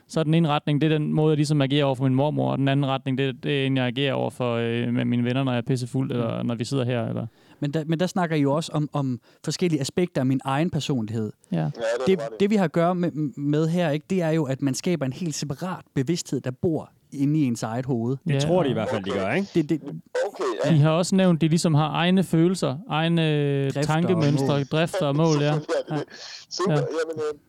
så 0.08 0.20
er 0.20 0.24
den 0.24 0.34
ene 0.34 0.48
retning, 0.48 0.82
det 0.82 0.92
er 0.92 0.98
den 0.98 1.14
måde, 1.14 1.32
jeg 1.32 1.38
ligesom 1.38 1.62
agerer 1.62 1.86
over 1.86 1.96
for 1.96 2.04
min 2.04 2.16
mormor, 2.16 2.52
og 2.52 2.58
den 2.58 2.68
anden 2.68 2.86
retning, 2.86 3.18
det, 3.18 3.44
det 3.44 3.62
er 3.62 3.66
en, 3.66 3.78
jeg 3.78 3.86
agerer 3.86 4.14
over 4.14 4.30
for 4.30 4.56
øh, 4.56 4.94
med 4.94 5.06
mine 5.06 5.24
venner, 5.24 5.44
når 5.44 5.52
jeg 5.52 5.58
er 5.58 5.66
pissefuld, 5.68 6.12
eller 6.12 6.44
når 6.44 6.56
vi 6.56 6.66
sidder 6.66 6.86
her. 6.86 7.08
Eller. 7.08 7.28
Men 7.60 7.72
der, 7.72 7.84
men 7.88 8.00
der 8.00 8.08
snakker 8.08 8.36
I 8.36 8.42
jo 8.42 8.54
også 8.54 8.72
om, 8.74 8.90
om 8.94 9.20
forskellige 9.46 9.82
aspekter 9.82 10.22
af 10.22 10.26
min 10.26 10.42
egen 10.46 10.70
personlighed. 10.70 11.32
Ja. 11.52 11.58
Ja, 11.58 11.70
Det, 12.08 12.20
det 12.40 12.50
vi 12.50 12.56
har 12.56 12.66
at 12.66 12.72
gøre 12.72 12.96
med, 12.96 13.12
med 13.38 13.68
her, 13.68 13.90
ikke, 13.90 14.06
det 14.10 14.22
er 14.22 14.30
jo, 14.30 14.44
at 14.44 14.62
man 14.62 14.74
skaber 14.74 15.06
en 15.06 15.14
helt 15.14 15.36
separat 15.36 15.86
bevidsthed, 15.96 16.42
der 16.42 16.52
bor 16.52 16.92
inde 17.14 17.40
i 17.40 17.44
ens 17.44 17.64
eget 17.64 17.86
hoved. 17.86 18.18
Det 18.28 18.34
Ja. 18.34 18.40
tror 18.40 18.64
de 18.64 18.70
i 18.70 18.74
hvert 18.74 18.90
fald, 18.90 19.04
de 19.04 19.10
gør, 19.12 19.32
ikke? 19.34 19.48
Det, 19.54 19.70
det, 19.70 19.82
Okay, 20.28 20.74
De 20.76 20.80
har 20.80 20.92
også 20.92 21.16
nævnt, 21.16 21.38
at 21.38 21.42
de 21.42 21.48
ligesom 21.48 21.74
har 21.74 21.90
egne 21.90 22.24
følelser, 22.24 22.78
egne 22.90 23.64
Drifter 23.64 23.82
tankemønstre, 23.82 24.54
og 24.54 24.66
drifter 24.72 25.06
og 25.08 25.16
mål, 25.16 25.42
ja. 25.42 25.46
ja, 25.54 25.96
er. 25.96 26.02
Super. 26.50 26.72
Ja. 26.74 26.80
Ja. 26.80 26.86
Jamen, 27.00 27.18
øh, 27.18 27.40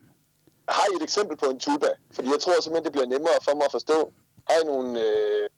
har 0.69 0.85
I 0.93 0.97
et 0.97 1.03
eksempel 1.03 1.37
på 1.37 1.47
en 1.51 1.59
tuba? 1.59 1.87
Fordi 2.13 2.29
jeg 2.29 2.41
tror 2.41 2.53
simpelthen, 2.63 2.85
det 2.85 2.93
bliver 2.93 3.07
nemmere 3.07 3.39
for 3.43 3.55
mig 3.57 3.65
at 3.65 3.73
forstå. 3.73 4.13
Har 4.49 4.57
I 4.63 4.67
nogle 4.67 5.01
øh, 5.01 5.49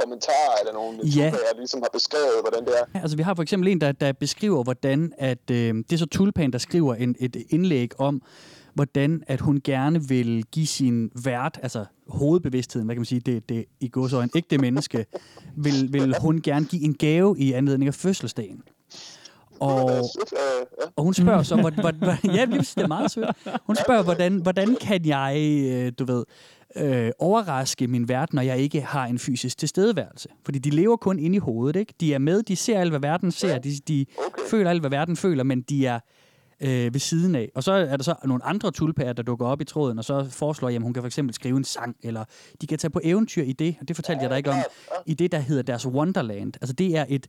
kommentarer 0.00 0.54
eller 0.60 0.72
nogle 0.72 0.98
Ja. 0.98 1.10
tubaer, 1.30 1.30
der 1.52 1.58
ligesom 1.58 1.80
har 1.82 1.90
beskrevet, 1.92 2.34
hvordan 2.42 2.64
det 2.64 2.72
er? 2.80 3.00
Altså, 3.00 3.16
vi 3.16 3.22
har 3.22 3.34
for 3.34 3.42
eksempel 3.42 3.68
en, 3.72 3.80
der, 3.80 3.92
der 3.92 4.12
beskriver, 4.12 4.62
hvordan 4.62 5.12
at, 5.18 5.50
øh, 5.50 5.74
det 5.74 5.92
er 5.92 5.96
så 5.96 6.06
Tulpan, 6.06 6.50
der 6.52 6.58
skriver 6.58 6.94
en, 6.94 7.16
et 7.20 7.36
indlæg 7.50 8.00
om, 8.00 8.22
hvordan 8.74 9.22
at 9.26 9.40
hun 9.40 9.60
gerne 9.64 10.08
vil 10.08 10.44
give 10.52 10.66
sin 10.66 11.10
vært, 11.24 11.58
altså 11.62 11.84
hovedbevidstheden, 12.08 12.86
hvad 12.86 12.94
kan 12.94 13.00
man 13.00 13.06
sige, 13.06 13.20
det, 13.20 13.48
det 13.48 13.64
i 13.80 13.88
går 13.88 14.08
så 14.08 14.20
en 14.20 14.30
ægte 14.36 14.58
menneske, 14.58 15.06
vil, 15.56 15.92
vil 15.92 16.14
hun 16.20 16.40
gerne 16.40 16.66
give 16.66 16.82
en 16.82 16.94
gave 16.94 17.38
i 17.38 17.52
anledning 17.52 17.88
af 17.88 17.94
fødselsdagen. 17.94 18.62
Og, 19.60 19.90
og 20.96 21.04
hun 21.04 21.14
spørger 21.14 21.42
så, 21.42 21.56
hvor, 21.56 21.70
hvor, 21.70 21.92
hvor, 21.92 22.34
ja, 22.36 22.46
det 22.46 22.76
er 22.76 22.86
meget 22.86 23.10
sødt. 23.10 23.30
Hun 23.66 23.76
spørger, 23.76 24.02
hvordan, 24.02 24.36
hvordan 24.36 24.76
kan 24.80 25.06
jeg, 25.06 25.36
øh, 25.66 25.92
du 25.98 26.04
ved, 26.04 26.24
øh, 26.76 27.10
overraske 27.18 27.86
min 27.86 28.08
vært, 28.08 28.32
når 28.32 28.42
jeg 28.42 28.58
ikke 28.58 28.80
har 28.80 29.06
en 29.06 29.18
fysisk 29.18 29.58
tilstedeværelse? 29.58 30.28
Fordi 30.44 30.58
de 30.58 30.70
lever 30.70 30.96
kun 30.96 31.18
inde 31.18 31.36
i 31.36 31.38
hovedet, 31.38 31.80
ikke? 31.80 31.94
De 32.00 32.14
er 32.14 32.18
med, 32.18 32.42
de 32.42 32.56
ser 32.56 32.80
alt, 32.80 32.90
hvad 32.90 33.00
verden 33.00 33.32
ser, 33.32 33.58
de, 33.58 33.78
de 33.88 34.06
føler 34.50 34.70
alt, 34.70 34.82
hvad 34.82 34.90
verden 34.90 35.16
føler, 35.16 35.44
men 35.44 35.62
de 35.62 35.86
er 35.86 35.94
øh, 35.94 36.00
ved 36.60 36.98
siden 36.98 37.34
af. 37.34 37.50
Og 37.54 37.62
så 37.62 37.72
er 37.72 37.96
der 37.96 38.04
så 38.04 38.14
nogle 38.24 38.44
andre 38.44 38.70
tulpærer, 38.70 39.12
der 39.12 39.22
dukker 39.22 39.46
op 39.46 39.60
i 39.60 39.64
tråden, 39.64 39.98
og 39.98 40.04
så 40.04 40.26
foreslår, 40.30 40.68
at 40.68 40.82
hun 40.82 40.92
kan 40.92 41.02
for 41.02 41.06
eksempel 41.06 41.34
skrive 41.34 41.56
en 41.56 41.64
sang, 41.64 41.96
eller 42.02 42.24
de 42.60 42.66
kan 42.66 42.78
tage 42.78 42.90
på 42.90 43.00
eventyr 43.04 43.42
i 43.42 43.52
det, 43.52 43.76
og 43.80 43.88
det 43.88 43.96
fortalte 43.96 44.22
jeg 44.22 44.30
dig 44.30 44.36
ikke 44.36 44.50
om, 44.50 44.56
i 45.06 45.14
det, 45.14 45.32
der 45.32 45.38
hedder 45.38 45.62
deres 45.62 45.86
Wonderland. 45.86 46.52
Altså 46.60 46.72
det 46.72 46.96
er 46.96 47.04
et 47.08 47.26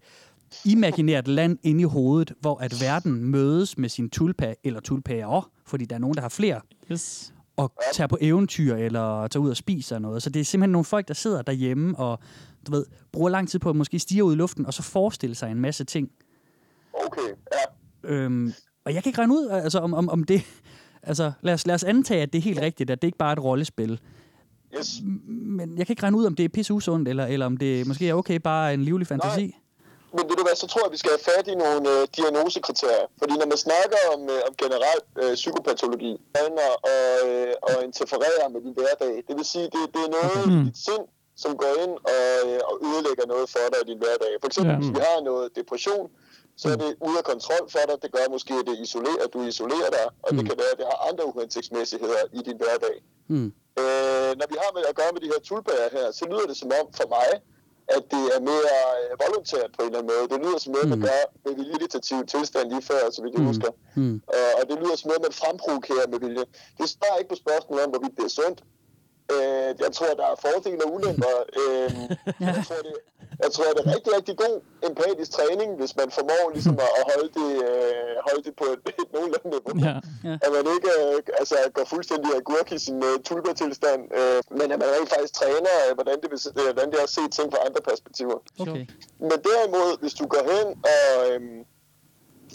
imaginært 0.66 1.28
land 1.28 1.58
inde 1.64 1.82
i 1.82 1.84
hovedet, 1.84 2.34
hvor 2.42 2.58
at 2.58 2.82
verden 2.82 3.26
mødes 3.26 3.78
med 3.78 3.90
sin 3.90 4.10
tulpa, 4.10 4.56
eller 4.64 4.80
tulpager, 4.80 5.52
fordi 5.66 5.86
der 5.86 5.96
er 5.96 6.00
nogen, 6.00 6.16
der 6.16 6.22
har 6.22 6.30
flere, 6.30 6.62
yes. 6.92 7.34
og 7.58 7.74
tager 7.94 8.08
på 8.08 8.18
eventyr, 8.22 8.76
eller 8.76 9.28
tager 9.28 9.44
ud 9.44 9.50
og 9.50 9.58
spiser 9.58 10.00
noget. 10.00 10.24
Så 10.24 10.30
det 10.30 10.40
er 10.40 10.44
simpelthen 10.44 10.72
nogle 10.72 10.86
folk, 10.86 11.08
der 11.08 11.14
sidder 11.14 11.42
derhjemme, 11.42 11.98
og 11.98 12.20
du 12.68 12.72
ved, 12.72 12.86
bruger 13.12 13.30
lang 13.30 13.50
tid 13.50 13.60
på 13.60 13.70
at 13.70 13.76
måske 13.76 14.00
stige 14.00 14.24
ud 14.24 14.34
i 14.34 14.36
luften, 14.36 14.66
og 14.66 14.74
så 14.74 14.84
forestille 14.84 15.36
sig 15.36 15.52
en 15.52 15.60
masse 15.60 15.84
ting. 15.84 16.10
Okay, 16.94 17.30
ja. 17.54 18.10
Øhm, 18.10 18.54
og 18.86 18.94
jeg 18.94 19.04
kan 19.04 19.10
ikke 19.10 19.20
regne 19.20 19.34
ud, 19.34 19.48
altså, 19.50 19.80
om, 19.80 19.94
om, 19.94 20.10
om 20.10 20.24
det... 20.24 20.42
Altså, 21.08 21.32
lad 21.42 21.54
os, 21.54 21.68
lad 21.68 21.76
os 21.76 21.84
antage, 21.84 22.22
at 22.22 22.34
det 22.34 22.40
er 22.40 22.44
helt 22.50 22.62
rigtigt, 22.62 22.90
at 22.90 23.02
det 23.02 23.08
ikke 23.08 23.18
bare 23.18 23.30
er 23.34 23.36
et 23.40 23.44
rollespil. 23.44 24.00
Yes. 24.78 24.90
Men 25.58 25.78
jeg 25.78 25.86
kan 25.86 25.94
ikke 25.94 26.04
regne 26.04 26.18
ud, 26.18 26.26
om 26.26 26.36
det 26.36 26.44
er 26.46 26.50
pisse 26.58 26.74
usundt, 26.74 27.06
eller, 27.12 27.26
eller 27.34 27.46
om 27.46 27.58
det 27.58 27.88
måske 27.88 28.10
er 28.10 28.14
okay 28.14 28.38
bare 28.52 28.74
en 28.74 28.84
livlig 28.90 29.08
fantasi. 29.08 29.46
Men 30.16 30.24
ved 30.30 30.36
du 30.40 30.44
hvad, 30.48 30.56
så 30.64 30.68
tror 30.72 30.82
jeg, 30.86 30.92
vi 30.96 30.98
skal 31.04 31.12
have 31.16 31.24
fat 31.32 31.46
i 31.54 31.56
nogle 31.64 31.84
øh, 31.94 32.02
diagnosekriterier. 32.18 33.06
Fordi 33.22 33.34
når 33.42 33.48
man 33.54 33.60
snakker 33.68 34.00
om, 34.14 34.22
øh, 34.34 34.40
om 34.48 34.54
generel 34.64 35.00
øh, 35.22 35.34
psykopatologi, 35.42 36.12
handler 36.40 36.70
og, 36.94 37.06
øh, 37.30 37.54
og 37.70 37.76
interfererer 37.90 38.48
med 38.54 38.60
din 38.66 38.74
hverdag, 38.80 39.14
det 39.28 39.34
vil 39.40 39.46
sige, 39.54 39.66
det, 39.76 39.82
det 39.96 40.02
er 40.08 40.12
noget 40.20 40.40
i 40.46 40.56
dit 40.68 40.78
sind, 40.88 41.06
som 41.44 41.52
går 41.62 41.74
ind 41.84 41.94
og, 42.16 42.24
øh, 42.50 42.60
og 42.70 42.74
ødelægger 42.88 43.26
noget 43.34 43.46
for 43.54 43.64
dig 43.74 43.80
i 43.86 43.88
din 43.92 44.00
hverdag. 44.04 44.32
For 44.42 44.48
eksempel, 44.52 44.72
Ja. 44.74 44.80
hvis 44.82 44.92
vi 44.98 45.02
har 45.10 45.18
noget 45.30 45.46
depression, 45.60 46.06
så 46.62 46.66
er 46.74 46.78
det 46.84 46.92
ude 47.08 47.18
af 47.22 47.26
kontrol 47.34 47.66
for 47.74 47.84
dig. 47.90 47.98
Det 48.04 48.12
gør 48.16 48.26
måske, 48.36 48.54
at, 48.62 48.66
det 48.70 48.76
isolerer, 48.86 49.24
at 49.26 49.32
du 49.34 49.40
isolerer 49.52 49.90
dig, 49.98 50.08
og 50.26 50.30
det 50.38 50.44
kan 50.50 50.58
være, 50.62 50.72
at 50.76 50.80
det 50.80 50.86
har 50.92 51.00
andre 51.10 51.24
uhensigtsmæssigheder 51.30 52.22
i 52.38 52.42
din 52.48 52.58
hverdag. 52.62 52.96
Mm. 53.28 53.50
Øh, 53.82 54.32
når 54.40 54.48
vi 54.52 54.58
har 54.64 54.72
med 54.78 54.84
at 54.92 54.96
gøre 55.00 55.12
med 55.16 55.22
de 55.22 55.32
her 55.34 55.42
tulpager 55.50 55.90
her, 55.98 56.06
så 56.18 56.24
lyder 56.32 56.46
det 56.52 56.58
som 56.62 56.72
om 56.80 56.88
for 57.00 57.08
mig, 57.18 57.30
at 57.96 58.04
det 58.14 58.24
er 58.36 58.40
mere 58.52 58.76
øh, 59.02 59.12
volontært 59.24 59.70
på 59.76 59.80
en 59.82 59.88
eller 59.88 60.00
anden 60.00 60.12
måde. 60.14 60.26
Det 60.34 60.40
lyder 60.46 60.60
som 60.64 60.72
noget, 60.76 60.88
man 60.94 61.02
gør 61.08 61.22
med 61.46 61.54
vegetativ 61.62 62.20
tilstand 62.34 62.66
lige 62.74 62.86
før, 62.92 63.02
så 63.16 63.20
vidt 63.24 63.34
jeg 63.38 63.46
husker. 63.52 63.72
Mm. 63.96 64.22
Og, 64.38 64.46
og 64.60 64.64
det 64.70 64.76
lyder 64.82 64.96
som 64.96 65.08
noget, 65.10 65.22
man 65.28 65.36
fremprovokerer 65.42 66.08
med 66.14 66.20
vilje. 66.26 66.46
Det 66.80 66.86
svarer 66.94 67.18
ikke 67.20 67.32
på 67.34 67.40
spørgsmålet 67.44 67.84
om, 67.86 67.90
hvorvidt 67.94 68.16
det 68.20 68.26
er 68.30 68.34
sundt. 68.42 68.60
Øh, 69.34 69.70
jeg 69.86 69.92
tror, 69.98 70.12
der 70.20 70.28
er 70.34 70.36
fordele 70.46 70.86
og 70.86 70.94
ulemper. 70.96 71.36
Øh, 71.60 71.92
jeg, 72.48 72.64
tror, 72.68 72.82
det, 72.88 72.96
jeg 73.44 73.52
tror, 73.56 73.66
det 73.76 73.82
er 73.86 73.90
rigtig, 73.96 74.12
rigtig 74.18 74.36
god 74.44 74.56
empatisk 74.90 75.32
træning, 75.38 75.70
hvis 75.80 75.94
man 76.00 76.08
formår 76.18 76.46
ligesom 76.56 76.76
at, 76.86 76.92
at 77.00 77.04
holde, 77.12 77.30
det, 77.40 77.50
øh, 77.70 78.12
holde 78.28 78.44
det 78.48 78.54
på 78.62 78.66
et, 78.74 78.80
et 79.04 79.10
nogenlunde 79.16 79.50
niveau. 79.56 79.72
Ja. 79.88 79.96
Ja. 80.30 80.36
At 80.46 80.50
man 80.58 80.66
ikke 80.76 80.92
øh, 81.00 81.40
altså, 81.42 81.56
går 81.76 81.86
fuldstændig 81.94 82.30
agurk 82.42 82.68
i 82.78 82.80
sin 82.86 83.00
øh, 83.10 83.16
tulpa-tilstand, 83.28 84.02
øh, 84.20 84.40
men 84.60 84.68
at 84.74 84.78
man 84.82 84.90
rent 84.96 85.10
faktisk 85.14 85.34
træner, 85.42 85.74
øh, 85.86 85.92
hvordan, 85.98 86.16
det, 86.22 86.30
øh, 86.60 86.64
hvordan 86.74 86.88
det 86.92 86.98
er 87.02 87.06
at 87.10 87.14
se 87.18 87.24
ting 87.38 87.48
fra 87.54 87.60
andre 87.68 87.82
perspektiver. 87.90 88.38
Okay. 88.64 88.84
Men 89.30 89.38
derimod, 89.50 89.90
hvis 90.02 90.14
du 90.20 90.26
går 90.34 90.44
hen 90.54 90.68
og... 90.92 91.06
Øhm, 91.26 91.60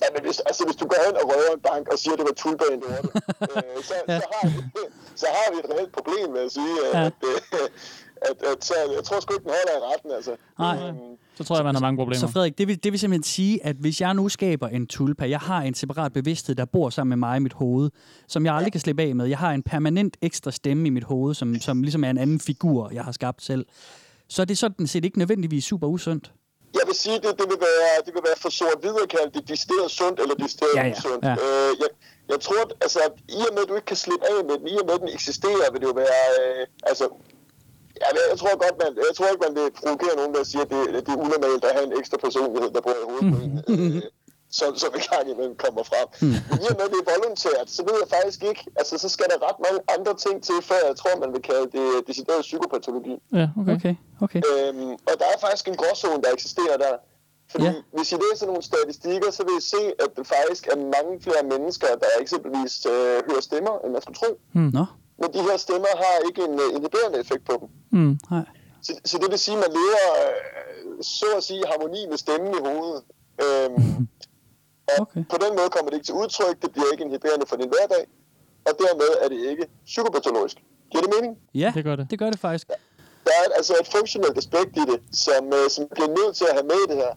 ja, 0.03 0.07
men 0.15 0.21
hvis, 0.27 0.39
altså, 0.49 0.63
hvis 0.69 0.79
du 0.83 0.87
går 0.93 1.01
hen 1.07 1.17
og 1.21 1.25
røver 1.31 1.53
en 1.59 1.63
bank 1.71 1.85
og 1.93 1.99
siger, 2.03 2.13
at 2.15 2.19
det 2.21 2.27
var 2.31 2.37
tulbanen, 2.43 2.83
øh, 2.93 3.83
så, 3.89 3.95
så, 4.21 4.27
har 4.35 4.45
vi, 4.53 4.59
så 5.23 5.27
har 5.37 5.47
vi 5.53 5.57
et 5.65 5.69
reelt 5.73 5.93
problem, 5.99 6.27
vil 6.33 6.41
jeg 6.47 6.51
sige. 6.59 6.75
Ja. 6.95 7.07
At, 7.07 7.19
øh, 7.31 7.69
at, 8.23 8.37
at, 8.53 8.65
så, 8.65 8.75
jeg 8.97 9.05
tror 9.05 9.21
sgu 9.21 9.35
ikke, 9.35 9.45
den 9.45 9.51
holder 9.51 9.87
i 9.87 9.93
retten, 9.93 10.11
altså. 10.11 10.37
Nej. 10.59 10.77
Så 11.35 11.45
tror 11.45 11.57
jeg, 11.57 11.65
man 11.65 11.75
har 11.75 11.81
mange 11.81 11.97
problemer. 11.99 12.21
Så 12.21 12.29
Frederik, 12.29 12.59
det 12.59 12.69
vil, 12.69 12.85
det 12.85 12.93
vil 12.93 13.01
simpelthen 13.01 13.23
sige, 13.23 13.67
at 13.67 13.77
hvis 13.77 14.01
jeg 14.01 14.15
nu 14.15 14.29
skaber 14.29 14.69
en 14.69 14.87
tulpa, 14.87 15.29
jeg 15.29 15.39
har 15.41 15.63
en 15.63 15.75
separat 15.75 16.13
bevidsthed, 16.13 16.55
der 16.57 16.65
bor 16.65 16.91
sammen 16.91 17.09
med 17.19 17.29
mig 17.29 17.37
i 17.37 17.41
mit 17.41 17.53
hoved, 17.53 17.91
som 18.29 18.47
jeg 18.47 18.55
aldrig 18.55 18.73
kan 18.73 18.81
slippe 18.81 19.03
af 19.03 19.15
med. 19.15 19.27
Jeg 19.27 19.39
har 19.39 19.51
en 19.53 19.63
permanent 19.63 20.17
ekstra 20.23 20.51
stemme 20.51 20.87
i 20.87 20.91
mit 20.91 21.05
hoved, 21.05 21.35
som, 21.35 21.55
som 21.61 21.83
ligesom 21.83 22.05
er 22.05 22.11
en 22.11 22.19
anden 22.19 22.41
figur, 22.41 22.91
jeg 22.93 23.05
har 23.05 23.13
skabt 23.13 23.43
selv. 23.43 23.67
Så 24.29 24.43
er 24.43 24.47
det 24.47 24.59
sådan 24.59 24.87
set 24.87 25.05
ikke 25.05 25.19
nødvendigvis 25.19 25.65
super 25.65 25.87
usundt. 25.87 26.33
Jeg 26.75 26.83
vil 26.87 26.95
sige, 26.95 27.15
det, 27.17 27.23
det, 27.41 27.47
vil 27.53 27.61
være, 27.69 27.97
det 28.07 28.13
vil 28.15 28.23
være 28.29 28.39
for 28.45 28.51
sort-hvid 28.59 28.95
at 29.03 29.09
kalde 29.09 29.31
det 29.39 29.49
decideret 29.49 29.91
sundt 29.91 30.21
eller 30.21 30.35
decideret 30.35 30.75
Ja, 30.77 30.85
ja, 30.87 30.93
usundt. 30.99 31.25
ja. 31.25 31.33
Øh, 31.33 31.73
jeg, 31.83 31.89
jeg 32.33 32.41
tror, 32.41 32.61
at, 32.67 32.73
altså, 32.85 32.99
at 33.07 33.13
i 33.29 33.41
og 33.49 33.53
med, 33.55 33.63
at 33.63 33.69
du 33.69 33.75
ikke 33.79 33.87
kan 33.87 33.97
slippe 34.07 34.25
af 34.33 34.45
med 34.49 34.55
den, 34.59 34.69
i 34.75 34.77
og 34.81 34.87
med, 34.87 34.95
at 34.95 35.01
den 35.01 35.09
eksisterer, 35.19 35.67
vil 35.73 35.81
det 35.83 35.87
jo 35.93 35.97
være... 36.05 36.23
Øh, 36.41 36.67
altså, 36.91 37.05
jeg, 38.05 38.11
ved- 38.17 38.29
jeg 38.33 38.39
tror 38.43 38.53
godt, 38.65 38.77
man, 38.83 38.91
jeg 39.09 39.13
tror 39.17 39.29
ikke, 39.33 39.45
man 39.47 39.55
vil 39.59 39.67
provokere 39.81 40.15
nogen, 40.21 40.33
der 40.37 40.43
siger, 40.51 40.63
at 40.67 40.71
det, 40.75 40.81
det 41.07 41.13
er 41.17 41.21
unormalt 41.27 41.65
at 41.69 41.73
have 41.77 41.87
en 41.91 41.95
ekstra 42.01 42.17
personlighed, 42.27 42.71
der 42.77 42.81
bor 42.87 42.97
i 43.03 43.05
hovedet 43.11 43.27
på 43.35 43.39
en, 43.47 43.53
øh, 43.73 44.03
som, 44.59 44.71
som 44.83 44.91
en 44.99 45.05
gang 45.11 45.25
imellem 45.33 45.57
kommer 45.65 45.83
frem. 45.91 46.07
Men 46.51 46.59
i 46.65 46.67
og 46.73 46.77
med, 46.79 46.85
at 46.89 46.93
det 46.95 47.01
er 47.05 47.09
volontært, 47.15 47.67
så 47.77 47.81
ved 47.89 47.97
jeg 48.03 48.09
faktisk 48.17 48.41
ikke, 48.51 48.63
altså 48.81 48.95
så 49.05 49.09
skal 49.15 49.27
der 49.33 49.39
ret 49.49 49.59
mange 49.67 49.81
andre 49.97 50.13
ting 50.25 50.37
til, 50.49 50.57
før 50.71 50.81
jeg 50.89 50.97
tror, 51.01 51.13
man 51.25 51.31
vil 51.35 51.43
kalde 51.51 51.67
det 51.77 51.87
decideret 52.09 52.41
psykopatologi. 52.49 53.15
Ja, 53.41 53.47
okay. 53.61 53.75
okay. 53.77 53.95
okay. 54.25 54.41
Øhm, 54.51 54.91
og 55.09 55.15
der 55.21 55.27
er 55.35 55.39
faktisk 55.47 55.65
en 55.69 55.77
gråzone, 55.81 56.23
der 56.25 56.31
eksisterer 56.39 56.77
der. 56.85 56.95
Fordi 57.53 57.65
ja. 57.65 57.75
hvis 57.97 58.13
I 58.13 58.17
læser 58.25 58.47
nogle 58.47 58.63
statistikker, 58.71 59.31
så 59.31 59.43
vil 59.49 59.55
I 59.63 59.65
se, 59.75 59.83
at 60.05 60.11
der 60.17 60.25
faktisk 60.37 60.63
er 60.73 60.77
mange 60.97 61.13
flere 61.25 61.43
mennesker, 61.53 61.87
der 62.03 62.11
eksempelvis 62.21 62.75
øh, 62.87 63.17
hører 63.29 63.41
stemmer, 63.49 63.75
end 63.85 63.91
man 63.93 64.03
skulle 64.03 64.19
tro. 64.23 64.31
Mm. 64.53 64.71
Nå. 64.79 64.85
Men 65.21 65.29
de 65.35 65.41
her 65.49 65.57
stemmer 65.57 65.89
har 66.03 66.15
ikke 66.29 66.43
en 66.45 66.61
inhiberende 66.75 67.19
effekt 67.25 67.45
på 67.45 67.55
dem. 67.61 67.69
Mm. 68.01 68.19
Nej. 68.31 68.47
Så, 68.83 68.93
så 69.05 69.19
det 69.19 69.31
vil 69.31 69.39
sige, 69.39 69.57
at 69.57 69.63
man 69.65 69.73
lever, 69.81 70.05
øh, 70.23 71.03
så 71.03 71.27
at 71.37 71.43
sige, 71.45 71.61
i 71.61 71.67
harmoni 71.71 72.03
med 72.11 72.19
stemmen 72.25 72.51
i 72.59 72.61
hovedet. 72.69 73.03
Øhm, 73.45 74.09
og 74.91 74.97
okay. 75.01 75.23
på 75.33 75.37
den 75.45 75.53
måde 75.59 75.69
kommer 75.75 75.89
det 75.91 75.97
ikke 75.99 76.09
til 76.11 76.15
udtryk, 76.23 76.57
det 76.63 76.71
bliver 76.73 76.91
ikke 76.93 77.05
inhiberende 77.05 77.47
for 77.51 77.57
din 77.57 77.71
hverdag, 77.75 78.03
og 78.67 78.73
dermed 78.83 79.11
er 79.23 79.29
det 79.29 79.41
ikke 79.51 79.65
psykopatologisk. 79.87 80.57
Giver 80.91 81.03
det 81.05 81.11
mening? 81.17 81.33
Ja, 81.55 81.73
det 81.77 81.85
gør 81.85 81.97
det. 81.97 82.11
Det 82.11 82.19
gør 82.19 82.31
det 82.31 82.41
faktisk. 82.41 82.67
Der 83.27 83.35
er 83.41 83.47
altså 83.57 83.75
et 83.81 83.89
funktionelt 83.97 84.39
aspekt 84.39 84.73
i 84.83 84.85
det, 84.91 84.99
som, 85.25 85.43
øh, 85.59 85.67
som 85.75 85.83
bliver 85.95 86.11
nødt 86.19 86.37
til 86.37 86.47
at 86.51 86.55
have 86.59 86.67
med 86.73 86.81
i 86.85 86.87
det 86.91 86.97
her. 86.97 87.13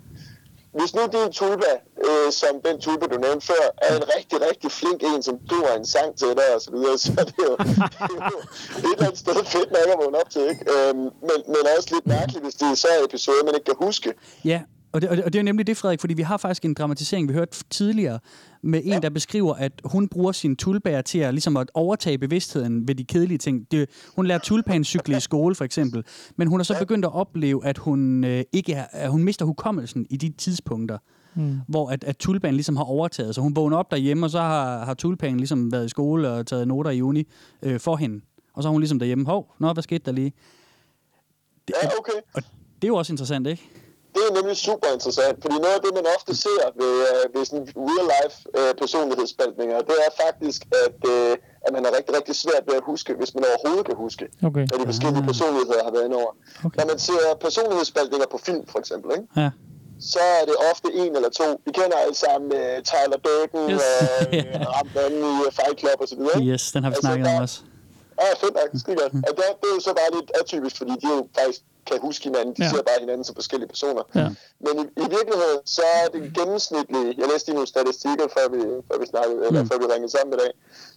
Hvis 0.79 0.95
nu 0.95 1.01
din 1.13 1.31
tulpa, 1.31 1.73
øh, 2.07 2.31
som 2.31 2.53
den 2.65 2.79
tulpa, 2.79 3.05
du 3.07 3.17
nævnte 3.17 3.45
før, 3.47 3.63
er 3.77 3.95
en 3.95 4.03
rigtig, 4.17 4.37
rigtig 4.49 4.71
flink 4.71 5.03
en, 5.03 5.23
som 5.23 5.35
driver 5.49 5.73
en 5.75 5.85
sang 5.85 6.17
til 6.17 6.27
dig 6.27 6.49
og 6.55 6.61
så 6.61 6.71
videre, 6.71 6.97
så 6.97 7.11
er 7.17 7.23
det 7.23 7.39
jo, 7.49 7.55
det 8.09 8.15
er 8.19 8.31
jo 8.35 8.39
et 8.89 8.93
eller 8.93 9.05
andet 9.07 9.17
sted 9.17 9.35
fedt 9.55 9.71
nok 9.71 9.87
at 9.93 9.97
vågne 10.03 10.17
op 10.21 10.29
til, 10.29 10.41
ikke? 10.49 10.63
Øhm, 10.73 10.97
men, 11.29 11.39
men 11.53 11.61
også 11.77 11.89
lidt 11.95 12.07
mærkeligt, 12.07 12.43
hvis 12.45 12.55
det 12.55 12.67
er 12.71 12.75
så 12.75 12.87
episode, 13.07 13.41
man 13.45 13.55
ikke 13.55 13.65
kan 13.65 13.79
huske. 13.87 14.13
Ja, 14.45 14.61
og 14.93 15.01
det, 15.01 15.09
og, 15.09 15.17
det, 15.17 15.25
og 15.25 15.33
det 15.33 15.39
er 15.39 15.43
nemlig 15.43 15.67
det, 15.67 15.77
Frederik, 15.77 15.99
fordi 15.99 16.13
vi 16.13 16.21
har 16.21 16.37
faktisk 16.37 16.65
en 16.65 16.73
dramatisering, 16.73 17.27
vi 17.27 17.33
hørte 17.33 17.63
tidligere, 17.69 18.19
med 18.63 18.81
en, 18.83 19.01
der 19.01 19.09
beskriver, 19.09 19.53
at 19.53 19.81
hun 19.85 20.07
bruger 20.07 20.31
sin 20.31 20.55
tulbær 20.55 21.01
til 21.01 21.19
at, 21.19 21.33
ligesom 21.33 21.57
at 21.57 21.71
overtage 21.73 22.17
bevidstheden 22.17 22.87
ved 22.87 22.95
de 22.95 23.03
kedelige 23.03 23.37
ting. 23.37 23.71
Det, 23.71 23.89
hun 24.15 24.25
lærer 24.25 24.39
tulpanecykle 24.39 25.17
i 25.17 25.19
skole, 25.29 25.55
for 25.55 25.65
eksempel. 25.65 26.03
Men 26.35 26.47
hun 26.47 26.59
har 26.59 26.63
så 26.63 26.75
begyndt 26.79 27.05
at 27.05 27.13
opleve, 27.13 27.65
at 27.65 27.77
hun, 27.77 28.23
øh, 28.23 28.43
ikke 28.53 28.73
er, 28.73 28.85
at 28.91 29.11
hun 29.11 29.23
mister 29.23 29.45
hukommelsen 29.45 30.05
i 30.09 30.17
de 30.17 30.29
tidspunkter, 30.29 30.97
Mm. 31.35 31.59
hvor 31.67 31.89
at, 31.89 32.03
at 32.03 32.17
tulpanen 32.17 32.55
ligesom 32.55 32.75
har 32.77 32.83
overtaget. 32.83 33.35
Så 33.35 33.41
hun 33.41 33.55
vågner 33.55 33.77
op 33.77 33.91
derhjemme, 33.91 34.25
og 34.25 34.29
så 34.29 34.39
har, 34.39 34.85
har 34.85 34.93
tulpanen 34.93 35.37
ligesom 35.37 35.71
været 35.71 35.85
i 35.85 35.89
skole 35.89 36.29
og 36.29 36.47
taget 36.47 36.67
noter 36.67 36.91
i 36.91 37.01
uni 37.01 37.27
øh, 37.61 37.79
for 37.79 37.95
hende. 37.95 38.21
Og 38.53 38.63
så 38.63 38.69
er 38.69 38.71
hun 38.71 38.81
ligesom 38.81 38.99
derhjemme, 38.99 39.25
hov, 39.25 39.55
nå, 39.59 39.73
hvad 39.73 39.83
skete 39.83 40.01
der 40.05 40.11
lige? 40.11 40.33
Det, 41.67 41.75
Ja, 41.83 41.87
okay. 41.99 42.11
Og 42.33 42.43
det 42.75 42.83
er 42.83 42.87
jo 42.87 42.95
også 42.95 43.13
interessant, 43.13 43.47
ikke? 43.47 43.69
Det 44.15 44.21
er 44.29 44.33
nemlig 44.39 44.57
super 44.69 44.87
interessant, 44.97 45.35
fordi 45.43 45.55
noget 45.65 45.75
af 45.77 45.81
det, 45.85 45.91
man 45.99 46.05
ofte 46.17 46.31
ser 46.45 46.63
ved, 46.81 46.93
øh, 47.11 47.23
ved 47.35 47.43
sådan 47.49 47.67
real-life 47.87 48.37
øh, 48.59 48.71
personlighedsspaltninger, 48.81 49.77
det 49.89 49.97
er 50.07 50.11
faktisk, 50.25 50.59
at, 50.85 50.99
øh, 51.13 51.33
at 51.65 51.71
man 51.75 51.81
har 51.85 51.91
rigtig, 51.97 52.13
rigtig 52.19 52.35
svært 52.43 52.63
ved 52.67 52.75
at 52.81 52.83
huske, 52.91 53.11
hvis 53.19 53.31
man 53.35 53.43
overhovedet 53.51 53.85
kan 53.89 53.95
huske, 54.05 54.23
Okay. 54.49 54.63
hvad 54.69 54.77
de 54.81 54.85
forskellige 54.93 55.25
personligheder 55.31 55.83
har 55.87 55.91
været 55.95 56.05
indover. 56.09 56.31
Okay. 56.65 56.77
Når 56.79 56.85
man 56.91 56.99
ser 57.07 57.21
personlighedsspaltninger 57.47 58.27
på 58.33 58.37
film, 58.47 58.63
for 58.73 58.79
eksempel, 58.83 59.09
ikke? 59.17 59.27
Ja. 59.41 59.49
så 60.13 60.19
er 60.39 60.43
det 60.49 60.55
ofte 60.71 60.87
en 61.01 61.11
eller 61.17 61.29
to. 61.41 61.47
Vi 61.67 61.71
kender 61.79 61.97
alle 62.03 62.17
sammen 62.25 62.47
uh, 62.61 62.75
Tyler 62.89 63.19
Durden 63.27 63.61
Yes. 63.73 63.81
og 64.55 64.67
uh, 64.67 64.73
ham 64.77 64.87
anden 65.05 65.21
i 65.31 65.33
uh, 65.47 65.49
Fight 65.57 65.77
Club 65.81 65.97
og 66.03 66.07
så 66.11 66.15
videre. 66.19 66.35
ikke? 66.39 66.51
Yes, 66.53 66.63
den 66.73 66.83
har 66.83 66.89
vi 66.89 66.93
Altså, 66.95 67.07
snakket 67.07 67.25
der- 67.25 67.35
om 67.37 67.41
også. 67.47 67.57
Ja, 68.21 68.27
fedt 68.43 68.53
nok. 68.59 68.69
Skide 68.81 68.97
godt. 69.01 69.13
Og 69.27 69.31
det, 69.37 69.43
det 69.61 69.67
er 69.71 69.75
jo 69.77 69.81
så 69.89 69.93
bare 69.99 70.11
lidt 70.17 70.31
atypisk, 70.41 70.75
fordi 70.77 70.91
de 71.03 71.07
jo 71.15 71.27
faktisk 71.39 71.61
kan 71.89 71.97
huske 72.07 72.23
hinanden. 72.29 72.53
De 72.57 72.63
Ja. 72.63 72.69
ser 72.69 72.81
bare 72.89 72.99
hinanden 72.99 73.23
som 73.27 73.35
forskellige 73.35 73.69
personer. 73.75 74.03
Ja. 74.15 74.27
Men 74.65 74.73
i, 74.81 74.83
i 75.05 75.07
virkeligheden, 75.17 75.59
så 75.65 75.81
er 75.99 76.05
det 76.13 76.21
gennemsnitlige, 76.39 77.09
jeg 77.19 77.27
læste 77.31 77.45
lige 77.47 77.55
nogle 77.59 77.67
statistikker, 77.75 78.25
før 78.37 78.45
vi, 78.53 78.59
før 78.89 78.97
vi 79.01 79.05
snakkede, 79.13 79.39
eller 79.47 79.61
Mm. 79.61 79.69
før 79.69 79.77
vi 79.83 79.85
ringede 79.93 80.11
sammen 80.17 80.33
i 80.33 80.37
dag, 80.43 80.51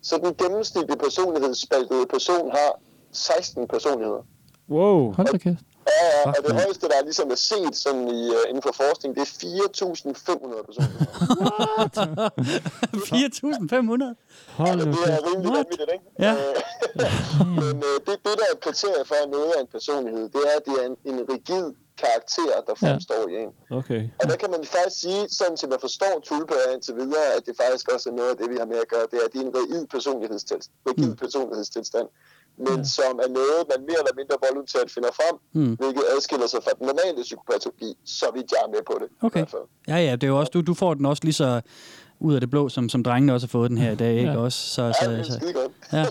så 0.08 0.14
den 0.24 0.32
gennemsnitlige 0.42 0.98
personlighedsspaltede 1.06 2.06
person 2.14 2.50
har 2.58 2.70
16 3.12 3.68
personligheder. 3.68 4.22
Wow. 4.70 5.12
Hold 5.12 5.28
da 5.32 5.38
kæft. 5.38 5.64
Ja, 5.86 6.06
ja, 6.18 6.28
og 6.28 6.40
det 6.46 6.52
højeste, 6.54 6.88
der 6.88 7.04
ligesom 7.04 7.30
er 7.30 7.34
set 7.34 7.76
sådan 7.76 8.08
i, 8.08 8.28
uh, 8.28 8.48
inden 8.48 8.62
for 8.62 8.72
forskning, 8.72 9.14
det 9.16 9.22
er 9.22 9.26
4.500 9.26 10.66
personer. 10.66 10.88
4.500? 12.94 14.14
Hold 14.60 14.78
det 14.78 14.86
nu 14.86 14.98
er 15.14 15.18
rimelig 15.28 15.52
vanvittigt, 15.58 15.90
ikke? 15.96 16.04
Ja. 16.18 16.32
Øh, 16.32 16.54
Men 17.60 17.76
øh, 17.88 17.96
det, 18.06 18.14
det, 18.24 18.32
der 18.38 18.44
er 18.48 18.52
et 18.56 18.60
kriterie 18.60 19.04
for 19.10 19.14
at 19.24 19.30
noget 19.30 19.52
af 19.56 19.60
en 19.60 19.66
personlighed, 19.76 20.24
det 20.34 20.40
er, 20.48 20.54
at 20.58 20.64
det 20.66 20.74
er 20.82 20.86
en, 20.90 20.96
en 21.10 21.18
rigid 21.32 21.66
karakter, 22.04 22.56
der 22.66 22.74
fremstår 22.82 23.22
i 23.32 23.34
en. 23.42 23.50
Okay. 23.78 24.02
Og 24.20 24.24
der 24.30 24.36
kan 24.42 24.50
man 24.50 24.64
faktisk 24.64 25.00
sige, 25.00 25.22
sådan 25.38 25.56
til 25.56 25.68
man 25.68 25.80
forstår 25.80 26.14
tulpaer 26.24 26.68
indtil 26.74 26.94
videre, 27.02 27.26
at 27.36 27.42
det 27.46 27.54
faktisk 27.62 27.86
også 27.94 28.06
er 28.10 28.14
noget 28.20 28.30
af 28.30 28.36
det, 28.36 28.46
vi 28.52 28.56
har 28.62 28.66
med 28.72 28.78
at 28.84 28.88
gøre, 28.94 29.06
det 29.10 29.16
er, 29.20 29.24
at 29.26 29.32
det 29.32 29.40
er 29.40 29.46
en 29.50 29.54
rigid 29.60 29.86
personlighedstilstand, 29.86 30.74
rigid 30.88 31.10
Mm. 31.10 31.16
personlighedstilstand 31.16 32.08
men 32.58 32.84
som 32.96 33.12
er 33.24 33.28
noget, 33.40 33.60
man 33.72 33.78
mere 33.88 33.98
eller 34.02 34.14
mindre 34.20 34.36
volontært 34.48 34.90
finder 34.94 35.08
frem, 35.18 35.34
Mm. 35.52 35.74
hvilket 35.82 36.02
adskiller 36.16 36.46
sig 36.46 36.60
fra 36.64 36.70
den 36.78 36.86
normale 36.86 37.22
psykopatologi, 37.22 37.90
så 38.04 38.26
vidt 38.34 38.48
jeg 38.54 38.60
er 38.66 38.70
med 38.74 38.82
på 38.86 38.94
det. 39.02 39.08
Okay. 39.26 39.44
Ja, 39.88 39.96
ja, 39.96 40.12
det 40.12 40.22
er 40.24 40.28
jo 40.28 40.38
også, 40.38 40.50
du, 40.54 40.60
du 40.60 40.74
får 40.74 40.94
den 40.94 41.06
også 41.06 41.20
lige 41.24 41.32
så 41.34 41.60
ud 42.20 42.34
af 42.34 42.40
det 42.40 42.50
blå, 42.50 42.68
som, 42.68 42.88
som 42.88 43.02
drengene 43.02 43.32
også 43.34 43.46
har 43.46 43.50
fået 43.58 43.70
den 43.70 43.78
her 43.78 43.90
i 43.90 43.94
dag, 43.94 44.14
ikke 44.18 44.30
Ja. 44.30 44.38
også? 44.38 44.58
Så, 44.74 44.82
Ja, 44.82 44.92
så, 44.92 45.10
det 45.10 45.18
er 45.18 45.22
så, 45.22 45.40
godt. 45.54 45.72
ja. 45.92 46.04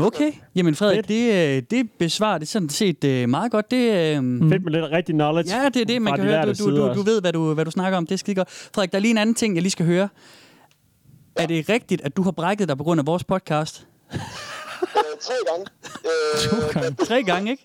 Okay, 0.06 0.32
jamen 0.54 0.74
Frederik, 0.74 1.08
det, 1.08 1.56
øh, 1.56 1.62
det 1.70 1.90
besvarer 1.98 2.38
det 2.38 2.48
sådan 2.48 2.68
set 2.68 3.04
øh, 3.04 3.28
meget 3.28 3.52
godt. 3.52 3.70
Det, 3.70 3.76
øh, 3.76 4.16
Fedt 4.50 4.64
med 4.64 4.72
lidt 4.72 4.84
rigtig 4.92 5.14
knowledge. 5.14 5.56
Ja, 5.56 5.68
det 5.68 5.76
er 5.82 5.84
det, 5.84 6.02
man 6.02 6.14
kan 6.14 6.24
de 6.24 6.30
høre. 6.30 6.46
Du, 6.54 6.70
du, 6.70 6.76
du, 6.88 6.94
du 6.94 7.02
ved, 7.02 7.20
hvad 7.20 7.32
du, 7.32 7.54
hvad 7.54 7.64
du 7.64 7.70
snakker 7.70 7.96
om. 7.98 8.06
Det 8.06 8.14
er 8.14 8.18
skide 8.18 8.36
godt. 8.36 8.50
Frederik, 8.50 8.92
der 8.92 8.98
er 8.98 9.00
lige 9.02 9.10
en 9.10 9.18
anden 9.18 9.34
ting, 9.34 9.54
jeg 9.54 9.62
lige 9.62 9.70
skal 9.70 9.86
høre. 9.86 10.08
Er 11.36 11.46
det 11.46 11.68
rigtigt, 11.68 12.02
at 12.02 12.16
du 12.16 12.22
har 12.22 12.30
brækket 12.30 12.68
dig 12.68 12.78
på 12.78 12.84
grund 12.84 13.00
af 13.00 13.06
vores 13.06 13.24
podcast? 13.24 13.86
Øh, 14.98 15.14
tre 15.26 15.36
gange. 15.48 15.64
Øh, 16.08 16.96
Tre 17.08 17.18
gange, 17.30 17.46
ikke? 17.54 17.64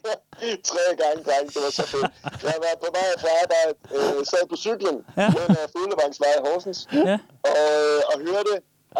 tre 0.71 0.83
gange, 1.01 1.17
dreng. 1.27 1.45
Det 1.53 1.61
var 1.65 1.71
så 1.79 1.85
fedt. 1.93 2.07
Jeg 2.49 2.57
var 2.65 2.73
på 2.85 2.89
vej 2.97 3.09
fra 3.21 3.29
arbejde, 3.43 3.71
øh, 3.95 4.25
sad 4.31 4.43
på 4.49 4.55
cyklen, 4.65 4.97
Ja. 5.17 5.27
den 5.37 5.55
af 5.63 5.67
Fuglevangsvej 5.75 6.33
i 6.39 6.41
Horsens, 6.47 6.79
Ja. 6.93 7.17
og, 7.51 7.57
øh, 7.85 8.01
og 8.11 8.15
hørte 8.29 8.53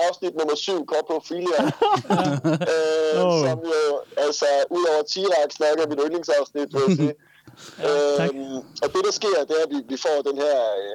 afsnit 0.06 0.34
nummer 0.40 0.56
7, 0.56 0.86
Kort 0.86 1.06
på 1.12 1.16
Filia, 1.28 1.62
øh, 2.74 3.26
Åh. 3.26 3.40
som 3.46 3.58
jo, 3.74 3.84
altså, 4.26 4.46
udover 4.78 5.04
Tirak 5.12 5.50
snakker 5.60 5.88
mit 5.88 6.00
yndlingsafsnit, 6.06 6.70
vil 6.74 6.82
jeg 6.88 6.96
sige. 7.02 7.14
øhm, 7.88 8.58
og 8.84 8.88
det, 8.94 9.02
der 9.08 9.14
sker, 9.20 9.38
det 9.50 9.56
er, 9.60 9.64
at 9.68 9.72
vi, 9.74 9.80
vi 9.92 9.98
får 10.06 10.18
den 10.30 10.38
her... 10.46 10.58
Øh, 10.82 10.94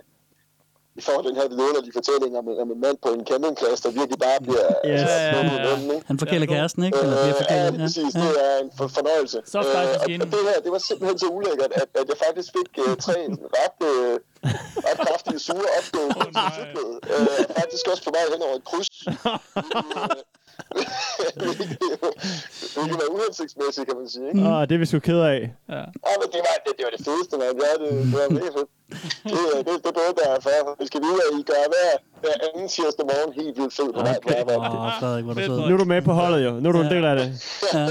vi 0.96 1.00
får 1.08 1.18
den 1.28 1.34
her 1.38 1.46
vidunderlige 1.52 1.94
fortælling 1.98 2.32
om, 2.40 2.44
om 2.64 2.68
en 2.74 2.80
mand 2.86 2.96
på 3.04 3.08
en 3.16 3.22
campingplads, 3.30 3.80
der 3.84 3.90
virkelig 4.00 4.18
bare 4.26 4.38
bliver 4.46 4.66
Yes. 4.90 5.00
altså, 5.00 5.16
Ja, 5.16 5.26
ja, 5.26 5.36
ja. 5.36 5.76
munden, 5.76 5.90
ikke? 5.96 6.06
Han 6.10 6.18
forkæler 6.22 6.46
kæresten, 6.54 6.82
ikke? 6.88 6.98
Eller 7.02 7.16
bliver 7.22 7.36
Øh, 7.40 7.56
ja, 7.56 7.68
lige 7.70 7.80
præcis. 7.84 8.12
Det 8.22 8.30
er 8.48 8.54
en 8.64 8.70
for, 8.78 8.86
fornøjelse. 8.98 9.38
Så 9.52 9.58
Øh, 9.58 9.64
faktisk 9.76 10.00
og, 10.04 10.08
og 10.24 10.28
det 10.34 10.40
her, 10.48 10.58
det 10.64 10.70
var 10.76 10.82
simpelthen 10.88 11.18
så 11.24 11.28
ulækkert, 11.36 11.72
at, 11.82 11.88
at 12.00 12.06
jeg 12.12 12.18
faktisk 12.26 12.48
fik 12.58 12.68
uh, 12.84 12.94
tre 13.06 13.16
ret, 13.58 13.78
uh, 13.92 14.14
ret 14.86 14.98
kraftige 15.06 15.38
sure 15.48 15.78
på 15.94 16.00
oh. 16.20 16.26
Uh, 17.14 17.36
faktisk 17.60 17.84
også 17.92 18.02
på 18.06 18.10
vej 18.16 18.24
hen 18.32 18.42
over 18.46 18.56
et 18.60 18.64
kryds. 18.70 18.90
Hvilket 22.74 22.97
var 23.02 23.09
uhensigtsmæssigt, 23.16 23.86
kan 23.89 23.97
man 24.01 24.09
sige. 24.14 24.26
Ikke? 24.28 24.48
Åh, 24.48 24.60
det 24.68 24.72
er 24.76 24.81
vi 24.82 24.86
sgu 24.86 24.98
ked 25.10 25.20
af. 25.35 25.40
Ja. 25.74 25.82
Ja, 26.06 26.12
men 26.20 26.28
det 26.35 26.40
var 26.47 26.56
det, 26.64 26.72
det, 26.78 26.85
var 26.86 26.93
det 26.97 27.02
fedeste, 27.09 27.35
man. 27.43 27.51
Ja, 27.64 27.70
det, 27.82 27.89
det 28.10 28.16
var 28.22 28.28
mega 28.39 28.51
fedt. 28.59 28.70
Det, 29.31 29.40
øh, 29.52 29.59
det, 29.66 29.74
det 29.85 29.93
burde 29.98 30.14
der 30.20 30.28
for. 30.47 30.76
Vi 30.82 30.86
skal 30.90 31.01
vide, 31.06 31.18
at 31.26 31.32
I 31.40 31.43
gør 31.52 31.64
hver, 31.74 31.90
hver 32.22 32.36
anden 32.47 32.66
tirsdag 32.74 33.05
morgen 33.12 33.32
helt 33.40 33.55
vildt 33.60 33.74
fed 33.78 33.89
på 33.97 34.01
vej 34.09 34.18
på 34.26 34.28
arbejde. 34.40 34.76
Åh, 34.78 34.93
Frederik, 35.01 35.24
hvor 35.24 35.32
er 35.32 35.39
du 35.39 35.47
sød. 35.51 35.59
Nu 35.68 35.72
er 35.76 35.81
du 35.85 35.89
med 35.94 36.02
på 36.10 36.12
holdet 36.20 36.40
jo. 36.47 36.51
Nu 36.62 36.66
er 36.68 36.74
du 36.76 36.81
en 36.89 36.93
del 36.97 37.05
af 37.10 37.14
det. 37.20 37.26
Ja. 37.74 37.85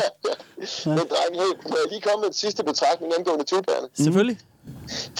Men 0.98 1.06
dreng, 1.14 1.32
hey, 1.42 1.52
må 1.72 1.76
jeg 1.82 1.88
lige 1.94 2.04
komme 2.08 2.20
med 2.24 2.30
en 2.34 2.40
sidste 2.44 2.62
betragtning 2.70 3.10
angående 3.18 3.46
tulpærne? 3.52 3.88
Selvfølgelig. 4.04 4.38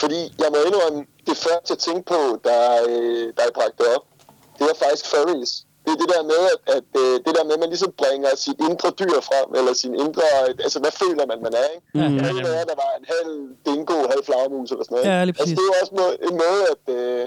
Fordi 0.02 0.20
jeg 0.44 0.50
må 0.54 0.58
indrømme, 0.68 1.00
det 1.30 1.38
første 1.46 1.68
jeg 1.74 1.78
tænkte 1.88 2.06
på, 2.14 2.20
der, 2.48 2.62
øh, 2.90 3.24
der 3.38 3.44
er 3.50 3.54
bragt 3.60 3.76
det 3.80 3.88
op, 3.96 4.04
det 4.60 4.66
er 4.72 4.76
faktisk 4.86 5.06
furries. 5.14 5.54
Det 5.86 5.92
er 5.96 6.00
det 6.04 6.10
der 6.16 6.24
med, 6.34 6.42
at, 6.54 6.60
at 6.78 6.90
øh, 7.04 7.14
det 7.26 7.32
der 7.38 7.44
med, 7.48 7.54
at 7.58 7.62
man 7.64 7.70
ligesom 7.74 7.92
bringer 8.02 8.32
sit 8.46 8.58
indre 8.68 8.90
dyr 9.02 9.18
frem, 9.30 9.48
eller 9.60 9.74
sin 9.84 9.94
indre, 10.04 10.28
altså 10.66 10.80
hvad 10.84 10.94
føler 11.02 11.26
man, 11.32 11.40
man 11.48 11.54
er, 11.64 11.68
ikke? 11.76 11.88
Ja, 12.00 12.06
Mm. 12.10 12.18
ja, 12.18 12.62
at 12.64 12.68
der 12.72 12.78
var 12.84 12.92
en 13.00 13.06
halv 13.16 13.32
dingo, 13.68 13.98
halv 14.14 14.24
flagermus 14.28 14.70
eller 14.74 14.84
sådan 14.86 14.96
noget. 14.96 15.08
Ja, 15.12 15.18
lige 15.28 15.36
altså, 15.42 15.56
det 15.58 15.62
er 15.66 15.70
jo 15.72 15.76
også 15.82 15.94
noget, 16.02 16.14
en 16.30 16.36
måde 16.46 16.62
at, 16.74 16.84
øh, 16.98 17.24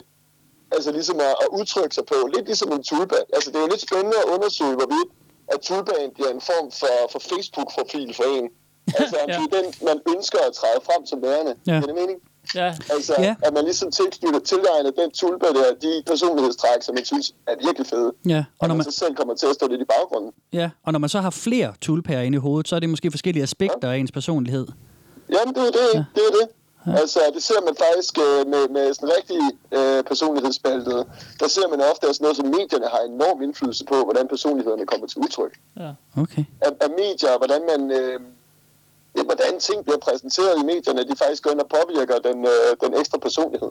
altså 0.76 0.90
ligesom 0.98 1.16
at, 1.28 1.34
at 1.44 1.48
udtrykke 1.58 1.94
sig 1.98 2.04
på, 2.12 2.16
lidt 2.34 2.46
ligesom 2.52 2.68
en 2.76 2.82
tulpan. 2.90 3.24
Altså 3.36 3.48
det 3.50 3.56
er 3.58 3.64
jo 3.66 3.70
lidt 3.74 3.84
spændende 3.88 4.16
at 4.22 4.28
undersøge, 4.34 4.74
hvorvidt 4.80 5.10
at 5.54 5.58
tulpan 5.68 6.06
bliver 6.16 6.30
en 6.36 6.42
form 6.50 6.66
for, 6.80 6.94
for 7.12 7.20
Facebook-profil 7.30 8.08
for 8.18 8.26
en. 8.38 8.46
Altså 9.00 9.16
Ja. 9.28 9.32
det 9.38 9.42
er 9.46 9.50
den, 9.58 9.66
man 9.88 9.98
ønsker 10.14 10.38
at 10.48 10.52
træde 10.60 10.80
frem 10.88 11.02
som 11.10 11.18
værende. 11.22 11.54
Ja. 11.66 11.72
Ja. 11.72 11.76
Er 11.82 11.86
det 11.90 11.94
mening? 12.02 12.18
Ja. 12.55 12.74
Altså, 12.90 13.14
Ja. 13.18 13.23
ja. 13.24 13.35
at 13.43 13.55
man 13.55 13.64
ligesom 13.64 13.90
tilknytter 13.90 14.40
tilegner 14.40 14.90
den 14.98 15.10
tulpa 15.10 15.47
der, 15.47 15.74
de 15.82 16.02
personlighedstræk, 16.06 16.82
som 16.82 16.94
man 16.94 17.05
synes 17.05 17.35
er 17.47 17.55
virkelig 17.66 17.86
fede. 17.86 18.12
Ja, 18.28 18.39
og 18.39 18.44
Og 18.59 18.68
når 18.68 18.74
man 18.74 18.77
man, 18.77 18.93
så 18.93 18.98
selv 18.98 19.14
kommer 19.14 19.35
til 19.35 19.47
at 19.47 19.55
stå 19.55 19.66
lidt 19.68 19.81
i 19.81 19.85
baggrunden. 19.85 20.32
ja, 20.52 20.70
og 20.85 20.93
når 20.93 20.98
man 20.98 21.09
så 21.09 21.20
har 21.20 21.31
flere 21.31 21.73
tulpærer 21.81 22.23
inde 22.23 22.36
i 22.36 22.39
hovedet, 22.39 22.68
så 22.68 22.77
er 22.77 22.81
det 22.81 22.89
måske 22.90 23.10
forskellige 23.10 23.43
aspekter 23.43 23.90
af 23.90 23.97
ens 23.97 24.12
personlighed. 24.12 24.66
Jamen, 25.31 25.55
det 25.55 25.62
er 25.62 25.73
det, 25.81 25.89
ja. 25.94 26.05
det 26.14 26.23
er 26.28 26.32
det. 26.40 26.48
Ja. 26.86 26.97
Altså, 27.01 27.20
det 27.35 27.43
ser 27.43 27.60
man 27.64 27.74
faktisk 27.86 28.18
øh, 28.18 28.47
med, 28.52 28.68
med 28.68 28.94
sådan 28.94 29.10
rigtig 29.18 29.40
øh, 29.73 30.05
personlighedsspaltet. 30.05 31.06
Der 31.40 31.48
ser 31.48 31.68
man 31.68 31.81
ofte, 31.90 32.06
at 32.09 32.14
sådan 32.14 32.24
noget 32.24 32.36
som 32.36 32.47
medierne 32.47 32.86
har 32.86 33.01
enorm 33.14 33.43
indflydelse 33.43 33.85
på, 33.85 33.94
hvordan 34.05 34.28
personlighederne 34.28 34.86
kommer 34.86 35.06
til 35.06 35.18
udtryk. 35.18 35.52
Okay. 36.16 36.44
Af, 36.60 36.70
af 36.81 36.90
medier, 36.90 37.39
hvordan 37.39 37.60
man... 37.70 37.90
Øh, 38.01 38.20
ja, 39.16 39.22
hvordan 39.30 39.52
ting 39.60 39.78
bliver 39.84 39.98
præsenteret 39.98 40.55
i 40.62 40.64
medierne, 40.72 41.02
de 41.10 41.14
faktisk 41.22 41.43
går 41.43 41.51
ind 41.51 41.60
og 41.60 41.68
påvirker 41.78 42.16
den, 42.28 42.38
øh, 42.55 42.68
den 42.82 43.01
ekstra 43.01 43.18
personlighed. 43.18 43.70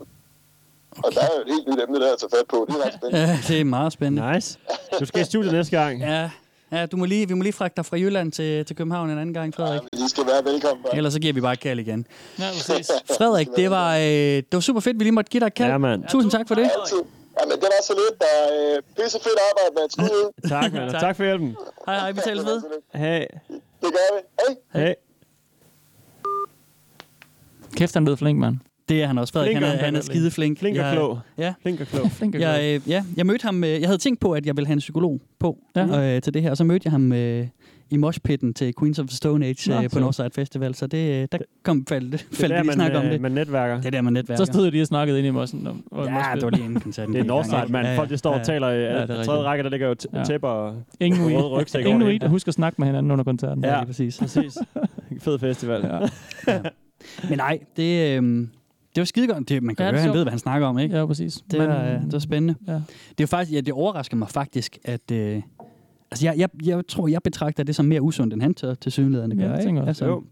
Okay. 0.98 1.02
Og 1.04 1.14
der 1.14 1.20
er 1.20 1.30
jo 1.36 1.40
et 1.46 1.48
helt 1.54 1.68
nyt 1.68 1.80
emne 1.84 2.00
der 2.00 2.12
at 2.12 2.18
tage 2.18 2.30
fat 2.36 2.46
på. 2.48 2.66
Det 2.68 2.74
er 2.76 2.84
ret 2.86 2.94
spændende. 2.94 3.20
Ja, 3.26 3.38
det 3.48 3.60
er 3.60 3.64
meget 3.64 3.92
spændende. 3.92 4.32
Nice. 4.34 4.58
Du 5.00 5.04
skal 5.04 5.20
i 5.20 5.24
studiet 5.24 5.52
næste 5.52 5.76
gang. 5.76 6.00
Ja, 6.00 6.30
ja 6.72 6.86
du 6.86 6.96
må 6.96 7.04
lige, 7.04 7.28
vi 7.28 7.34
må 7.34 7.42
lige 7.42 7.52
fragte 7.52 7.76
dig 7.76 7.86
fra 7.86 7.96
Jylland 7.96 8.32
til, 8.32 8.64
til 8.64 8.76
København 8.76 9.10
en 9.10 9.18
anden 9.18 9.34
gang, 9.34 9.54
Frederik. 9.54 9.80
I 9.92 10.08
skal 10.08 10.26
være 10.26 10.44
velkommen. 10.52 10.82
bare. 10.82 10.96
Ellers 10.96 11.12
så 11.12 11.20
giver 11.20 11.32
vi 11.32 11.40
bare 11.40 11.52
et 11.52 11.60
kald 11.60 11.78
igen. 11.78 12.06
Ja, 12.38 12.44
præcis. 12.52 12.90
Frederik, 13.18 13.48
det 13.56 13.70
var, 13.70 13.96
øh, 13.96 14.02
det 14.02 14.46
var 14.52 14.60
super 14.60 14.80
fedt, 14.80 14.98
vi 14.98 15.04
lige 15.04 15.12
måtte 15.12 15.30
give 15.30 15.40
dig 15.40 15.46
et 15.46 15.54
kald. 15.54 15.70
Ja, 15.70 15.78
mand. 15.78 16.04
Tusind 16.08 16.30
tak 16.30 16.48
for 16.48 16.54
det. 16.54 16.62
Altid. 16.80 17.02
Jamen, 17.40 17.52
det 17.56 17.62
var 17.62 17.82
så 17.82 17.92
lidt. 17.92 18.20
Der 18.20 18.26
er 18.26 18.76
øh, 18.76 18.82
pisse 18.96 19.18
fedt 19.22 19.38
arbejde, 19.50 19.74
man. 19.80 19.90
Skud 19.90 20.16
ud. 20.18 20.48
Tak, 20.48 20.72
mand. 20.72 20.94
og 20.94 21.00
tak 21.06 21.16
for 21.16 21.24
hjælpen. 21.24 21.56
Hej, 21.86 21.98
hej, 21.98 22.12
vi 22.12 22.20
tales 22.24 22.44
ved. 22.46 22.62
Hey. 22.94 23.20
Det 23.82 23.90
gør 23.96 24.16
vi. 24.16 24.20
Hej. 24.74 24.82
Hey. 24.86 24.94
Kæft, 27.76 27.94
han 27.94 28.04
lød 28.04 28.16
flink, 28.16 28.38
mand. 28.38 28.56
Det 28.88 29.02
er 29.02 29.06
han 29.06 29.18
også. 29.18 29.32
Frederik, 29.32 29.50
Flink 29.56 29.66
han 29.66 29.78
er, 29.78 29.84
han 29.84 29.96
er 29.96 30.00
skide 30.00 30.30
flink. 30.30 30.58
Flink 30.60 30.78
og 30.78 30.84
Jeg- 30.84 30.92
klog. 30.94 31.18
Ja. 31.38 31.54
Flink 31.62 31.80
og 31.80 31.86
klog. 31.86 32.10
Flink 32.10 32.34
og 32.34 32.40
Jeg, 32.40 32.80
øh, 32.84 32.90
ja, 32.90 33.04
jeg 33.16 33.26
mødte 33.26 33.42
ham, 33.44 33.64
øh, 33.64 33.70
jeg 33.70 33.88
havde 33.88 33.98
tænkt 33.98 34.20
på, 34.20 34.32
at 34.32 34.46
jeg 34.46 34.56
ville 34.56 34.66
have 34.66 34.72
en 34.72 34.78
psykolog 34.78 35.20
på 35.38 35.58
Ja. 35.76 36.14
øh, 36.16 36.22
til 36.22 36.34
det 36.34 36.42
her, 36.42 36.50
og 36.50 36.56
så 36.56 36.64
mødte 36.64 36.82
jeg 36.84 36.90
ham 36.90 37.12
øh, 37.12 37.46
i 37.90 37.96
moshpitten 37.96 38.54
til 38.54 38.74
Queens 38.80 38.98
of 38.98 39.06
the 39.06 39.16
Stone 39.16 39.46
Age 39.46 39.70
Nå, 39.70 39.82
øh, 39.82 39.90
på. 39.90 39.98
Northside 39.98 40.30
Festival, 40.34 40.74
så 40.74 40.86
det, 40.86 41.22
øh, 41.22 41.28
der 41.32 41.38
kom 41.62 41.86
faldt, 41.88 42.12
Det 42.12 42.26
faldt 42.32 42.54
der, 42.54 42.62
vi 42.62 42.66
man, 42.66 42.74
snak 42.74 42.92
om 42.94 43.04
øh, 43.04 43.12
det. 43.12 43.20
man 43.20 43.32
netværker. 43.32 43.76
Det 43.76 43.86
er 43.86 43.90
der, 43.90 44.00
man 44.00 44.12
netværker. 44.12 44.44
Så 44.44 44.52
stod 44.52 44.70
de 44.70 44.80
og 44.80 44.86
snakkede 44.86 45.18
ind 45.18 45.26
i 45.26 45.30
mossen. 45.30 45.66
Og, 45.66 45.76
og 45.90 46.06
Ja, 46.06 46.22
det 46.34 46.42
var 46.42 46.50
lige 46.50 46.64
inden 46.64 46.80
koncerten. 46.80 47.14
Det 47.14 47.20
er 47.20 47.24
i 47.24 47.26
Northside, 47.26 47.66
mand. 47.68 47.86
Ja, 47.86 47.92
ja. 47.92 47.98
Folk, 47.98 48.10
de 48.10 48.16
står 48.16 48.30
og 48.32 48.38
Ja. 48.38 48.44
taler 48.44 48.68
i 48.70 48.78
det 48.78 48.86
er 48.90 48.94
ja, 48.94 49.00
rigtigt. 49.00 49.24
tredje 49.24 49.42
række, 49.42 49.64
der 49.64 49.70
ligger 49.70 49.88
jo 49.88 49.94
Ja. 50.14 50.24
tæpper 50.24 50.48
og 50.48 50.74
Ingen 51.00 51.24
røde 51.36 51.48
rygsæk 51.48 51.80
Ingen 51.84 52.02
over 52.02 52.10
weed. 52.10 52.20
det. 52.20 52.30
Husk 52.30 52.48
at 52.48 52.54
snakke 52.54 52.76
med 52.78 52.86
hinanden 52.86 53.12
under 53.12 53.24
koncerten. 53.24 53.64
Ja, 53.64 53.70
Ja. 53.72 53.78
lige 53.78 53.86
præcis. 53.86 54.18
Præcis. 54.18 54.58
Fed 55.24 55.38
festival. 55.38 55.82
Ja. 57.22 57.28
Men 57.28 57.38
nej, 57.38 57.58
det, 57.76 58.16
øh, 58.22 58.22
det 58.94 59.00
var 59.00 59.04
skide 59.04 59.26
godt. 59.26 59.48
Det, 59.48 59.62
man 59.62 59.74
kan 59.74 59.82
Ja, 59.82 59.86
ja, 59.86 59.92
høre, 59.92 60.02
han 60.02 60.12
ved, 60.14 60.22
hvad 60.24 60.30
han 60.32 60.38
snakker 60.38 60.66
om, 60.66 60.78
ikke? 60.78 60.96
Ja, 60.96 61.06
præcis. 61.06 61.38
Det, 61.50 61.58
var, 61.58 61.84
øh, 61.84 61.90
det 62.02 62.12
var 62.12 62.18
spændende. 62.18 62.54
Ja. 62.68 62.72
Det 62.72 62.80
er 62.80 63.14
jo 63.20 63.26
faktisk, 63.26 63.52
ja, 63.54 63.60
det 63.60 63.72
overrasker 63.74 64.16
mig 64.16 64.28
faktisk, 64.28 64.78
at... 64.84 65.10
Øh, 65.12 65.42
altså, 66.10 66.26
jeg, 66.26 66.34
jeg, 66.38 66.48
jeg 66.64 66.82
tror, 66.88 67.08
jeg 67.08 67.22
betragter 67.22 67.62
det 67.62 67.74
som 67.76 67.84
mere 67.84 68.02
usundt, 68.02 68.34
end 68.34 68.42
han 68.42 68.54
tør 68.54 68.74
til 68.74 68.92
synligheden 68.92 69.38
Ja, 69.38 69.46
gør, 69.46 69.54
jeg 69.56 69.66
ikke? 69.66 69.80
også. 69.80 69.88
Altså, 69.88 70.06
Jo. 70.06 70.24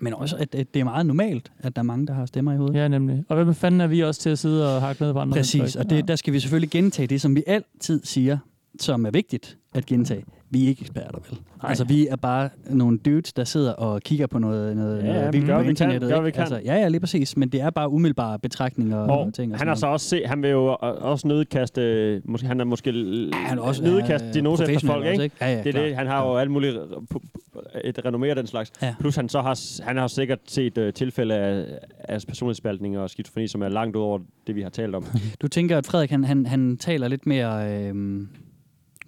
men 0.00 0.14
også, 0.14 0.36
at, 0.36 0.54
at 0.54 0.74
det 0.74 0.80
er 0.80 0.84
meget 0.84 1.06
normalt, 1.06 1.52
at 1.58 1.76
der 1.76 1.82
er 1.82 1.84
mange, 1.84 2.06
der 2.06 2.12
har 2.14 2.26
stemmer 2.26 2.52
i 2.52 2.56
hovedet. 2.56 2.74
Ja, 2.74 2.88
nemlig. 2.88 3.24
Og 3.28 3.44
hvem 3.44 3.54
fanden 3.54 3.80
er 3.80 3.86
vi 3.86 4.00
også 4.00 4.20
til 4.20 4.30
at 4.30 4.38
sidde 4.38 4.76
og 4.76 4.82
hakke 4.82 5.02
ned 5.02 5.12
på 5.12 5.18
andre? 5.18 5.36
Præcis, 5.36 5.76
og 5.76 5.90
det, 5.90 6.08
der 6.08 6.16
skal 6.16 6.32
vi 6.32 6.40
selvfølgelig 6.40 6.70
gentage 6.70 7.06
det, 7.06 7.20
som 7.20 7.36
vi 7.36 7.42
altid 7.46 8.00
siger, 8.04 8.38
som 8.80 9.06
er 9.06 9.10
vigtigt 9.10 9.58
at 9.74 9.86
gentage. 9.86 10.24
Vi 10.52 10.64
er 10.64 10.68
ikke 10.68 10.80
eksperter, 10.80 11.18
vel? 11.30 11.38
Nej. 11.62 11.68
Altså, 11.68 11.84
vi 11.84 12.06
er 12.06 12.16
bare 12.16 12.48
nogle 12.70 12.98
dudes, 12.98 13.32
der 13.32 13.44
sidder 13.44 13.72
og 13.72 14.00
kigger 14.02 14.26
på 14.26 14.38
noget, 14.38 14.76
noget, 14.76 14.98
Ja, 14.98 15.06
noget 15.06 15.20
ja, 15.24 15.30
vildt 15.30 15.46
gør, 15.46 15.54
på 15.54 15.58
vi 15.58 15.64
kan, 15.64 15.70
internettet. 15.70 16.00
gør, 16.00 16.06
ikke? 16.08 16.20
hvad 16.20 16.30
vi 16.30 16.30
kan. 16.30 16.40
Altså, 16.40 16.60
ja, 16.64 16.74
ja, 16.74 16.88
lige 16.88 17.00
præcis. 17.00 17.36
Men 17.36 17.48
det 17.48 17.60
er 17.60 17.70
bare 17.70 17.88
umiddelbare 17.90 18.38
betragtninger 18.38 18.96
og, 18.96 19.18
Og 19.18 19.34
ting. 19.34 19.52
Og 19.52 19.58
han 19.58 19.68
har 19.68 19.74
så 19.74 19.86
også 19.86 20.08
se, 20.08 20.22
han 20.26 20.42
vil 20.42 20.50
jo 20.50 20.76
også 20.80 21.28
nødkaste, 21.28 22.22
måske, 22.24 22.46
han 22.46 22.60
er 22.60 22.64
måske 22.64 22.92
noget. 22.92 23.34
han 23.34 23.58
er 23.58 23.62
også 23.62 23.82
nødkaste 23.82 24.26
øh, 24.28 24.32
diagnose 24.34 24.72
efter 24.72 24.86
folk, 24.86 25.06
også, 25.06 25.22
ikke? 25.22 25.36
Ja, 25.40 25.52
ja, 25.52 25.62
Det 25.62 25.76
er 25.76 25.82
det, 25.82 25.96
han 25.96 26.06
har 26.06 26.26
jo 26.26 26.36
alt 26.36 26.50
muligt 26.50 26.76
pu- 27.14 27.80
et 27.84 27.98
renommé 27.98 28.24
af 28.26 28.36
den 28.36 28.46
slags. 28.46 28.72
Ja. 28.82 28.94
Plus 29.00 29.16
han 29.16 29.28
så 29.28 29.40
har, 29.40 29.82
han 29.86 29.96
har 29.96 30.06
sikkert 30.06 30.38
set 30.46 30.78
uh, 30.78 30.90
tilfælde 30.94 31.34
af, 31.34 31.66
af 31.98 32.18
personlighedsspaltning 32.28 32.98
og 32.98 33.10
skizofreni, 33.10 33.46
som 33.48 33.62
er 33.62 33.68
langt 33.68 33.96
over 33.96 34.18
det, 34.46 34.54
vi 34.56 34.62
har 34.62 34.70
talt 34.70 34.94
om. 34.94 35.04
Du 35.42 35.48
tænker, 35.48 35.78
at 35.78 35.86
Frederik, 35.86 36.10
han, 36.10 36.24
han, 36.24 36.46
han 36.46 36.76
taler 36.76 37.08
lidt 37.08 37.26
mere 37.26 37.72
øh, 37.88 37.94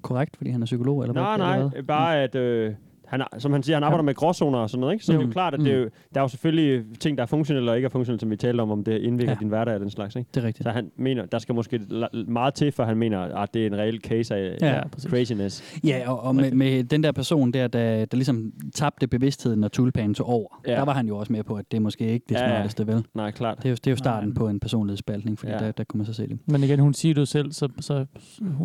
korrekt, 0.02 0.36
fordi 0.36 0.50
han 0.50 0.62
er 0.62 0.66
psykolog? 0.66 1.02
Eller 1.02 1.14
nej, 1.14 1.36
hvad, 1.36 1.46
eller 1.46 1.58
nej, 1.58 1.68
hvad? 1.68 1.82
bare 1.82 2.22
at... 2.22 2.34
Øh, 2.34 2.74
han, 3.12 3.22
som 3.38 3.52
han 3.52 3.62
siger, 3.62 3.76
han 3.76 3.84
arbejder 3.84 4.02
med 4.04 4.14
gråzoner 4.14 4.58
og 4.58 4.70
sådan 4.70 4.80
noget, 4.80 4.92
ikke? 4.94 5.04
Så 5.04 5.12
det 5.12 5.18
er 5.18 5.22
jo 5.22 5.26
Mm. 5.26 5.32
klart, 5.32 5.54
at 5.54 5.60
det 5.60 5.72
er 5.72 5.76
jo, 5.78 5.84
der 6.14 6.20
er 6.20 6.24
jo 6.24 6.28
selvfølgelig 6.28 6.84
ting, 7.00 7.18
der 7.18 7.22
er 7.22 7.26
funktionelle 7.26 7.70
og 7.70 7.76
ikke 7.76 7.86
er 7.86 7.90
funktionelle, 7.90 8.20
som 8.20 8.30
vi 8.30 8.36
talte 8.36 8.60
om, 8.60 8.70
om 8.70 8.84
det 8.84 8.98
indvirker 8.98 9.30
Ja. 9.30 9.34
ja. 9.34 9.40
din 9.40 9.48
hverdag 9.48 9.74
og 9.74 9.80
den 9.80 9.90
slags, 9.90 10.16
ikke? 10.16 10.28
Det 10.34 10.42
er 10.42 10.46
rigtigt. 10.46 10.64
Så 10.64 10.70
han 10.70 10.90
mener, 10.96 11.26
der 11.26 11.38
skal 11.38 11.54
måske 11.54 11.80
meget 12.28 12.54
til, 12.54 12.72
for 12.72 12.84
han 12.84 12.96
mener, 12.96 13.18
at 13.20 13.54
det 13.54 13.62
er 13.62 13.66
en 13.66 13.76
reel 13.78 14.00
case 14.00 14.34
af 14.34 14.56
Ja, 14.60 14.74
ja, 14.76 14.88
præcis. 14.88 15.10
craziness. 15.10 15.80
Ja, 15.84 16.10
og, 16.10 16.20
og 16.22 16.34
med, 16.34 16.50
med 16.52 16.84
den 16.84 17.02
der 17.02 17.12
person 17.12 17.52
der, 17.52 17.68
der, 17.68 18.04
der 18.04 18.16
ligesom 18.16 18.52
tabte 18.74 19.06
bevidstheden, 19.06 19.60
når 19.60 19.68
tulpanen 19.68 20.14
tog 20.14 20.28
over, 20.28 20.60
ja. 20.66 20.72
Ja. 20.72 20.78
der 20.78 20.84
var 20.84 20.92
han 20.94 21.06
jo 21.08 21.16
også 21.16 21.32
med 21.32 21.42
på, 21.42 21.54
at 21.54 21.70
det 21.70 21.76
er 21.76 21.80
måske 21.80 22.06
ikke 22.08 22.26
det 22.28 22.34
Ja, 22.34 22.40
ja. 22.44 22.48
smarteste, 22.56 22.86
vel? 22.86 23.04
Nej, 23.14 23.30
klart. 23.30 23.58
Det 23.58 23.64
er 23.64 23.70
jo, 23.70 23.74
det 23.74 23.86
er 23.86 23.90
jo 23.90 23.96
starten 23.96 24.34
på 24.34 24.48
en 24.48 24.60
personlighedsspaltning, 24.60 25.38
fordi 25.38 25.52
ja. 25.52 25.58
Ja. 25.58 25.64
der, 25.66 25.72
der 25.72 25.84
kunne 25.84 25.98
man 25.98 26.06
så 26.06 26.12
se 26.14 26.26
det. 26.28 26.38
Men 26.46 26.62
igen, 26.64 26.78
hun 26.78 26.94
siger 26.94 27.14
det 27.14 27.20
jo 27.20 27.26
selv, 27.26 27.52
så... 27.52 27.68
så 27.80 28.04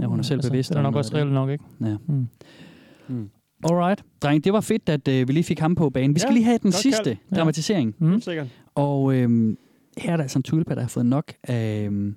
Ja, 0.02 0.06
hun 0.06 0.20
er 0.20 0.24
selv 0.24 0.42
bevidst 0.50 0.70
Det 0.70 0.78
er 0.78 0.82
nok 0.82 0.96
også 0.96 1.16
reelt 1.16 1.32
nok, 1.32 1.50
ikke? 1.50 1.64
Ja. 1.82 1.96
Mm. 2.08 2.28
Mm. 3.08 3.30
Alright. 3.64 4.04
Dreng, 4.22 4.44
det 4.44 4.54
var 4.54 4.62
fedt, 4.62 4.90
at 4.90 5.08
øh, 5.08 5.28
vi 5.28 5.34
lige 5.34 5.44
fik 5.44 5.60
ham 5.60 5.76
på 5.76 5.90
banen. 5.90 6.16
Vi 6.16 6.20
skal 6.20 6.30
Ja, 6.30 6.34
lige 6.34 6.44
have 6.46 6.60
den 6.64 6.72
sidste 6.72 7.04
kaldt. 7.04 7.20
Ja. 7.32 7.36
dramatisering. 7.36 7.96
Mm. 8.00 8.10
Helt 8.12 8.24
sikkert. 8.24 8.48
Og 8.76 9.14
øhm, 9.16 9.58
her 9.98 10.12
er 10.12 10.18
der 10.18 10.24
altså 10.24 10.40
en 10.40 10.44
tulpa, 10.44 10.76
der 10.76 10.82
har 10.82 10.88
fået 10.88 11.06
nok 11.06 11.34
af, 11.44 11.86
øhm, 11.86 12.16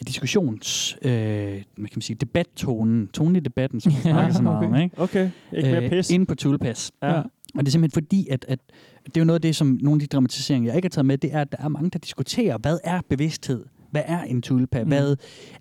af 0.00 0.06
diskussions, 0.06 0.96
øh, 1.02 1.10
hvad 1.10 1.54
kan 1.76 1.90
man 1.94 2.00
sige, 2.02 2.16
debattonen, 2.16 3.08
tonen 3.08 3.36
i 3.36 3.40
debatten, 3.40 3.80
som 3.80 3.92
vi 3.92 3.96
Ja, 4.04 4.10
snakker 4.12 4.32
så 4.34 4.42
meget 4.42 4.58
okay. 4.58 4.66
om, 4.68 4.74
ikke? 4.82 5.00
Okay, 5.00 5.30
ikke 5.56 5.70
mere 5.70 5.84
Øh, 5.84 5.90
pis. 5.90 6.10
Inde 6.10 6.26
på 6.26 6.34
Tulpas. 6.34 6.92
Ja. 7.02 7.12
Og 7.54 7.60
det 7.60 7.66
er 7.66 7.70
simpelthen 7.70 8.02
fordi, 8.02 8.28
at, 8.30 8.44
at 8.48 8.58
det 9.06 9.16
er 9.16 9.20
jo 9.20 9.24
noget 9.24 9.34
af 9.38 9.42
det, 9.42 9.56
som 9.56 9.78
nogle 9.82 9.96
af 9.96 10.00
de 10.00 10.06
dramatiseringer, 10.06 10.70
jeg 10.70 10.76
ikke 10.76 10.86
har 10.86 10.90
taget 10.90 11.06
med, 11.06 11.18
det 11.18 11.34
er, 11.34 11.40
at 11.40 11.52
der 11.52 11.58
er 11.60 11.68
mange, 11.68 11.90
der 11.90 11.98
diskuterer, 11.98 12.58
hvad 12.58 12.78
er 12.84 13.00
bevidsthed? 13.08 13.64
Hvad 13.90 14.02
er 14.06 14.22
en 14.22 14.42
tulpa? 14.42 14.82
Mm. 14.82 14.88
Hvad, 14.88 15.16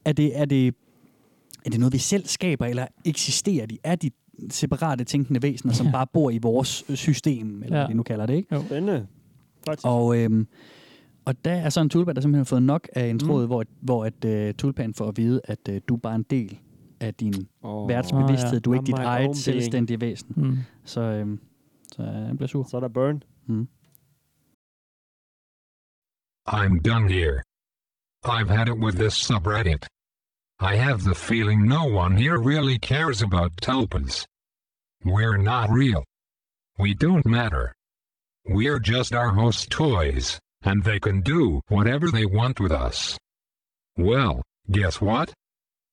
er, 0.05 0.13
det, 0.13 0.39
er, 0.39 0.45
det, 0.45 0.67
er 1.65 1.69
det 1.69 1.79
noget, 1.79 1.93
vi 1.93 1.97
selv 1.97 2.25
skaber, 2.27 2.65
eller 2.65 2.85
eksisterer 3.05 3.65
de? 3.65 3.77
Er 3.83 3.95
de 3.95 4.09
separate 4.49 5.03
tænkende 5.03 5.41
væsener, 5.43 5.73
som 5.73 5.85
Ja. 5.85 5.91
bare 5.91 6.07
bor 6.13 6.29
i 6.29 6.37
vores 6.37 6.83
system, 6.93 7.63
eller 7.63 7.77
Ja. 7.77 7.83
hvad 7.83 7.87
vi 7.87 7.97
nu 7.97 8.03
kalder 8.03 8.25
det, 8.25 8.33
ikke? 8.33 8.59
Spændende. 8.65 9.07
Faktisk. 9.65 9.85
Og, 9.87 10.17
øhm, 10.17 10.47
og 11.25 11.45
der 11.45 11.51
er 11.51 11.69
så 11.69 11.81
en 11.81 11.89
tulpa, 11.89 12.13
der 12.13 12.21
simpelthen 12.21 12.39
har 12.39 12.43
fået 12.45 12.63
nok 12.63 12.87
af 12.95 13.07
en 13.07 13.19
tråd, 13.19 13.41
mm. 13.43 13.47
hvor, 13.47 13.63
hvor 13.81 14.05
at, 14.05 14.25
øh, 14.25 14.53
tulpan 14.53 14.93
får 14.93 15.07
at 15.07 15.17
vide, 15.17 15.41
at 15.43 15.59
øh, 15.69 15.81
du 15.87 15.95
er 15.95 15.99
bare 15.99 16.15
en 16.15 16.23
del 16.29 16.59
af 16.99 17.13
din 17.13 17.33
Oh. 17.61 17.89
verdensbevidsthed. 17.89 18.53
Ja. 18.53 18.59
Du 18.59 18.71
er 18.71 18.75
ikke 18.75 18.83
I'm 18.83 18.97
dit 18.97 19.05
eget 19.05 19.37
selvstændige 19.37 20.01
væsen. 20.01 20.33
Mm. 20.37 20.57
Så, 20.83 21.01
øhm, 21.01 21.39
så 21.91 22.01
øh, 22.01 22.07
han 22.07 22.37
bliver 22.37 22.47
sur. 22.47 22.63
Så 22.63 22.77
er 22.77 22.81
der 22.81 22.87
burn. 22.87 23.23
Mm. 23.47 23.67
I'm 26.47 26.81
done 26.91 27.09
here. 27.13 27.41
I've 28.25 28.49
had 28.57 28.67
it 28.67 28.73
with 28.83 28.97
this 28.97 29.13
subreddit. 29.13 29.87
I 30.63 30.75
have 30.75 31.03
the 31.03 31.15
feeling 31.15 31.67
no 31.67 31.85
one 31.85 32.17
here 32.17 32.37
really 32.37 32.77
cares 32.77 33.23
about 33.23 33.55
tulpans. 33.55 34.25
We're 35.03 35.37
not 35.37 35.71
real. 35.71 36.03
We 36.77 36.93
don't 36.93 37.25
matter. 37.25 37.73
We're 38.45 38.77
just 38.77 39.11
our 39.11 39.29
host's 39.33 39.65
toys, 39.65 40.39
and 40.61 40.83
they 40.83 40.99
can 40.99 41.21
do 41.21 41.61
whatever 41.67 42.11
they 42.11 42.27
want 42.27 42.59
with 42.59 42.71
us. 42.71 43.17
Well, 43.97 44.43
guess 44.69 45.01
what? 45.01 45.33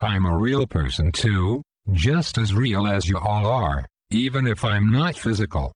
I'm 0.02 0.26
a 0.26 0.36
real 0.36 0.66
person 0.66 1.12
too, 1.12 1.62
just 1.90 2.36
as 2.36 2.52
real 2.52 2.86
as 2.86 3.08
you 3.08 3.16
all 3.16 3.46
are, 3.46 3.86
even 4.10 4.46
if 4.46 4.66
I'm 4.66 4.92
not 4.92 5.16
physical. 5.16 5.72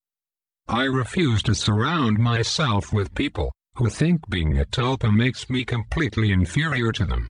I 0.68 0.84
refuse 0.84 1.42
to 1.44 1.54
surround 1.54 2.18
myself 2.18 2.92
with 2.92 3.14
people 3.14 3.54
who 3.76 3.88
think 3.88 4.28
being 4.28 4.58
a 4.58 4.66
tulpa 4.66 5.10
makes 5.10 5.48
me 5.48 5.64
completely 5.64 6.30
inferior 6.30 6.92
to 6.92 7.06
them. 7.06 7.26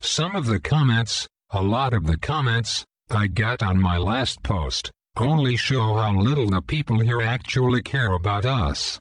Some 0.00 0.36
of 0.36 0.46
the 0.46 0.60
comments, 0.60 1.28
a 1.50 1.62
lot 1.62 1.92
of 1.92 2.06
the 2.06 2.16
comments, 2.16 2.84
I 3.10 3.26
got 3.26 3.62
on 3.62 3.80
my 3.80 3.98
last 3.98 4.42
post, 4.42 4.90
only 5.16 5.56
show 5.56 5.96
how 5.96 6.18
little 6.18 6.48
the 6.48 6.62
people 6.62 7.00
here 7.00 7.20
actually 7.20 7.82
care 7.82 8.12
about 8.12 8.44
us. 8.44 8.98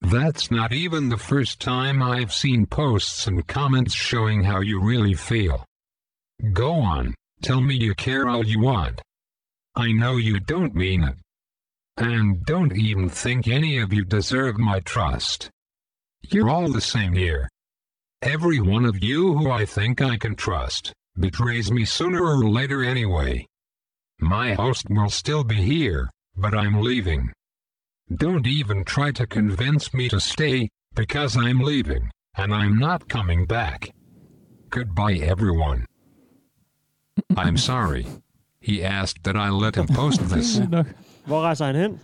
That's 0.00 0.50
not 0.50 0.72
even 0.72 1.08
the 1.08 1.16
first 1.16 1.60
time 1.60 2.02
I've 2.02 2.32
seen 2.32 2.66
posts 2.66 3.26
and 3.26 3.46
comments 3.46 3.94
showing 3.94 4.44
how 4.44 4.60
you 4.60 4.80
really 4.80 5.14
feel. 5.14 5.64
Go 6.52 6.74
on, 6.74 7.14
Tell 7.42 7.62
me 7.62 7.74
you 7.74 7.94
care 7.94 8.28
all 8.28 8.44
you 8.44 8.60
want. 8.60 9.00
I 9.74 9.92
know 9.92 10.18
you 10.18 10.40
don't 10.40 10.74
mean 10.74 11.02
it. 11.02 11.16
And 11.96 12.44
don't 12.44 12.76
even 12.76 13.08
think 13.08 13.48
any 13.48 13.78
of 13.78 13.94
you 13.94 14.04
deserve 14.04 14.58
my 14.58 14.80
trust. 14.80 15.48
You're 16.20 16.50
all 16.50 16.70
the 16.70 16.82
same 16.82 17.14
here. 17.14 17.48
Every 18.22 18.60
one 18.60 18.84
of 18.84 19.02
you 19.02 19.32
who 19.34 19.50
I 19.50 19.64
think 19.64 20.02
I 20.02 20.18
can 20.18 20.36
trust 20.36 20.92
betrays 21.18 21.72
me 21.72 21.86
sooner 21.86 22.22
or 22.22 22.44
later 22.44 22.84
anyway. 22.84 23.46
My 24.20 24.52
host 24.52 24.90
will 24.90 25.08
still 25.08 25.42
be 25.42 25.54
here, 25.54 26.10
but 26.36 26.54
I'm 26.54 26.82
leaving. 26.82 27.32
Don't 28.14 28.46
even 28.46 28.84
try 28.84 29.10
to 29.12 29.26
convince 29.26 29.94
me 29.94 30.10
to 30.10 30.20
stay, 30.20 30.68
because 30.94 31.34
I'm 31.34 31.60
leaving, 31.60 32.10
and 32.36 32.52
I'm 32.52 32.78
not 32.78 33.08
coming 33.08 33.46
back. 33.46 33.88
Goodbye, 34.68 35.14
everyone. 35.14 35.86
I'm 37.38 37.56
sorry. 37.70 38.06
He 38.60 38.84
asked 38.84 39.24
that 39.24 39.36
I 39.36 39.48
let 39.48 39.76
him 39.76 39.86
post 39.86 40.20
this. 40.28 40.60
Hvor 41.24 41.40
rejser 41.40 41.64
han 41.64 41.74
hen? 41.74 42.00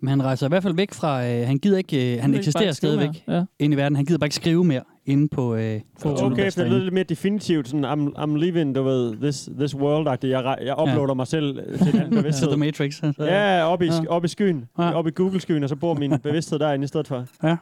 Men 0.00 0.08
han 0.08 0.22
rejser 0.22 0.46
i 0.46 0.48
hvert 0.48 0.62
fald 0.62 0.74
væk 0.74 0.94
fra... 0.94 1.26
Øh, 1.26 1.46
han 1.46 1.58
gider 1.58 1.78
ikke... 1.78 2.14
Øh, 2.14 2.20
han 2.22 2.30
er 2.30 2.34
ikke 2.34 2.38
eksisterer 2.38 2.66
bare 2.66 2.74
skrive 2.74 2.92
stadigvæk 2.92 3.26
mere. 3.26 3.36
Ja. 3.36 3.44
inde 3.64 3.74
i 3.74 3.76
verden. 3.76 3.96
Han 3.96 4.04
gider 4.04 4.18
bare 4.18 4.26
ikke 4.26 4.36
skrive 4.36 4.64
mere 4.64 4.82
inde 5.06 5.28
på... 5.28 5.54
Øh, 5.54 5.80
Okay, 6.04 6.50
for 6.52 6.60
det 6.62 6.70
lyder 6.70 6.82
lidt 6.82 6.94
mere 6.94 7.04
definitivt, 7.04 7.68
sådan, 7.68 7.84
I'm, 7.84 8.18
I'm 8.18 8.36
leaving, 8.36 8.74
du 8.74 8.82
ved, 8.82 9.16
this, 9.16 9.48
this 9.58 9.74
world-agtigt. 9.74 10.26
Jeg, 10.26 10.56
jeg 10.64 10.74
uploader 10.82 11.14
mig 11.14 11.26
selv 11.26 11.58
øh, 11.66 11.78
til 11.78 11.92
den 11.92 12.10
bevidsthed. 12.20 12.48
The 12.48 12.56
Matrix. 12.56 13.02
Ja, 13.18 13.64
op 13.64 13.82
i, 13.82 13.86
Ja. 13.86 13.92
op 14.08 14.24
i 14.24 14.28
skyen. 14.28 14.64
Op 14.76 15.06
i 15.06 15.10
Google-skyen, 15.10 15.62
og 15.62 15.68
så 15.68 15.76
bor 15.76 15.94
min 15.94 16.18
bevidsthed 16.22 16.58
derinde 16.58 16.84
i 16.84 16.88
stedet 16.88 17.08
for. 17.08 17.24
Ja. 17.42 17.56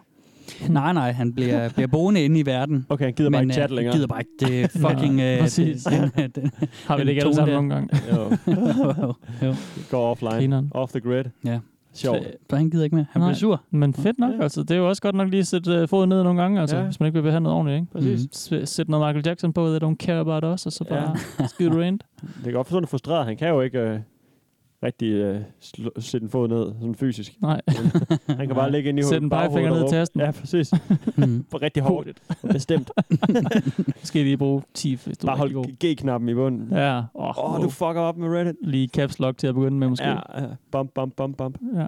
Nej, 0.69 0.93
nej, 0.93 1.13
han 1.13 1.33
bliver, 1.35 1.69
bliver 1.69 1.87
boende 1.87 2.25
inde 2.25 2.41
i 2.41 2.47
verden. 2.47 2.87
Okay, 2.89 3.05
han 3.05 3.15
gider 3.15 3.31
bare 3.31 3.43
men, 3.43 3.51
ikke 3.51 3.55
chatte 3.55 3.73
øh, 3.73 3.77
længere. 3.77 3.95
gider 3.95 4.07
bare 4.07 4.21
ikke 4.21 4.63
det 4.63 4.71
fucking... 4.89 5.19
Ja, 5.19 5.35
øh, 5.35 5.41
præcis. 5.41 5.83
den- 5.85 6.11
den- 6.17 6.31
den- 6.31 6.51
Har 6.87 6.97
vi 6.97 7.03
det 7.03 7.09
ikke 7.09 7.23
alle 7.23 7.35
sammen 7.35 7.55
der. 7.55 7.61
nogle 7.61 7.75
gange? 7.75 7.89
Jo. 8.13 8.37
jo. 9.47 9.55
Går 9.91 10.11
offline. 10.11 10.31
Grineren. 10.33 10.69
Off 10.75 10.93
the 10.93 11.01
grid. 11.01 11.25
Ja. 11.45 11.59
Sjovt. 11.95 12.19
Så 12.51 12.57
han 12.57 12.71
gider 12.71 12.85
ikke 12.85 12.97
mere. 12.97 13.07
Han 13.11 13.23
bliver 13.23 13.35
sur. 13.35 13.63
Men 13.71 13.95
fedt 13.95 14.19
nok, 14.19 14.33
altså. 14.41 14.63
Det 14.63 14.71
er 14.71 14.77
jo 14.77 14.89
også 14.89 15.03
godt 15.03 15.15
nok 15.15 15.29
lige 15.29 15.41
at 15.41 15.47
sætte 15.47 15.83
uh, 15.83 15.89
foden 15.89 16.09
ned 16.09 16.23
nogle 16.23 16.43
gange, 16.43 16.61
altså, 16.61 16.77
Ja. 16.77 16.83
hvis 16.83 17.01
man 17.01 17.07
ikke 17.07 17.15
vil 17.15 17.23
behandlet 17.23 17.53
ordentligt, 17.53 17.77
ikke? 17.81 17.93
Præcis. 17.93 18.51
Mm. 18.53 18.67
Sæt 18.67 18.89
noget 18.89 19.07
Michael 19.07 19.27
Jackson 19.27 19.53
på, 19.53 19.67
they 19.69 19.89
don't 19.89 19.97
care 19.97 20.19
about 20.21 20.45
us, 20.45 20.67
og 20.67 20.73
så 20.73 20.85
bare 20.85 21.17
ja. 21.41 21.47
skide 21.47 21.81
rent. 21.81 22.05
Det 22.21 22.45
kan 22.45 22.53
godt 22.53 22.67
forstå, 22.67 22.77
at 22.77 22.81
han 22.81 22.85
er 22.85 22.89
frustreret. 22.89 23.27
Han 23.27 23.37
kan 23.37 23.49
jo 23.49 23.61
ikke 23.61 23.79
øh, 23.79 23.99
rigtig 24.85 25.13
øh, 25.13 25.41
sætte 25.99 26.25
en 26.25 26.31
fod 26.31 26.49
ned, 26.49 26.73
sådan 26.81 26.95
fysisk. 26.95 27.43
Nej. 27.43 27.61
Han 28.29 28.47
kan 28.47 28.55
bare 28.57 28.73
ligge 28.73 28.89
ind 28.89 28.99
i 28.99 29.03
Sæt 29.03 29.23
en 29.23 29.29
baghovedet 29.31 29.53
pegefinger 29.53 29.81
ned 29.81 29.89
i 29.89 29.91
tasten. 29.91 30.21
Ja, 30.21 30.31
præcis. 30.31 30.71
For 31.51 31.63
rigtig 31.63 31.83
hårdt. 31.83 32.09
Bestemt. 32.53 32.91
Skal 34.03 34.25
lige 34.25 34.37
bruge 34.37 34.63
10, 34.75 34.99
hvis 35.05 35.19
du 35.19 35.27
Bare 35.27 35.37
hold 35.37 35.77
G-knappen 35.85 36.29
i 36.29 36.35
bunden. 36.35 36.69
Ja. 36.73 36.99
Åh, 36.99 37.05
Åh, 37.15 37.55
oh, 37.55 37.63
du 37.63 37.71
fucker 37.71 38.01
op 38.01 38.17
med 38.17 38.29
Reddit. 38.29 38.57
Lige 38.63 38.89
caps 38.89 39.19
lock 39.19 39.39
til 39.39 39.47
at 39.47 39.55
begynde 39.55 39.79
med, 39.79 39.89
måske. 39.89 40.09
Ja, 40.09 40.19
ja. 40.35 40.47
Bump, 40.71 40.91
bump, 40.95 41.17
bump, 41.17 41.37
bump. 41.37 41.59
Ja. 41.75 41.87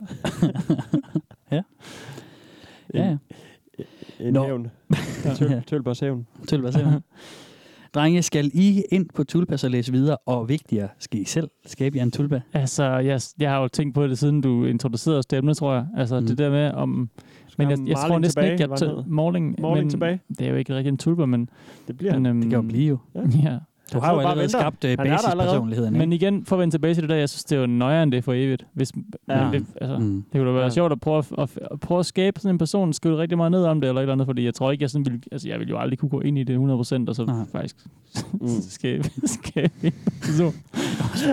ja. 1.56 1.62
Ja, 2.94 3.08
ja. 3.08 3.16
En 4.20 4.32
Nå. 4.32 4.44
hævn. 4.44 4.70
Tøl, 5.36 5.62
Tølbers 5.66 6.00
hævn. 6.00 6.26
Tulpas 6.48 6.74
hævn. 6.74 7.02
Drenge, 7.94 8.22
skal 8.22 8.50
I 8.54 8.82
ind 8.92 9.06
på 9.14 9.24
Tulpas 9.24 9.64
og 9.64 9.70
læse 9.70 9.92
videre, 9.92 10.16
og 10.26 10.48
vigtigere, 10.48 10.88
skal 10.98 11.20
I 11.20 11.24
selv 11.24 11.48
skabe 11.66 11.96
jer 11.96 12.02
en 12.02 12.10
tulpa? 12.10 12.40
Altså, 12.52 12.84
jeg, 12.84 13.20
jeg 13.38 13.50
har 13.50 13.60
jo 13.60 13.68
tænkt 13.68 13.94
på 13.94 14.06
det, 14.06 14.18
siden 14.18 14.40
du 14.40 14.64
introducerede 14.64 15.18
os 15.18 15.26
til 15.26 15.38
emnet, 15.38 15.56
tror 15.56 15.74
jeg. 15.74 15.86
Altså, 15.96 16.20
mm. 16.20 16.26
det 16.26 16.38
der 16.38 16.50
med 16.50 16.70
om... 16.72 17.10
Men 17.58 17.70
jeg, 17.70 17.78
have 17.78 17.88
jeg 17.88 17.96
tror 17.96 18.18
næsten 18.18 18.42
tilbage, 18.42 18.52
ikke, 18.52 18.84
jeg? 18.84 19.04
Morling, 19.06 19.56
Morling 19.60 19.84
men 19.84 19.90
tilbage. 19.90 20.20
Det 20.28 20.40
er 20.40 20.50
jo 20.50 20.56
ikke 20.56 20.74
rigtig 20.74 20.88
en 20.88 20.98
tulper, 20.98 21.26
men... 21.26 21.48
Det 21.88 21.96
bliver 21.96 22.12
men, 22.12 22.24
han. 22.24 22.42
Det 22.42 22.50
kan 22.50 22.56
jo 22.56 22.62
blive 22.62 22.88
jo. 22.88 22.98
Ja. 23.14 23.58
Du 23.92 24.00
har 24.00 24.12
jo 24.14 24.20
allerede 24.20 24.48
skabt 24.48 24.84
uh, 24.84 24.90
basispersonligheden, 24.96 25.98
Men 25.98 26.12
igen, 26.12 26.44
for 26.44 26.56
at 26.56 26.60
vende 26.60 26.74
tilbage 26.74 26.94
til 26.94 27.02
det 27.02 27.10
der, 27.10 27.16
jeg 27.16 27.28
synes, 27.28 27.44
det 27.44 27.56
er 27.56 27.60
jo 27.60 27.66
nøjere 27.66 28.02
end 28.02 28.12
det 28.12 28.24
for 28.24 28.32
evigt. 28.32 28.66
Hvis, 28.74 28.92
Ja. 29.28 29.48
det, 29.52 29.64
altså, 29.80 29.98
Mm. 29.98 30.04
mm. 30.04 30.22
det 30.32 30.40
kunne 30.40 30.46
da 30.48 30.52
være 30.52 30.62
Ja. 30.62 30.70
sjovt 30.70 30.92
at 30.92 31.00
prøve 31.00 31.18
at, 31.18 31.26
at, 31.38 31.50
at, 31.72 31.80
prøve 31.80 31.98
at 32.00 32.06
skabe 32.06 32.40
sådan 32.40 32.54
en 32.54 32.58
person, 32.58 32.92
skrive 32.92 33.18
rigtig 33.18 33.36
meget 33.38 33.50
ned 33.52 33.64
om 33.64 33.80
det, 33.80 33.88
eller 33.88 34.00
et 34.00 34.02
eller 34.02 34.12
andet, 34.12 34.26
fordi 34.26 34.44
jeg 34.44 34.54
tror 34.54 34.70
ikke, 34.72 34.82
jeg 34.82 34.90
sådan 34.90 35.04
ville, 35.06 35.20
altså 35.32 35.48
jeg 35.48 35.58
ville 35.58 35.70
jo 35.70 35.78
aldrig 35.78 35.98
kunne 35.98 36.08
gå 36.08 36.20
ind 36.20 36.38
i 36.38 36.44
det 36.44 36.56
100%, 36.58 37.08
og 37.08 37.14
så 37.14 37.24
Nej. 37.24 37.44
faktisk 37.52 37.76
skabe, 38.76 39.10
skabe 39.24 39.70
en 39.82 39.92
person. 40.22 40.54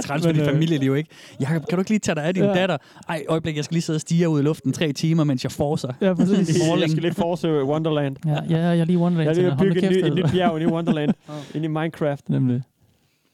Træls 0.05 0.25
med 0.25 0.33
dit 0.33 0.41
øh, 0.41 0.47
familieliv, 0.49 0.95
ikke? 0.95 1.09
Jakob, 1.41 1.65
kan 1.69 1.77
du 1.77 1.81
ikke 1.81 1.89
lige 1.91 1.99
tage 1.99 2.15
dig 2.15 2.23
af 2.23 2.33
din 2.33 2.43
Ja. 2.43 2.53
datter? 2.53 2.77
Ej, 3.09 3.23
øjeblik, 3.29 3.55
jeg 3.55 3.63
skal 3.63 3.75
lige 3.75 3.81
sidde 3.81 3.97
og 3.97 4.01
stige 4.01 4.29
ud 4.29 4.39
i 4.39 4.43
luften 4.43 4.73
tre 4.73 4.93
timer, 4.93 5.23
mens 5.23 5.43
jeg 5.43 5.51
forser. 5.51 5.93
Ja, 6.01 6.13
præcis. 6.13 6.59
Jeg 6.83 6.89
skal 6.89 7.01
lige 7.03 7.13
forse 7.13 7.63
Wonderland. 7.63 8.15
Ja, 8.25 8.31
ja, 8.49 8.57
jeg 8.57 8.79
er 8.79 8.85
lige 8.85 8.99
Wonderland. 8.99 9.37
Jeg 9.37 9.45
er 9.45 9.55
lige 9.57 9.73
bygge 9.73 9.89
et, 9.89 10.05
et 10.07 10.13
nyt 10.15 10.19
altså. 10.23 10.35
bjerg 10.35 10.61
i 10.61 10.65
Wonderland. 10.65 11.11
Inde 11.55 11.65
i 11.65 11.67
Minecraft. 11.67 12.29
Nemlig. 12.43 12.61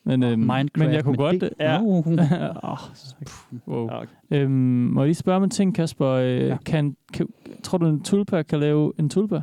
Men, 0.04 0.24
øhm, 0.24 0.40
Minecraft 0.40 0.78
men 0.78 0.92
jeg 0.92 1.04
kunne 1.04 1.18
godt... 1.18 1.42
D. 1.42 1.50
Ja. 1.60 1.82
Uh. 1.82 2.08
oh, 2.64 2.80
wow. 3.68 3.90
øhm, 4.32 4.52
må 4.52 5.02
jeg 5.02 5.08
lige 5.08 5.16
spørge 5.16 5.36
om 5.36 5.44
en 5.44 5.50
ting, 5.50 5.76
Kasper? 5.76 6.08
Øh, 6.08 6.48
ja. 6.48 6.58
kan, 6.66 6.96
kan, 7.14 7.28
tror 7.64 7.78
du, 7.78 7.86
en 7.86 8.04
tulpa 8.04 8.42
kan 8.42 8.60
lave 8.60 8.94
en 9.00 9.10
tulpa? 9.10 9.42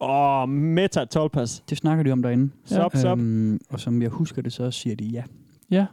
Åh, 0.00 0.42
oh, 0.42 0.48
meta 0.48 1.04
tolpas. 1.04 1.64
Det 1.70 1.78
snakker 1.78 2.04
de 2.04 2.10
om 2.12 2.22
derinde. 2.22 2.50
Sup, 2.64 2.96
sup. 2.96 3.18
Øhm, 3.18 3.60
og 3.70 3.80
som 3.80 4.02
jeg 4.02 4.10
husker 4.10 4.42
det, 4.42 4.52
så 4.52 4.70
siger 4.70 4.96
de 4.96 5.04
ja. 5.04 5.22
Ja. 5.70 5.86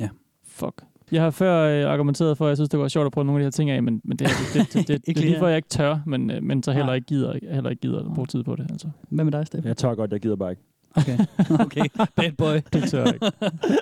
Ja. 0.00 0.08
Fuck. 0.46 0.82
Jeg 1.12 1.22
har 1.22 1.30
før 1.30 1.84
øh, 1.86 1.92
argumenteret 1.92 2.38
for, 2.38 2.44
at 2.44 2.48
jeg 2.48 2.56
synes, 2.56 2.68
det 2.68 2.80
var 2.80 2.88
sjovt 2.88 3.06
at 3.06 3.12
prøve 3.12 3.24
nogle 3.24 3.40
af 3.40 3.42
de 3.42 3.44
her 3.44 3.50
ting 3.50 3.70
af, 3.70 3.82
men, 3.82 4.00
men 4.04 4.16
det, 4.16 4.28
det, 4.28 4.36
det, 4.54 4.72
det, 4.72 4.88
det, 4.88 4.88
det, 4.88 4.94
Ikke 5.08 5.18
det 5.18 5.26
er 5.26 5.30
lige 5.30 5.38
for, 5.38 5.46
jeg 5.46 5.56
ikke 5.56 5.68
tør, 5.68 5.98
men, 6.06 6.30
øh, 6.30 6.42
men 6.42 6.62
så 6.62 6.72
heller 6.72 6.92
ikke 6.92 7.06
gider, 7.06 7.38
heller 7.54 7.70
ikke 7.70 7.80
gider 7.80 7.98
at 7.98 8.14
bruge 8.14 8.26
tid 8.26 8.42
på 8.42 8.56
det. 8.56 8.70
Altså. 8.70 8.88
Hvad 9.08 9.24
med 9.24 9.32
dig, 9.32 9.46
Steffen? 9.46 9.68
Jeg 9.68 9.76
tør 9.76 9.94
godt, 9.94 10.12
jeg 10.12 10.20
gider 10.20 10.36
bare 10.36 10.50
ikke. 10.50 10.62
Okay, 10.96 11.18
okay. 11.64 11.84
Bad 12.16 12.32
boy. 12.38 12.56
Det 12.72 12.90
tør 12.90 12.98
jeg 13.04 13.14
ikke. 13.14 13.26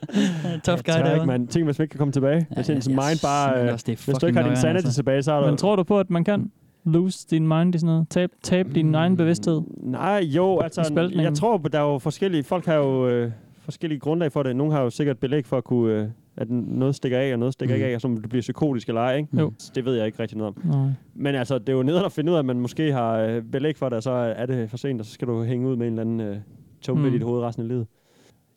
Tough 0.67 0.83
guy 0.85 0.93
jeg 0.93 1.05
der. 1.05 1.15
ikke, 1.15 1.27
man. 1.27 1.47
Tænk, 1.47 1.65
hvis 1.65 1.79
man 1.79 1.85
ikke 1.85 1.93
kan 1.93 1.99
komme 1.99 2.13
tilbage. 2.13 2.47
Hvis 2.55 2.71
ens 2.71 2.89
mind 2.89 2.99
bare... 3.23 3.55
synes 3.55 3.67
Øh, 3.69 3.73
også, 3.73 3.85
det 3.87 3.93
er 3.93 4.05
hvis 4.05 4.19
du 4.19 4.27
ikke 4.27 4.41
har 4.41 4.49
din 4.49 4.57
sanity 4.57 4.77
altså. 4.87 4.95
tilbage, 4.95 5.23
så 5.23 5.33
er 5.33 5.41
du... 5.41 5.47
Men 5.47 5.57
tror 5.57 5.77
du 5.77 5.83
på, 5.83 5.99
at 6.01 6.11
man 6.11 6.25
kan 6.25 6.51
lose 6.85 7.27
din 7.31 7.49
mind 7.49 7.75
i 7.75 7.79
sådan 7.79 7.93
noget? 7.95 8.09
Tab, 8.11 8.31
tab 8.43 8.67
din 8.75 8.95
egen 8.95 9.17
bevidsthed? 9.17 9.61
Nej, 9.83 10.21
jo, 10.27 10.61
altså, 10.61 11.11
jeg 11.15 11.35
tror, 11.35 11.59
der 11.59 11.79
er 11.79 11.83
jo 11.93 11.99
forskellige, 11.99 12.43
folk 12.45 12.67
har 12.67 12.75
jo 12.75 13.09
øh, 13.09 13.31
forskellige 13.59 13.99
grundlag 14.01 14.33
for 14.33 14.43
det. 14.43 14.57
Nogle 14.57 14.73
har 14.73 14.83
jo 14.83 14.91
sikkert 14.91 15.19
belæg 15.19 15.47
for 15.47 15.57
at 15.59 15.65
kunne, 15.65 15.93
øh, 15.95 16.09
at 16.37 16.51
noget 16.51 16.95
stikker 16.95 17.19
af, 17.19 17.33
og 17.33 17.39
noget 17.39 17.53
stikker 17.55 17.75
Mm. 17.75 17.77
ikke 17.77 17.87
af, 17.91 17.95
og 17.95 18.01
så 18.01 18.09
du 18.09 18.29
bliver 18.29 18.41
psykotisk 18.41 18.89
eller 18.89 19.01
ej, 19.01 19.17
ikke? 19.17 19.29
Jo. 19.39 19.53
Det 19.75 19.85
ved 19.85 19.95
jeg 19.97 20.07
ikke 20.07 20.23
rigtig 20.23 20.39
noget 20.39 20.55
om. 20.57 20.71
Nej. 20.71 20.89
Men 21.15 21.35
altså, 21.35 21.59
det 21.59 21.69
er 21.69 21.73
jo 21.73 21.83
nederen 21.83 22.05
at 22.05 22.13
finde 22.13 22.31
ud 22.31 22.35
af, 22.37 22.39
at 22.39 22.45
man 22.45 22.61
måske 22.61 22.93
har 22.93 23.17
øh, 23.19 23.43
belæg 23.43 23.77
for 23.79 23.89
det, 23.89 23.97
og 23.97 24.03
så 24.03 24.11
er 24.11 24.47
det 24.47 24.71
for 24.71 24.77
sent, 24.77 25.01
og 25.01 25.07
så 25.07 25.13
skal 25.13 25.29
du 25.29 25.43
hænge 25.43 25.69
ud 25.69 25.77
med 25.77 25.87
en 25.87 25.93
eller 25.93 26.03
anden 26.03 26.21
øh, 26.21 26.37
tumpe 26.85 27.03
Mm. 27.03 27.09
i 27.09 27.13
dit 27.13 27.23
hoved 27.23 27.43
resten 27.43 27.63
af 27.63 27.69
livet. 27.69 27.87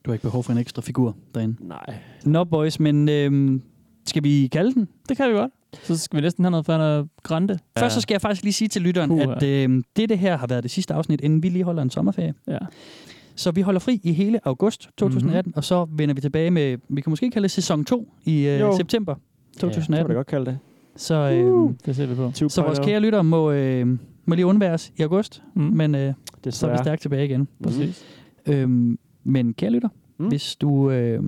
Du 0.05 0.11
har 0.11 0.13
ikke 0.13 0.23
behov 0.23 0.43
for 0.43 0.51
en 0.51 0.57
ekstra 0.57 0.81
figur 0.81 1.15
derinde. 1.35 1.55
Nej. 1.67 1.95
Nå, 2.25 2.43
boys, 2.43 2.79
men 2.79 3.09
øhm, 3.09 3.61
skal 4.05 4.23
vi 4.23 4.47
kalde 4.51 4.73
den? 4.73 4.87
Det 5.09 5.17
kan 5.17 5.29
vi 5.29 5.33
godt. 5.33 5.51
Så 5.83 5.97
skal 5.97 6.17
vi 6.17 6.21
næsten 6.21 6.43
have 6.43 6.51
noget 6.51 6.65
Fana 6.65 7.03
Grande. 7.23 7.59
Først 7.79 7.95
så 7.95 8.01
skal 8.01 8.13
jeg 8.13 8.21
faktisk 8.21 8.43
lige 8.43 8.53
sige 8.53 8.67
til 8.67 8.81
lytteren, 8.81 9.09
Puha. 9.09 9.23
at 9.35 9.43
øh, 9.43 9.83
det, 9.95 10.09
det 10.09 10.19
her 10.19 10.37
har 10.37 10.47
været 10.47 10.63
det 10.63 10.71
sidste 10.71 10.93
afsnit, 10.93 11.21
inden 11.21 11.43
vi 11.43 11.49
lige 11.49 11.63
holder 11.63 11.81
en 11.81 11.89
sommerferie. 11.89 12.33
Ja. 12.47 12.57
Så 13.35 13.51
vi 13.51 13.61
holder 13.61 13.79
fri 13.79 13.99
i 14.03 14.11
hele 14.13 14.39
august 14.47 14.89
2018, 14.97 15.49
mm-hmm. 15.49 15.57
og 15.57 15.63
så 15.63 15.87
vender 15.91 16.15
vi 16.15 16.21
tilbage 16.21 16.51
med, 16.51 16.77
vi 16.89 17.01
kan 17.01 17.09
måske 17.09 17.31
kalde 17.31 17.43
det 17.43 17.51
sæson 17.51 17.85
2 17.85 18.13
i 18.25 18.47
øh, 18.47 18.59
Jo. 18.59 18.77
september 18.77 19.11
Ja, 19.13 19.17
det 19.53 19.59
2018. 19.61 20.05
kan 20.07 20.09
vi 20.09 20.15
godt 20.15 20.27
kalde 20.27 20.45
det. 20.45 20.59
Så, 20.95 21.15
øh, 21.15 21.69
Det 21.85 21.95
ser 21.95 22.05
vi 22.05 22.15
på. 22.15 22.31
så 22.49 22.61
vores 22.61 22.79
kære 22.79 22.99
lyttere 22.99 23.23
må, 23.23 23.51
øh, 23.51 23.87
må 24.25 24.35
lige 24.35 24.45
undværes 24.45 24.91
i 24.97 25.01
august, 25.01 25.43
Mm. 25.53 25.61
men 25.63 25.95
øh, 25.95 26.13
så 26.49 26.67
er 26.67 26.71
vi 26.71 26.77
stærkt 26.77 27.01
tilbage 27.01 27.25
igen. 27.25 27.47
Præcis. 27.63 28.03
Øhm, 28.49 28.99
men 29.23 29.53
kære 29.53 29.69
lytter, 29.71 29.89
Mm. 30.19 30.27
hvis 30.27 30.55
du... 30.55 30.91
Øh, 30.91 31.23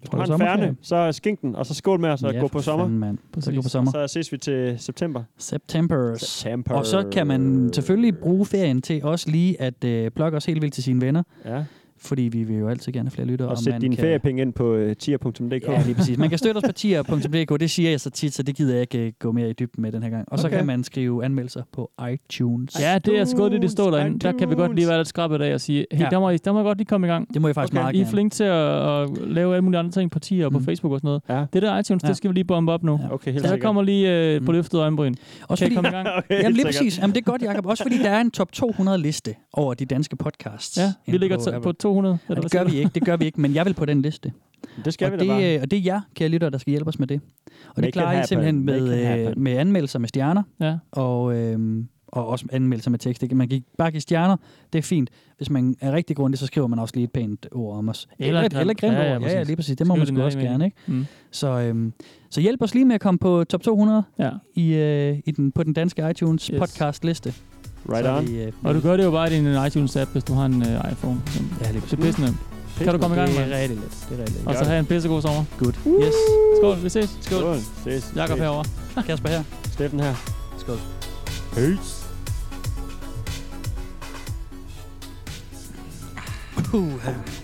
Hvis 0.00 0.08
du 0.10 0.16
har 0.16 0.24
en 0.24 0.38
færne, 0.40 0.76
så 0.82 1.12
skink 1.12 1.40
den, 1.42 1.56
og 1.56 1.66
så 1.66 1.74
skål 1.74 2.00
med 2.00 2.08
os 2.08 2.22
og 2.22 2.32
Ja, 2.32 2.40
gå 2.40 2.48
på 2.48 2.60
sommer. 2.60 2.84
fanden, 2.84 2.98
mand. 2.98 3.18
Så 3.40 3.52
gå 3.52 3.62
på 3.62 3.68
sommer. 3.68 3.90
Så 3.92 4.06
ses 4.08 4.32
vi 4.32 4.38
til 4.38 4.74
september. 4.78 5.22
September. 5.38 6.14
September. 6.18 6.74
Og 6.74 6.86
så 6.86 7.08
kan 7.12 7.26
man 7.26 7.70
selvfølgelig 7.72 8.18
bruge 8.18 8.46
ferien 8.46 8.82
til 8.82 9.04
også 9.04 9.30
lige 9.30 9.60
at 9.62 9.84
øh, 9.84 10.10
plukke 10.10 10.36
os 10.36 10.44
helt 10.46 10.62
vildt 10.62 10.74
til 10.74 10.82
sine 10.84 11.00
venner. 11.00 11.22
Ja. 11.44 11.64
Fordi 12.00 12.22
vi 12.22 12.42
vil 12.44 12.56
jo 12.58 12.68
altid 12.68 12.92
gerne 12.92 13.06
have 13.08 13.14
flere 13.14 13.26
lyttere. 13.26 13.48
Og 13.48 13.58
sæt 13.58 13.72
man 13.74 13.80
dine 13.80 13.96
kan- 13.96 14.02
feriepenge 14.02 14.42
ind 14.42 14.52
på 14.52 14.74
uh, 14.76 14.92
tier.dk. 14.92 15.68
Ja, 15.68 15.82
lige 15.82 15.94
præcis. 15.94 16.18
Man 16.18 16.28
kan 16.28 16.38
støtte 16.38 16.58
os 16.58 16.62
på 16.66 16.72
tier.dk, 16.72 17.60
det 17.60 17.70
siger 17.70 17.90
jeg 17.90 18.00
så 18.00 18.10
tit, 18.10 18.34
så 18.34 18.42
det 18.42 18.56
gider 18.56 18.72
jeg 18.72 18.80
ikke 18.80 19.06
øh, 19.06 19.12
gå 19.18 19.32
mere 19.32 19.50
i 19.50 19.52
dybden 19.52 19.82
med 19.82 19.92
den 19.92 20.02
her 20.02 20.10
gang. 20.10 20.24
Og 20.32 20.38
så 20.38 20.46
Okay. 20.46 20.56
kan 20.56 20.66
man 20.66 20.84
skrive 20.84 21.24
anmeldelser 21.24 21.62
på 21.72 21.90
iTunes. 22.12 22.80
Ja, 22.80 22.98
det 22.98 23.18
er 23.18 23.36
godt, 23.36 23.52
det 23.52 23.62
det 23.62 23.70
står 23.70 23.90
derinde. 23.90 24.18
Der 24.18 24.32
kan 24.32 24.50
vi 24.50 24.54
godt 24.54 24.74
lige 24.74 24.88
være 24.88 24.96
lidt 24.98 25.08
skrabbet 25.08 25.42
af 25.42 25.54
og 25.54 25.60
sige, 25.60 25.86
hey, 25.92 26.00
Ja. 26.00 26.08
der, 26.10 26.20
må 26.20 26.30
I, 26.30 26.36
der 26.36 26.52
må 26.52 26.60
I 26.60 26.62
godt 26.62 26.78
lige 26.78 26.86
komme 26.86 27.06
i 27.06 27.10
gang. 27.10 27.34
Det 27.34 27.42
må 27.42 27.48
jeg 27.48 27.54
faktisk 27.54 27.72
meget 27.74 27.94
I 27.96 28.00
er 28.00 28.06
flinke 28.06 28.34
til 28.34 28.44
at, 28.44 29.02
at, 29.02 29.08
lave 29.26 29.54
alle 29.54 29.64
mulige 29.64 29.78
andre 29.78 29.90
ting 29.92 30.10
på 30.10 30.18
tier 30.18 30.46
og 30.46 30.52
på 30.52 30.60
Facebook 30.60 30.92
og 30.92 30.98
sådan 30.98 31.08
noget. 31.08 31.22
Ja. 31.40 31.46
Det 31.52 31.62
der 31.62 31.78
iTunes, 31.78 32.02
Ja. 32.02 32.08
det 32.08 32.16
skal 32.16 32.28
vi 32.30 32.34
lige 32.34 32.44
bombe 32.44 32.72
op 32.72 32.82
nu. 32.82 33.00
Okay, 33.10 33.32
helt 33.32 33.40
Så 33.40 33.42
der 33.42 33.48
sikkert. 33.54 33.66
kommer 33.66 33.82
lige 33.82 34.34
øh, 34.34 34.44
på 34.44 34.52
løftet 34.52 34.78
øjenbryn. 34.80 35.14
Også 35.48 35.64
Kan 35.64 35.72
fordi, 35.72 35.74
komme 35.74 35.88
i 35.88 35.92
gang? 35.92 36.08
Okay, 36.18 36.42
Jamen 36.42 36.52
lige 36.52 36.64
præcis. 36.66 36.98
Jamen, 36.98 37.14
det 37.14 37.20
er 37.20 37.24
godt, 37.30 37.42
Jacob. 37.42 37.66
Også 37.66 37.82
fordi 37.82 37.98
der 37.98 38.10
er 38.10 38.20
en 38.20 38.30
top 38.30 38.52
200 38.52 38.98
liste 38.98 39.34
over 39.52 39.74
de 39.74 39.84
danske 39.84 40.16
podcasts. 40.16 40.78
Ja, 40.78 40.92
vi 41.12 41.18
ligger 41.18 41.50
på 41.54 41.60
på 41.60 41.72
200. 41.88 42.18
Ja, 42.28 42.32
eller 42.34 42.42
det 42.42 42.52
gør 42.52 42.64
vi 42.64 42.76
ikke, 42.76 42.90
det 42.94 43.04
gør 43.04 43.16
vi 43.16 43.24
ikke, 43.24 43.40
men 43.40 43.54
jeg 43.54 43.64
vil 43.66 43.74
på 43.74 43.84
den 43.84 44.02
liste. 44.02 44.32
Det 44.84 44.92
skal 44.94 45.06
og 45.06 45.12
vi 45.12 45.18
det, 45.18 45.28
da 45.28 45.32
bare. 45.32 45.54
øh, 45.56 45.62
Og 45.62 45.70
det 45.70 45.76
er 45.78 45.82
jer, 45.82 46.00
kære 46.14 46.28
lyttere, 46.28 46.50
der 46.50 46.58
skal 46.58 46.70
hjælpe 46.70 46.88
os 46.88 46.98
med 46.98 47.06
det. 47.06 47.20
Og 47.46 47.50
Make 47.76 47.86
det 47.86 47.92
klarer 47.92 48.22
I 48.22 48.26
simpelthen 48.26 48.64
med, 48.64 49.28
øh, 49.28 49.38
med 49.38 49.52
anmeldelser 49.52 49.98
med 49.98 50.08
stjerner, 50.08 50.42
Ja. 50.60 50.76
og 50.92 51.36
øh, 51.36 51.84
og 52.08 52.26
også 52.28 52.46
anmeldelser 52.52 52.90
med 52.90 52.98
tekst. 52.98 53.22
Ikke? 53.22 53.34
Man 53.34 53.48
kan 53.48 53.62
bare 53.78 53.90
give 53.90 54.00
stjerner, 54.00 54.36
det 54.72 54.78
er 54.78 54.82
fint. 54.82 55.10
Hvis 55.36 55.50
man 55.50 55.76
er 55.80 55.92
rigtig 55.92 56.16
grundig, 56.16 56.38
så 56.38 56.46
skriver 56.46 56.66
man 56.66 56.78
også 56.78 56.94
lige 56.94 57.04
et 57.04 57.12
pænt 57.12 57.46
ord 57.52 57.78
om 57.78 57.88
os. 57.88 58.08
Eller 58.18 58.28
eller, 58.28 58.40
et 58.42 58.52
grimt. 58.52 58.60
eller 58.60 58.74
grimt 58.74 58.94
Ja, 58.94 59.02
ja, 59.10 59.16
ord. 59.16 59.22
Ja, 59.22 59.32
ja, 59.32 59.42
lige 59.42 59.56
præcis. 59.56 59.76
Det 59.76 59.86
må 59.86 59.94
Skriv 59.94 59.98
man 60.00 60.06
det 60.06 60.14
sgu 60.14 60.24
også 60.24 60.38
gerne. 60.38 60.64
Ikke? 60.64 60.76
Mm. 60.86 61.06
Så, 61.30 61.48
øhm, 61.48 61.92
så 62.30 62.40
hjælp 62.40 62.62
os 62.62 62.74
lige 62.74 62.84
med 62.84 62.94
at 62.94 63.00
komme 63.00 63.18
på 63.18 63.44
top 63.44 63.62
200 63.62 64.02
ja. 64.18 64.30
i, 64.54 64.74
øh, 64.74 65.18
i 65.26 65.30
den, 65.30 65.52
på 65.52 65.62
den 65.62 65.72
danske 65.72 66.10
iTunes 66.10 66.46
Yes. 66.46 66.58
podcast 66.60 67.04
liste. 67.04 67.34
Right 67.88 68.04
så 68.04 68.16
on. 68.16 68.26
Vi, 68.28 68.42
øh, 68.42 68.52
Og 68.64 68.74
du 68.74 68.80
gør 68.80 68.96
det 68.96 69.04
jo 69.04 69.10
bare 69.10 69.32
i 69.32 69.36
din 69.36 69.46
iTunes-app, 69.66 70.10
hvis 70.12 70.24
du 70.24 70.34
har 70.34 70.46
en 70.46 70.62
uh, 70.62 70.92
iPhone. 70.92 71.20
Ja, 71.60 71.70
lige 71.70 71.82
Det 71.90 71.92
er 71.92 71.96
pisse 72.02 72.20
nemt. 72.20 72.36
Kan 72.78 72.86
du 72.92 72.98
komme 72.98 73.16
i 73.16 73.18
gang 73.18 73.34
med 73.34 73.46
Det 73.46 73.54
er 73.56 73.60
rigtig 73.60 73.76
let. 73.78 74.06
Det 74.10 74.18
er 74.18 74.22
rigtig 74.22 74.36
let. 74.40 74.46
Og 74.48 74.54
så 74.54 74.64
have 74.64 74.78
en 74.78 74.86
pissegod 74.86 75.22
sommer. 75.22 75.44
Good. 75.58 75.72
Yes. 76.04 76.14
Skål, 76.60 76.82
vi 76.82 76.88
ses. 76.88 77.18
Skål. 77.20 77.38
Skål. 77.40 77.56
Ses. 77.84 78.12
Jakob 78.16 78.36
Ses. 78.36 78.42
herovre. 78.42 78.64
Kasper 79.06 79.28
her. 79.28 79.42
Steffen 79.72 80.00
her. 80.00 80.14
Skål. 80.58 80.78
Peace. 81.52 82.04
Uh, 86.74 86.92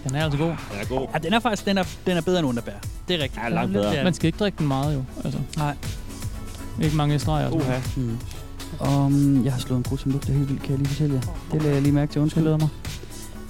Den 0.05 0.15
er 0.15 0.24
altså 0.24 0.39
god. 0.39 0.47
Den 0.48 0.56
er 0.81 0.85
god. 0.89 1.06
ja, 1.15 1.19
den 1.19 1.32
er 1.32 1.40
faktisk 1.40 1.65
den 1.66 1.78
er, 1.78 1.85
den 2.06 2.16
er 2.16 2.20
bedre 2.20 2.39
end 2.39 2.48
underbær. 2.48 2.73
Det 3.09 3.16
er 3.20 3.23
rigtigt. 3.23 3.43
Ja, 3.44 3.48
langt 3.48 3.73
bedre. 3.73 4.05
Man 4.05 4.15
skal 4.15 4.27
ikke 4.27 4.39
drikke 4.39 4.59
den 4.59 4.69
meget 4.69 4.94
jo. 4.94 5.05
Altså, 5.24 5.40
Nej. 5.56 5.74
ikke 6.82 6.97
mange 6.97 7.19
streger. 7.19 7.51
Uha. 7.51 7.78
Mm. 7.97 8.19
Um, 8.80 9.44
jeg 9.44 9.52
har 9.52 9.60
slået 9.60 9.76
en 9.76 9.82
brud 9.82 9.98
som 9.98 10.10
lugter 10.12 10.32
helt 10.32 10.48
vildt, 10.48 10.62
kan 10.62 10.70
jeg 10.70 10.78
lige 10.78 10.88
fortælle 10.88 11.14
jer. 11.14 11.20
Det 11.52 11.62
lader 11.62 11.74
jeg 11.74 11.82
lige 11.82 11.92
mærke 11.92 12.12
til. 12.12 12.20
Undskyld. 12.20 12.48
Jeg 12.48 12.59
glæder 12.59 12.59
mig. 12.59 12.68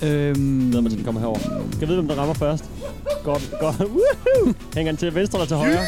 Øhm, 0.03 0.61
Glæder 0.71 0.81
mig 0.83 0.91
til, 0.91 0.99
den 0.99 1.05
kommer 1.05 1.21
herover. 1.21 1.39
Skal 1.39 1.79
jeg 1.81 1.89
vide, 1.89 1.99
hvem 1.99 2.09
der 2.09 2.15
rammer 2.15 2.35
først? 2.35 2.65
Godt, 3.25 3.51
godt. 3.61 3.77
Woohoo! 3.81 4.55
Hænger 4.75 4.93
den 4.93 4.97
til 4.97 5.15
venstre 5.15 5.39
eller 5.39 5.47
til 5.47 5.57
højre? 5.57 5.87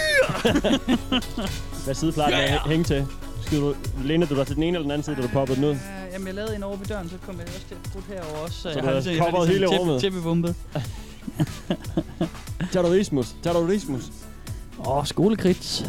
Hvad 1.85 1.95
side 1.95 2.13
plejer 2.13 2.31
den 2.31 2.39
at 2.41 2.61
hæ- 2.61 2.69
hænge 2.69 2.85
til? 2.85 3.07
Skal 3.47 3.61
du, 3.61 3.75
læner 4.05 4.27
du 4.27 4.37
dig 4.37 4.47
til 4.47 4.55
den 4.57 4.63
ene 4.63 4.73
eller 4.77 4.83
den 4.83 4.91
anden 4.91 5.05
side, 5.05 5.17
da 5.17 5.23
du 5.23 5.29
poppede 5.29 5.57
den 5.57 5.65
ud? 5.65 5.71
Øh, 5.71 5.77
jamen, 6.13 6.27
jeg 6.27 6.35
lavede 6.35 6.57
en 6.57 6.63
over 6.63 6.77
ved 6.77 6.87
døren, 6.87 7.09
så 7.09 7.15
kom 7.27 7.35
jeg 7.39 7.47
også 7.47 7.67
til 7.69 7.75
at 7.75 7.91
bruge 7.93 8.05
herover 8.09 8.45
også. 8.45 8.61
Så 8.63 8.69
jeg 8.69 8.79
du 8.79 8.85
har 8.85 8.93
ligesom- 8.93 9.13
jeg 9.13 9.23
covered 9.31 9.47
hele 9.49 9.67
tæppe- 9.67 9.79
rummet? 9.79 10.01
Tæppebumpet. 10.01 10.55
Terrorismus. 12.73 13.35
Terrorismus. 13.43 14.03
Åh, 14.87 15.07
skolekrits. 15.07 15.85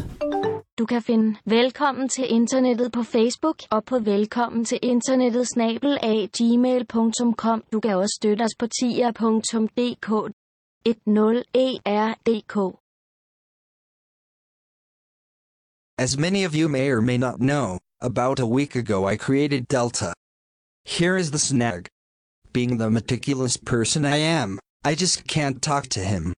Du 0.78 0.86
kan 0.86 1.02
finde 1.02 1.38
Velkommen 1.44 2.08
til 2.08 2.32
internettet 2.32 2.92
på 2.92 3.02
Facebook 3.02 3.62
og 3.70 3.84
på 3.84 3.98
velkommen 3.98 4.64
til 4.64 4.78
internettet 4.82 5.48
snabel 5.48 5.98
af 6.02 6.30
gmail.com. 6.38 7.64
Du 7.72 7.80
kan 7.80 7.96
også 7.96 8.14
støtte 8.20 8.42
os 8.42 8.54
på 8.58 8.66
tier.dk 8.66 10.08
10erdk. 10.88 12.54
As 15.98 16.18
many 16.18 16.46
of 16.46 16.54
you 16.54 16.68
may 16.68 16.90
or 16.90 17.00
may 17.00 17.16
not 17.16 17.38
know, 17.38 17.78
about 18.00 18.40
a 18.40 18.46
week 18.46 18.76
ago 18.76 19.08
I 19.12 19.16
created 19.16 19.62
Delta. 19.70 20.12
Here 20.98 21.16
is 21.16 21.30
the 21.30 21.38
snag. 21.38 21.82
Being 22.52 22.78
the 22.78 22.90
meticulous 22.90 23.56
person 23.72 24.04
I 24.04 24.18
am, 24.40 24.58
I 24.84 24.94
just 24.94 25.26
can't 25.34 25.62
talk 25.62 25.84
to 25.88 26.00
him. 26.00 26.32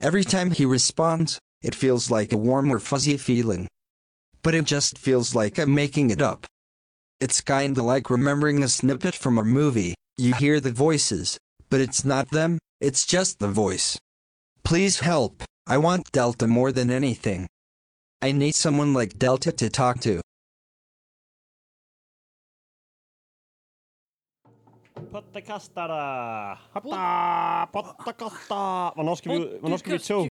Every 0.00 0.24
time 0.24 0.50
he 0.50 0.64
responds, 0.64 1.38
it 1.62 1.74
feels 1.74 2.10
like 2.10 2.32
a 2.32 2.42
warm 2.48 2.72
or 2.72 2.80
fuzzy 2.80 3.16
feeling. 3.16 3.68
But 4.44 4.54
it 4.54 4.66
just 4.66 4.98
feels 4.98 5.34
like 5.34 5.58
I'm 5.58 5.74
making 5.74 6.10
it 6.10 6.22
up. 6.22 6.46
It's 7.24 7.40
kinda 7.40 7.82
like 7.82 8.10
remembering 8.10 8.62
a 8.62 8.68
snippet 8.68 9.14
from 9.14 9.38
a 9.38 9.44
movie. 9.44 9.94
You 10.18 10.34
hear 10.34 10.60
the 10.60 10.70
voices, 10.86 11.38
but 11.70 11.80
it's 11.80 12.04
not 12.04 12.30
them, 12.30 12.58
it's 12.80 13.06
just 13.06 13.38
the 13.38 13.48
voice. 13.48 13.98
Please 14.62 15.00
help, 15.00 15.42
I 15.66 15.78
want 15.78 16.12
Delta 16.12 16.46
more 16.46 16.70
than 16.72 16.90
anything. 16.90 17.46
I 18.22 18.32
need 18.32 18.54
someone 18.54 18.92
like 18.92 19.18
Delta 19.18 19.50
to 19.52 19.68
talk 19.70 20.00
to. 20.00 20.20
Pottekastara. 25.12 26.58
Hotta. 26.72 27.68
Pottekasta. 27.72 28.92
Hvornår 28.94 29.14
skal 29.14 29.32
vi 29.32 29.38
ud? 29.38 29.60
Hvornår 29.60 29.76
skal 29.76 29.92
vi 29.92 29.96
i 29.96 29.98
tog? 29.98 30.33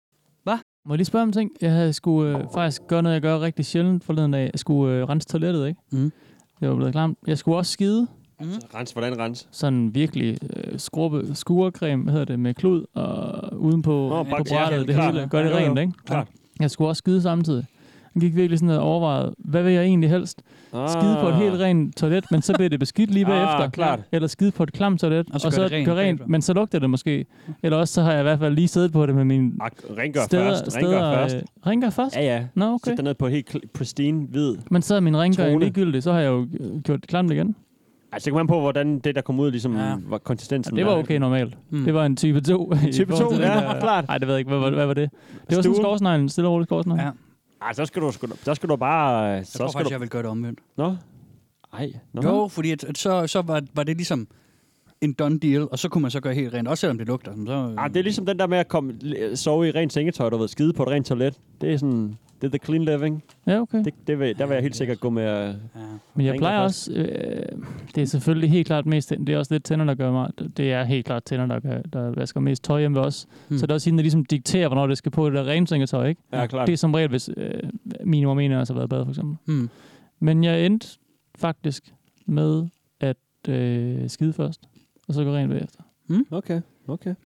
Må 0.89 0.93
jeg 0.93 0.97
lige 0.97 1.05
spørge 1.05 1.23
om 1.23 1.29
en 1.29 1.33
ting? 1.33 1.51
Jeg 1.61 1.71
havde 1.71 1.93
skulle 1.93 2.37
øh, 2.37 2.45
faktisk 2.53 2.81
gøre 2.87 3.03
noget, 3.03 3.13
jeg 3.13 3.21
gør 3.21 3.39
rigtig 3.39 3.65
sjældent 3.65 4.03
forleden 4.03 4.31
dag. 4.31 4.49
Jeg 4.53 4.59
skulle 4.59 4.95
øh, 4.95 5.09
rense 5.09 5.27
toilettet, 5.27 5.67
ikke? 5.67 5.81
Mm. 5.91 6.11
Det 6.59 6.69
var 6.69 6.75
blevet 6.75 6.91
klamt. 6.91 7.17
Jeg 7.27 7.37
skulle 7.37 7.57
også 7.57 7.71
skide. 7.71 8.07
Mm. 8.39 8.47
Rens, 8.75 8.91
hvordan 8.91 9.19
rens? 9.19 9.47
Sådan 9.51 9.95
virkelig 9.95 10.37
øh, 10.43 10.79
skrubbe, 10.79 11.31
skurecreme, 11.33 12.03
hvad 12.03 12.13
hedder 12.13 12.25
det, 12.25 12.39
med 12.39 12.53
klud 12.53 12.85
og 12.93 13.59
uden 13.59 13.81
på, 13.81 13.91
Nå, 13.91 14.23
på 14.23 14.29
brættet, 14.29 14.87
det 14.87 15.03
hele. 15.03 15.27
Gør 15.29 15.43
det 15.43 15.55
rent, 15.55 15.79
ikke? 15.79 15.93
Klart. 16.05 16.27
Jeg 16.59 16.71
skulle 16.71 16.87
også 16.89 16.99
skide 16.99 17.21
samtidig. 17.21 17.65
Jeg 18.15 18.21
gik 18.21 18.35
virkelig 18.35 18.59
sådan 18.59 18.75
og 18.75 18.83
overvejede, 18.83 19.35
hvad 19.37 19.63
vil 19.63 19.73
jeg 19.73 19.83
egentlig 19.83 20.09
helst? 20.09 20.41
Skide 20.71 21.17
på 21.21 21.27
et 21.27 21.35
helt 21.35 21.53
rent 21.53 21.95
toilet, 21.97 22.25
men 22.31 22.41
så 22.41 22.53
bliver 22.53 22.69
det 22.69 22.79
beskidt 22.79 23.11
lige 23.11 23.25
Ah, 23.25 23.31
bagefter. 23.31 23.69
klart. 23.69 23.99
Eller 24.11 24.27
skide 24.27 24.51
på 24.51 24.63
et 24.63 24.73
klamt 24.73 24.99
toilet, 24.99 25.27
Og 25.27 25.33
og 25.33 25.41
så 25.41 25.51
så, 25.51 25.57
gør 25.57 25.63
det 25.63 25.69
så 25.71 25.75
rent 25.75 25.85
gør 25.85 25.95
rent, 25.95 26.29
men 26.29 26.41
så 26.41 26.53
lugter 26.53 26.79
det 26.79 26.89
måske. 26.89 27.25
Eller 27.63 27.77
også 27.77 27.93
så 27.93 28.01
har 28.01 28.11
jeg 28.11 28.19
i 28.19 28.23
hvert 28.23 28.39
fald 28.39 28.55
lige 28.55 28.67
siddet 28.67 28.91
på 28.91 29.05
det 29.05 29.15
med 29.15 29.23
min 29.23 29.53
Ah, 29.61 29.69
rengør 29.97 30.21
steder, 30.25 30.49
først. 30.49 30.77
Rengør 30.77 31.13
først. 31.13 31.35
øh, 31.35 31.41
rengør 31.67 31.89
først? 31.89 32.15
Ja, 32.15 32.21
ja. 32.21 32.43
Nå, 32.55 32.65
okay. 32.65 32.89
Sæt 32.89 32.97
dig 32.97 33.03
ned 33.03 33.13
på 33.13 33.27
helt 33.27 33.55
pristine 33.73 34.25
hvid. 34.29 34.55
Men 34.71 34.81
så 34.81 34.95
er 34.95 34.99
min 34.99 35.13
Tone. 35.13 35.59
ligegyldig, 35.59 36.03
så 36.03 36.11
har 36.13 36.19
jeg 36.19 36.29
jo 36.29 36.47
øh, 36.59 36.81
gjort 36.81 37.01
det 37.01 37.09
klamt 37.09 37.31
igen. 37.31 37.55
Altså, 38.11 38.25
det 38.25 38.31
kommer 38.31 38.39
an 38.41 38.47
på, 38.47 38.59
hvordan 38.59 38.99
det, 38.99 39.15
der 39.15 39.21
kom 39.21 39.39
ud, 39.39 39.51
ligesom 39.51 39.75
Ja. 39.77 39.95
var 40.07 40.17
konsistensen. 40.17 40.75
Det 40.77 40.85
var 40.85 40.91
okay 40.97 41.17
normalt. 41.17 41.57
Mm. 41.69 41.83
Det 41.83 41.93
var 41.93 42.05
en 42.05 42.15
type 42.15 42.41
2. 42.41 42.73
i 42.87 42.91
Type 42.91 43.11
forhold 43.11 43.25
2, 43.27 43.31
til 43.35 43.41
den 43.43 43.51
ja, 43.51 43.55
der- 43.59 43.79
klart. 43.79 44.07
Nej, 44.07 44.17
det 44.17 44.27
ved 44.27 44.33
jeg 44.35 44.39
ikke. 44.39 44.49
Hvad, 44.49 44.59
var- 44.59 44.69
hvad 44.69 44.85
var 44.85 44.93
det? 44.93 45.09
Det 45.49 45.55
var 45.57 45.61
sådan 45.61 45.71
en 45.77 45.83
skovsnegl, 45.83 46.21
en 46.21 46.29
stille 46.29 46.47
og 46.47 46.53
rolig 46.53 46.65
skovsnegl. 46.65 46.99
Ja. 46.99 47.09
Ej, 47.61 47.73
så 47.73 47.85
skal 47.85 48.01
du, 48.01 48.11
så 48.43 48.55
skal 48.55 48.69
du 48.69 48.75
bare... 48.75 49.23
Jeg 49.23 49.45
Så 49.45 49.57
tror 49.57 49.67
skal 49.67 49.77
faktisk, 49.79 49.89
du... 49.89 49.93
jeg 49.93 50.01
vil 50.01 50.09
gøre 50.09 50.23
det 50.23 50.29
omvendt. 50.31 50.59
Nå? 50.77 50.95
Ej. 51.73 51.93
Nå. 52.13 52.21
Jo, 52.21 52.47
fordi 52.47 52.71
at, 52.71 52.83
at 52.83 52.97
så, 52.97 53.27
så 53.27 53.41
var, 53.41 53.61
var 53.73 53.83
det 53.83 53.97
ligesom 53.97 54.27
en 55.01 55.13
done 55.13 55.39
deal, 55.39 55.67
og 55.71 55.79
så 55.79 55.89
kunne 55.89 56.01
man 56.01 56.11
så 56.11 56.19
gøre 56.19 56.33
helt 56.33 56.53
rent, 56.53 56.67
også 56.67 56.81
selvom 56.81 56.97
det 56.97 57.07
lugter. 57.07 57.33
Så, 57.45 57.73
Ah, 57.77 57.89
det 57.89 57.97
er 57.97 58.03
ligesom 58.03 58.25
den 58.25 58.39
der 58.39 58.47
med 58.47 58.57
at 58.57 58.67
komme, 58.67 58.93
sove 59.35 59.67
i 59.67 59.71
rent 59.71 59.93
sengetøj, 59.93 60.29
du 60.29 60.37
ved, 60.37 60.47
skide 60.47 60.73
på 60.73 60.83
et 60.83 60.89
rent 60.89 61.05
toilet. 61.07 61.39
Det 61.61 61.73
er 61.73 61.77
sådan, 61.77 62.17
det 62.41 62.47
er 62.47 62.57
the 62.57 62.65
clean 62.65 62.85
living. 62.85 63.23
Ja, 63.47 63.61
okay. 63.61 63.83
Det, 63.83 63.93
det 64.07 64.19
vil, 64.19 64.37
der 64.37 64.45
vil 64.45 64.53
jeg 64.53 64.61
helt 64.61 64.75
sikkert 64.75 64.99
gå 64.99 65.09
med 65.09 65.23
at... 65.23 65.47
ja. 65.47 65.55
Men 66.15 66.25
jeg 66.25 66.35
plejer 66.35 66.59
også... 66.59 66.93
Øh, 66.93 67.45
det 67.95 68.01
er 68.01 68.05
selvfølgelig 68.05 68.51
helt 68.51 68.67
klart 68.67 68.85
mest... 68.85 69.09
Det 69.09 69.29
er 69.29 69.37
også 69.37 69.53
lidt 69.53 69.63
tænder, 69.63 69.85
der 69.85 69.95
gør 69.95 70.11
mig... 70.11 70.31
Det 70.57 70.71
er 70.71 70.83
helt 70.83 71.05
klart 71.05 71.23
tænder, 71.23 71.45
der, 71.45 71.59
gør, 71.59 71.81
der 71.81 72.09
vasker 72.09 72.39
mest 72.39 72.63
tøj 72.63 72.79
hjemme 72.79 72.97
ved 72.99 73.05
os. 73.05 73.27
Hmm. 73.47 73.57
Så 73.57 73.65
det 73.65 73.71
er 73.71 73.75
også 73.75 73.89
hende, 73.89 73.97
der 73.97 74.03
ligesom 74.03 74.25
dikterer, 74.25 74.67
hvornår 74.67 74.87
det 74.87 74.97
skal 74.97 75.11
på 75.11 75.25
det 75.25 75.33
der 75.33 75.47
rensengetøj, 75.47 76.07
ikke? 76.07 76.21
Ja, 76.33 76.47
klart. 76.47 76.67
Det 76.67 76.73
er 76.73 76.77
som 76.77 76.93
regel, 76.93 77.09
hvis 77.09 77.29
øh, 77.37 77.63
minimum 78.03 78.39
en 78.39 78.51
af 78.51 78.57
os 78.57 78.67
har 78.67 78.75
været 78.75 78.89
bad, 78.89 79.05
for 79.05 79.11
eksempel. 79.11 79.37
Hmm. 79.45 79.69
Men 80.19 80.43
jeg 80.43 80.65
endte 80.65 80.87
faktisk 81.37 81.93
med 82.25 82.67
at 82.99 83.17
øh, 83.49 84.09
skide 84.09 84.33
først, 84.33 84.61
og 85.07 85.13
så 85.13 85.23
gå 85.23 85.35
rent 85.35 85.51
bagefter. 85.51 85.81
Okay, 86.31 86.61
okay. 86.87 87.15